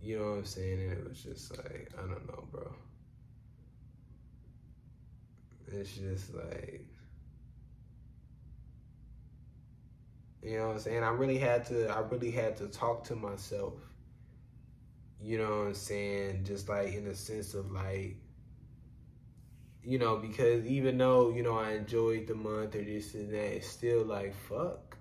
You 0.00 0.18
know 0.18 0.30
what 0.30 0.38
I'm 0.38 0.44
saying? 0.44 0.80
And 0.80 0.92
it 0.92 1.08
was 1.08 1.22
just 1.22 1.56
like, 1.56 1.92
I 1.98 2.02
don't 2.02 2.26
know, 2.26 2.46
bro. 2.50 2.72
It's 5.66 5.92
just 5.92 6.34
like 6.34 6.86
You 10.42 10.58
know 10.58 10.68
what 10.68 10.74
I'm 10.74 10.80
saying? 10.80 11.02
I 11.02 11.10
really 11.10 11.38
had 11.38 11.66
to 11.66 11.88
I 11.88 12.00
really 12.00 12.30
had 12.30 12.56
to 12.58 12.68
talk 12.68 13.04
to 13.04 13.16
myself. 13.16 13.74
You 15.20 15.38
know 15.38 15.50
what 15.50 15.66
I'm 15.68 15.74
saying? 15.74 16.44
Just 16.44 16.68
like 16.68 16.94
in 16.94 17.04
the 17.04 17.14
sense 17.14 17.54
of 17.54 17.70
like 17.72 18.16
you 19.88 19.98
know, 19.98 20.16
because 20.16 20.66
even 20.66 20.98
though, 20.98 21.30
you 21.30 21.42
know, 21.42 21.56
I 21.56 21.72
enjoyed 21.72 22.26
the 22.26 22.34
month 22.34 22.74
or 22.74 22.84
this 22.84 23.14
and 23.14 23.32
that, 23.32 23.56
it's 23.56 23.68
still 23.68 24.04
like, 24.04 24.34
fuck. 24.34 24.98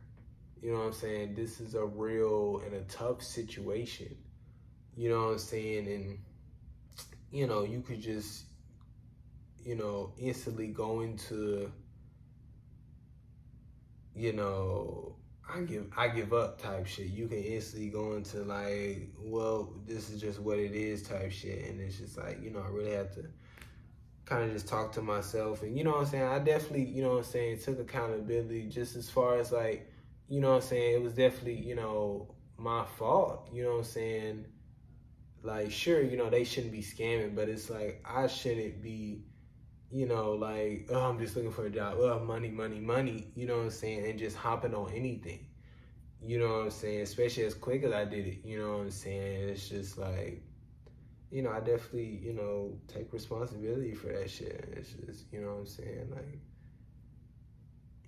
You 0.61 0.71
know 0.71 0.79
what 0.79 0.85
I'm 0.85 0.93
saying? 0.93 1.35
This 1.35 1.59
is 1.59 1.75
a 1.75 1.83
real 1.83 2.61
and 2.65 2.73
a 2.73 2.81
tough 2.83 3.21
situation. 3.21 4.15
You 4.95 5.09
know 5.09 5.25
what 5.25 5.31
I'm 5.33 5.39
saying? 5.39 5.87
And, 5.87 6.19
you 7.31 7.47
know, 7.47 7.63
you 7.63 7.81
could 7.81 8.01
just, 8.01 8.45
you 9.63 9.75
know, 9.75 10.13
instantly 10.17 10.67
go 10.67 11.01
into, 11.01 11.69
you 14.15 14.31
know, 14.31 15.17
I 15.53 15.61
give 15.61 15.87
I 15.95 16.09
give 16.09 16.33
up 16.33 16.61
type 16.61 16.85
shit. 16.87 17.07
You 17.07 17.27
can 17.27 17.41
instantly 17.41 17.89
go 17.89 18.13
into 18.13 18.43
like, 18.43 19.09
well, 19.19 19.73
this 19.85 20.09
is 20.09 20.19
just 20.19 20.39
what 20.39 20.59
it 20.59 20.73
is 20.73 21.03
type 21.03 21.31
shit, 21.31 21.69
and 21.69 21.79
it's 21.79 21.97
just 21.97 22.17
like, 22.17 22.41
you 22.43 22.51
know, 22.51 22.61
I 22.61 22.69
really 22.69 22.91
have 22.91 23.13
to 23.15 23.25
kind 24.25 24.43
of 24.43 24.51
just 24.51 24.67
talk 24.67 24.91
to 24.93 25.01
myself, 25.01 25.63
and 25.63 25.77
you 25.77 25.83
know 25.83 25.91
what 25.91 26.01
I'm 26.01 26.05
saying. 26.07 26.23
I 26.23 26.39
definitely, 26.39 26.85
you 26.85 27.01
know 27.01 27.11
what 27.11 27.19
I'm 27.19 27.23
saying, 27.23 27.59
took 27.59 27.79
accountability 27.79 28.67
just 28.67 28.95
as 28.95 29.09
far 29.09 29.39
as 29.39 29.51
like, 29.51 29.89
you 30.27 30.41
know 30.41 30.49
what 30.49 30.63
I'm 30.63 30.69
saying. 30.69 30.95
It 30.95 31.01
was 31.01 31.13
definitely, 31.13 31.61
you 31.61 31.75
know, 31.75 32.35
my 32.57 32.83
fault. 32.97 33.49
You 33.53 33.63
know 33.63 33.71
what 33.71 33.77
I'm 33.79 33.83
saying. 33.85 34.45
Like, 35.43 35.71
sure, 35.71 36.01
you 36.01 36.17
know 36.17 36.29
they 36.29 36.43
shouldn't 36.43 36.73
be 36.73 36.81
scamming, 36.81 37.35
but 37.35 37.47
it's 37.47 37.69
like 37.69 38.03
I 38.05 38.27
shouldn't 38.27 38.81
be 38.81 39.21
you 39.91 40.05
know, 40.05 40.31
like, 40.33 40.89
oh, 40.91 41.09
I'm 41.09 41.19
just 41.19 41.35
looking 41.35 41.51
for 41.51 41.65
a 41.65 41.69
job. 41.69 41.95
Oh, 41.97 42.19
money, 42.19 42.49
money, 42.49 42.79
money. 42.79 43.27
You 43.35 43.47
know 43.47 43.57
what 43.57 43.63
I'm 43.63 43.69
saying? 43.71 44.05
And 44.05 44.19
just 44.19 44.35
hopping 44.35 44.75
on 44.75 44.91
anything. 44.91 45.45
You 46.21 46.39
know 46.39 46.57
what 46.57 46.63
I'm 46.65 46.71
saying? 46.71 47.01
Especially 47.01 47.43
as 47.43 47.53
quick 47.53 47.83
as 47.83 47.93
I 47.93 48.05
did 48.05 48.27
it. 48.27 48.39
You 48.43 48.59
know 48.59 48.71
what 48.77 48.81
I'm 48.81 48.91
saying? 48.91 49.49
It's 49.49 49.69
just 49.69 49.97
like, 49.97 50.41
you 51.31 51.41
know, 51.41 51.51
I 51.51 51.59
definitely, 51.59 52.19
you 52.23 52.33
know, 52.33 52.77
take 52.87 53.13
responsibility 53.13 53.93
for 53.93 54.07
that 54.07 54.29
shit. 54.29 54.73
It's 54.75 54.91
just, 55.05 55.31
you 55.31 55.41
know 55.41 55.51
what 55.51 55.59
I'm 55.59 55.67
saying? 55.67 56.07
Like, 56.11 56.39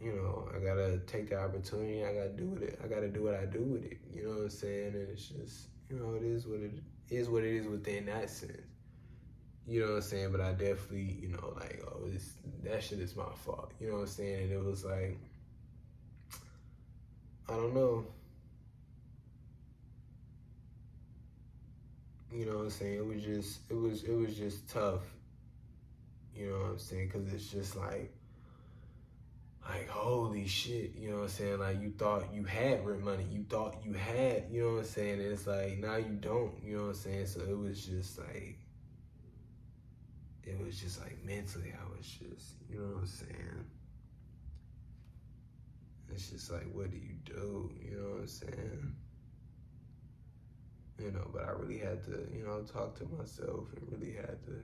you 0.02 0.14
know, 0.14 0.50
I 0.56 0.60
gotta 0.60 1.00
take 1.00 1.30
the 1.30 1.40
opportunity. 1.40 2.04
I 2.04 2.14
gotta 2.14 2.30
do 2.30 2.46
with 2.46 2.64
it. 2.64 2.80
I 2.84 2.88
gotta 2.88 3.10
do 3.10 3.24
what 3.24 3.36
I 3.36 3.46
do 3.46 3.62
with 3.62 3.84
it. 3.84 4.00
You 4.14 4.24
know 4.24 4.30
what 4.30 4.42
I'm 4.44 4.50
saying? 4.50 4.94
And 4.96 5.10
it's 5.10 5.28
just, 5.28 5.68
you 5.90 5.98
know, 5.98 6.16
it 6.16 6.24
is 6.24 6.48
what 6.48 6.62
it 6.62 6.82
is. 7.10 7.30
What 7.30 7.44
it 7.44 7.54
is 7.54 7.68
within 7.68 8.06
that 8.06 8.30
sense. 8.30 8.79
You 9.70 9.82
know 9.82 9.88
what 9.90 9.96
I'm 9.98 10.02
saying? 10.02 10.32
But 10.32 10.42
I 10.42 10.52
definitely, 10.54 11.16
you 11.22 11.28
know, 11.28 11.54
like, 11.56 11.84
oh, 11.86 12.00
this, 12.08 12.34
that 12.64 12.84
shit 12.84 13.00
is 13.00 13.16
my 13.16 13.30
fault. 13.46 13.72
You 13.80 13.90
know 13.90 13.98
what 13.98 14.02
I'm 14.02 14.08
saying? 14.08 14.44
And 14.46 14.52
it 14.52 14.64
was 14.64 14.84
like, 14.84 15.20
I 17.48 17.54
don't 17.54 17.76
know. 17.76 18.04
You 22.34 22.48
know 22.48 22.58
what 22.58 22.64
I'm 22.64 22.70
saying? 22.72 22.96
It 22.96 23.06
was 23.06 23.24
just, 23.24 23.60
it 23.70 23.76
was, 23.76 24.04
it 24.04 24.16
was 24.16 24.36
just 24.36 24.68
tough. 24.68 25.04
You 26.36 26.50
know 26.50 26.58
what 26.58 26.72
I'm 26.72 26.80
saying? 26.80 27.10
Because 27.10 27.32
it's 27.32 27.52
just 27.52 27.76
like, 27.76 28.12
like 29.68 29.88
holy 29.88 30.48
shit, 30.48 30.96
you 30.96 31.12
know 31.12 31.18
what 31.18 31.24
I'm 31.24 31.30
saying? 31.30 31.60
Like 31.60 31.80
you 31.80 31.94
thought 31.96 32.34
you 32.34 32.44
had 32.44 32.84
rent 32.84 33.04
money, 33.04 33.28
you 33.30 33.46
thought 33.48 33.76
you 33.86 33.94
had, 33.94 34.46
you 34.50 34.64
know 34.64 34.72
what 34.74 34.80
I'm 34.80 34.86
saying? 34.86 35.20
And 35.20 35.32
it's 35.32 35.46
like 35.46 35.78
now 35.78 35.98
you 35.98 36.18
don't, 36.20 36.54
you 36.64 36.78
know 36.78 36.84
what 36.84 36.90
I'm 36.90 36.96
saying? 36.96 37.28
So 37.28 37.42
it 37.42 37.56
was 37.56 37.86
just 37.86 38.18
like 38.18 38.58
it 40.50 40.66
was 40.66 40.80
just 40.80 41.00
like 41.00 41.24
mentally, 41.24 41.74
I 41.74 41.98
was 41.98 42.06
just, 42.06 42.56
you 42.70 42.80
know 42.80 42.96
what 42.96 43.02
I'm 43.02 43.08
saying? 43.08 43.66
It's 46.12 46.30
just 46.30 46.52
like, 46.52 46.68
what 46.74 46.90
do 46.90 46.98
you 46.98 47.16
do? 47.24 47.72
You 47.80 47.98
know 47.98 48.10
what 48.10 48.22
I'm 48.22 48.28
saying? 48.28 48.96
You 50.98 51.12
know, 51.12 51.28
but 51.32 51.46
I 51.46 51.52
really 51.52 51.78
had 51.78 52.04
to, 52.06 52.28
you 52.36 52.44
know, 52.46 52.62
talk 52.62 52.96
to 52.98 53.06
myself 53.18 53.68
and 53.76 53.92
really 53.92 54.16
had 54.16 54.44
to, 54.46 54.64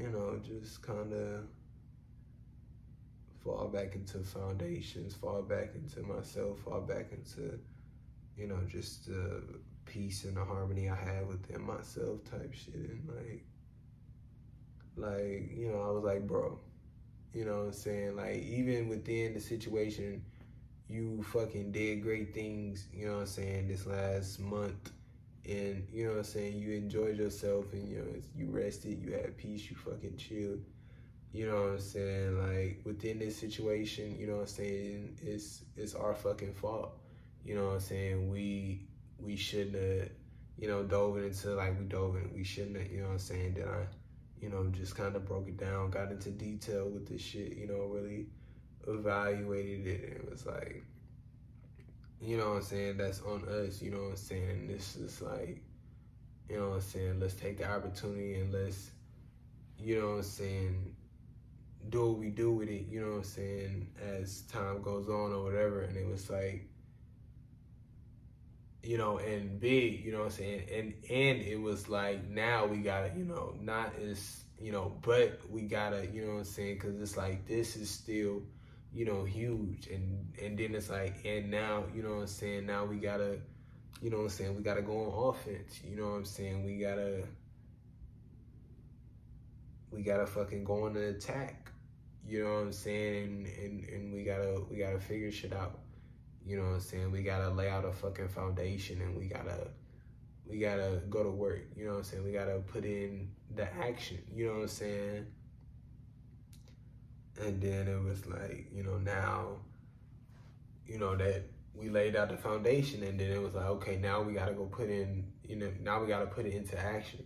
you 0.00 0.08
know, 0.08 0.40
just 0.42 0.82
kind 0.82 1.12
of 1.12 1.44
fall 3.44 3.68
back 3.68 3.94
into 3.94 4.18
foundations, 4.18 5.14
fall 5.14 5.42
back 5.42 5.74
into 5.74 6.02
myself, 6.02 6.60
fall 6.60 6.80
back 6.80 7.12
into, 7.12 7.58
you 8.36 8.46
know, 8.46 8.58
just 8.66 9.06
the 9.06 9.42
peace 9.84 10.24
and 10.24 10.36
the 10.36 10.44
harmony 10.44 10.88
I 10.88 10.96
have 10.96 11.26
within 11.26 11.62
myself 11.62 12.24
type 12.30 12.52
shit. 12.54 12.74
And 12.74 13.08
like, 13.08 13.44
like, 14.96 15.50
you 15.54 15.68
know, 15.70 15.82
I 15.82 15.90
was 15.90 16.04
like, 16.04 16.26
bro, 16.26 16.58
you 17.32 17.44
know 17.44 17.58
what 17.58 17.66
I'm 17.66 17.72
saying? 17.72 18.16
Like, 18.16 18.42
even 18.42 18.88
within 18.88 19.34
the 19.34 19.40
situation, 19.40 20.22
you 20.88 21.22
fucking 21.22 21.72
did 21.72 22.02
great 22.02 22.34
things, 22.34 22.86
you 22.92 23.06
know 23.06 23.14
what 23.14 23.20
I'm 23.20 23.26
saying, 23.26 23.68
this 23.68 23.86
last 23.86 24.40
month. 24.40 24.92
And, 25.46 25.86
you 25.92 26.04
know 26.04 26.10
what 26.10 26.18
I'm 26.18 26.24
saying, 26.24 26.58
you 26.58 26.72
enjoyed 26.72 27.18
yourself 27.18 27.72
and, 27.72 27.88
you 27.88 27.98
know, 27.98 28.06
you 28.36 28.46
rested, 28.50 29.00
you 29.00 29.12
had 29.12 29.36
peace, 29.36 29.70
you 29.70 29.76
fucking 29.76 30.16
chilled. 30.16 30.60
You 31.32 31.46
know 31.46 31.62
what 31.62 31.72
I'm 31.72 31.80
saying? 31.80 32.38
Like, 32.38 32.80
within 32.84 33.20
this 33.20 33.36
situation, 33.36 34.16
you 34.18 34.26
know 34.26 34.34
what 34.34 34.42
I'm 34.42 34.46
saying, 34.48 35.18
it's, 35.22 35.62
it's 35.76 35.94
our 35.94 36.14
fucking 36.14 36.54
fault. 36.54 36.98
You 37.44 37.54
know 37.54 37.66
what 37.66 37.74
I'm 37.74 37.80
saying? 37.80 38.30
We, 38.30 38.82
we 39.18 39.36
shouldn't 39.36 39.76
have, 39.76 40.10
you 40.58 40.68
know, 40.68 40.82
dove 40.82 41.18
into 41.18 41.54
like 41.54 41.78
we 41.78 41.86
dove 41.86 42.16
in. 42.16 42.30
We 42.34 42.44
shouldn't 42.44 42.76
have, 42.76 42.90
you 42.90 43.00
know 43.00 43.06
what 43.06 43.12
I'm 43.12 43.18
saying? 43.18 43.54
Did 43.54 43.66
I 43.66 43.86
you 44.40 44.48
know, 44.48 44.66
just 44.72 44.96
kind 44.96 45.14
of 45.16 45.26
broke 45.26 45.48
it 45.48 45.58
down, 45.58 45.90
got 45.90 46.10
into 46.10 46.30
detail 46.30 46.88
with 46.88 47.08
this 47.08 47.20
shit, 47.20 47.56
you 47.56 47.66
know, 47.66 47.84
really 47.84 48.26
evaluated 48.88 49.86
it. 49.86 50.04
And 50.04 50.16
it 50.16 50.30
was 50.30 50.46
like, 50.46 50.82
you 52.20 52.36
know 52.36 52.50
what 52.50 52.56
I'm 52.56 52.62
saying? 52.62 52.96
That's 52.96 53.20
on 53.22 53.44
us, 53.48 53.82
you 53.82 53.90
know 53.90 54.02
what 54.02 54.10
I'm 54.10 54.16
saying? 54.16 54.66
This 54.66 54.96
is 54.96 55.20
like, 55.20 55.62
you 56.48 56.56
know 56.56 56.70
what 56.70 56.74
I'm 56.76 56.80
saying? 56.80 57.20
Let's 57.20 57.34
take 57.34 57.58
the 57.58 57.70
opportunity 57.70 58.34
and 58.34 58.52
let's, 58.52 58.90
you 59.78 60.00
know 60.00 60.08
what 60.08 60.16
I'm 60.16 60.22
saying? 60.22 60.94
Do 61.88 62.08
what 62.10 62.18
we 62.18 62.30
do 62.30 62.52
with 62.52 62.68
it, 62.68 62.86
you 62.88 63.00
know 63.00 63.12
what 63.12 63.16
I'm 63.18 63.24
saying? 63.24 63.88
As 64.02 64.42
time 64.42 64.82
goes 64.82 65.08
on 65.08 65.32
or 65.32 65.44
whatever. 65.44 65.82
And 65.82 65.96
it 65.96 66.06
was 66.06 66.28
like, 66.30 66.69
you 68.82 68.96
know, 68.96 69.18
and 69.18 69.60
big, 69.60 70.04
you 70.04 70.12
know 70.12 70.20
what 70.20 70.24
I'm 70.26 70.30
saying? 70.30 70.62
And 70.72 70.94
and 71.10 71.42
it 71.42 71.60
was 71.60 71.88
like 71.88 72.28
now 72.28 72.66
we 72.66 72.78
gotta, 72.78 73.12
you 73.16 73.24
know, 73.24 73.54
not 73.60 73.92
as, 74.00 74.44
you 74.58 74.72
know, 74.72 74.96
but 75.02 75.40
we 75.50 75.62
gotta, 75.62 76.06
you 76.06 76.24
know 76.24 76.32
what 76.32 76.38
I'm 76.38 76.44
saying? 76.44 76.78
Cause 76.78 76.94
it's 77.00 77.16
like 77.16 77.46
this 77.46 77.76
is 77.76 77.90
still, 77.90 78.42
you 78.92 79.04
know, 79.04 79.24
huge. 79.24 79.88
And 79.88 80.32
and 80.42 80.58
then 80.58 80.74
it's 80.74 80.88
like, 80.88 81.24
and 81.24 81.50
now, 81.50 81.84
you 81.94 82.02
know 82.02 82.14
what 82.14 82.20
I'm 82.22 82.26
saying? 82.26 82.66
Now 82.66 82.84
we 82.86 82.96
gotta, 82.96 83.38
you 84.00 84.10
know 84.10 84.18
what 84.18 84.24
I'm 84.24 84.28
saying? 84.30 84.56
We 84.56 84.62
gotta 84.62 84.82
go 84.82 85.04
on 85.04 85.34
offense. 85.34 85.80
You 85.84 85.96
know 85.96 86.10
what 86.10 86.16
I'm 86.16 86.24
saying? 86.24 86.64
We 86.64 86.78
gotta, 86.78 87.24
we 89.90 90.02
gotta 90.02 90.26
fucking 90.26 90.64
go 90.64 90.86
on 90.86 90.96
an 90.96 91.02
attack. 91.02 91.70
You 92.26 92.44
know 92.44 92.54
what 92.54 92.60
I'm 92.60 92.72
saying? 92.72 93.24
And 93.24 93.46
and 93.46 93.88
and 93.88 94.12
we 94.14 94.24
gotta 94.24 94.62
we 94.70 94.78
gotta 94.78 95.00
figure 95.00 95.30
shit 95.30 95.52
out. 95.52 95.80
You 96.44 96.56
know 96.56 96.64
what 96.64 96.74
I'm 96.74 96.80
saying? 96.80 97.10
We 97.12 97.22
gotta 97.22 97.50
lay 97.50 97.68
out 97.68 97.84
a 97.84 97.92
fucking 97.92 98.28
foundation 98.28 99.00
and 99.00 99.16
we 99.16 99.26
gotta 99.26 99.68
we 100.46 100.58
gotta 100.58 101.02
go 101.08 101.22
to 101.22 101.30
work. 101.30 101.66
You 101.76 101.84
know 101.84 101.92
what 101.92 101.98
I'm 101.98 102.04
saying? 102.04 102.24
We 102.24 102.32
gotta 102.32 102.58
put 102.58 102.84
in 102.84 103.30
the 103.54 103.72
action. 103.74 104.18
You 104.32 104.46
know 104.46 104.54
what 104.54 104.62
I'm 104.62 104.68
saying? 104.68 105.26
And 107.40 107.60
then 107.60 107.88
it 107.88 108.02
was 108.02 108.26
like, 108.26 108.68
you 108.72 108.82
know, 108.82 108.98
now, 108.98 109.58
you 110.86 110.98
know, 110.98 111.16
that 111.16 111.44
we 111.74 111.88
laid 111.88 112.16
out 112.16 112.28
the 112.28 112.36
foundation 112.36 113.02
and 113.02 113.18
then 113.18 113.30
it 113.30 113.40
was 113.40 113.54
like, 113.54 113.66
okay, 113.66 113.96
now 113.96 114.22
we 114.22 114.34
gotta 114.34 114.52
go 114.52 114.64
put 114.66 114.90
in, 114.90 115.24
you 115.44 115.56
know, 115.56 115.72
now 115.82 116.00
we 116.00 116.08
gotta 116.08 116.26
put 116.26 116.46
it 116.46 116.54
into 116.54 116.78
action. 116.78 117.24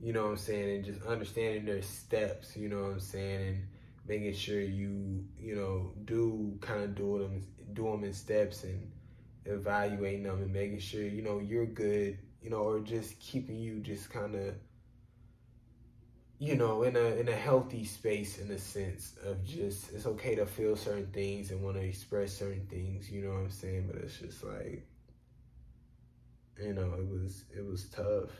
You 0.00 0.12
know 0.12 0.24
what 0.24 0.30
I'm 0.30 0.36
saying? 0.38 0.76
And 0.76 0.84
just 0.84 1.02
understanding 1.02 1.66
their 1.66 1.82
steps, 1.82 2.56
you 2.56 2.68
know 2.68 2.82
what 2.82 2.92
I'm 2.92 3.00
saying? 3.00 3.48
And 3.48 3.62
making 4.06 4.34
sure 4.34 4.60
you, 4.60 5.24
you 5.38 5.56
know, 5.56 5.92
do 6.04 6.56
kind 6.60 6.82
of 6.82 6.94
do 6.94 7.18
them 7.18 7.46
do 7.74 7.84
them 7.84 8.04
in 8.04 8.12
steps 8.12 8.64
and 8.64 8.90
evaluating 9.46 10.24
them 10.24 10.42
and 10.42 10.52
making 10.52 10.78
sure 10.78 11.02
you 11.02 11.22
know 11.22 11.38
you're 11.38 11.66
good 11.66 12.18
you 12.42 12.50
know 12.50 12.58
or 12.62 12.80
just 12.80 13.18
keeping 13.20 13.58
you 13.58 13.80
just 13.80 14.10
kind 14.10 14.34
of 14.34 14.54
you 16.38 16.56
know 16.56 16.82
in 16.84 16.96
a 16.96 17.04
in 17.16 17.28
a 17.28 17.32
healthy 17.34 17.84
space 17.84 18.38
in 18.38 18.50
a 18.50 18.58
sense 18.58 19.14
of 19.24 19.44
just 19.44 19.92
it's 19.92 20.06
okay 20.06 20.34
to 20.34 20.46
feel 20.46 20.74
certain 20.74 21.06
things 21.08 21.50
and 21.50 21.62
want 21.62 21.76
to 21.76 21.82
express 21.82 22.32
certain 22.32 22.66
things 22.66 23.10
you 23.10 23.22
know 23.22 23.30
what 23.30 23.40
i'm 23.40 23.50
saying? 23.50 23.88
But 23.90 24.02
it's 24.02 24.18
just 24.18 24.42
like 24.42 24.86
you 26.62 26.72
know 26.72 26.94
it 26.98 27.06
was 27.08 27.44
it 27.56 27.64
was 27.64 27.84
tough. 27.84 28.30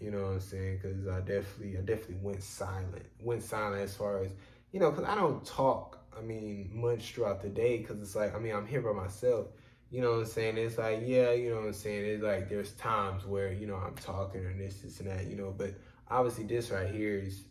You 0.00 0.10
know 0.10 0.22
what 0.22 0.32
i'm 0.32 0.40
saying? 0.40 0.80
Because 0.82 1.06
i 1.08 1.20
definitely 1.20 1.76
i 1.76 1.80
definitely 1.80 2.18
went 2.22 2.42
silent 2.42 3.04
went 3.20 3.42
silent 3.42 3.82
as 3.82 3.94
far 3.94 4.22
as 4.22 4.30
you 4.72 4.80
know 4.80 4.90
because 4.90 5.06
i 5.06 5.14
don't 5.14 5.44
talk 5.44 5.97
I 6.18 6.22
mean, 6.22 6.70
much 6.72 7.12
throughout 7.12 7.42
the 7.42 7.48
day 7.48 7.78
because 7.78 8.00
it's 8.00 8.16
like, 8.16 8.34
I 8.34 8.38
mean, 8.38 8.54
I'm 8.54 8.66
here 8.66 8.80
by 8.80 8.92
myself. 8.92 9.46
You 9.90 10.02
know 10.02 10.12
what 10.12 10.20
I'm 10.20 10.26
saying? 10.26 10.58
It's 10.58 10.76
like, 10.76 11.00
yeah, 11.04 11.32
you 11.32 11.50
know 11.50 11.56
what 11.56 11.66
I'm 11.66 11.72
saying? 11.72 12.04
It's 12.04 12.22
like 12.22 12.48
there's 12.48 12.72
times 12.72 13.24
where, 13.24 13.52
you 13.52 13.66
know, 13.66 13.76
I'm 13.76 13.94
talking 13.94 14.44
and 14.44 14.60
this, 14.60 14.80
this, 14.80 15.00
and 15.00 15.08
that, 15.08 15.26
you 15.26 15.36
know, 15.36 15.54
but 15.56 15.74
obviously 16.10 16.44
this 16.44 16.70
right 16.70 16.90
here 16.90 17.18
is 17.18 17.44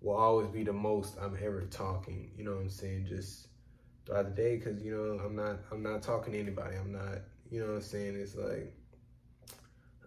will 0.00 0.16
always 0.16 0.48
be 0.48 0.62
the 0.62 0.72
most 0.72 1.16
I'm 1.20 1.36
ever 1.42 1.62
talking, 1.62 2.30
you 2.36 2.44
know 2.44 2.52
what 2.52 2.60
I'm 2.60 2.70
saying? 2.70 3.06
Just 3.08 3.48
throughout 4.04 4.24
the 4.24 4.42
day 4.42 4.56
because, 4.56 4.82
you 4.82 4.94
know, 4.94 5.24
I'm 5.24 5.34
not 5.34 5.60
I'm 5.72 5.82
not 5.82 6.02
talking 6.02 6.34
to 6.34 6.38
anybody. 6.38 6.76
I'm 6.76 6.92
not, 6.92 7.20
you 7.50 7.60
know 7.60 7.68
what 7.68 7.76
I'm 7.76 7.82
saying? 7.82 8.16
It's 8.16 8.36
like 8.36 8.74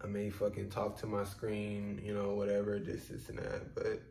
I 0.04 0.08
may 0.08 0.30
fucking 0.30 0.70
talk 0.70 0.98
to 1.00 1.06
my 1.06 1.24
screen, 1.24 2.02
you 2.04 2.14
know, 2.14 2.34
whatever, 2.34 2.80
this, 2.80 3.06
this, 3.08 3.30
and 3.30 3.40
that. 3.40 3.76
But, 3.76 4.02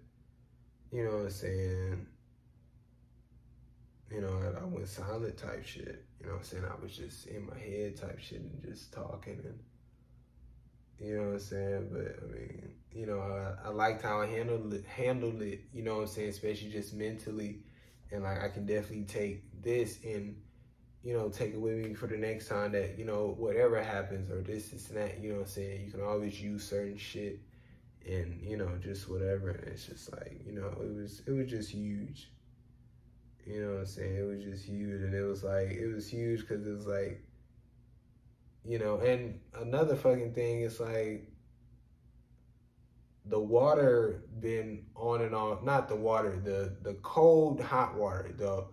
you 0.92 1.04
know 1.04 1.10
what 1.10 1.24
I'm 1.24 1.30
saying? 1.30 2.06
You 4.10 4.20
know, 4.22 4.40
I, 4.42 4.60
I 4.60 4.64
went 4.64 4.88
silent 4.88 5.36
type 5.36 5.64
shit. 5.64 6.04
You 6.20 6.26
know 6.26 6.34
I'm 6.34 6.42
saying? 6.42 6.64
I 6.64 6.82
was 6.82 6.96
just 6.96 7.26
in 7.26 7.46
my 7.46 7.58
head 7.58 7.96
type 7.96 8.18
shit 8.18 8.40
and 8.40 8.62
just 8.62 8.92
talking 8.92 9.40
and, 9.44 9.58
you 10.98 11.16
know 11.16 11.26
what 11.28 11.32
I'm 11.34 11.38
saying? 11.38 11.88
But, 11.92 12.16
I 12.22 12.32
mean, 12.32 12.70
you 12.92 13.06
know, 13.06 13.20
I, 13.20 13.68
I 13.68 13.70
liked 13.70 14.02
how 14.02 14.20
I 14.20 14.26
handled 14.26 14.74
it, 14.74 14.84
handled 14.84 15.40
it, 15.42 15.60
you 15.72 15.82
know 15.82 15.96
what 15.96 16.02
I'm 16.02 16.06
saying? 16.08 16.28
Especially 16.28 16.70
just 16.70 16.92
mentally. 16.92 17.60
And, 18.10 18.24
like, 18.24 18.42
I 18.42 18.48
can 18.48 18.66
definitely 18.66 19.04
take 19.04 19.44
this 19.62 20.00
and, 20.04 20.36
you 21.02 21.14
know, 21.14 21.28
take 21.28 21.54
it 21.54 21.60
with 21.60 21.78
me 21.78 21.94
for 21.94 22.08
the 22.08 22.16
next 22.16 22.48
time 22.48 22.72
that, 22.72 22.98
you 22.98 23.04
know, 23.04 23.34
whatever 23.38 23.82
happens 23.82 24.30
or 24.30 24.42
this, 24.42 24.70
this, 24.70 24.88
and 24.88 24.98
that, 24.98 25.22
you 25.22 25.30
know 25.30 25.36
what 25.36 25.42
I'm 25.42 25.48
saying? 25.48 25.84
You 25.86 25.92
can 25.92 26.02
always 26.02 26.38
use 26.40 26.68
certain 26.68 26.98
shit 26.98 27.38
and, 28.06 28.42
you 28.42 28.56
know, 28.56 28.76
just 28.82 29.08
whatever. 29.08 29.50
And 29.50 29.68
it's 29.68 29.86
just 29.86 30.12
like, 30.12 30.42
you 30.44 30.52
know, 30.52 30.66
it 30.82 30.94
was, 30.94 31.22
it 31.26 31.30
was 31.30 31.48
just 31.48 31.70
huge. 31.70 32.28
You 33.50 33.62
know 33.62 33.72
what 33.72 33.80
I'm 33.80 33.86
saying? 33.86 34.16
It 34.16 34.22
was 34.22 34.44
just 34.44 34.64
huge. 34.64 35.02
And 35.02 35.14
it 35.14 35.24
was 35.24 35.42
like, 35.42 35.70
it 35.70 35.92
was 35.92 36.08
huge 36.08 36.40
because 36.40 36.66
it 36.66 36.70
was 36.70 36.86
like, 36.86 37.24
you 38.64 38.78
know, 38.78 38.98
and 38.98 39.40
another 39.60 39.96
fucking 39.96 40.34
thing 40.34 40.60
is 40.60 40.78
like, 40.78 41.26
the 43.26 43.38
water 43.38 44.24
been 44.40 44.84
on 44.94 45.22
and 45.22 45.34
off, 45.34 45.62
not 45.62 45.88
the 45.88 45.96
water, 45.96 46.40
the, 46.42 46.76
the 46.82 46.94
cold, 47.02 47.60
hot 47.60 47.96
water, 47.96 48.32
the, 48.36 48.64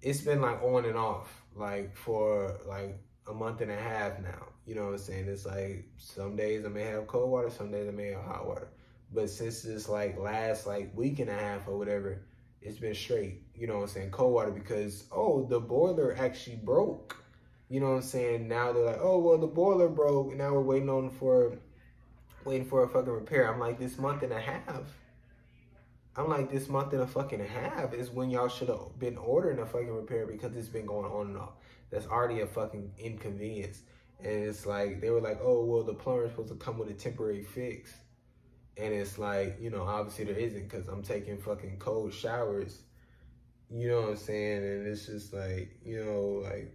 it's 0.00 0.20
been 0.20 0.40
like 0.40 0.62
on 0.62 0.84
and 0.84 0.96
off 0.96 1.42
like 1.54 1.94
for 1.96 2.58
like 2.66 2.98
a 3.28 3.34
month 3.34 3.60
and 3.60 3.70
a 3.70 3.76
half 3.76 4.18
now. 4.20 4.46
You 4.66 4.74
know 4.74 4.84
what 4.84 4.92
I'm 4.92 4.98
saying? 4.98 5.28
It's 5.28 5.46
like 5.46 5.86
some 5.96 6.36
days 6.36 6.64
I 6.64 6.68
may 6.68 6.84
have 6.84 7.06
cold 7.06 7.30
water, 7.30 7.50
some 7.50 7.70
days 7.70 7.88
I 7.88 7.92
may 7.92 8.08
have 8.08 8.24
hot 8.24 8.46
water. 8.46 8.68
But 9.12 9.28
since 9.28 9.62
this 9.62 9.88
like 9.88 10.18
last 10.18 10.66
like 10.66 10.96
week 10.96 11.18
and 11.18 11.28
a 11.28 11.34
half 11.34 11.68
or 11.68 11.78
whatever, 11.78 12.22
it's 12.62 12.78
been 12.78 12.94
straight, 12.94 13.42
you 13.54 13.66
know 13.66 13.76
what 13.76 13.82
I'm 13.82 13.88
saying, 13.88 14.10
cold 14.10 14.34
water 14.34 14.50
because 14.50 15.04
oh 15.12 15.46
the 15.48 15.60
boiler 15.60 16.16
actually 16.18 16.56
broke. 16.56 17.16
You 17.68 17.80
know 17.80 17.88
what 17.88 17.96
I'm 17.96 18.02
saying? 18.02 18.48
Now 18.48 18.72
they're 18.72 18.84
like, 18.84 19.00
oh 19.00 19.18
well 19.18 19.38
the 19.38 19.46
boiler 19.46 19.88
broke 19.88 20.28
and 20.30 20.38
now 20.38 20.52
we're 20.52 20.60
waiting 20.60 20.90
on 20.90 21.10
for 21.10 21.58
waiting 22.44 22.66
for 22.66 22.84
a 22.84 22.88
fucking 22.88 23.12
repair. 23.12 23.52
I'm 23.52 23.60
like 23.60 23.78
this 23.78 23.98
month 23.98 24.22
and 24.22 24.32
a 24.32 24.40
half 24.40 24.92
I'm 26.14 26.28
like, 26.28 26.50
this 26.50 26.68
month 26.68 26.92
and 26.92 27.02
a 27.02 27.06
fucking 27.06 27.40
half 27.40 27.94
is 27.94 28.10
when 28.10 28.28
y'all 28.28 28.48
should 28.48 28.68
have 28.68 28.98
been 28.98 29.16
ordering 29.16 29.60
a 29.60 29.66
fucking 29.66 29.90
repair 29.90 30.26
because 30.26 30.54
it's 30.54 30.68
been 30.68 30.84
going 30.84 31.10
on 31.10 31.28
and 31.28 31.38
off. 31.38 31.54
That's 31.90 32.06
already 32.06 32.40
a 32.40 32.46
fucking 32.46 32.92
inconvenience. 32.98 33.80
And 34.20 34.30
it's 34.30 34.66
like, 34.66 35.00
they 35.00 35.08
were 35.08 35.22
like, 35.22 35.40
oh, 35.42 35.64
well, 35.64 35.82
the 35.82 35.94
plumber's 35.94 36.30
supposed 36.30 36.50
to 36.50 36.56
come 36.56 36.78
with 36.78 36.90
a 36.90 36.94
temporary 36.94 37.42
fix. 37.42 37.94
And 38.76 38.94
it's 38.94 39.18
like, 39.18 39.58
you 39.60 39.70
know, 39.70 39.82
obviously 39.82 40.24
there 40.24 40.36
isn't 40.36 40.68
because 40.68 40.88
I'm 40.88 41.02
taking 41.02 41.38
fucking 41.38 41.78
cold 41.78 42.12
showers. 42.14 42.82
You 43.70 43.88
know 43.88 44.00
what 44.02 44.10
I'm 44.10 44.16
saying? 44.16 44.64
And 44.64 44.86
it's 44.86 45.06
just 45.06 45.32
like, 45.32 45.76
you 45.84 46.04
know, 46.04 46.42
like, 46.48 46.74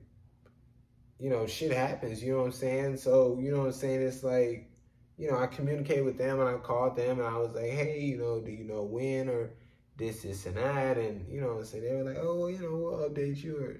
you 1.20 1.30
know, 1.30 1.48
shit 1.48 1.72
happens. 1.72 2.24
You 2.24 2.34
know 2.34 2.40
what 2.40 2.46
I'm 2.46 2.52
saying? 2.52 2.98
So, 2.98 3.38
you 3.40 3.52
know 3.52 3.60
what 3.60 3.68
I'm 3.68 3.74
saying? 3.74 4.02
It's 4.02 4.24
like, 4.24 4.70
you 5.18 5.32
know, 5.32 5.40
I 5.40 5.48
communicated 5.48 6.06
with 6.06 6.18
them 6.18 6.40
and 6.40 6.50
I 6.50 6.54
called 6.60 6.96
them 6.96 7.20
and 7.20 7.28
I 7.28 7.38
was 7.38 7.54
like, 7.54 7.70
hey, 7.70 8.00
you 8.00 8.18
know, 8.18 8.40
do 8.40 8.52
you 8.52 8.64
know 8.64 8.84
when 8.84 9.30
or 9.30 9.52
this, 9.98 10.22
this, 10.22 10.46
and 10.46 10.58
that? 10.58 10.98
And, 10.98 11.28
you 11.28 11.42
know, 11.42 11.64
so 11.64 11.80
they 11.80 11.92
were 11.92 12.04
like, 12.04 12.18
oh, 12.20 12.48
you 12.48 12.60
know, 12.60 12.76
we'll 12.76 13.10
update 13.10 13.44
you. 13.44 13.58
Or, 13.58 13.78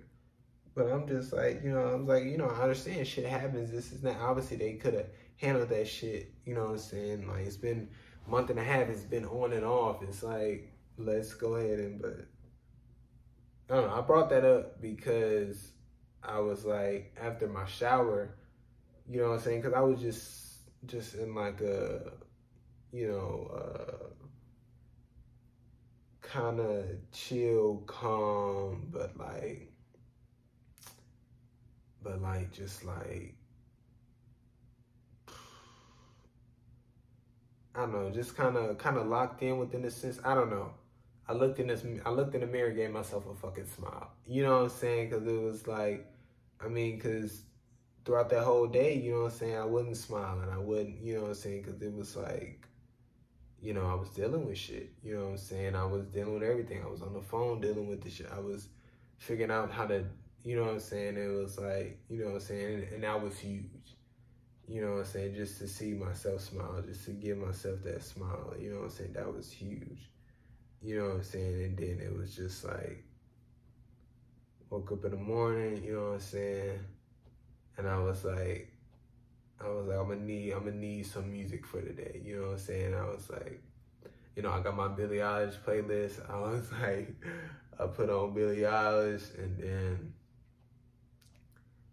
but 0.76 0.92
I'm 0.92 1.08
just 1.08 1.34
like, 1.34 1.64
you 1.64 1.72
know, 1.72 1.92
I 1.92 1.96
was 1.96 2.08
like, 2.08 2.24
you 2.24 2.38
know, 2.38 2.50
I 2.50 2.64
understand 2.64 3.08
shit 3.08 3.26
happens. 3.26 3.72
This 3.72 3.92
is 3.92 4.04
not, 4.04 4.18
obviously 4.20 4.58
they 4.58 4.74
could 4.74 4.96
have 4.96 5.08
handled 5.38 5.70
that 5.70 5.88
shit, 5.88 6.32
you 6.46 6.56
know 6.56 6.64
what 6.64 6.72
I'm 6.72 6.78
saying? 6.80 7.28
Like, 7.28 7.46
it's 7.46 7.58
been 7.58 7.90
month 8.28 8.50
and 8.50 8.60
a 8.60 8.64
half, 8.64 8.90
it's 8.90 9.04
been 9.04 9.26
on 9.26 9.54
and 9.54 9.66
off. 9.66 10.04
It's 10.04 10.24
like, 10.24 10.72
let's 10.98 11.34
go 11.34 11.56
ahead 11.56 11.80
and, 11.80 12.02
but, 12.02 12.28
I 13.70 13.76
don't 13.76 13.88
know, 13.88 13.96
I 13.96 14.02
brought 14.02 14.30
that 14.30 14.46
up 14.46 14.82
because 14.82 15.72
I 16.24 16.40
was 16.40 16.66
like, 16.66 17.16
after 17.22 17.48
my 17.48 17.66
shower, 17.66 18.36
you 19.10 19.22
know 19.22 19.30
what 19.30 19.36
I'm 19.36 19.40
saying? 19.40 19.62
Because 19.62 19.76
I 19.76 19.82
was 19.82 20.02
just 20.02 20.44
just 20.86 21.16
in 21.16 21.34
like 21.34 21.62
a, 21.62 22.12
you 22.92 23.08
know, 23.08 23.52
uh, 23.56 24.08
kind 26.22 26.60
of 26.60 26.86
chill, 27.12 27.84
calm, 27.88 28.88
but 28.92 29.18
like, 29.18 29.72
but 32.04 32.22
like 32.22 32.52
just 32.52 32.84
like, 32.84 33.37
I 37.78 37.82
don't 37.82 37.94
know, 37.94 38.10
just 38.10 38.36
kind 38.36 38.58
of 38.58 38.80
kind 38.80 38.98
of 38.98 39.06
locked 39.06 39.44
in 39.44 39.60
within 39.60 39.84
the 39.84 39.92
sense. 39.92 40.20
I 40.26 40.34
don't 40.34 40.50
know. 40.50 40.72
I 41.28 41.34
looked 41.34 41.60
in 41.60 41.68
this. 41.68 41.86
I 42.06 42.10
looked 42.10 42.34
in 42.34 42.42
the 42.42 42.48
mirror, 42.48 42.72
gave 42.72 42.90
myself 42.90 43.26
a 43.30 43.36
fucking 43.36 43.68
smile. 43.68 44.10
You 44.26 44.42
know 44.44 44.58
what 44.58 44.64
I'm 44.64 44.70
saying? 44.70 45.10
Because 45.10 45.28
it 45.28 45.40
was 45.40 45.68
like, 45.68 46.12
I 46.60 46.70
mean, 46.70 46.96
because 46.96 47.44
throughout 48.04 48.30
that 48.32 48.44
whole 48.44 48.66
day, 48.66 48.96
you 48.96 49.12
know 49.12 49.24
what 49.24 49.34
I'm 49.34 49.38
saying, 49.38 49.58
I 49.58 49.66
wasn't 49.66 49.98
smiling. 49.98 50.50
I 50.52 50.58
wouldn't, 50.58 51.00
you 51.04 51.14
know 51.14 51.22
what 51.22 51.28
I'm 51.28 51.36
saying, 51.36 51.62
because 51.62 51.80
it 51.84 51.94
was 51.94 52.16
like, 52.16 52.66
you 53.62 53.74
know, 53.76 53.86
I 53.86 53.94
was 53.94 54.10
dealing 54.10 54.48
with 54.48 54.58
shit. 54.58 54.94
You 55.04 55.16
know 55.16 55.26
what 55.26 55.32
I'm 55.32 55.38
saying? 55.38 55.76
I 55.76 55.86
was 55.86 56.08
dealing 56.08 56.34
with 56.34 56.44
everything. 56.44 56.82
I 56.84 56.90
was 56.90 57.04
on 57.04 57.14
the 57.14 57.22
phone 57.22 57.62
dealing 57.62 57.88
with 57.88 58.02
the 58.02 58.10
shit. 58.10 58.32
I 58.36 58.40
was 58.40 58.70
figuring 59.18 59.52
out 59.52 59.70
how 59.72 59.86
to, 59.86 60.04
you 60.44 60.56
know 60.56 60.64
what 60.64 60.74
I'm 60.74 60.80
saying? 60.80 61.16
It 61.16 61.28
was 61.28 61.60
like, 61.60 62.00
you 62.10 62.20
know 62.20 62.26
what 62.26 62.36
I'm 62.36 62.40
saying? 62.40 62.74
And, 62.74 62.94
and 62.94 63.04
that 63.04 63.22
was 63.22 63.38
huge. 63.38 63.97
You 64.68 64.82
know 64.82 64.92
what 64.94 65.00
I'm 65.00 65.06
saying? 65.06 65.36
Just 65.36 65.60
to 65.60 65.68
see 65.68 65.94
myself 65.94 66.42
smile, 66.42 66.84
just 66.86 67.06
to 67.06 67.12
give 67.12 67.38
myself 67.38 67.84
that 67.84 68.04
smile, 68.04 68.54
you 68.60 68.72
know 68.72 68.80
what 68.80 68.86
I'm 68.86 68.90
saying? 68.92 69.14
That 69.14 69.34
was 69.34 69.52
huge. 69.52 70.10
You 70.82 71.00
know 71.00 71.06
what 71.06 71.16
I'm 71.16 71.24
saying? 71.24 71.64
And 71.64 71.78
then 71.78 72.00
it 72.04 72.16
was 72.16 72.36
just 72.36 72.66
like, 72.66 73.04
woke 74.70 74.92
up 74.92 75.06
in 75.06 75.12
the 75.12 75.18
morning, 75.18 75.84
you 75.84 75.94
know 75.94 76.08
what 76.08 76.14
I'm 76.16 76.20
saying? 76.20 76.80
and 77.78 77.88
I 77.88 78.00
was 78.00 78.26
like, 78.26 78.72
I 79.64 79.70
was 79.70 79.88
like, 79.88 79.98
I'm 79.98 80.08
gonna 80.08 80.22
need, 80.22 80.52
I'm 80.52 80.66
gonna 80.66 80.76
need 80.76 81.06
some 81.06 81.32
music 81.32 81.66
for 81.66 81.82
today. 81.82 82.22
You 82.24 82.38
know 82.38 82.42
what 82.48 82.52
I'm 82.54 82.58
saying? 82.60 82.96
I 82.96 83.04
was 83.06 83.30
like, 83.30 83.62
you 84.36 84.42
know, 84.42 84.52
I 84.52 84.62
got 84.62 84.76
my 84.76 84.88
Billie 84.88 85.18
Eilish 85.18 85.58
playlist. 85.66 86.30
I 86.30 86.40
was 86.40 86.72
like, 86.72 87.16
I 87.80 87.86
put 87.86 88.10
on 88.10 88.34
Billie 88.34 88.58
Eilish, 88.62 89.38
and 89.38 89.58
then 89.58 90.14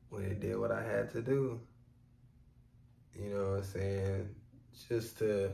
when 0.09 0.25
it 0.25 0.41
did 0.41 0.59
what 0.59 0.73
I 0.73 0.83
had 0.83 1.11
to 1.13 1.23
do, 1.23 1.61
you 3.19 3.31
know 3.31 3.51
what 3.51 3.59
I'm 3.59 3.65
saying? 3.65 4.29
Just 4.89 5.19
to 5.19 5.53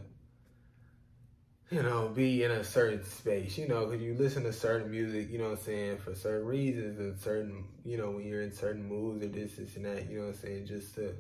you 1.70 1.82
know, 1.84 2.08
be 2.08 2.42
in 2.42 2.50
a 2.50 2.64
certain 2.64 3.04
space, 3.04 3.56
you 3.56 3.68
know, 3.68 3.86
because 3.86 4.02
you 4.02 4.14
listen 4.14 4.42
to 4.42 4.52
certain 4.52 4.90
music, 4.90 5.30
you 5.30 5.38
know 5.38 5.50
what 5.50 5.58
I'm 5.58 5.64
saying, 5.64 5.98
for 5.98 6.14
certain 6.16 6.46
reasons 6.46 6.98
and 6.98 7.16
certain, 7.18 7.64
you 7.84 7.96
know, 7.96 8.10
when 8.10 8.26
you're 8.26 8.42
in 8.42 8.52
certain 8.52 8.88
moods 8.88 9.24
or 9.24 9.28
this, 9.28 9.54
this, 9.54 9.76
and 9.76 9.84
that, 9.84 10.10
you 10.10 10.18
know 10.18 10.26
what 10.26 10.34
I'm 10.34 10.40
saying, 10.40 10.66
just 10.66 10.96
to 10.96 11.14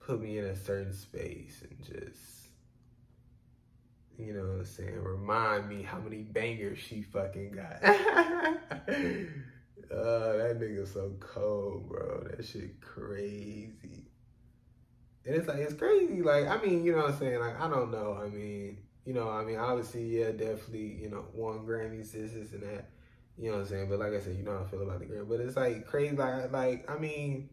put 0.00 0.22
me 0.22 0.38
in 0.38 0.46
a 0.46 0.56
certain 0.56 0.94
space 0.94 1.62
and 1.68 1.78
just, 1.84 2.48
you 4.18 4.32
know 4.32 4.44
what 4.44 4.60
I'm 4.60 4.64
saying, 4.64 4.98
remind 4.98 5.68
me 5.68 5.82
how 5.82 5.98
many 5.98 6.22
bangers 6.22 6.78
she 6.78 7.02
fucking 7.02 7.52
got. 7.52 7.84
uh, 7.84 7.98
that 9.90 10.56
nigga 10.58 10.90
so 10.90 11.12
cold, 11.20 11.86
bro. 11.86 12.28
That 12.30 12.46
shit 12.46 12.80
crazy. 12.80 14.06
And 15.26 15.34
it's 15.34 15.48
like, 15.48 15.58
it's 15.58 15.74
crazy. 15.74 16.22
Like, 16.22 16.46
I 16.46 16.62
mean, 16.62 16.84
you 16.84 16.92
know 16.92 16.98
what 16.98 17.12
I'm 17.12 17.18
saying? 17.18 17.40
Like, 17.40 17.60
I 17.60 17.68
don't 17.68 17.90
know. 17.90 18.18
I 18.22 18.28
mean, 18.28 18.78
you 19.04 19.12
know, 19.12 19.28
I 19.28 19.44
mean, 19.44 19.56
obviously, 19.56 20.04
yeah, 20.04 20.30
definitely, 20.30 20.98
you 21.02 21.10
know, 21.10 21.24
one 21.32 21.66
Grammys, 21.66 22.12
this, 22.12 22.32
this, 22.32 22.52
and 22.52 22.62
that. 22.62 22.90
You 23.36 23.50
know 23.50 23.58
what 23.58 23.62
I'm 23.64 23.68
saying? 23.68 23.88
But 23.88 23.98
like 23.98 24.12
I 24.14 24.20
said, 24.20 24.36
you 24.36 24.44
know 24.44 24.56
how 24.56 24.64
I 24.64 24.68
feel 24.68 24.82
about 24.82 25.00
the 25.00 25.06
Grammy. 25.06 25.28
But 25.28 25.40
it's 25.40 25.56
like 25.56 25.86
crazy, 25.86 26.16
like, 26.16 26.50
like 26.52 26.90
I 26.90 26.96
mean, 26.96 27.50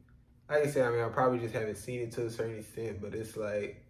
like 0.50 0.66
I 0.66 0.68
said, 0.68 0.88
I 0.88 0.92
mean, 0.92 1.04
I 1.04 1.10
probably 1.10 1.40
just 1.40 1.54
haven't 1.54 1.76
seen 1.76 2.02
it 2.02 2.12
to 2.14 2.26
a 2.28 2.30
certain 2.30 2.60
extent, 2.60 3.02
but 3.02 3.14
it's 3.14 3.36
like, 3.36 3.84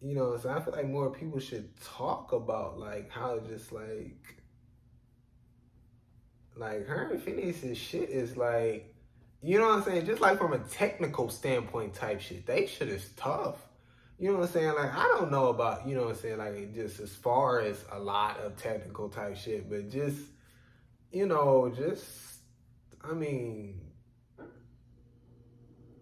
you 0.00 0.14
know, 0.14 0.36
so 0.36 0.50
I 0.50 0.60
feel 0.60 0.74
like 0.74 0.86
more 0.86 1.10
people 1.10 1.40
should 1.40 1.70
talk 1.80 2.32
about 2.32 2.78
like 2.78 3.10
how 3.10 3.40
just 3.40 3.72
like, 3.72 4.36
like 6.56 6.86
her 6.86 7.10
and 7.10 7.22
Phineas's 7.22 7.78
shit 7.78 8.10
is 8.10 8.36
like, 8.36 8.91
you 9.42 9.58
know 9.58 9.68
what 9.68 9.78
I'm 9.78 9.84
saying? 9.84 10.06
Just 10.06 10.20
like 10.20 10.38
from 10.38 10.52
a 10.52 10.58
technical 10.58 11.28
standpoint 11.28 11.94
type 11.94 12.20
shit, 12.20 12.46
they 12.46 12.66
shit 12.66 12.88
is 12.88 13.10
tough. 13.16 13.56
You 14.18 14.30
know 14.30 14.38
what 14.38 14.46
I'm 14.46 14.52
saying? 14.52 14.74
Like, 14.74 14.94
I 14.94 15.02
don't 15.18 15.32
know 15.32 15.48
about, 15.48 15.86
you 15.86 15.96
know 15.96 16.02
what 16.02 16.10
I'm 16.10 16.16
saying, 16.16 16.38
like, 16.38 16.74
just 16.74 17.00
as 17.00 17.12
far 17.12 17.60
as 17.60 17.84
a 17.90 17.98
lot 17.98 18.38
of 18.38 18.56
technical 18.56 19.08
type 19.08 19.36
shit, 19.36 19.68
but 19.68 19.90
just, 19.90 20.18
you 21.10 21.26
know, 21.26 21.72
just, 21.76 22.06
I 23.02 23.12
mean, 23.14 23.80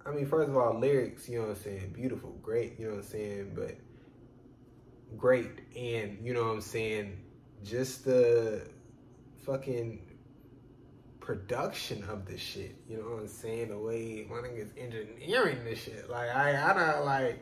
I 0.04 0.10
mean, 0.10 0.26
first 0.26 0.50
of 0.50 0.56
all, 0.58 0.78
lyrics, 0.78 1.28
you 1.28 1.38
know 1.38 1.48
what 1.48 1.56
I'm 1.56 1.62
saying, 1.62 1.92
beautiful, 1.94 2.38
great, 2.42 2.78
you 2.78 2.88
know 2.88 2.96
what 2.96 3.04
I'm 3.04 3.10
saying, 3.10 3.52
but 3.54 3.78
great. 5.16 5.60
And, 5.74 6.18
you 6.22 6.34
know 6.34 6.44
what 6.44 6.54
I'm 6.54 6.60
saying, 6.60 7.22
just 7.62 8.04
the 8.04 8.68
fucking 9.46 10.09
production 11.30 12.02
of 12.08 12.26
this 12.26 12.40
shit, 12.40 12.74
you 12.88 12.96
know 12.96 13.04
what 13.04 13.20
I'm 13.20 13.28
saying, 13.28 13.68
the 13.68 13.78
way 13.78 14.26
my 14.28 14.38
niggas 14.38 14.70
engineering 14.76 15.58
this 15.64 15.78
shit. 15.78 16.10
Like, 16.10 16.28
I, 16.28 16.70
I 16.70 16.74
don't, 16.74 17.04
like, 17.04 17.40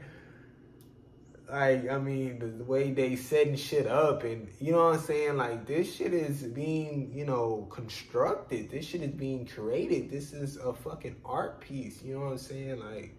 like 1.51 1.91
I 1.91 1.97
mean 1.97 2.39
the, 2.39 2.49
the, 2.49 2.65
way 2.65 2.91
they 2.91 3.17
setting 3.17 3.57
shit 3.57 3.87
up 3.87 4.25
and 4.25 4.47
you 4.61 4.73
know 4.73 4.85
what 4.85 4.97
I'm 4.97 5.01
saying? 5.01 5.39
Like 5.39 5.67
this 5.67 5.97
shit 5.97 6.13
is 6.13 6.43
being 6.43 7.11
you 7.15 7.25
know 7.25 7.67
constructed. 7.71 8.71
This 8.71 8.85
shit 8.85 9.01
is 9.01 9.13
being 9.13 9.47
created. 9.47 10.11
This 10.11 10.35
is 10.35 10.59
a 10.59 10.75
fucking 10.75 11.17
art 11.25 11.63
piece 11.63 12.03
you 12.03 12.17
know 12.17 12.27
what 12.27 12.33
I'm 12.33 12.39
saying? 12.39 12.81
Like 12.81 13.15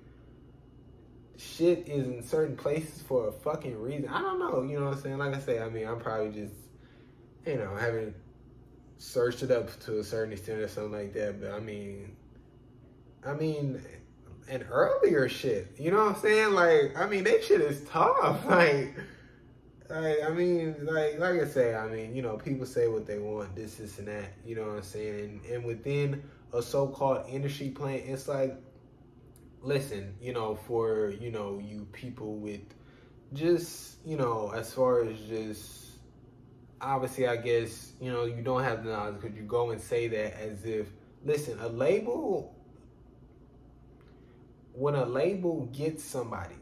shit 1.37 1.87
is 1.87 2.05
in 2.05 2.21
certain 2.21 2.55
places 2.55 3.01
for 3.01 3.29
a 3.29 3.31
fucking 3.31 3.81
reason. 3.81 4.07
I 4.07 4.21
don't 4.21 4.37
know 4.37 4.61
you 4.61 4.79
know 4.79 4.85
what 4.85 4.97
I'm 4.97 5.01
saying? 5.01 5.17
Like 5.17 5.33
I 5.33 5.39
say 5.39 5.59
I 5.59 5.67
mean 5.67 5.87
I'm 5.87 5.99
probably 5.99 6.29
just 6.29 6.53
you 7.47 7.55
know 7.55 7.75
haven't 7.75 8.13
searched 8.99 9.41
it 9.41 9.49
up 9.49 9.77
to 9.79 9.99
a 9.99 10.03
certain 10.03 10.33
extent 10.33 10.59
or 10.59 10.67
something 10.67 10.91
like 10.91 11.13
that 11.13 11.41
but 11.41 11.51
I 11.51 11.59
mean 11.59 12.15
I 13.25 13.33
mean 13.33 13.81
and 14.49 14.65
earlier 14.69 15.29
shit. 15.29 15.75
You 15.77 15.91
know 15.91 16.05
what 16.05 16.15
I'm 16.15 16.21
saying? 16.21 16.53
Like, 16.53 16.97
I 16.97 17.07
mean, 17.07 17.23
that 17.25 17.43
shit 17.43 17.61
is 17.61 17.81
tough. 17.85 18.45
Like, 18.49 18.95
like 19.89 20.17
I 20.23 20.29
mean, 20.29 20.75
like, 20.81 21.17
like 21.17 21.41
I 21.41 21.45
say, 21.45 21.73
I 21.73 21.87
mean, 21.87 22.15
you 22.15 22.21
know, 22.21 22.37
people 22.37 22.65
say 22.65 22.87
what 22.87 23.07
they 23.07 23.17
want, 23.17 23.55
this, 23.55 23.75
this, 23.75 23.97
and 23.97 24.07
that. 24.07 24.33
You 24.45 24.55
know 24.55 24.67
what 24.67 24.77
I'm 24.77 24.83
saying? 24.83 25.41
And, 25.43 25.45
and 25.45 25.65
within 25.65 26.23
a 26.53 26.61
so-called 26.61 27.25
industry 27.27 27.69
plan, 27.69 28.01
it's 28.05 28.27
like, 28.27 28.55
listen, 29.63 30.13
you 30.21 30.33
know, 30.33 30.55
for 30.55 31.13
you 31.19 31.31
know, 31.31 31.59
you 31.63 31.87
people 31.91 32.35
with 32.35 32.61
just, 33.33 33.97
you 34.05 34.15
know, 34.15 34.51
as 34.55 34.71
far 34.71 35.03
as 35.03 35.19
just 35.21 35.88
obviously, 36.81 37.27
I 37.27 37.37
guess, 37.37 37.93
you 37.99 38.11
know, 38.11 38.25
you 38.25 38.41
don't 38.41 38.63
have 38.63 38.83
the 38.83 38.91
knowledge 38.91 39.21
because 39.21 39.35
you 39.35 39.43
go 39.43 39.71
and 39.71 39.81
say 39.81 40.07
that 40.07 40.39
as 40.39 40.65
if, 40.65 40.87
listen, 41.25 41.59
a 41.59 41.69
label 41.69 42.55
when 44.79 44.95
a 44.95 45.05
label 45.05 45.65
gets 45.73 46.03
somebody, 46.03 46.55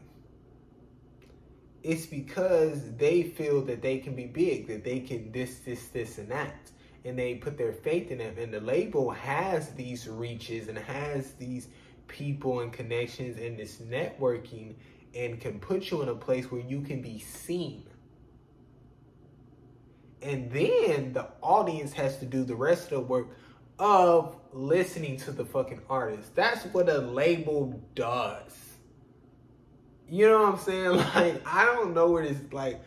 it's 1.84 2.06
because 2.06 2.96
they 2.96 3.22
feel 3.22 3.62
that 3.62 3.80
they 3.80 3.98
can 3.98 4.16
be 4.16 4.26
big, 4.26 4.66
that 4.66 4.82
they 4.82 4.98
can 4.98 5.30
this, 5.30 5.60
this, 5.60 5.88
this, 5.88 6.18
and 6.18 6.28
that. 6.30 6.70
And 7.04 7.16
they 7.16 7.36
put 7.36 7.56
their 7.56 7.72
faith 7.72 8.10
in 8.10 8.18
them. 8.18 8.34
And 8.36 8.52
the 8.52 8.60
label 8.60 9.10
has 9.10 9.70
these 9.70 10.08
reaches 10.08 10.66
and 10.66 10.76
has 10.76 11.32
these 11.34 11.68
people 12.08 12.60
and 12.60 12.72
connections 12.72 13.38
and 13.38 13.56
this 13.56 13.76
networking 13.76 14.74
and 15.14 15.40
can 15.40 15.60
put 15.60 15.92
you 15.92 16.02
in 16.02 16.08
a 16.08 16.14
place 16.14 16.50
where 16.50 16.60
you 16.60 16.80
can 16.80 17.00
be 17.00 17.20
seen. 17.20 17.84
And 20.22 20.50
then 20.50 21.12
the 21.12 21.28
audience 21.42 21.92
has 21.92 22.18
to 22.18 22.26
do 22.26 22.44
the 22.44 22.56
rest 22.56 22.84
of 22.84 22.90
the 22.90 23.00
work 23.00 23.28
of 23.78 24.36
listening 24.52 25.16
to 25.18 25.30
the 25.30 25.44
fucking 25.44 25.80
artist. 25.88 26.34
That's 26.34 26.64
what 26.66 26.88
a 26.88 26.98
label 26.98 27.80
does. 27.94 28.52
You 30.08 30.26
know 30.26 30.42
what 30.42 30.54
I'm 30.54 30.58
saying? 30.58 30.90
Like, 31.14 31.42
I 31.46 31.64
don't 31.64 31.94
know 31.94 32.08
what 32.10 32.24
it's 32.24 32.52
like. 32.52 32.80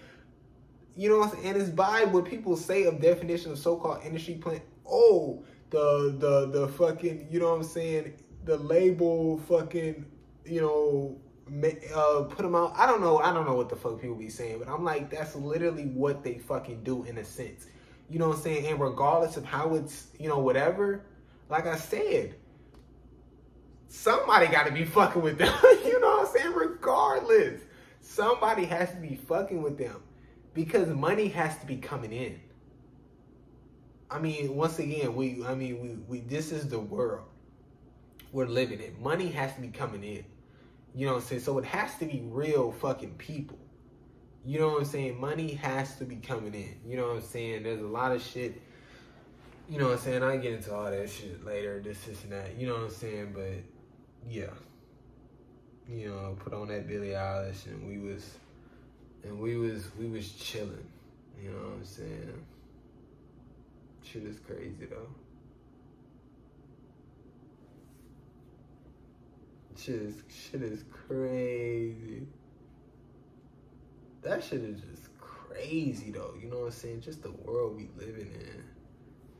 You 0.95 1.09
know 1.09 1.19
what 1.19 1.29
I'm 1.29 1.35
saying? 1.35 1.47
And 1.53 1.61
it's 1.61 1.69
by 1.69 2.03
what 2.03 2.25
people 2.25 2.57
say 2.57 2.83
of 2.83 2.99
definition 3.01 3.51
of 3.51 3.59
so-called 3.59 4.03
industry 4.03 4.35
plan. 4.35 4.61
Oh, 4.85 5.43
the 5.69 6.15
the 6.17 6.59
the 6.59 6.67
fucking, 6.67 7.27
you 7.31 7.39
know 7.39 7.51
what 7.51 7.57
I'm 7.57 7.63
saying? 7.63 8.13
The 8.43 8.57
label 8.57 9.37
fucking, 9.47 10.05
you 10.45 10.61
know, 10.61 11.17
uh, 11.95 12.23
put 12.23 12.43
them 12.43 12.55
out. 12.55 12.73
I 12.75 12.85
don't 12.85 13.01
know. 13.01 13.17
I 13.19 13.33
don't 13.33 13.45
know 13.45 13.55
what 13.55 13.69
the 13.69 13.75
fuck 13.75 13.99
people 13.99 14.15
be 14.15 14.29
saying, 14.29 14.59
but 14.59 14.69
I'm 14.69 14.83
like, 14.83 15.09
that's 15.09 15.35
literally 15.35 15.85
what 15.85 16.23
they 16.23 16.37
fucking 16.37 16.83
do 16.83 17.03
in 17.03 17.17
a 17.17 17.25
sense. 17.25 17.67
You 18.09 18.19
know 18.19 18.29
what 18.29 18.37
I'm 18.37 18.41
saying? 18.43 18.67
And 18.67 18.79
regardless 18.79 19.37
of 19.37 19.45
how 19.45 19.75
it's, 19.75 20.07
you 20.19 20.29
know, 20.29 20.39
whatever, 20.39 21.05
like 21.49 21.67
I 21.67 21.75
said, 21.75 22.35
somebody 23.87 24.47
got 24.47 24.65
to 24.67 24.71
be 24.71 24.85
fucking 24.85 25.21
with 25.21 25.37
them. 25.37 25.53
you 25.63 25.99
know 25.99 26.17
what 26.17 26.27
I'm 26.27 26.37
saying? 26.37 26.53
Regardless, 26.53 27.61
somebody 27.99 28.65
has 28.65 28.89
to 28.91 28.97
be 28.97 29.15
fucking 29.15 29.61
with 29.61 29.77
them 29.77 30.01
because 30.53 30.87
money 30.89 31.27
has 31.29 31.57
to 31.59 31.65
be 31.65 31.77
coming 31.77 32.11
in. 32.13 32.39
I 34.09 34.19
mean, 34.19 34.55
once 34.55 34.79
again, 34.79 35.15
we, 35.15 35.43
I 35.45 35.55
mean, 35.55 35.81
we, 35.81 36.19
we, 36.19 36.27
this 36.27 36.51
is 36.51 36.67
the 36.67 36.79
world 36.79 37.25
we're 38.33 38.45
living 38.45 38.81
in. 38.81 39.01
Money 39.01 39.27
has 39.29 39.53
to 39.55 39.61
be 39.61 39.69
coming 39.69 40.03
in. 40.03 40.25
You 40.93 41.05
know 41.05 41.13
what 41.13 41.21
I'm 41.21 41.27
saying? 41.27 41.41
So 41.41 41.57
it 41.57 41.65
has 41.65 41.97
to 41.99 42.05
be 42.05 42.21
real 42.25 42.71
fucking 42.71 43.15
people. 43.15 43.57
You 44.45 44.59
know 44.59 44.69
what 44.69 44.79
I'm 44.79 44.85
saying? 44.85 45.19
Money 45.19 45.53
has 45.53 45.95
to 45.97 46.05
be 46.05 46.15
coming 46.15 46.53
in. 46.53 46.79
You 46.85 46.97
know 46.97 47.07
what 47.07 47.17
I'm 47.17 47.21
saying? 47.21 47.63
There's 47.63 47.81
a 47.81 47.87
lot 47.87 48.11
of 48.11 48.21
shit. 48.21 48.61
You 49.69 49.79
know 49.79 49.85
what 49.85 49.93
I'm 49.93 49.99
saying? 49.99 50.23
I 50.23 50.37
get 50.37 50.53
into 50.53 50.73
all 50.73 50.89
that 50.89 51.09
shit 51.09 51.45
later, 51.45 51.79
this, 51.79 52.03
this, 52.03 52.23
and 52.23 52.31
that. 52.33 52.57
You 52.57 52.67
know 52.67 52.73
what 52.73 52.83
I'm 52.83 52.89
saying? 52.89 53.33
But 53.33 53.63
yeah, 54.29 54.47
you 55.87 56.09
know, 56.09 56.35
put 56.39 56.53
on 56.53 56.67
that 56.69 56.87
Billie 56.87 57.09
Eilish, 57.09 57.67
and 57.67 57.87
we 57.87 57.99
was, 57.99 58.37
and 59.23 59.39
we 59.39 59.55
was, 59.55 59.85
we 59.97 60.07
was 60.07 60.31
chilling. 60.33 60.87
You 61.41 61.51
know 61.51 61.57
what 61.57 61.73
I'm 61.77 61.85
saying? 61.85 62.45
Shit 64.03 64.23
is 64.23 64.39
crazy 64.39 64.87
though. 64.89 65.07
Shit 69.83 69.95
is, 69.95 70.23
shit 70.29 70.61
is 70.61 70.83
crazy 70.91 72.27
that 74.21 74.43
shit 74.43 74.61
is 74.61 74.79
just 74.81 75.09
crazy 75.19 76.11
though. 76.11 76.33
You 76.39 76.49
know 76.49 76.59
what 76.59 76.65
I'm 76.65 76.71
saying? 76.71 77.01
Just 77.01 77.23
the 77.23 77.31
world 77.31 77.75
we 77.75 77.89
living 77.97 78.31
in. 78.33 78.63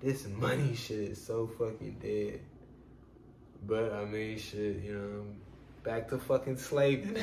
This 0.01 0.27
money 0.27 0.75
shit 0.75 0.99
is 0.99 1.23
so 1.23 1.47
fucking 1.47 1.97
dead. 2.01 2.41
But 3.67 3.93
I 3.93 4.05
mean, 4.05 4.39
shit, 4.39 4.81
you 4.83 4.93
know, 4.93 5.25
back 5.83 6.07
to 6.09 6.17
fucking 6.17 6.57
slaving. 6.57 7.17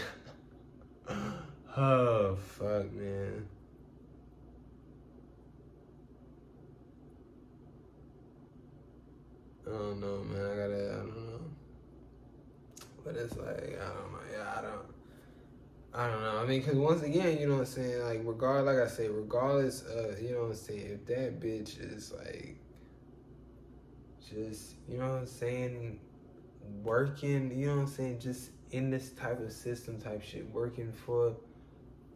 oh 1.77 2.37
fuck, 2.37 2.93
man. 2.93 3.49
I 9.67 9.71
don't 9.71 10.01
know, 10.01 10.25
man. 10.25 10.45
I 10.45 10.57
gotta, 10.57 10.93
I 10.93 10.97
don't 10.97 11.17
know. 11.17 11.38
But 13.09 13.17
it's 13.17 13.37
like, 13.39 13.81
I 13.81 13.89
don't 13.89 14.13
know. 14.13 14.19
Yeah, 14.31 14.59
I 14.59 14.61
don't. 14.61 14.85
I 15.95 16.07
don't 16.09 16.21
know. 16.21 16.39
I 16.43 16.47
mean, 16.47 16.61
because 16.61 16.77
once 16.77 17.03
again, 17.03 17.39
you 17.39 17.47
know 17.47 17.55
what 17.55 17.61
I'm 17.61 17.67
saying? 17.67 18.03
Like, 18.03 18.21
regard, 18.23 18.67
like 18.67 18.77
I 18.77 18.87
say, 18.87 19.09
regardless, 19.09 19.83
uh, 19.85 20.15
you 20.21 20.33
know 20.33 20.43
what 20.43 20.51
I'm 20.51 20.57
saying? 20.57 20.87
If 20.87 21.07
that 21.07 21.41
bitch 21.41 21.81
is 21.81 22.13
like, 22.13 22.59
just, 24.29 24.75
you 24.87 24.99
know 24.99 25.09
what 25.09 25.21
I'm 25.21 25.27
saying? 25.27 26.01
Working, 26.83 27.59
you 27.59 27.69
know 27.69 27.77
what 27.77 27.83
I'm 27.83 27.87
saying? 27.87 28.21
Just 28.21 28.51
in 28.73 28.91
this 28.91 29.13
type 29.13 29.41
of 29.41 29.53
system 29.53 29.99
type 29.99 30.23
shit, 30.23 30.53
working 30.53 30.93
for, 30.93 31.35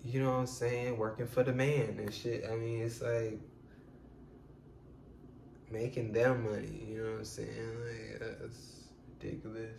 you 0.04 0.22
know 0.22 0.32
what 0.32 0.40
I'm 0.40 0.46
saying? 0.46 0.98
Working 0.98 1.26
for 1.26 1.42
the 1.42 1.54
man 1.54 1.96
and 1.98 2.12
shit. 2.12 2.44
I 2.52 2.54
mean, 2.54 2.82
it's 2.82 3.00
like 3.00 3.40
making 5.70 6.12
them 6.12 6.44
money, 6.44 6.84
you 6.86 6.98
know 6.98 7.12
what 7.12 7.18
I'm 7.20 7.24
saying? 7.24 7.48
Like, 7.86 8.20
that's 8.20 8.82
ridiculous. 9.22 9.72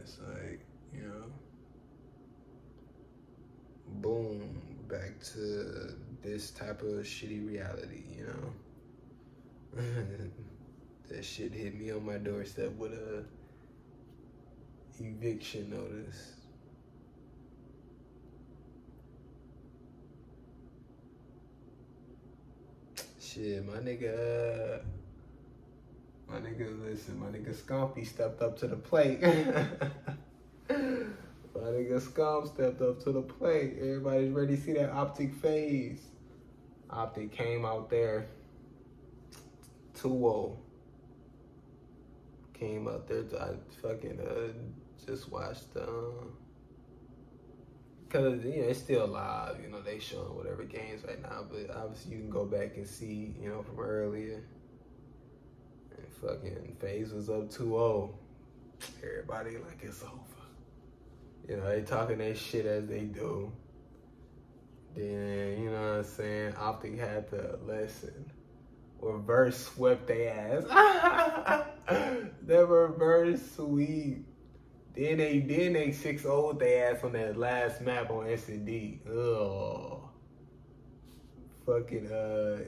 It's 0.00 0.18
like, 0.18 0.60
you 0.94 1.02
know, 1.02 1.24
boom, 4.00 4.60
back 4.88 5.20
to 5.34 5.94
this 6.22 6.50
type 6.50 6.82
of 6.82 7.04
shitty 7.04 7.46
reality, 7.46 8.02
you 8.16 8.26
know? 8.26 9.82
that 11.08 11.24
shit 11.24 11.52
hit 11.52 11.78
me 11.78 11.90
on 11.90 12.04
my 12.04 12.18
doorstep 12.18 12.72
with 12.76 12.92
a 12.92 13.24
eviction 15.00 15.70
notice. 15.70 16.32
Shit, 23.20 23.66
my 23.66 23.78
nigga. 23.78 24.78
Uh, 24.78 24.82
My 26.32 26.38
nigga, 26.38 26.82
listen, 26.82 27.20
my 27.20 27.26
nigga 27.26 27.54
Scumpy 27.54 28.06
stepped 28.06 28.40
up 28.40 28.56
to 28.60 28.66
the 28.66 28.76
plate. 28.76 29.20
my 29.22 29.28
nigga 30.70 32.00
Scump 32.00 32.46
stepped 32.54 32.80
up 32.80 33.04
to 33.04 33.12
the 33.12 33.20
plate. 33.20 33.74
Everybody's 33.78 34.30
ready 34.30 34.56
to 34.56 34.62
see 34.62 34.72
that 34.72 34.90
optic 34.92 35.34
FaZe. 35.34 36.00
Optic 36.88 37.32
came 37.32 37.66
out 37.66 37.90
there 37.90 38.28
2 40.00 40.56
Came 42.54 42.88
out 42.88 43.06
there, 43.06 43.24
I 43.38 43.50
fucking 43.82 44.18
uh, 44.18 44.52
just 45.04 45.30
watched, 45.30 45.76
um, 45.76 46.32
because 48.08 48.42
you 48.44 48.62
know 48.62 48.68
it's 48.68 48.78
still 48.78 49.06
live. 49.06 49.60
You 49.60 49.68
know 49.68 49.82
they 49.82 49.98
showing 49.98 50.34
whatever 50.36 50.62
games 50.62 51.02
right 51.04 51.20
now, 51.20 51.44
but 51.50 51.74
obviously 51.76 52.12
you 52.12 52.20
can 52.20 52.30
go 52.30 52.46
back 52.46 52.76
and 52.76 52.86
see 52.86 53.34
you 53.38 53.48
know 53.48 53.62
from 53.62 53.80
earlier 53.80 54.42
fucking 56.20 56.76
FaZe 56.80 57.12
was 57.12 57.28
up 57.28 57.50
2-0. 57.50 58.10
Everybody 59.02 59.58
like 59.58 59.80
it's 59.82 60.02
over. 60.02 60.12
You 61.48 61.56
know, 61.56 61.68
they 61.68 61.82
talking 61.82 62.18
that 62.18 62.36
shit 62.36 62.66
as 62.66 62.86
they 62.86 63.00
do. 63.00 63.52
Then, 64.94 65.62
you 65.62 65.70
know 65.70 65.80
what 65.80 65.98
I'm 65.98 66.04
saying? 66.04 66.54
Optic 66.56 66.98
had 66.98 67.30
the 67.30 67.58
lesson. 67.66 68.30
Reverse 69.00 69.56
swept 69.56 70.06
their 70.06 70.32
ass. 70.32 71.66
the 72.46 72.66
reverse 72.66 73.40
sweep. 73.56 74.24
Then 74.94 75.16
they 75.16 75.40
then 75.40 75.72
they 75.72 75.90
six 75.90 76.26
old 76.26 76.60
they 76.60 76.82
ass 76.82 77.02
on 77.02 77.12
that 77.12 77.36
last 77.36 77.80
map 77.80 78.10
on 78.10 78.28
S 78.28 78.48
and 78.48 78.66
D. 78.66 79.00
Ugh. 79.08 80.02
Fucking 81.66 82.12
uh 82.12 82.58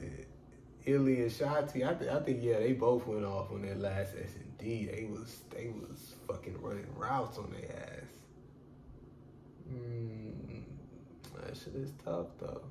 Illey 0.87 1.21
and 1.21 1.31
Shotzzy. 1.31 1.87
I 1.87 1.95
think 1.95 2.11
I 2.11 2.19
think 2.19 2.39
yeah, 2.41 2.59
they 2.59 2.73
both 2.73 3.07
went 3.07 3.25
off 3.25 3.51
on 3.51 3.63
that 3.63 3.79
last 3.79 4.13
S 4.21 4.35
and 4.35 4.57
D. 4.57 4.85
They 4.85 5.05
was 5.05 5.41
they 5.49 5.67
was 5.67 6.13
fucking 6.27 6.61
running 6.61 6.87
routes 6.95 7.37
on 7.37 7.51
their 7.51 7.71
ass. 7.75 8.05
Mm, 9.71 10.61
that 11.41 11.57
shit 11.57 11.75
is 11.75 11.91
tough 12.03 12.27
though. 12.39 12.61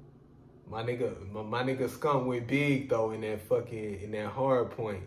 My 0.70 0.82
nigga, 0.82 1.30
my, 1.30 1.42
my 1.42 1.62
nigga 1.62 1.88
Scump 1.88 2.24
went 2.26 2.46
big 2.46 2.88
though 2.88 3.10
in 3.10 3.20
that 3.22 3.40
fucking 3.42 4.00
in 4.02 4.12
that 4.12 4.28
hard 4.28 4.70
point. 4.70 5.02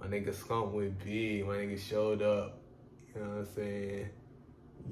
My 0.00 0.06
nigga 0.06 0.34
Scump 0.34 0.72
went 0.72 0.98
big. 1.04 1.46
My 1.46 1.54
nigga 1.54 1.78
showed 1.78 2.20
up. 2.20 2.58
You 3.14 3.20
know 3.20 3.28
what 3.28 3.38
I'm 3.38 3.46
saying? 3.54 4.08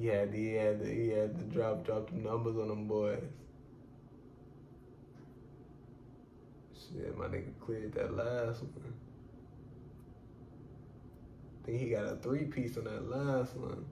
Had 0.01 0.33
he 0.33 0.55
had 0.55 0.81
to, 0.81 0.87
he 0.87 1.09
had 1.09 1.37
to 1.39 1.45
drop 1.47 1.85
drop 1.85 2.09
the 2.11 2.17
numbers 2.17 2.57
on 2.57 2.69
them 2.69 2.87
boys. 2.87 3.23
Shit, 6.93 7.17
my 7.17 7.27
nigga 7.27 7.53
cleared 7.61 7.95
that 7.95 8.15
last 8.17 8.63
one. 8.63 8.93
I 11.63 11.67
think 11.67 11.81
he 11.81 11.91
got 11.91 12.05
a 12.05 12.17
three 12.17 12.45
piece 12.45 12.77
on 12.77 12.85
that 12.85 13.09
last 13.09 13.55
one. 13.57 13.85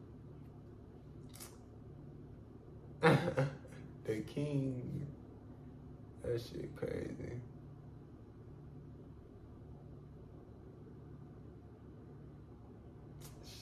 the 4.04 4.16
king. 4.26 5.06
That 6.22 6.40
shit 6.40 6.76
crazy. 6.76 7.40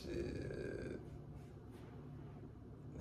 Shit. 0.03 1.01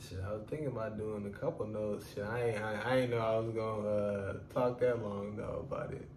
Shit, 0.08 0.20
I 0.24 0.34
was 0.34 0.44
thinking 0.48 0.68
about 0.68 0.98
doing 0.98 1.26
a 1.26 1.30
couple 1.30 1.66
notes. 1.66 2.06
Shit, 2.14 2.24
I 2.26 2.50
ain't, 2.50 2.62
I, 2.62 2.82
I 2.86 2.96
ain't 2.98 3.12
know 3.12 3.18
I 3.18 3.38
was 3.40 3.56
gonna 3.56 3.88
uh, 3.88 4.34
talk 4.54 4.80
that 4.82 5.02
long 5.02 5.36
though 5.38 5.66
about 5.68 5.94
it. 5.94 6.08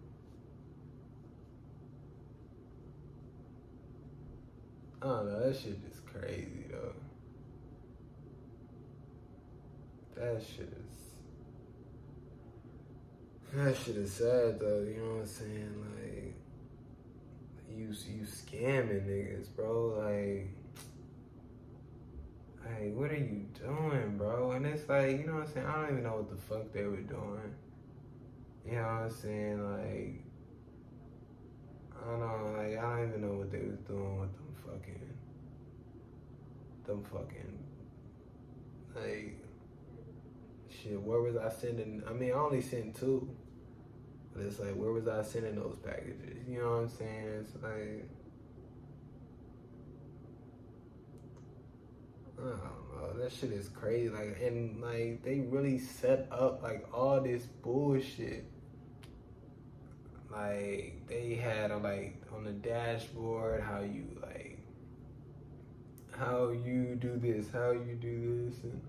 I 5.01 5.07
don't 5.07 5.31
know. 5.31 5.47
That 5.47 5.55
shit 5.55 5.79
is 5.89 5.99
crazy 6.05 6.65
though. 6.69 6.93
That 10.15 10.41
shit 10.43 10.71
is. 10.71 10.97
That 13.53 13.75
shit 13.75 13.97
is 13.97 14.13
sad 14.13 14.59
though. 14.59 14.83
You 14.87 14.97
know 14.97 15.13
what 15.13 15.21
I'm 15.21 15.27
saying? 15.27 15.85
Like, 15.95 16.35
you 17.75 17.87
you 17.87 18.25
scamming 18.27 19.07
niggas, 19.07 19.47
bro. 19.55 19.95
Like, 19.97 20.47
like 22.63 22.93
what 22.93 23.09
are 23.09 23.15
you 23.15 23.47
doing, 23.59 24.17
bro? 24.17 24.51
And 24.51 24.67
it's 24.67 24.87
like, 24.87 25.19
you 25.19 25.25
know 25.25 25.33
what 25.33 25.47
I'm 25.47 25.53
saying? 25.53 25.65
I 25.65 25.75
don't 25.77 25.91
even 25.91 26.03
know 26.03 26.17
what 26.17 26.29
the 26.29 26.35
fuck 26.35 26.71
they 26.71 26.83
were 26.83 26.97
doing. 26.97 27.55
You 28.67 28.73
know 28.73 28.83
what 28.83 28.89
I'm 28.89 29.09
saying? 29.09 29.63
Like, 29.71 30.23
I 31.97 32.05
don't 32.07 32.19
know. 32.19 32.53
Like, 32.55 32.77
I 32.77 32.97
don't 32.97 33.09
even 33.09 33.21
know 33.21 33.37
what 33.39 33.51
they 33.51 33.65
was 33.65 33.79
doing 33.87 34.19
them 34.19 34.40
fucking, 34.71 35.13
them 36.85 37.03
fucking, 37.03 37.59
like 38.95 39.37
shit, 40.69 41.01
where 41.01 41.21
was 41.21 41.35
I 41.35 41.49
sending? 41.49 42.03
I 42.07 42.13
mean, 42.13 42.31
I 42.31 42.35
only 42.35 42.61
sent 42.61 42.95
two. 42.95 43.29
But 44.33 44.45
it's 44.45 44.59
like, 44.59 44.75
where 44.75 44.91
was 44.91 45.07
I 45.09 45.23
sending 45.23 45.55
those 45.55 45.75
packages? 45.83 46.47
You 46.47 46.59
know 46.59 46.69
what 46.69 46.75
I'm 46.83 46.89
saying? 46.89 47.27
It's 47.41 47.53
like, 47.61 48.05
I 52.39 52.41
don't 52.41 52.57
know. 52.57 53.21
That 53.21 53.31
shit 53.31 53.51
is 53.51 53.67
crazy. 53.67 54.07
Like, 54.07 54.39
and 54.41 54.81
like, 54.81 55.21
they 55.23 55.41
really 55.41 55.77
set 55.77 56.27
up 56.31 56.63
like 56.63 56.87
all 56.93 57.19
this 57.19 57.43
bullshit. 57.43 58.45
Like, 60.31 61.01
they 61.07 61.35
had 61.35 61.71
a, 61.71 61.77
like 61.77 62.21
on 62.33 62.45
the 62.45 62.51
dashboard 62.53 63.61
how 63.61 63.81
you 63.81 64.05
like, 64.21 64.50
how 66.21 66.49
you 66.49 66.95
do 66.99 67.17
this, 67.17 67.47
how 67.51 67.71
you 67.71 67.97
do 67.99 68.45
this, 68.45 68.63
and 68.63 68.81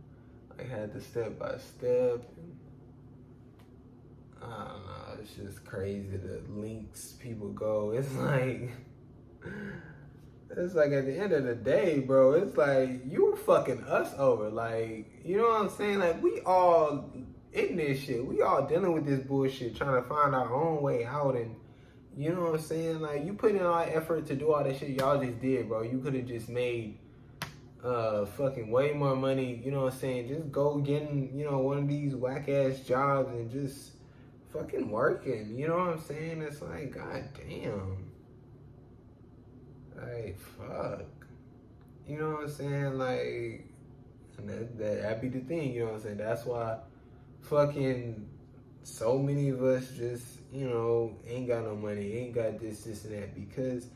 I 0.61 0.65
had 0.65 0.93
the 0.93 1.01
step 1.01 1.39
by 1.39 1.57
step. 1.57 2.23
And, 2.37 2.57
I 4.43 4.69
don't 4.69 4.87
know. 4.87 5.21
It's 5.21 5.35
just 5.35 5.65
crazy 5.65 6.17
the 6.17 6.43
links 6.49 7.13
people 7.13 7.49
go. 7.49 7.93
It's 7.97 8.15
like, 8.15 8.71
it's 10.57 10.75
like 10.75 10.93
at 10.93 11.07
the 11.07 11.19
end 11.19 11.33
of 11.33 11.45
the 11.45 11.55
day, 11.55 12.01
bro. 12.01 12.35
It's 12.35 12.57
like 12.57 13.01
you 13.09 13.39
fucking 13.47 13.85
us 13.85 14.13
over. 14.19 14.51
Like, 14.51 15.11
you 15.25 15.39
know 15.39 15.49
what 15.49 15.63
I'm 15.63 15.71
saying? 15.71 16.01
Like 16.01 16.23
we 16.23 16.41
all 16.41 17.11
in 17.53 17.77
this 17.77 18.01
shit. 18.01 18.27
We 18.27 18.43
all 18.43 18.67
dealing 18.67 18.93
with 18.93 19.07
this 19.07 19.21
bullshit, 19.21 19.77
trying 19.77 20.03
to 20.03 20.07
find 20.07 20.35
our 20.35 20.53
own 20.55 20.83
way 20.83 21.07
out. 21.07 21.37
And 21.37 21.57
you 22.15 22.35
know 22.35 22.43
what 22.43 22.55
I'm 22.55 22.61
saying? 22.61 23.01
Like 23.01 23.25
you 23.25 23.33
put 23.33 23.53
in 23.53 23.63
all 23.63 23.81
effort 23.81 24.27
to 24.27 24.37
do 24.37 24.53
all 24.53 24.63
that 24.63 24.79
shit 24.79 24.91
y'all 24.91 25.23
just 25.23 25.41
did, 25.41 25.69
bro. 25.69 25.83
You 25.83 25.99
could 25.99 26.15
have 26.15 26.27
just 26.27 26.51
made 26.51 26.99
uh 27.85 28.25
fucking 28.25 28.71
way 28.71 28.93
more 28.93 29.17
money, 29.17 29.61
you 29.65 29.71
know 29.71 29.85
what 29.85 29.95
I'm 29.95 29.99
saying? 29.99 30.29
Just 30.29 30.53
go 30.53 30.79
getting, 30.79 31.37
you 31.37 31.45
know, 31.45 31.59
one 31.59 31.79
of 31.79 31.89
these 31.89 32.15
whack 32.15 32.49
ass 32.49 32.81
jobs 32.81 33.31
and 33.33 33.51
just 33.51 33.93
fucking 34.53 34.91
working. 34.91 35.57
You 35.57 35.69
know 35.69 35.79
what 35.79 35.89
I'm 35.89 36.01
saying? 36.01 36.43
It's 36.43 36.63
like, 36.63 36.95
god 36.95 37.29
damn. 37.37 38.11
Like, 39.97 40.39
fuck. 40.39 41.05
You 42.07 42.19
know 42.19 42.31
what 42.31 42.43
I'm 42.45 42.51
saying? 42.51 42.99
Like 42.99 43.67
that 44.39 44.79
that 44.79 45.03
that 45.03 45.21
be 45.21 45.29
the 45.29 45.41
thing, 45.41 45.73
you 45.73 45.81
know 45.81 45.87
what 45.87 45.95
I'm 45.97 46.01
saying? 46.03 46.17
That's 46.19 46.45
why 46.45 46.79
fucking 47.43 48.29
so 48.83 49.19
many 49.19 49.51
of 49.51 49.63
us 49.63 49.91
just, 49.97 50.25
you 50.53 50.69
know, 50.69 51.17
ain't 51.27 51.49
got 51.49 51.65
no 51.65 51.77
money, 51.77 52.15
ain't 52.15 52.35
got 52.35 52.59
this, 52.59 52.83
this 52.83 53.05
and 53.05 53.15
that 53.15 53.35
because 53.35 53.87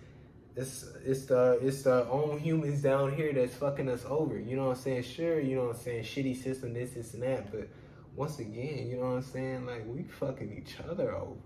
it's 0.56 0.86
it's 1.04 1.26
the 1.26 1.58
it's 1.62 1.82
the 1.82 2.08
own 2.08 2.38
humans 2.38 2.80
down 2.80 3.14
here 3.14 3.32
that's 3.32 3.54
fucking 3.54 3.90
us 3.90 4.04
over. 4.08 4.38
You 4.38 4.56
know 4.56 4.68
what 4.68 4.78
I'm 4.78 4.82
saying? 4.82 5.02
Sure, 5.02 5.38
you 5.38 5.56
know 5.56 5.66
what 5.66 5.76
I'm 5.76 5.82
saying? 5.82 6.04
Shitty 6.04 6.42
system, 6.42 6.72
this, 6.72 6.92
this, 6.92 7.12
and 7.12 7.22
that. 7.22 7.52
But 7.52 7.68
once 8.14 8.38
again, 8.38 8.88
you 8.88 8.96
know 8.96 9.10
what 9.10 9.16
I'm 9.16 9.22
saying? 9.22 9.66
Like 9.66 9.84
we 9.86 10.02
fucking 10.04 10.56
each 10.56 10.76
other 10.88 11.14
over. 11.14 11.36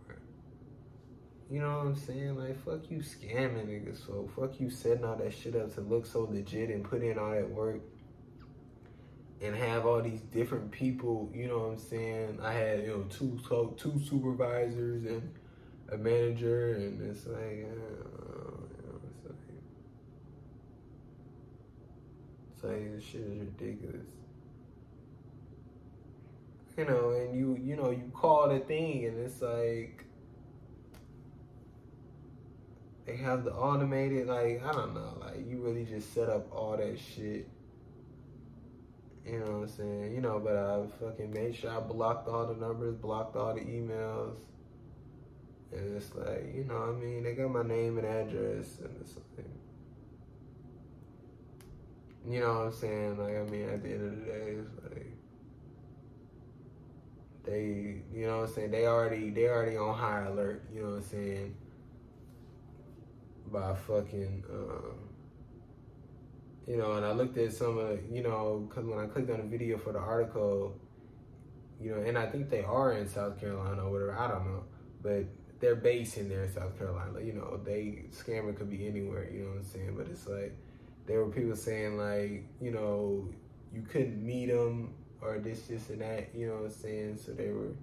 You 1.50 1.60
know 1.60 1.78
what 1.78 1.86
I'm 1.86 1.96
saying? 1.96 2.36
Like 2.36 2.64
fuck 2.64 2.88
you 2.88 2.98
scamming 2.98 3.66
niggas. 3.66 4.06
So 4.06 4.30
fuck 4.36 4.60
you 4.60 4.70
setting 4.70 5.04
all 5.04 5.16
that 5.16 5.34
shit 5.34 5.56
up 5.56 5.74
to 5.74 5.80
look 5.80 6.06
so 6.06 6.28
legit 6.30 6.70
and 6.70 6.84
put 6.84 7.02
in 7.02 7.18
all 7.18 7.32
that 7.32 7.50
work. 7.50 7.80
And 9.42 9.56
have 9.56 9.86
all 9.86 10.02
these 10.02 10.20
different 10.20 10.70
people, 10.70 11.32
you 11.34 11.48
know 11.48 11.60
what 11.60 11.70
I'm 11.70 11.78
saying? 11.78 12.38
I 12.42 12.52
had, 12.52 12.82
you 12.82 12.88
know, 12.88 13.04
two 13.08 13.40
two 13.78 13.98
supervisors 14.06 15.06
and 15.06 15.32
a 15.90 15.96
manager, 15.96 16.74
and 16.74 17.00
it's 17.10 17.26
like, 17.26 17.66
uh, 17.66 18.09
Like 22.62 22.94
this 22.94 23.04
shit 23.04 23.22
is 23.22 23.38
ridiculous. 23.38 24.06
You 26.76 26.84
know, 26.84 27.10
and 27.10 27.36
you 27.36 27.58
you 27.60 27.76
know 27.76 27.90
you 27.90 28.10
call 28.14 28.48
the 28.48 28.60
thing, 28.60 29.04
and 29.06 29.18
it's 29.18 29.40
like 29.42 30.04
they 33.06 33.16
have 33.16 33.44
the 33.44 33.52
automated 33.52 34.28
like 34.28 34.62
I 34.64 34.72
don't 34.72 34.94
know, 34.94 35.18
like 35.20 35.46
you 35.48 35.60
really 35.62 35.84
just 35.84 36.12
set 36.14 36.28
up 36.28 36.46
all 36.52 36.76
that 36.76 36.98
shit. 36.98 37.48
You 39.26 39.38
know 39.38 39.46
what 39.46 39.62
I'm 39.62 39.68
saying? 39.68 40.14
You 40.14 40.20
know, 40.20 40.38
but 40.38 40.56
I 40.56 40.86
fucking 40.98 41.32
made 41.32 41.54
sure 41.54 41.70
I 41.70 41.80
blocked 41.80 42.28
all 42.28 42.46
the 42.46 42.54
numbers, 42.54 42.94
blocked 42.94 43.36
all 43.36 43.54
the 43.54 43.60
emails. 43.60 44.38
And 45.72 45.96
it's 45.96 46.14
like, 46.14 46.52
you 46.54 46.64
know 46.64 46.88
I 46.88 46.92
mean? 46.92 47.22
They 47.22 47.34
got 47.34 47.50
my 47.50 47.62
name 47.62 47.98
and 47.98 48.06
address 48.06 48.78
and 48.82 48.94
it's 49.00 49.14
like 49.36 49.46
you 52.28 52.40
know 52.40 52.48
what 52.48 52.66
I'm 52.66 52.72
saying? 52.72 53.18
Like, 53.18 53.36
I 53.36 53.42
mean, 53.50 53.68
at 53.68 53.82
the 53.82 53.90
end 53.90 54.04
of 54.04 54.18
the 54.18 54.24
day, 54.26 54.56
it's 54.58 54.82
like 54.82 55.06
they, 57.44 58.02
you 58.12 58.26
know 58.26 58.40
what 58.40 58.48
I'm 58.48 58.54
saying? 58.54 58.70
They 58.70 58.86
already, 58.86 59.30
they 59.30 59.48
already 59.48 59.76
on 59.76 59.94
high 59.96 60.26
alert. 60.26 60.64
You 60.72 60.82
know 60.82 60.88
what 60.90 60.96
I'm 60.96 61.02
saying? 61.02 61.54
By 63.50 63.74
fucking, 63.74 64.44
um, 64.52 64.94
you 66.66 66.76
know, 66.76 66.92
and 66.92 67.04
I 67.04 67.12
looked 67.12 67.36
at 67.38 67.52
some 67.52 67.78
of, 67.78 67.98
you 68.10 68.22
know, 68.22 68.66
because 68.68 68.84
when 68.84 68.98
I 68.98 69.06
clicked 69.06 69.30
on 69.30 69.38
the 69.38 69.46
video 69.46 69.78
for 69.78 69.92
the 69.92 69.98
article, 69.98 70.78
you 71.80 71.90
know, 71.90 72.02
and 72.02 72.18
I 72.18 72.26
think 72.26 72.50
they 72.50 72.62
are 72.62 72.92
in 72.92 73.08
South 73.08 73.40
Carolina 73.40 73.84
or 73.84 73.90
whatever. 73.90 74.18
I 74.18 74.28
don't 74.28 74.44
know, 74.44 74.64
but 75.02 75.24
they're 75.60 75.74
based 75.74 76.18
in 76.18 76.28
there 76.28 76.44
in 76.44 76.52
South 76.52 76.78
Carolina. 76.78 77.20
You 77.20 77.32
know, 77.32 77.58
they 77.64 78.04
scammer 78.10 78.54
could 78.56 78.70
be 78.70 78.86
anywhere. 78.86 79.28
You 79.30 79.44
know 79.44 79.48
what 79.48 79.58
I'm 79.58 79.64
saying? 79.64 79.94
But 79.96 80.08
it's 80.08 80.28
like 80.28 80.56
there 81.10 81.18
were 81.24 81.32
people 81.32 81.56
saying 81.56 81.98
like, 81.98 82.44
you 82.60 82.70
know, 82.70 83.28
you 83.74 83.82
couldn't 83.82 84.24
meet 84.24 84.46
them 84.46 84.94
or 85.20 85.40
this, 85.40 85.62
this, 85.62 85.90
and 85.90 86.02
that. 86.02 86.28
You 86.32 86.46
know 86.46 86.54
what 86.54 86.66
I'm 86.66 86.70
saying? 86.70 87.18
So 87.18 87.32
they 87.32 87.48
were 87.48 87.74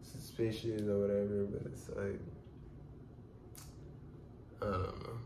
suspicious 0.00 0.82
or 0.82 1.00
whatever. 1.00 1.48
But 1.50 1.72
it's 1.72 1.88
like, 1.88 2.20
I 4.62 4.64
don't 4.64 5.02
know. 5.02 5.18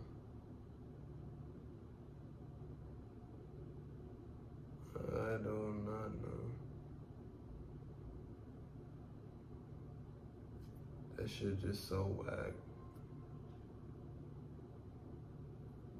I 5.14 5.36
do 5.36 5.74
not 5.84 6.10
know. 6.22 6.42
That 11.18 11.28
shit 11.28 11.60
just 11.60 11.86
so 11.86 12.16
whack. 12.16 12.54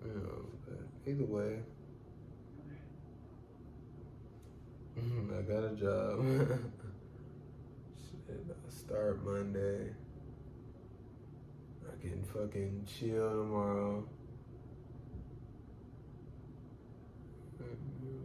You 0.03 0.15
know 0.15 0.62
either 1.07 1.25
way, 1.25 1.59
mm, 4.99 5.39
I 5.39 5.43
got 5.43 5.65
a 5.65 5.75
job. 5.75 6.25
shit, 8.01 8.47
I 8.51 8.71
start 8.71 9.25
Monday. 9.25 9.91
I 11.87 12.01
can 12.01 12.23
fucking 12.25 12.87
chill 12.87 13.31
tomorrow. 13.31 14.05
Mm-hmm. 17.63 18.23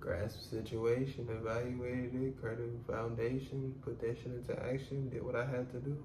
grasp 0.00 0.40
situation, 0.50 1.26
evaluated 1.30 2.14
it, 2.14 2.40
created 2.40 2.70
a 2.88 2.92
foundation, 2.92 3.74
put 3.82 4.00
that 4.00 4.16
shit 4.18 4.26
into 4.26 4.52
action, 4.64 5.08
did 5.08 5.22
what 5.24 5.34
I 5.34 5.46
had 5.46 5.70
to 5.72 5.78
do. 5.78 5.96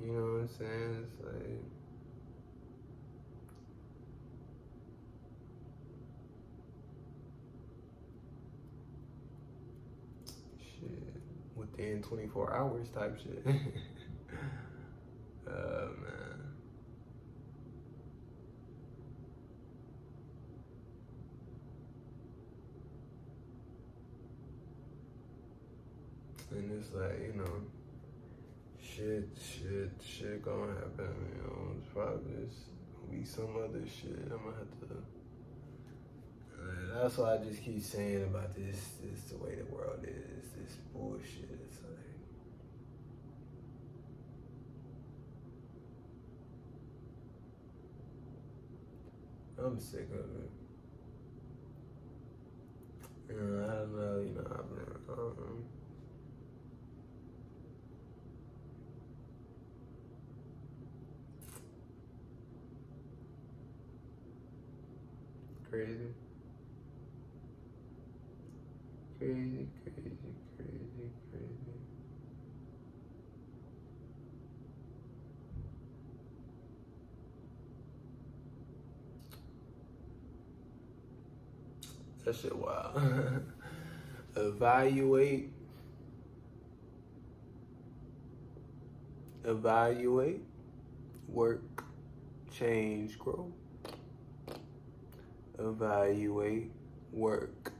You 0.00 0.12
know 0.12 0.20
what 0.20 0.40
I'm 0.40 0.48
saying? 0.48 1.06
It's 1.06 1.20
like 1.24 1.62
shit 10.58 11.56
within 11.76 12.02
24 12.02 12.54
hours 12.54 12.88
type 12.88 13.18
shit. 13.18 13.44
oh 15.48 15.88
man. 16.02 16.40
And 26.50 26.70
it's 26.80 26.94
like, 26.94 27.20
you 27.20 27.34
know, 27.40 27.62
shit, 28.80 29.28
shit, 29.36 29.90
shit 30.00 30.44
gonna 30.44 30.72
happen, 30.74 31.08
you 31.28 31.42
know, 31.42 31.72
it's 31.76 31.86
probably 31.92 32.46
just 32.46 33.10
be 33.10 33.24
some 33.24 33.56
other 33.56 33.82
shit. 33.86 34.30
I'm 34.30 34.38
gonna 34.38 34.56
have 34.58 34.88
to 34.88 35.13
that's 36.94 37.18
why 37.18 37.34
I 37.34 37.38
just 37.38 37.62
keep 37.62 37.82
saying 37.82 38.22
about 38.24 38.54
this, 38.54 38.76
this 39.02 39.20
the 39.30 39.36
way 39.36 39.56
the 39.56 39.64
world 39.74 40.00
is, 40.04 40.50
this 40.56 40.76
bullshit. 40.92 41.50
It's 41.50 41.78
like 41.82 41.98
I'm 49.66 49.80
sick 49.80 50.08
of 50.12 50.42
it. 50.42 50.50
You 53.28 53.36
know, 53.40 53.64
I 53.64 53.68
don't 53.68 53.96
know, 53.96 54.18
you 54.20 54.34
know, 54.34 54.46
I've 54.50 54.68
been, 54.68 54.94
um, 55.08 55.64
crazy. 65.70 66.14
Crazy, 69.24 69.66
crazy, 69.82 70.10
crazy, 70.58 71.10
crazy. 71.30 71.72
That 82.26 82.36
shit 82.36 82.54
wild. 82.54 83.46
Evaluate. 84.36 85.48
Evaluate. 89.44 90.42
Work. 91.28 91.84
Change. 92.52 93.18
Grow 93.18 93.50
evaluate, 95.58 96.70
work, 97.12 97.72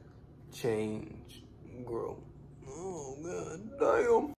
change, 0.54 1.42
grow. 1.84 2.16
Oh, 2.68 3.16
god 3.22 3.60
damn. 3.78 4.30